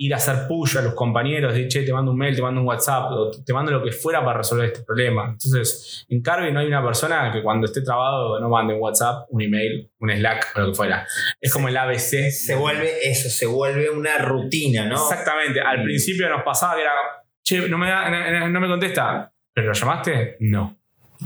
ir 0.00 0.14
a 0.14 0.16
hacer 0.16 0.46
push 0.46 0.78
a 0.78 0.82
los 0.82 0.94
compañeros, 0.94 1.52
de 1.52 1.66
che, 1.66 1.82
te 1.82 1.92
mando 1.92 2.12
un 2.12 2.16
mail, 2.16 2.34
te 2.34 2.40
mando 2.40 2.60
un 2.60 2.66
WhatsApp, 2.66 3.10
te 3.44 3.52
mando 3.52 3.72
lo 3.72 3.82
que 3.82 3.90
fuera 3.90 4.24
para 4.24 4.38
resolver 4.38 4.66
este 4.66 4.82
problema. 4.84 5.30
Entonces, 5.32 6.06
en 6.08 6.22
Carve 6.22 6.52
no 6.52 6.60
hay 6.60 6.66
una 6.66 6.84
persona 6.84 7.32
que 7.32 7.42
cuando 7.42 7.66
esté 7.66 7.82
trabado 7.82 8.40
no 8.40 8.48
mande 8.48 8.74
un 8.74 8.80
WhatsApp, 8.80 9.26
un 9.30 9.42
email, 9.42 9.90
un 9.98 10.10
Slack 10.10 10.52
o 10.54 10.60
lo 10.60 10.66
que 10.68 10.74
fuera. 10.74 11.06
Es 11.40 11.52
como 11.52 11.68
el 11.68 11.76
ABC. 11.76 12.30
Se 12.30 12.54
vuelve 12.54 13.08
eso, 13.08 13.28
se 13.28 13.46
vuelve 13.46 13.90
una 13.90 14.18
rutina, 14.18 14.86
¿no? 14.86 14.94
Exactamente. 14.94 15.60
Al 15.60 15.82
principio 15.82 16.28
nos 16.28 16.42
pasaba 16.44 16.76
que 16.76 16.82
era, 16.82 16.92
che, 17.42 17.68
no 17.68 17.76
me, 17.76 18.48
no 18.48 18.60
me 18.60 18.68
contesta, 18.68 19.32
¿pero 19.52 19.68
lo 19.68 19.72
llamaste? 19.72 20.36
No. 20.40 20.78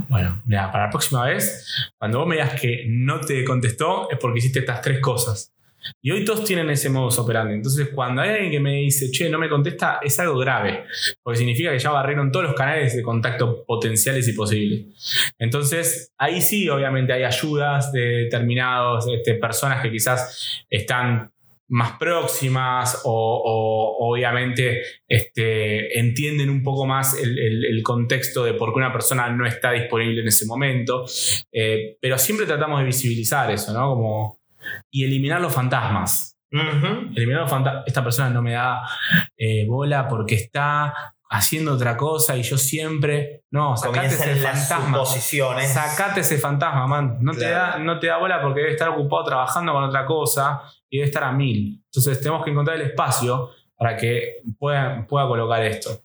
Bueno, 0.08 0.40
mira, 0.46 0.72
para 0.72 0.84
la 0.84 0.90
próxima 0.90 1.26
vez, 1.26 1.92
cuando 1.98 2.20
vos 2.20 2.26
me 2.26 2.36
digas 2.36 2.58
que 2.58 2.86
no 2.88 3.20
te 3.20 3.44
contestó, 3.44 4.10
es 4.10 4.16
porque 4.18 4.38
hiciste 4.38 4.60
estas 4.60 4.80
tres 4.80 5.00
cosas. 5.00 5.52
Y 6.00 6.10
hoy 6.10 6.24
todos 6.24 6.44
tienen 6.44 6.70
ese 6.70 6.88
modus 6.88 7.18
operandi. 7.18 7.54
Entonces, 7.54 7.88
cuando 7.94 8.22
hay 8.22 8.30
alguien 8.30 8.50
que 8.50 8.60
me 8.60 8.74
dice, 8.74 9.10
che, 9.10 9.28
no 9.28 9.38
me 9.38 9.48
contesta, 9.48 10.00
es 10.02 10.18
algo 10.20 10.38
grave. 10.38 10.84
Porque 11.22 11.38
significa 11.38 11.70
que 11.70 11.78
ya 11.78 11.90
barrieron 11.90 12.30
todos 12.30 12.46
los 12.46 12.54
canales 12.54 12.96
de 12.96 13.02
contacto 13.02 13.64
potenciales 13.64 14.26
y 14.28 14.32
posibles. 14.32 15.32
Entonces, 15.38 16.12
ahí 16.18 16.40
sí, 16.40 16.68
obviamente, 16.68 17.12
hay 17.12 17.24
ayudas 17.24 17.92
de 17.92 18.00
determinadas 18.00 19.06
este, 19.09 19.34
personas 19.34 19.82
que 19.82 19.90
quizás 19.90 20.64
están 20.68 21.32
más 21.72 21.92
próximas 21.98 23.00
o, 23.04 23.96
obviamente 23.98 24.82
este, 25.09 25.98
entienden 25.98 26.50
un 26.50 26.62
poco 26.62 26.84
más 26.84 27.16
el, 27.18 27.82
contexto 27.82 28.44
de 28.44 28.52
por 28.52 28.72
qué 28.72 28.78
una 28.78 28.92
persona 28.92 29.30
no 29.30 29.46
está 29.46 29.72
disponible 29.72 30.20
en 30.20 30.28
ese 30.28 30.44
momento. 30.46 31.06
Eh, 31.50 31.96
pero 32.00 32.18
siempre 32.18 32.46
tratamos 32.46 32.80
de 32.80 32.86
visibilizar 32.86 33.50
eso, 33.50 33.72
¿no? 33.72 33.94
Como 33.94 34.41
y 34.90 35.05
eliminar 35.05 35.40
los 35.40 35.52
fantasmas. 35.52 36.36
Eliminar 36.51 37.43
los 37.43 37.51
fantasmas. 37.51 37.84
Esta 37.86 38.05
persona 38.05 38.30
no 38.30 38.43
me 38.43 38.52
da 38.52 38.82
eh, 39.36 39.66
bola 39.66 40.06
porque 40.06 40.34
está 40.34 41.14
haciendo 41.30 41.72
otra 41.72 41.97
cosa 41.97 42.36
y 42.36 42.43
yo 42.43 42.59
siempre. 42.59 43.44
No, 43.51 43.76
sacate 43.76 44.09
ese 44.09 44.36
fantasma. 44.36 44.98
Sacate 45.66 46.20
ese 46.20 46.39
fantasma, 46.39 46.86
man. 46.86 47.18
No, 47.20 47.32
te 47.32 47.48
da, 47.48 47.78
no 47.78 47.98
te 47.98 48.09
da 48.09 48.18
bola 48.18 48.40
porque 48.43 48.60
debe 48.60 48.72
estar 48.72 48.90
ocupado 48.90 49.24
trabajando 49.24 49.72
con 49.72 49.84
otra 49.84 50.05
cosa 50.05 50.62
y 50.90 50.98
debe 50.98 51.09
estar 51.09 51.24
a 51.24 51.32
mil. 51.32 51.82
Entonces 51.86 52.20
tenemos 52.20 52.44
que 52.44 52.51
encontrar 52.51 52.76
el 52.76 52.86
espacio 52.89 53.51
para 53.76 53.97
que 53.97 54.43
pueda, 54.59 55.06
pueda 55.09 55.26
colocar 55.26 55.62
esto. 55.64 56.02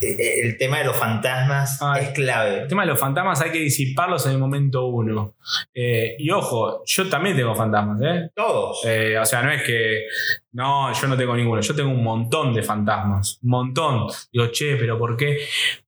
El 0.00 0.56
tema 0.58 0.78
de 0.78 0.84
los 0.84 0.96
fantasmas 0.96 1.78
ah, 1.80 1.98
es 1.98 2.10
clave. 2.10 2.62
El 2.62 2.68
tema 2.68 2.82
de 2.82 2.88
los 2.88 2.98
fantasmas 2.98 3.40
hay 3.40 3.50
que 3.50 3.58
disiparlos 3.58 4.26
en 4.26 4.32
el 4.32 4.38
momento 4.38 4.86
uno. 4.86 5.34
Eh, 5.74 6.16
y 6.18 6.30
ojo, 6.30 6.82
yo 6.84 7.08
también 7.08 7.36
tengo 7.36 7.54
fantasmas, 7.54 8.00
¿eh? 8.02 8.30
Todos. 8.34 8.84
Eh, 8.84 9.18
o 9.18 9.24
sea, 9.24 9.42
no 9.42 9.50
es 9.50 9.62
que. 9.62 10.04
No, 10.52 10.92
yo 10.92 11.08
no 11.08 11.16
tengo 11.16 11.34
ninguno. 11.36 11.60
Yo 11.60 11.74
tengo 11.74 11.90
un 11.90 12.02
montón 12.02 12.54
de 12.54 12.62
fantasmas. 12.62 13.38
Un 13.42 13.50
montón. 13.50 14.06
Digo, 14.32 14.46
che, 14.48 14.76
pero 14.76 14.98
¿por 14.98 15.16
qué? 15.16 15.38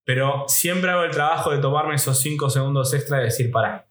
Pero 0.04 0.44
siempre 0.48 0.90
hago 0.90 1.02
el 1.02 1.10
trabajo 1.10 1.50
de 1.50 1.58
tomarme 1.58 1.94
esos 1.94 2.18
cinco 2.18 2.50
segundos 2.50 2.92
extra 2.94 3.20
y 3.20 3.24
decir, 3.24 3.50
para. 3.50 3.86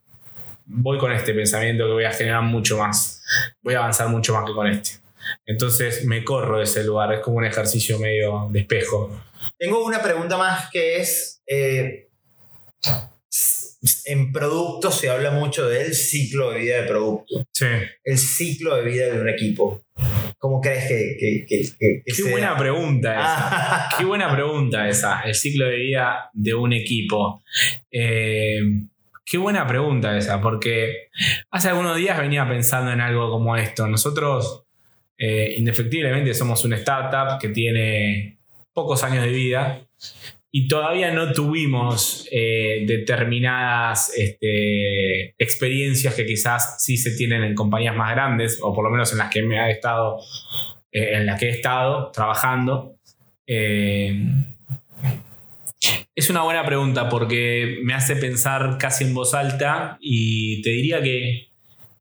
Voy 0.68 0.98
con 0.98 1.12
este 1.12 1.34
pensamiento 1.34 1.86
que 1.86 1.92
voy 1.92 2.06
a 2.06 2.12
generar 2.12 2.42
mucho 2.42 2.78
más. 2.80 3.24
Voy 3.62 3.76
a 3.76 3.80
avanzar 3.80 4.10
mucho 4.10 4.34
más 4.34 4.46
que 4.46 4.54
con 4.54 4.66
este. 4.68 5.06
Entonces 5.46 6.06
me 6.06 6.24
corro 6.24 6.58
de 6.58 6.64
ese 6.64 6.84
lugar. 6.84 7.14
Es 7.14 7.20
como 7.20 7.38
un 7.38 7.46
ejercicio 7.46 8.00
medio 8.00 8.48
de 8.50 8.62
espejo. 8.62 9.12
Tengo 9.58 9.86
una 9.86 10.02
pregunta 10.02 10.38
más 10.38 10.70
que 10.72 10.98
es, 10.98 11.42
eh, 11.48 12.10
en 14.06 14.32
producto 14.32 14.92
se 14.92 15.10
habla 15.10 15.32
mucho 15.32 15.68
del 15.68 15.94
ciclo 15.94 16.52
de 16.52 16.60
vida 16.60 16.78
del 16.78 16.88
producto. 16.88 17.46
Sí. 17.52 17.66
El 18.04 18.18
ciclo 18.18 18.76
de 18.76 18.84
vida 18.84 19.06
de 19.08 19.20
un 19.20 19.30
equipo. 19.30 19.86
¿Cómo 20.38 20.62
crees 20.62 20.88
que... 20.88 21.46
Qué 21.48 22.30
buena 22.30 22.58
pregunta 22.58 23.14
esa. 23.14 23.90
Qué 23.98 24.06
buena 24.06 24.32
pregunta 24.32 24.88
esa, 24.88 25.22
el 25.22 25.36
ciclo 25.36 25.66
de 25.66 25.76
vida 25.78 26.30
de 26.34 26.54
un 26.54 26.74
equipo. 26.74 27.44
Eh, 27.92 28.60
qué 29.26 29.38
buena 29.38 29.66
pregunta 29.66 30.18
esa, 30.18 30.42
porque 30.42 31.08
hace 31.50 31.70
algunos 31.70 31.98
días 31.98 32.20
venía 32.20 32.48
pensando 32.48 32.92
en 32.92 33.02
algo 33.02 33.30
como 33.32 33.56
esto. 33.56 33.88
Nosotros, 33.88 34.66
eh, 35.18 35.56
indefectiblemente, 35.58 36.34
somos 36.34 36.64
una 36.66 36.76
startup 36.78 37.40
que 37.40 37.50
tiene 37.50 38.35
pocos 38.76 39.04
años 39.04 39.24
de 39.24 39.32
vida 39.32 39.82
y 40.52 40.68
todavía 40.68 41.12
no 41.12 41.34
tuvimos 41.34 42.28
eh, 42.32 42.86
determinadas 42.88 44.14
este, 44.16 45.32
experiencias 45.38 46.14
que 46.14 46.26
quizás 46.26 46.84
sí 46.84 46.96
se 46.96 47.12
tienen 47.18 47.44
en 47.44 47.56
compañías 47.56 47.94
más 47.94 48.12
grandes, 48.12 48.60
o 48.62 48.74
por 48.74 48.86
lo 48.86 48.90
menos 48.90 49.12
en 49.12 49.18
las 49.18 49.30
que 49.30 49.44
me 49.44 49.60
ha 49.60 49.70
estado, 49.70 50.20
eh, 50.94 51.16
en 51.16 51.26
las 51.26 51.38
que 51.38 51.48
he 51.48 51.50
estado 51.50 52.10
trabajando. 52.12 52.94
Eh, 53.46 54.18
es 56.16 56.30
una 56.30 56.44
buena 56.44 56.66
pregunta 56.66 57.10
porque 57.10 57.80
me 57.84 57.94
hace 57.94 58.16
pensar 58.16 58.78
casi 58.80 59.04
en 59.04 59.14
voz 59.14 59.34
alta 59.34 59.98
y 60.00 60.62
te 60.62 60.70
diría 60.70 61.02
que 61.02 61.50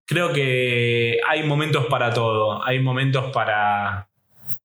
creo 0.07 0.33
que 0.33 1.19
hay 1.29 1.43
momentos 1.43 1.87
para 1.87 2.13
todo. 2.13 2.65
Hay 2.65 2.79
momentos 2.79 3.33
para, 3.33 4.09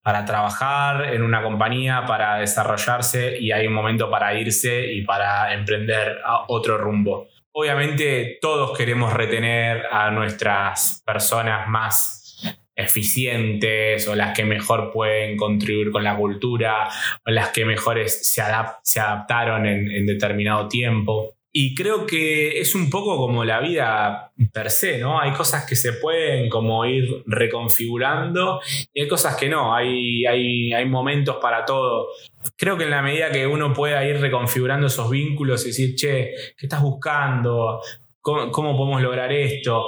para 0.09 0.25
trabajar 0.25 1.13
en 1.13 1.21
una 1.21 1.43
compañía, 1.43 2.03
para 2.07 2.37
desarrollarse 2.37 3.37
y 3.39 3.51
hay 3.51 3.67
un 3.67 3.73
momento 3.73 4.09
para 4.09 4.33
irse 4.33 4.91
y 4.91 5.03
para 5.03 5.53
emprender 5.53 6.17
otro 6.47 6.79
rumbo. 6.79 7.27
Obviamente 7.51 8.39
todos 8.41 8.75
queremos 8.75 9.13
retener 9.13 9.85
a 9.91 10.09
nuestras 10.09 11.03
personas 11.05 11.67
más 11.67 12.41
eficientes 12.75 14.07
o 14.07 14.15
las 14.15 14.35
que 14.35 14.45
mejor 14.45 14.91
pueden 14.91 15.37
contribuir 15.37 15.91
con 15.91 16.03
la 16.03 16.17
cultura 16.17 16.89
o 17.23 17.29
las 17.29 17.49
que 17.49 17.63
mejores 17.65 18.33
se, 18.33 18.41
se 18.81 18.99
adaptaron 18.99 19.67
en 19.67 20.07
determinado 20.07 20.67
tiempo. 20.67 21.35
Y 21.51 21.73
creo 21.73 22.05
que 22.05 22.59
es 22.59 22.75
un 22.75 22.91
poco 22.91 23.17
como 23.17 23.43
la 23.43 23.59
vida 23.59 24.31
per 24.53 24.69
se, 24.69 24.99
¿no? 24.99 25.19
Hay 25.19 25.31
cosas 25.33 25.65
que 25.65 25.75
se 25.75 25.93
pueden 25.93 26.47
como 26.47 26.85
ir 26.85 27.23
reconfigurando 27.25 28.61
y 28.93 29.01
hay 29.01 29.07
cosas 29.07 29.35
que 29.35 29.49
no, 29.49 29.73
hay, 29.73 30.27
hay, 30.27 30.71
hay 30.71 30.85
momentos 30.85 31.37
para 31.41 31.65
todo. 31.65 32.09
Creo 32.55 32.77
que 32.77 32.83
en 32.83 32.91
la 32.91 33.01
medida 33.01 33.31
que 33.31 33.47
uno 33.47 33.73
pueda 33.73 34.05
ir 34.05 34.21
reconfigurando 34.21 34.87
esos 34.87 35.09
vínculos 35.09 35.63
y 35.63 35.69
decir, 35.69 35.95
che, 35.95 36.33
¿qué 36.55 36.67
estás 36.67 36.83
buscando? 36.83 37.81
¿Cómo, 38.21 38.51
podemos 38.51 39.01
lograr 39.01 39.31
esto? 39.31 39.87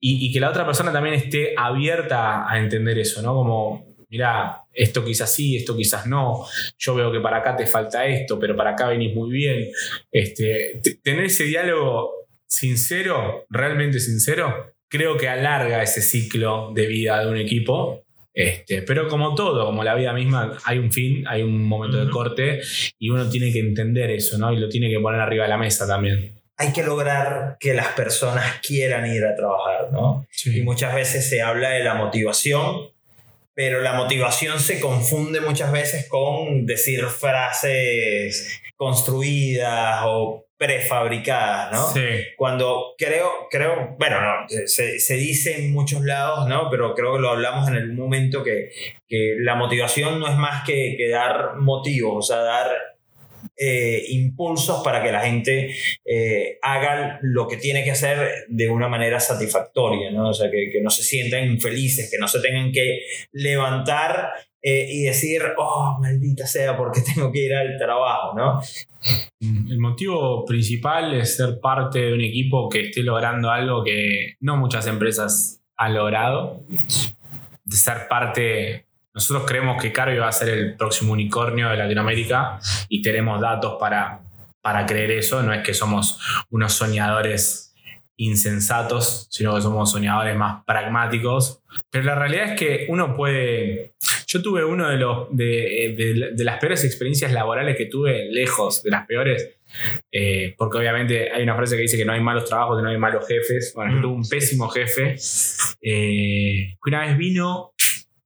Y, 0.00 0.26
y, 0.26 0.32
que 0.32 0.40
la 0.40 0.50
otra 0.50 0.66
persona 0.66 0.92
también 0.92 1.14
esté 1.14 1.54
abierta 1.56 2.50
a 2.50 2.58
entender 2.58 2.98
eso, 2.98 3.22
¿no? 3.22 3.32
Como 3.32 3.85
mira, 4.08 4.62
esto 4.72 5.04
quizás 5.04 5.34
sí, 5.34 5.56
esto 5.56 5.76
quizás 5.76 6.06
no, 6.06 6.44
yo 6.78 6.94
veo 6.94 7.12
que 7.12 7.20
para 7.20 7.38
acá 7.38 7.56
te 7.56 7.66
falta 7.66 8.06
esto, 8.06 8.38
pero 8.38 8.56
para 8.56 8.70
acá 8.70 8.88
venís 8.88 9.14
muy 9.14 9.30
bien. 9.30 9.70
Este, 10.10 10.80
tener 11.02 11.24
ese 11.24 11.44
diálogo 11.44 12.26
sincero, 12.46 13.46
realmente 13.50 14.00
sincero, 14.00 14.74
creo 14.88 15.16
que 15.16 15.28
alarga 15.28 15.82
ese 15.82 16.00
ciclo 16.02 16.72
de 16.74 16.86
vida 16.86 17.20
de 17.20 17.30
un 17.30 17.36
equipo. 17.36 18.04
Este, 18.32 18.82
pero 18.82 19.08
como 19.08 19.34
todo, 19.34 19.64
como 19.64 19.82
la 19.82 19.94
vida 19.94 20.12
misma, 20.12 20.58
hay 20.64 20.78
un 20.78 20.92
fin, 20.92 21.26
hay 21.26 21.42
un 21.42 21.64
momento 21.64 22.04
de 22.04 22.10
corte 22.10 22.60
y 22.98 23.08
uno 23.08 23.30
tiene 23.30 23.50
que 23.50 23.60
entender 23.60 24.10
eso, 24.10 24.36
¿no? 24.36 24.52
Y 24.52 24.58
lo 24.58 24.68
tiene 24.68 24.90
que 24.90 25.00
poner 25.00 25.20
arriba 25.20 25.44
de 25.44 25.50
la 25.50 25.56
mesa 25.56 25.86
también 25.86 26.36
hay 26.58 26.72
que 26.72 26.82
lograr 26.82 27.56
que 27.60 27.74
las 27.74 27.88
personas 27.88 28.60
quieran 28.66 29.06
ir 29.12 29.24
a 29.24 29.34
trabajar, 29.34 29.92
¿no? 29.92 30.26
Y 30.44 30.62
muchas 30.62 30.94
veces 30.94 31.28
se 31.28 31.42
habla 31.42 31.70
de 31.70 31.84
la 31.84 31.94
motivación, 31.94 32.92
pero 33.56 33.80
la 33.80 33.94
motivación 33.94 34.60
se 34.60 34.80
confunde 34.80 35.40
muchas 35.40 35.72
veces 35.72 36.06
con 36.10 36.66
decir 36.66 37.06
frases 37.06 38.60
construidas 38.76 40.02
o 40.04 40.44
prefabricadas, 40.58 41.72
¿no? 41.72 41.88
Sí. 41.88 42.02
Cuando 42.36 42.94
creo, 42.98 43.48
creo, 43.50 43.96
bueno, 43.98 44.20
no, 44.20 44.46
se, 44.66 45.00
se, 45.00 45.14
dice 45.14 45.58
en 45.58 45.72
muchos 45.72 46.02
lados, 46.02 46.46
¿no? 46.46 46.68
Pero 46.70 46.94
creo 46.94 47.14
que 47.14 47.20
lo 47.20 47.30
hablamos 47.30 47.66
en 47.68 47.76
el 47.76 47.94
momento 47.94 48.44
que, 48.44 48.70
que 49.08 49.36
la 49.40 49.54
motivación 49.54 50.20
no 50.20 50.28
es 50.28 50.36
más 50.36 50.66
que, 50.66 50.94
que 50.98 51.08
dar 51.08 51.56
motivos, 51.56 52.16
o 52.16 52.22
sea, 52.22 52.42
dar 52.42 52.95
eh, 53.56 54.04
impulsos 54.08 54.82
para 54.82 55.02
que 55.02 55.12
la 55.12 55.20
gente 55.20 55.74
eh, 56.04 56.58
haga 56.62 57.18
lo 57.22 57.46
que 57.46 57.56
tiene 57.56 57.84
que 57.84 57.92
hacer 57.92 58.46
de 58.48 58.68
una 58.68 58.88
manera 58.88 59.20
satisfactoria, 59.20 60.10
¿no? 60.10 60.30
O 60.30 60.34
sea, 60.34 60.50
que, 60.50 60.70
que 60.72 60.80
no 60.80 60.90
se 60.90 61.02
sientan 61.02 61.46
infelices, 61.46 62.10
que 62.10 62.18
no 62.18 62.28
se 62.28 62.40
tengan 62.40 62.72
que 62.72 63.00
levantar 63.32 64.30
eh, 64.68 64.88
y 64.90 65.02
decir, 65.02 65.42
oh, 65.58 65.96
maldita 66.00 66.44
sea, 66.44 66.76
porque 66.76 67.00
tengo 67.14 67.30
que 67.30 67.44
ir 67.44 67.54
al 67.54 67.78
trabajo, 67.78 68.36
¿no? 68.36 68.60
El 69.40 69.78
motivo 69.78 70.44
principal 70.44 71.14
es 71.14 71.36
ser 71.36 71.60
parte 71.60 72.00
de 72.00 72.12
un 72.12 72.20
equipo 72.20 72.68
que 72.68 72.80
esté 72.80 73.02
logrando 73.02 73.50
algo 73.50 73.84
que 73.84 74.34
no 74.40 74.56
muchas 74.56 74.88
empresas 74.88 75.62
han 75.76 75.94
logrado. 75.94 76.64
De 76.68 77.76
ser 77.76 78.08
parte. 78.08 78.85
Nosotros 79.16 79.44
creemos 79.46 79.82
que 79.82 79.92
Carvi 79.92 80.18
va 80.18 80.28
a 80.28 80.32
ser 80.32 80.50
el 80.50 80.76
próximo 80.76 81.14
unicornio 81.14 81.70
de 81.70 81.78
Latinoamérica 81.78 82.60
y 82.90 83.00
tenemos 83.00 83.40
datos 83.40 83.78
para, 83.80 84.20
para 84.60 84.84
creer 84.84 85.10
eso. 85.12 85.42
No 85.42 85.54
es 85.54 85.64
que 85.64 85.72
somos 85.72 86.20
unos 86.50 86.74
soñadores 86.74 87.74
insensatos, 88.18 89.26
sino 89.30 89.54
que 89.54 89.62
somos 89.62 89.90
soñadores 89.90 90.36
más 90.36 90.64
pragmáticos. 90.66 91.62
Pero 91.90 92.04
la 92.04 92.14
realidad 92.14 92.52
es 92.52 92.58
que 92.58 92.86
uno 92.90 93.16
puede... 93.16 93.94
Yo 94.26 94.42
tuve 94.42 94.64
uno 94.64 94.88
de, 94.88 94.98
los, 94.98 95.28
de, 95.30 96.32
las 96.36 96.58
peores 96.58 96.84
experiencias 96.84 97.32
laborales 97.32 97.74
que 97.74 97.86
tuve, 97.86 98.28
lejos 98.30 98.82
de 98.82 98.90
las 98.90 99.06
peores, 99.06 99.56
eh, 100.12 100.54
porque 100.58 100.78
obviamente 100.78 101.32
hay 101.32 101.42
una 101.42 101.56
frase 101.56 101.76
que 101.76 101.82
dice 101.82 101.96
que 101.96 102.04
no 102.04 102.12
hay 102.12 102.20
malos 102.20 102.44
trabajos, 102.44 102.78
que 102.78 102.82
no 102.82 102.90
hay 102.90 102.98
malos 102.98 103.26
jefes. 103.26 103.72
Bueno, 103.74 103.94
yo 103.94 104.02
tuve 104.02 104.14
un 104.14 104.28
pésimo 104.28 104.68
jefe, 104.68 105.16
eh, 105.80 106.74
que 106.82 106.90
una 106.90 107.06
vez 107.06 107.16
vino 107.16 107.72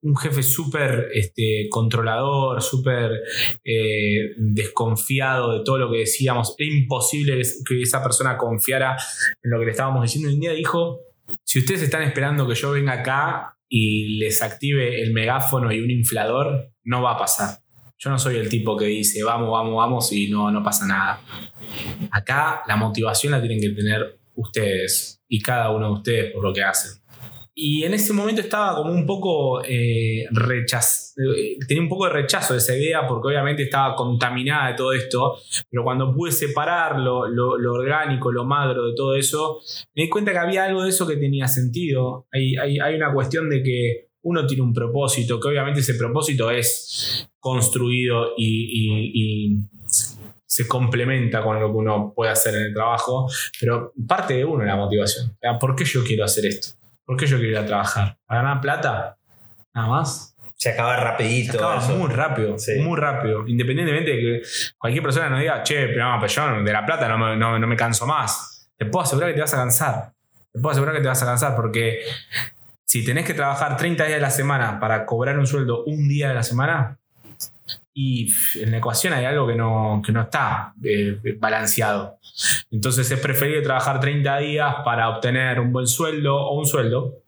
un 0.02 0.16
jefe 0.16 0.42
súper 0.42 1.08
este, 1.12 1.68
controlador, 1.70 2.62
súper 2.62 3.22
eh, 3.64 4.32
desconfiado 4.36 5.58
de 5.58 5.64
todo 5.64 5.78
lo 5.78 5.90
que 5.90 5.98
decíamos. 5.98 6.54
Era 6.58 6.74
imposible 6.74 7.42
que 7.66 7.82
esa 7.82 8.02
persona 8.02 8.36
confiara 8.38 8.96
en 9.42 9.50
lo 9.50 9.58
que 9.58 9.66
le 9.66 9.70
estábamos 9.72 10.02
diciendo. 10.02 10.30
Y 10.30 10.34
un 10.34 10.40
día 10.40 10.52
dijo, 10.52 11.00
si 11.44 11.58
ustedes 11.58 11.82
están 11.82 12.02
esperando 12.02 12.48
que 12.48 12.54
yo 12.54 12.70
venga 12.70 12.92
acá 12.92 13.56
y 13.68 14.18
les 14.18 14.42
active 14.42 15.02
el 15.02 15.12
megáfono 15.12 15.72
y 15.72 15.80
un 15.80 15.90
inflador, 15.90 16.72
no 16.84 17.02
va 17.02 17.12
a 17.12 17.18
pasar. 17.18 17.58
Yo 17.98 18.08
no 18.08 18.18
soy 18.18 18.36
el 18.36 18.48
tipo 18.48 18.78
que 18.78 18.86
dice 18.86 19.22
vamos, 19.22 19.50
vamos, 19.50 19.76
vamos 19.76 20.12
y 20.12 20.30
no, 20.30 20.50
no 20.50 20.62
pasa 20.62 20.86
nada. 20.86 21.20
Acá 22.10 22.62
la 22.66 22.76
motivación 22.76 23.32
la 23.32 23.40
tienen 23.40 23.60
que 23.60 23.68
tener 23.70 24.18
ustedes 24.34 25.20
y 25.28 25.40
cada 25.40 25.70
uno 25.70 25.88
de 25.88 25.92
ustedes 25.92 26.32
por 26.32 26.42
lo 26.42 26.52
que 26.52 26.62
hacen. 26.62 26.99
Y 27.62 27.84
en 27.84 27.92
ese 27.92 28.14
momento 28.14 28.40
estaba 28.40 28.74
como 28.74 28.90
un 28.90 29.04
poco 29.04 29.62
eh, 29.62 30.22
eh, 30.22 31.58
tenía 31.68 31.82
un 31.82 31.90
poco 31.90 32.06
de 32.06 32.12
rechazo 32.12 32.54
de 32.54 32.58
esa 32.58 32.74
idea 32.74 33.06
porque 33.06 33.28
obviamente 33.28 33.64
estaba 33.64 33.94
contaminada 33.94 34.70
de 34.70 34.76
todo 34.78 34.94
esto, 34.94 35.36
pero 35.68 35.84
cuando 35.84 36.10
pude 36.14 36.32
separar 36.32 36.98
lo, 36.98 37.20
orgánico, 37.70 38.32
lo 38.32 38.46
magro 38.46 38.86
de 38.86 38.94
todo 38.96 39.14
eso, 39.14 39.60
me 39.94 40.04
di 40.04 40.08
cuenta 40.08 40.32
que 40.32 40.38
había 40.38 40.64
algo 40.64 40.84
de 40.84 40.88
eso 40.88 41.06
que 41.06 41.18
tenía 41.18 41.48
sentido. 41.48 42.26
Hay, 42.32 42.56
hay, 42.56 42.94
una 42.94 43.12
cuestión 43.12 43.50
de 43.50 43.62
que 43.62 44.08
uno 44.22 44.46
tiene 44.46 44.62
un 44.62 44.72
propósito, 44.72 45.38
que 45.38 45.48
obviamente 45.48 45.80
ese 45.80 45.96
propósito 45.96 46.50
es 46.50 47.28
construido 47.38 48.32
y, 48.38 49.58
se 50.46 50.66
complementa 50.66 51.44
con 51.44 51.60
lo 51.60 51.68
que 51.68 51.76
uno 51.76 52.12
puede 52.16 52.32
hacer 52.32 52.54
en 52.56 52.62
el 52.62 52.74
trabajo, 52.74 53.28
pero 53.60 53.92
parte 54.08 54.34
de 54.34 54.44
uno 54.44 54.64
la 54.64 54.76
motivación. 54.76 55.36
¿Por 55.60 55.76
qué 55.76 55.84
yo 55.84 56.02
quiero 56.02 56.24
hacer 56.24 56.46
esto? 56.46 56.79
¿Por 57.10 57.16
qué 57.16 57.26
yo 57.26 57.38
quiero 57.38 57.50
ir 57.50 57.58
a 57.58 57.66
trabajar? 57.66 58.16
¿Para 58.24 58.42
ganar 58.42 58.60
plata? 58.60 59.16
Nada 59.74 59.88
más. 59.88 60.36
Se 60.54 60.70
acaba 60.70 60.94
rapidito. 60.94 61.50
Se 61.50 61.58
acaba 61.58 61.80
muy 61.88 62.08
rápido, 62.08 62.56
muy 62.84 62.96
rápido. 62.96 63.48
Independientemente 63.48 64.12
de 64.12 64.16
que 64.16 64.42
cualquier 64.78 65.02
persona 65.02 65.28
nos 65.28 65.40
diga, 65.40 65.60
che, 65.64 65.88
pero, 65.88 66.04
no, 66.04 66.24
yo 66.24 66.62
de 66.62 66.72
la 66.72 66.86
plata 66.86 67.08
no 67.08 67.18
me, 67.18 67.36
no, 67.36 67.58
me 67.58 67.74
canso 67.74 68.06
más. 68.06 68.70
Te 68.76 68.86
puedo 68.86 69.02
asegurar 69.02 69.30
que 69.30 69.34
te 69.34 69.40
vas 69.40 69.52
a 69.52 69.56
cansar. 69.56 70.12
Te 70.52 70.60
puedo 70.60 70.70
asegurar 70.70 70.94
que 70.94 71.02
te 71.02 71.08
vas 71.08 71.20
a 71.20 71.26
cansar 71.26 71.56
porque 71.56 71.98
si 72.84 73.04
tenés 73.04 73.26
que 73.26 73.34
trabajar 73.34 73.76
30 73.76 74.04
días 74.04 74.18
de 74.18 74.22
la 74.22 74.30
semana 74.30 74.78
para 74.78 75.04
cobrar 75.04 75.36
un 75.36 75.48
sueldo 75.48 75.82
un 75.86 76.08
día 76.08 76.28
de 76.28 76.34
la 76.34 76.44
semana, 76.44 77.00
y 77.92 78.32
en 78.54 78.70
la 78.70 78.78
ecuación 78.78 79.12
hay 79.14 79.24
algo 79.24 79.48
que 79.48 79.56
no, 79.56 80.00
que 80.04 80.12
no 80.12 80.22
está 80.22 80.74
eh, 80.82 81.18
balanceado. 81.40 82.19
Entonces 82.70 83.10
es 83.10 83.20
preferible 83.20 83.62
trabajar 83.62 84.00
30 84.00 84.38
días 84.38 84.76
para 84.84 85.08
obtener 85.08 85.60
un 85.60 85.72
buen 85.72 85.86
sueldo 85.86 86.36
o 86.36 86.58
un 86.58 86.66
sueldo, 86.66 87.22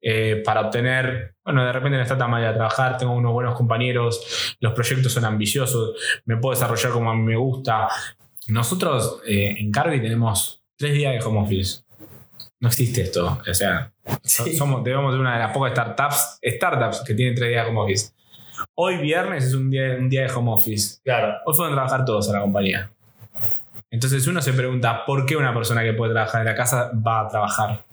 eh, 0.00 0.42
para 0.44 0.62
obtener, 0.62 1.34
bueno, 1.44 1.64
de 1.64 1.72
repente 1.72 1.96
no 1.96 2.02
está 2.02 2.18
tan 2.18 2.30
mal 2.30 2.42
de 2.42 2.52
trabajar, 2.52 2.98
tengo 2.98 3.12
unos 3.12 3.32
buenos 3.32 3.54
compañeros, 3.54 4.56
los 4.60 4.72
proyectos 4.72 5.12
son 5.12 5.24
ambiciosos, 5.24 5.96
me 6.26 6.36
puedo 6.36 6.54
desarrollar 6.54 6.92
como 6.92 7.10
a 7.10 7.14
mí 7.14 7.22
me 7.22 7.36
gusta. 7.36 7.88
Nosotros 8.48 9.20
eh, 9.26 9.54
en 9.58 9.70
Carvi 9.70 10.00
tenemos 10.02 10.62
tres 10.76 10.94
días 10.94 11.12
de 11.14 11.26
home 11.26 11.40
office. 11.40 11.82
No 12.60 12.68
existe 12.68 13.02
esto. 13.02 13.40
O 13.48 13.54
sea, 13.54 13.92
somos, 14.22 14.84
debemos 14.84 15.12
de 15.12 15.20
una 15.20 15.34
de 15.34 15.40
las 15.40 15.52
pocas 15.52 15.72
startups, 15.72 16.38
startups 16.42 17.02
que 17.06 17.14
tienen 17.14 17.34
tres 17.34 17.50
días 17.50 17.64
de 17.64 17.70
home 17.70 17.80
office. 17.80 18.12
Hoy 18.74 18.98
viernes 18.98 19.44
es 19.44 19.54
un 19.54 19.70
día, 19.70 19.96
un 19.98 20.08
día 20.08 20.22
de 20.22 20.32
home 20.32 20.52
office. 20.52 21.00
Claro. 21.02 21.34
Hoy 21.44 21.54
fueron 21.54 21.72
a 21.72 21.76
trabajar 21.76 22.04
todos 22.04 22.28
a 22.30 22.34
la 22.34 22.40
compañía. 22.40 22.90
Entonces 23.94 24.26
uno 24.26 24.42
se 24.42 24.52
pregunta, 24.52 25.04
¿por 25.06 25.24
qué 25.24 25.36
una 25.36 25.54
persona 25.54 25.84
que 25.84 25.92
puede 25.92 26.12
trabajar 26.12 26.40
en 26.40 26.48
la 26.48 26.56
casa 26.56 26.90
va 26.94 27.20
a 27.20 27.28
trabajar? 27.28 27.84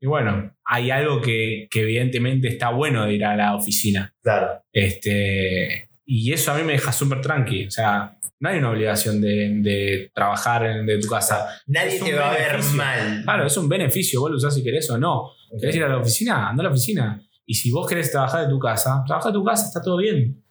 Y 0.00 0.08
bueno, 0.08 0.52
hay 0.64 0.90
algo 0.90 1.20
que, 1.20 1.68
evidentemente 1.72 2.48
está 2.48 2.70
bueno 2.70 3.04
de 3.04 3.14
ir 3.14 3.24
a 3.24 3.36
la 3.36 3.54
oficina. 3.54 4.12
Claro. 4.20 4.64
Este, 4.72 5.90
y 6.04 6.32
eso 6.32 6.50
a 6.50 6.56
mí 6.56 6.64
me 6.64 6.72
deja 6.72 6.90
súper 6.90 7.20
tranqui. 7.20 7.66
O 7.66 7.70
sea, 7.70 8.18
no 8.40 8.48
hay 8.48 8.58
una 8.58 8.70
obligación 8.70 9.20
de, 9.20 10.10
trabajar 10.12 10.66
en, 10.66 10.86
de 10.86 10.98
tu 10.98 11.06
casa. 11.06 11.46
Nadie 11.68 12.00
te 12.00 12.14
va 12.14 12.32
a 12.32 12.36
ver 12.36 12.60
mal. 12.74 13.22
Claro, 13.22 13.46
es 13.46 13.56
un 13.56 13.68
beneficio. 13.68 14.22
Vos 14.22 14.30
lo 14.32 14.36
usás 14.38 14.56
si 14.56 14.64
querés 14.64 14.90
o 14.90 14.98
no. 14.98 15.30
¿Querés 15.56 15.76
ir 15.76 15.84
a 15.84 15.88
la 15.88 15.98
oficina? 15.98 16.48
Anda 16.48 16.62
a 16.62 16.64
la 16.64 16.70
oficina. 16.70 17.22
Y 17.46 17.54
si 17.54 17.70
vos 17.70 17.86
querés 17.88 18.10
trabajar 18.10 18.44
de 18.44 18.48
tu 18.48 18.58
casa, 18.58 19.04
trabaja 19.06 19.28
de 19.28 19.34
tu 19.34 19.44
casa, 19.44 19.66
está 19.66 19.80
todo 19.80 19.98
bien. 19.98 20.42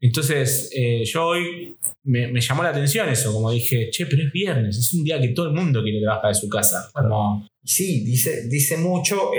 Entonces, 0.00 0.70
eh, 0.74 1.04
yo 1.04 1.26
hoy 1.26 1.76
me, 2.04 2.40
llamó 2.40 2.62
la 2.62 2.70
atención 2.70 3.08
eso, 3.08 3.32
como 3.32 3.50
dije, 3.50 3.90
che, 3.90 4.06
pero 4.06 4.22
es 4.22 4.32
viernes, 4.32 4.76
es 4.76 4.92
un 4.94 5.04
día 5.04 5.20
que 5.20 5.28
todo 5.28 5.46
el 5.46 5.54
mundo 5.54 5.82
quiere 5.82 6.00
trabajar 6.00 6.28
de 6.28 6.40
su 6.40 6.48
casa. 6.48 6.90
Como... 6.92 7.48
Sí, 7.64 8.04
dice, 8.04 8.48
dice 8.48 8.76
mucho 8.76 9.30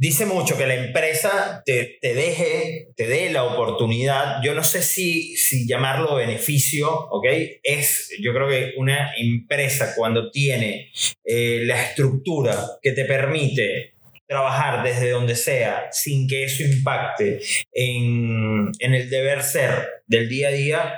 Dice 0.00 0.24
mucho 0.24 0.56
que 0.56 0.66
la 0.66 0.76
empresa 0.76 1.62
te, 1.66 1.98
deje, 2.00 2.88
te 2.96 3.06
dé 3.06 3.28
la 3.30 3.44
oportunidad. 3.44 4.42
Yo 4.42 4.54
no 4.54 4.64
sé 4.64 4.80
si, 4.80 5.36
si 5.36 5.68
llamarlo 5.68 6.14
beneficio, 6.14 6.90
¿ok? 7.10 7.26
Es, 7.62 8.10
yo 8.18 8.32
creo 8.32 8.48
que 8.48 8.72
una 8.78 9.10
empresa 9.18 9.92
cuando 9.94 10.30
tiene 10.30 10.90
eh, 11.22 11.64
la 11.66 11.82
estructura 11.82 12.66
que 12.80 12.92
te 12.92 13.04
permite 13.04 13.92
trabajar 14.30 14.84
desde 14.84 15.10
donde 15.10 15.34
sea 15.34 15.88
sin 15.90 16.28
que 16.28 16.44
eso 16.44 16.62
impacte 16.62 17.40
en, 17.72 18.70
el 18.78 19.10
deber 19.10 19.42
ser 19.42 20.04
del 20.06 20.28
día 20.28 20.48
a 20.48 20.52
día, 20.52 20.94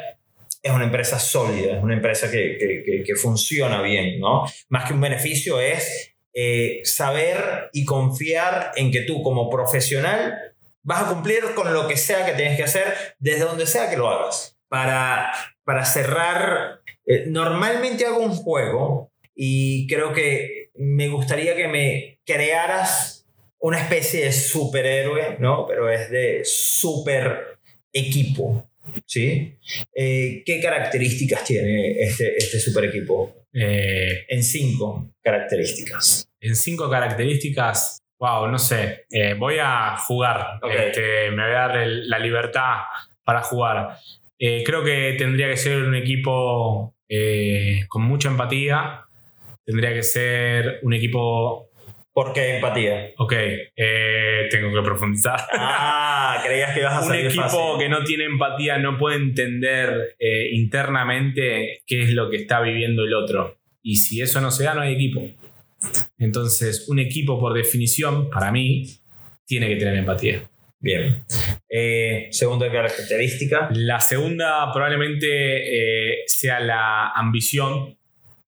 es 0.62 0.70
una 0.70 0.84
empresa 0.84 1.18
sólida, 1.18 1.78
es 1.78 1.82
una 1.82 1.94
empresa 1.94 2.30
que, 2.30 3.04
funciona 3.16 3.80
bien, 3.80 4.20
¿no? 4.20 4.44
Más 4.68 4.86
que 4.86 4.92
un 4.92 5.00
beneficio 5.00 5.62
es 5.62 6.14
eh, 6.34 6.82
saber 6.84 7.70
y 7.72 7.86
confiar 7.86 8.72
en 8.76 8.92
que 8.92 9.00
tú 9.00 9.22
como 9.22 9.48
profesional 9.48 10.36
vas 10.82 11.04
a 11.04 11.08
cumplir 11.08 11.54
con 11.54 11.72
lo 11.72 11.88
que 11.88 11.96
sea 11.96 12.26
que 12.26 12.32
tienes 12.32 12.58
que 12.58 12.64
hacer 12.64 13.16
desde 13.18 13.44
donde 13.44 13.64
sea 13.64 13.88
que 13.88 13.96
lo 13.96 14.10
hagas. 14.10 14.58
Para, 14.68 15.32
para 15.64 15.86
cerrar, 15.86 16.80
eh, 17.06 17.24
normalmente 17.28 18.04
hago 18.04 18.20
un 18.20 18.34
juego 18.34 19.10
y 19.34 19.86
creo 19.86 20.12
que 20.12 20.70
me 20.74 21.08
gustaría 21.08 21.56
que 21.56 21.68
me 21.68 22.20
crearas 22.26 23.21
una 23.62 23.80
especie 23.80 24.24
de 24.24 24.32
superhéroe, 24.32 25.36
¿no? 25.38 25.66
Pero 25.66 25.88
es 25.88 26.10
de 26.10 26.42
super 26.44 27.58
equipo, 27.92 28.68
¿sí? 29.06 29.56
Eh, 29.94 30.42
¿Qué 30.44 30.60
características 30.60 31.44
tiene 31.44 31.92
este, 32.00 32.36
este 32.36 32.58
super 32.58 32.84
equipo? 32.84 33.46
Eh, 33.52 34.24
en 34.28 34.42
cinco 34.42 35.14
características. 35.22 36.28
En 36.40 36.56
cinco 36.56 36.90
características, 36.90 37.98
wow, 38.18 38.48
no 38.48 38.58
sé, 38.58 39.04
eh, 39.10 39.34
voy 39.34 39.56
a 39.60 39.96
jugar, 39.96 40.58
este, 40.68 41.30
me 41.30 41.44
voy 41.44 41.54
a 41.54 41.68
dar 41.68 41.86
la 41.86 42.18
libertad 42.18 42.78
para 43.24 43.42
jugar. 43.42 43.96
creo 44.38 44.82
que 44.82 45.14
tendría 45.16 45.48
que 45.48 45.56
ser 45.56 45.78
un 45.78 45.94
equipo 45.94 46.96
con 47.88 48.02
mucha 48.02 48.28
empatía, 48.28 49.04
tendría 49.64 49.92
que 49.94 50.02
ser 50.02 50.80
un 50.82 50.94
equipo 50.94 51.71
¿Por 52.12 52.34
qué 52.34 52.56
empatía? 52.56 53.12
Ok, 53.16 53.32
eh, 53.32 54.46
tengo 54.50 54.70
que 54.70 54.82
profundizar. 54.82 55.40
Ah, 55.54 56.42
creías 56.44 56.74
que 56.74 56.80
ibas 56.80 56.92
a 56.92 57.00
Un 57.06 57.14
equipo 57.14 57.78
que 57.78 57.88
no 57.88 58.04
tiene 58.04 58.24
empatía 58.24 58.76
no 58.76 58.98
puede 58.98 59.16
entender 59.16 60.14
eh, 60.18 60.50
internamente 60.52 61.82
qué 61.86 62.02
es 62.02 62.10
lo 62.12 62.28
que 62.28 62.36
está 62.36 62.60
viviendo 62.60 63.04
el 63.04 63.14
otro. 63.14 63.56
Y 63.82 63.96
si 63.96 64.20
eso 64.20 64.42
no 64.42 64.50
se 64.50 64.64
da, 64.64 64.74
no 64.74 64.82
hay 64.82 64.94
equipo. 64.94 65.26
Entonces, 66.18 66.86
un 66.88 66.98
equipo, 66.98 67.40
por 67.40 67.54
definición, 67.54 68.28
para 68.28 68.52
mí, 68.52 68.86
tiene 69.46 69.68
que 69.68 69.76
tener 69.76 69.96
empatía. 69.96 70.42
Bien. 70.80 71.24
Eh, 71.68 72.28
segunda 72.30 72.70
característica. 72.70 73.70
La 73.72 74.00
segunda 74.00 74.70
probablemente 74.72 76.26
sea 76.26 76.60
la 76.60 77.08
ambición. 77.08 77.96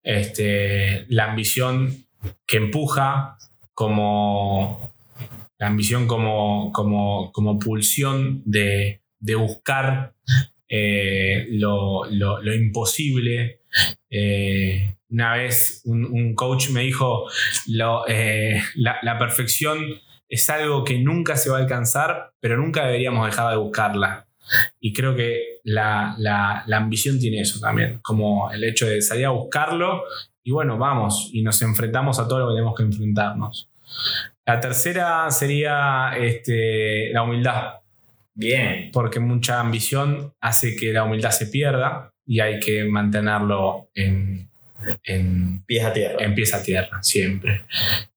Este, 0.03 1.05
la 1.07 1.31
ambición 1.31 2.05
que 2.45 2.57
empuja 2.57 3.37
como 3.73 4.93
la 5.57 5.67
ambición 5.67 6.07
como, 6.07 6.71
como, 6.73 7.31
como 7.31 7.57
pulsión 7.57 8.41
de, 8.45 9.01
buscar 9.37 10.13
eh, 10.67 11.47
lo, 11.51 12.05
imposible. 12.53 13.61
Eh, 14.09 14.95
una 15.09 15.35
vez 15.35 15.81
un, 15.85 16.35
coach 16.35 16.69
me 16.69 16.81
dijo, 16.81 17.29
eh, 18.07 18.61
la, 18.75 19.17
perfección 19.17 19.85
es 20.27 20.49
algo 20.49 20.83
que 20.83 20.97
nunca 20.97 21.37
se 21.37 21.49
va 21.49 21.59
a 21.59 21.61
alcanzar, 21.61 22.33
pero 22.39 22.57
nunca 22.57 22.85
deberíamos 22.85 23.25
dejar 23.25 23.51
de 23.51 23.57
buscarla. 23.57 24.27
Y 24.79 24.93
creo 24.93 25.15
que 25.15 25.59
la, 25.63 26.15
la, 26.17 26.77
ambición 26.77 27.19
tiene 27.19 27.41
eso 27.41 27.59
también, 27.59 27.99
como 28.01 28.51
el 28.51 28.63
hecho 28.63 28.85
de 28.85 29.01
salir 29.01 29.25
a 29.25 29.29
buscarlo 29.29 30.03
y 30.43 30.51
bueno, 30.51 30.77
vamos 30.77 31.29
y 31.31 31.41
nos 31.41 31.61
enfrentamos 31.61 32.19
a 32.19 32.27
todo 32.27 32.39
lo 32.39 32.47
que 32.47 32.55
tenemos 32.55 32.75
que 32.75 32.83
enfrentarnos. 32.83 33.69
La 34.45 34.59
tercera 34.59 35.31
sería 35.31 36.11
este, 36.17 37.11
la 37.13 37.23
humildad. 37.23 37.75
Bien. 38.33 38.89
Porque 38.91 39.19
mucha 39.19 39.61
ambición 39.61 40.33
hace 40.41 40.75
que 40.75 40.91
la 40.91 41.03
humildad 41.03 41.31
se 41.31 41.47
pierda 41.47 42.11
y 42.25 42.41
hay 42.41 42.59
que 42.59 42.83
mantenerlo 42.83 43.89
en, 43.95 44.49
en 45.03 45.63
pies 45.65 45.85
a 45.85 45.93
tierra. 45.93 46.17
En 46.19 46.35
pies 46.35 46.53
a 46.53 46.61
tierra, 46.61 47.01
siempre. 47.01 47.61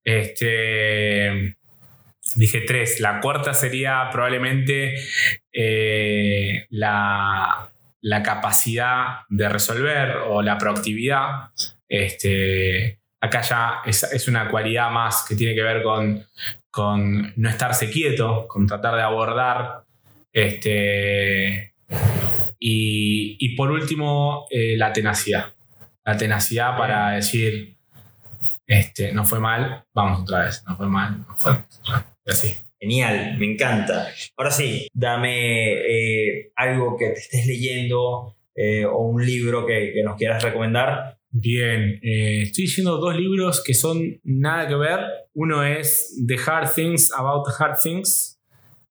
Este, 0.03 1.57
dije 2.37 2.61
tres. 2.61 3.01
La 3.01 3.21
cuarta 3.21 3.55
sería 3.55 4.09
probablemente 4.13 4.95
eh, 5.53 6.67
la, 6.71 7.71
la, 8.01 8.23
capacidad 8.23 9.21
de 9.29 9.49
resolver 9.49 10.17
o 10.29 10.43
la 10.43 10.59
proactividad. 10.59 11.51
Este, 11.89 13.01
acá 13.21 13.41
ya 13.43 13.81
es, 13.85 14.29
una 14.29 14.51
cualidad 14.51 14.91
más 14.91 15.25
que 15.29 15.35
tiene 15.35 15.55
que 15.55 15.63
ver 15.63 15.83
con, 15.83 16.25
con 16.71 17.33
no 17.37 17.49
estarse 17.49 17.91
quieto, 17.91 18.47
con 18.49 18.67
tratar 18.67 18.97
de 18.97 19.03
abordar. 19.03 19.85
Este, 20.33 21.75
y, 22.59 23.55
por 23.57 23.71
último, 23.71 24.47
eh, 24.51 24.77
la 24.77 24.93
tenacidad. 24.93 25.53
La 26.05 26.17
tenacidad 26.17 26.77
para 26.77 27.11
decir, 27.13 27.77
este, 28.67 29.13
no 29.13 29.25
fue 29.25 29.41
mal, 29.41 29.85
vamos 29.95 30.21
otra 30.23 30.45
vez, 30.45 30.63
no 30.67 30.77
fue 30.77 30.87
mal, 30.87 31.19
no 31.27 31.35
fue 31.37 31.57
así. 32.33 32.57
Genial, 32.79 33.37
me 33.39 33.53
encanta. 33.53 34.09
Ahora 34.37 34.51
sí, 34.51 34.89
dame 34.93 35.73
eh, 35.73 36.53
algo 36.57 36.97
que 36.97 37.09
te 37.09 37.21
estés 37.21 37.47
leyendo 37.47 38.37
eh, 38.55 38.85
o 38.85 38.99
un 38.99 39.25
libro 39.25 39.67
que, 39.67 39.93
que 39.95 40.03
nos 40.03 40.17
quieras 40.17 40.43
recomendar 40.43 41.17
Bien, 41.39 42.01
eh, 42.03 42.43
estoy 42.45 42.65
diciendo 42.65 42.97
dos 42.97 43.15
libros 43.15 43.63
que 43.63 43.75
son 43.75 44.19
nada 44.25 44.67
que 44.67 44.75
ver. 44.75 45.01
Uno 45.35 45.63
es 45.63 46.19
The 46.27 46.37
Hard 46.47 46.73
Things 46.75 47.13
About 47.13 47.49
Hard 47.59 47.77
Things. 47.83 48.41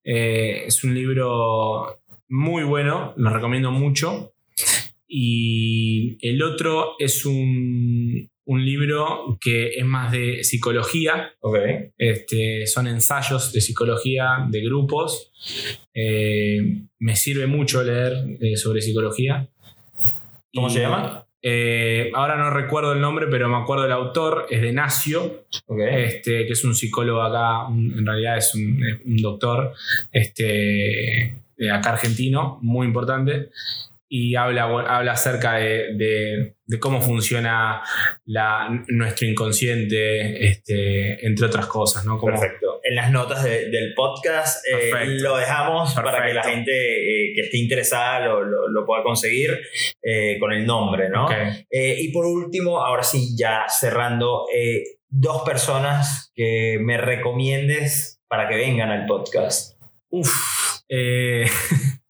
Es 0.04 0.84
un 0.84 0.94
libro 0.94 1.98
muy 2.28 2.62
bueno, 2.62 3.14
lo 3.16 3.30
recomiendo 3.30 3.72
mucho. 3.72 4.32
Y 5.08 6.18
el 6.20 6.40
otro 6.40 6.92
es 7.00 7.26
un, 7.26 8.30
libro 8.46 9.38
que 9.40 9.70
es 9.76 9.84
más 9.84 10.12
de 10.12 10.44
psicología. 10.44 11.32
Este, 11.98 12.66
son 12.66 12.86
ensayos 12.86 13.52
de 13.52 13.60
psicología 13.60 14.46
de 14.48 14.60
grupos. 14.62 15.32
Eh, 15.92 16.82
me 16.98 17.16
sirve 17.16 17.46
mucho 17.46 17.82
leer 17.82 18.56
sobre 18.56 18.80
psicología. 18.80 19.48
¿Cómo 20.54 20.70
se 20.70 20.80
llama? 20.80 21.26
Eh, 21.48 22.10
ahora 22.12 22.36
no 22.36 22.50
recuerdo 22.50 22.92
el 22.92 23.00
nombre, 23.00 23.28
pero 23.30 23.48
me 23.48 23.56
acuerdo 23.56 23.84
del 23.84 23.92
autor, 23.92 24.48
es 24.50 24.60
de 24.62 24.72
Nacio, 24.72 25.44
este, 25.78 26.44
que 26.44 26.52
es 26.52 26.64
un 26.64 26.74
psicólogo 26.74 27.22
acá, 27.22 27.68
en 27.72 28.04
realidad 28.04 28.36
es 28.36 28.52
un, 28.56 28.82
doctor 29.22 29.72
este, 30.10 31.42
acá 31.72 31.90
argentino, 31.90 32.58
muy 32.62 32.84
importante, 32.84 33.50
y 34.08 34.34
habla, 34.34 34.64
habla 34.64 35.12
acerca 35.12 35.54
de, 35.54 36.55
cómo 36.80 37.00
funciona 37.00 37.82
nuestro 38.88 39.26
inconsciente, 39.26 40.46
este, 40.46 41.26
entre 41.26 41.46
otras 41.46 41.66
cosas. 41.66 42.04
¿no? 42.04 42.20
Perfecto 42.20 42.76
en 42.86 42.94
las 42.94 43.10
notas 43.10 43.42
del 43.42 43.94
podcast. 43.94 44.64
Eh, 44.66 44.90
lo 45.20 45.36
dejamos 45.36 45.92
para 45.94 46.24
que 46.24 46.32
la 46.32 46.42
gente 46.44 46.70
eh, 46.70 47.32
que 47.34 47.42
esté 47.42 47.58
interesada 47.58 48.26
lo, 48.26 48.86
pueda 48.86 49.02
conseguir 49.02 49.50
eh, 50.02 50.36
con 50.38 50.52
el 50.52 50.64
nombre, 50.64 51.08
¿no? 51.08 51.28
y 51.70 52.12
por 52.12 52.26
último, 52.26 52.80
ahora 52.80 53.02
sí, 53.02 53.36
ya 53.36 53.64
cerrando, 53.68 54.46
dos 55.08 55.42
personas 55.42 56.30
que 56.34 56.78
me 56.80 56.96
recomiendes 56.98 58.20
para 58.28 58.48
que 58.48 58.56
vengan 58.56 58.90
al 58.90 59.06
podcast. 59.06 59.76
Uf. 60.10 60.80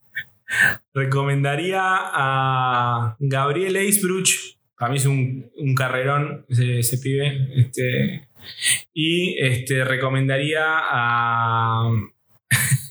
recomendaría 0.94 1.80
a 1.82 3.16
Gabriel 3.18 3.76
Eisbruch. 3.76 4.56
Para 4.78 4.92
mí 4.92 4.98
es 4.98 5.06
un, 5.06 5.50
carrerón 5.74 6.44
ese, 6.48 6.80
ese 6.80 6.98
pibe. 6.98 7.48
Este, 7.56 8.28
y 8.92 9.38
este, 9.38 9.84
recomendaría 9.84 10.62
a... 10.64 11.90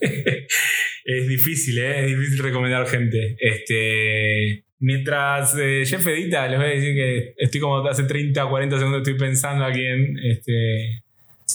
es 1.04 1.28
difícil, 1.28 1.78
¿eh? 1.78 2.00
Es 2.04 2.06
difícil 2.16 2.38
recomendar 2.42 2.86
gente. 2.86 3.36
Este, 3.38 4.64
mientras 4.78 5.56
eh, 5.58 5.84
Jeff 5.86 6.06
edita, 6.06 6.46
les 6.48 6.58
voy 6.58 6.66
a 6.66 6.70
decir 6.70 6.94
que 6.94 7.34
estoy 7.38 7.60
como 7.60 7.86
hace 7.86 8.04
30 8.04 8.44
o 8.44 8.50
40 8.50 8.78
segundos 8.78 9.02
estoy 9.02 9.18
pensando 9.18 9.64
a 9.64 9.72
quién, 9.72 10.18
este, 10.18 11.04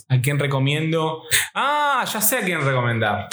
a 0.07 0.21
quién 0.21 0.39
recomiendo. 0.39 1.23
Ah, 1.53 2.05
ya 2.11 2.21
sé 2.21 2.37
a 2.37 2.41
quién 2.41 2.61
recomendar. 2.61 3.27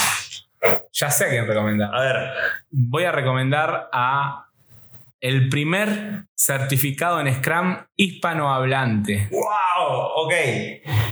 Ya 0.92 1.10
sé 1.10 1.26
a 1.26 1.28
quién 1.30 1.46
recomendar. 1.46 1.94
A 1.94 2.00
ver. 2.00 2.30
Voy 2.70 3.04
a 3.04 3.12
recomendar 3.12 3.88
a 3.92 4.46
el 5.20 5.48
primer 5.48 6.24
certificado 6.34 7.20
en 7.20 7.34
Scrum 7.34 7.76
hispanohablante. 7.96 9.28
¡Wow! 9.30 9.96
Ok. 10.16 10.32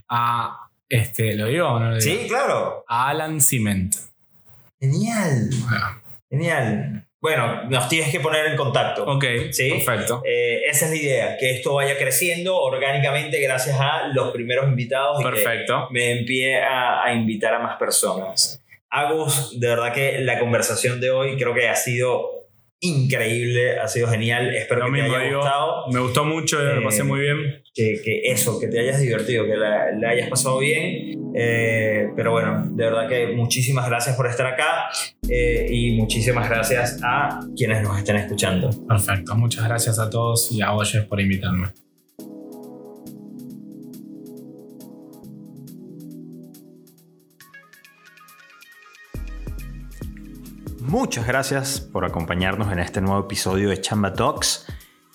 A, 0.09 0.68
este, 0.89 1.35
¿lo 1.35 1.47
digo 1.47 1.68
o 1.68 1.81
no 1.81 1.90
lo 1.90 1.97
digo? 1.97 2.20
Sí, 2.23 2.28
claro. 2.28 2.85
A 2.89 3.09
Alan 3.09 3.40
Cement. 3.40 3.94
Genial. 4.81 5.51
Genial. 6.31 7.02
Bueno, 7.20 7.64
nos 7.64 7.89
tienes 7.89 8.12
que 8.12 8.20
poner 8.20 8.47
en 8.47 8.56
contacto. 8.56 9.05
Ok, 9.05 9.24
¿Sí? 9.51 9.70
perfecto. 9.70 10.23
Eh, 10.24 10.60
esa 10.68 10.85
es 10.85 10.90
la 10.93 10.97
idea, 10.97 11.36
que 11.39 11.56
esto 11.56 11.74
vaya 11.74 11.97
creciendo 11.98 12.56
orgánicamente 12.56 13.40
gracias 13.40 13.81
a 13.81 14.09
los 14.09 14.31
primeros 14.32 14.68
invitados. 14.68 15.23
Perfecto. 15.24 15.89
Y 15.90 15.94
que 15.94 16.24
me 16.27 16.62
a, 16.62 17.05
a 17.05 17.12
invitar 17.14 17.55
a 17.55 17.59
más 17.59 17.78
personas. 17.78 18.62
Agus, 18.97 19.59
de 19.60 19.68
verdad 19.68 19.93
que 19.93 20.20
la 20.20 20.39
conversación 20.39 21.01
de 21.01 21.10
hoy 21.10 21.36
creo 21.36 21.52
que 21.52 21.68
ha 21.68 21.77
sido 21.77 22.36
increíble, 22.81 23.78
ha 23.78 23.89
sido 23.89 24.09
genial. 24.09 24.55
Espero 24.55 24.86
que 24.86 25.01
te 25.01 25.02
haya 25.02 25.36
gustado. 25.36 25.86
Me 25.93 26.01
gustó 26.01 26.24
mucho, 26.24 26.62
lo 26.62 26.82
pasé 26.82 27.01
eh, 27.01 27.05
muy 27.05 27.20
bien. 27.20 27.62
Que, 27.74 28.01
que, 28.02 28.23
eso, 28.32 28.59
que 28.59 28.68
te 28.68 28.81
hayas 28.81 29.01
divertido, 29.01 29.44
que 29.44 29.56
la, 29.56 30.09
hayas 30.09 30.28
pasado 30.28 30.59
bien. 30.59 31.14
Eh, 31.35 32.09
pero 32.16 32.32
bueno, 32.32 32.66
de 32.70 32.85
verdad 32.85 33.09
que 33.09 33.27
muchísimas 33.28 33.86
gracias 33.86 34.16
por 34.16 34.27
estar 34.27 34.47
acá 34.47 34.89
eh, 35.28 35.66
y 35.70 35.97
muchísimas 35.98 36.48
gracias 36.48 36.98
a 37.05 37.40
quienes 37.55 37.82
nos 37.82 37.98
estén 37.98 38.16
escuchando. 38.16 38.70
Perfecto, 38.89 39.35
muchas 39.35 39.68
gracias 39.68 39.98
a 39.98 40.09
todos 40.09 40.51
y 40.52 40.62
a 40.62 40.73
Oyes 40.73 41.05
por 41.05 41.20
invitarme. 41.20 41.68
Muchas 50.98 51.27
gracias 51.27 51.78
por 51.78 52.06
acompañarnos 52.06 52.73
en 52.73 52.78
este 52.78 53.02
nuevo 53.02 53.20
episodio 53.20 53.68
de 53.68 53.78
Chamba 53.82 54.14
Talks. 54.14 54.64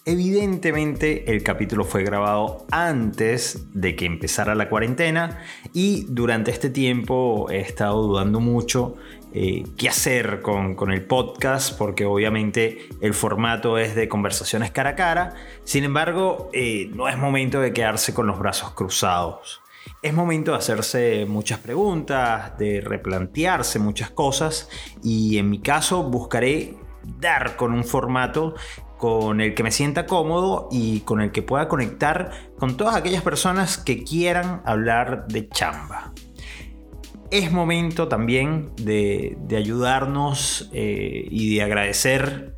Evidentemente 0.05 1.31
el 1.31 1.41
capítulo 1.41 1.85
fue 1.85 2.03
grabado 2.03 2.67
antes 2.69 3.65
de 3.73 3.95
que 3.95 4.05
empezara 4.05 4.53
la 4.53 4.69
cuarentena 4.69 5.39
y 5.73 6.05
durante 6.07 6.51
este 6.51 6.69
tiempo 6.69 7.49
he 7.49 7.61
estado 7.61 7.99
dudando 8.03 8.39
mucho 8.39 8.93
eh, 9.33 9.63
qué 9.75 9.89
hacer 9.89 10.43
con, 10.43 10.91
el 10.91 11.03
podcast 11.03 11.75
porque 11.75 12.05
obviamente 12.05 12.87
el 13.01 13.15
formato 13.15 13.79
es 13.79 13.95
de 13.95 14.07
conversaciones 14.07 14.69
cara 14.69 14.91
a 14.91 14.95
cara. 14.95 15.33
Sin 15.63 15.83
embargo, 15.83 16.51
eh, 16.53 16.91
no 16.93 17.09
es 17.09 17.17
momento 17.17 17.59
de 17.59 17.73
quedarse 17.73 18.13
con 18.13 18.27
los 18.27 18.37
brazos 18.37 18.69
cruzados 18.73 19.61
es 20.01 20.13
momento 20.13 20.51
de 20.51 20.57
hacerse 20.57 21.25
muchas 21.27 21.59
preguntas, 21.59 22.57
de 22.57 22.81
replantearse 22.81 23.77
muchas 23.79 24.09
cosas 24.09 24.69
y 25.03 25.37
en 25.37 25.49
mi 25.49 25.59
caso 25.59 26.03
buscaré 26.03 26.75
dar 27.19 27.55
con 27.55 27.73
un 27.73 27.83
formato 27.83 28.55
con 28.97 29.41
el 29.41 29.53
que 29.53 29.63
me 29.63 29.71
sienta 29.71 30.05
cómodo 30.05 30.69
y 30.71 31.01
con 31.01 31.21
el 31.21 31.31
que 31.31 31.41
pueda 31.41 31.67
conectar 31.67 32.31
con 32.57 32.77
todas 32.77 32.95
aquellas 32.95 33.23
personas 33.23 33.77
que 33.77 34.03
quieran 34.03 34.61
hablar 34.65 35.27
de 35.27 35.49
chamba. 35.49 36.13
Es 37.29 37.51
momento 37.51 38.07
también 38.07 38.71
de, 38.75 39.37
ayudarnos 39.55 40.69
eh, 40.73 41.27
y 41.29 41.55
de 41.55 41.63
agradecer 41.63 42.57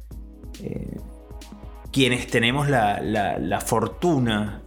eh, 0.61 0.97
quienes 1.91 2.27
tenemos 2.27 2.69
la, 2.69 2.99
la 3.01 3.61
fortuna 3.61 4.62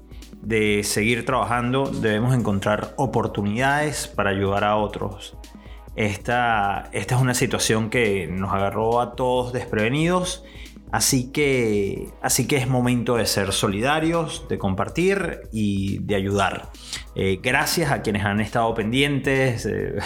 de 0.47 0.83
seguir 0.85 1.25
trabajando 1.25 1.91
debemos 1.91 2.35
encontrar 2.35 2.95
oportunidades 2.97 4.07
para 4.07 4.31
ayudar 4.31 4.65
a 4.65 4.77
otros. 4.77 5.37
esta, 5.97 6.89
esta 6.93 7.17
es 7.17 7.21
una 7.21 7.35
situación 7.35 7.91
que 7.91 8.29
nos 8.29 8.53
agarró 8.53 9.01
a 9.01 9.17
todos 9.17 9.53
desprevenidos 9.53 10.45
Así 10.93 11.33
que, 11.33 12.09
así 12.23 12.47
que 12.47 12.57
es 12.57 12.69
momento 12.69 13.17
de 13.17 13.27
ser 13.27 13.53
solidarios, 13.53 14.47
de 14.49 14.57
compartir 14.57 15.41
y 15.53 15.99
de 15.99 16.15
ayudar. 16.15 16.71
Eh, 17.17 17.41
gracias 17.43 17.91
a 17.91 18.03
quienes 18.03 18.25
han 18.25 18.41
estado 18.41 18.73
pendientes. 18.73 19.67
Eh, 19.67 19.97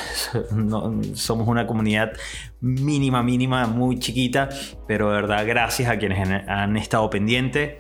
somos 1.15 1.49
una 1.49 1.67
comunidad 1.67 2.13
mínima, 2.61 3.23
mínima, 3.23 3.67
muy 3.67 3.99
chiquita, 3.99 4.49
pero 4.89 5.11
de 5.11 5.17
verdad 5.17 5.47
gracias 5.47 5.91
a 5.91 5.99
quienes 5.99 6.27
han 6.49 6.77
estado 6.77 7.11
pendientes 7.11 7.75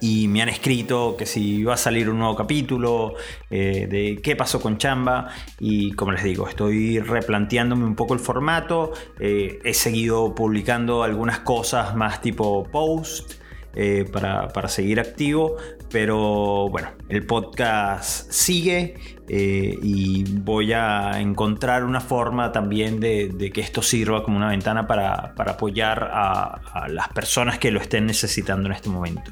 y 0.00 0.28
me 0.28 0.42
han 0.42 0.48
escrito 0.48 1.16
que 1.16 1.26
si 1.26 1.56
iba 1.56 1.74
a 1.74 1.76
salir 1.76 2.08
un 2.08 2.18
nuevo 2.18 2.34
capítulo, 2.34 3.14
eh, 3.50 3.86
de 3.88 4.20
qué 4.22 4.34
pasó 4.34 4.60
con 4.60 4.78
Chamba. 4.78 5.28
Y 5.58 5.92
como 5.92 6.12
les 6.12 6.24
digo, 6.24 6.48
estoy 6.48 7.00
replanteándome 7.00 7.84
un 7.84 7.94
poco 7.94 8.14
el 8.14 8.20
formato, 8.20 8.92
eh, 9.18 9.58
he 9.64 9.74
seguido 9.74 10.34
publicando 10.34 11.02
algunas 11.02 11.40
cosas 11.40 11.94
más 11.94 12.20
tipo 12.20 12.64
post. 12.70 13.34
Eh, 13.72 14.04
para, 14.12 14.48
para, 14.48 14.66
seguir 14.66 14.98
activo, 14.98 15.54
pero 15.92 16.68
bueno, 16.70 16.88
el 17.08 17.24
podcast 17.24 18.28
sigue 18.32 18.96
eh, 19.32 19.78
y 19.80 20.24
voy 20.24 20.72
a 20.72 21.20
encontrar 21.20 21.84
una 21.84 22.00
forma 22.00 22.50
también 22.50 22.98
de, 22.98 23.52
que 23.54 23.60
esto 23.60 23.80
sirva 23.80 24.24
como 24.24 24.36
una 24.36 24.48
ventana 24.48 24.88
para, 24.88 25.34
apoyar 25.36 26.10
a, 26.12 26.88
las 26.88 27.08
personas 27.10 27.56
que 27.60 27.70
lo 27.70 27.80
estén 27.80 28.06
necesitando 28.06 28.66
en 28.66 28.72
este 28.72 28.88
momento. 28.88 29.30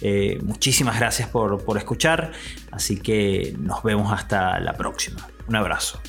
Eh, 0.00 0.38
muchísimas 0.42 0.98
gracias 0.98 1.28
por, 1.28 1.62
por 1.62 1.76
escuchar, 1.76 2.32
así 2.72 2.98
que 2.98 3.54
nos 3.58 3.82
vemos 3.82 4.10
hasta 4.14 4.58
la 4.60 4.72
próxima. 4.72 5.28
Un 5.46 5.56
abrazo. 5.56 6.00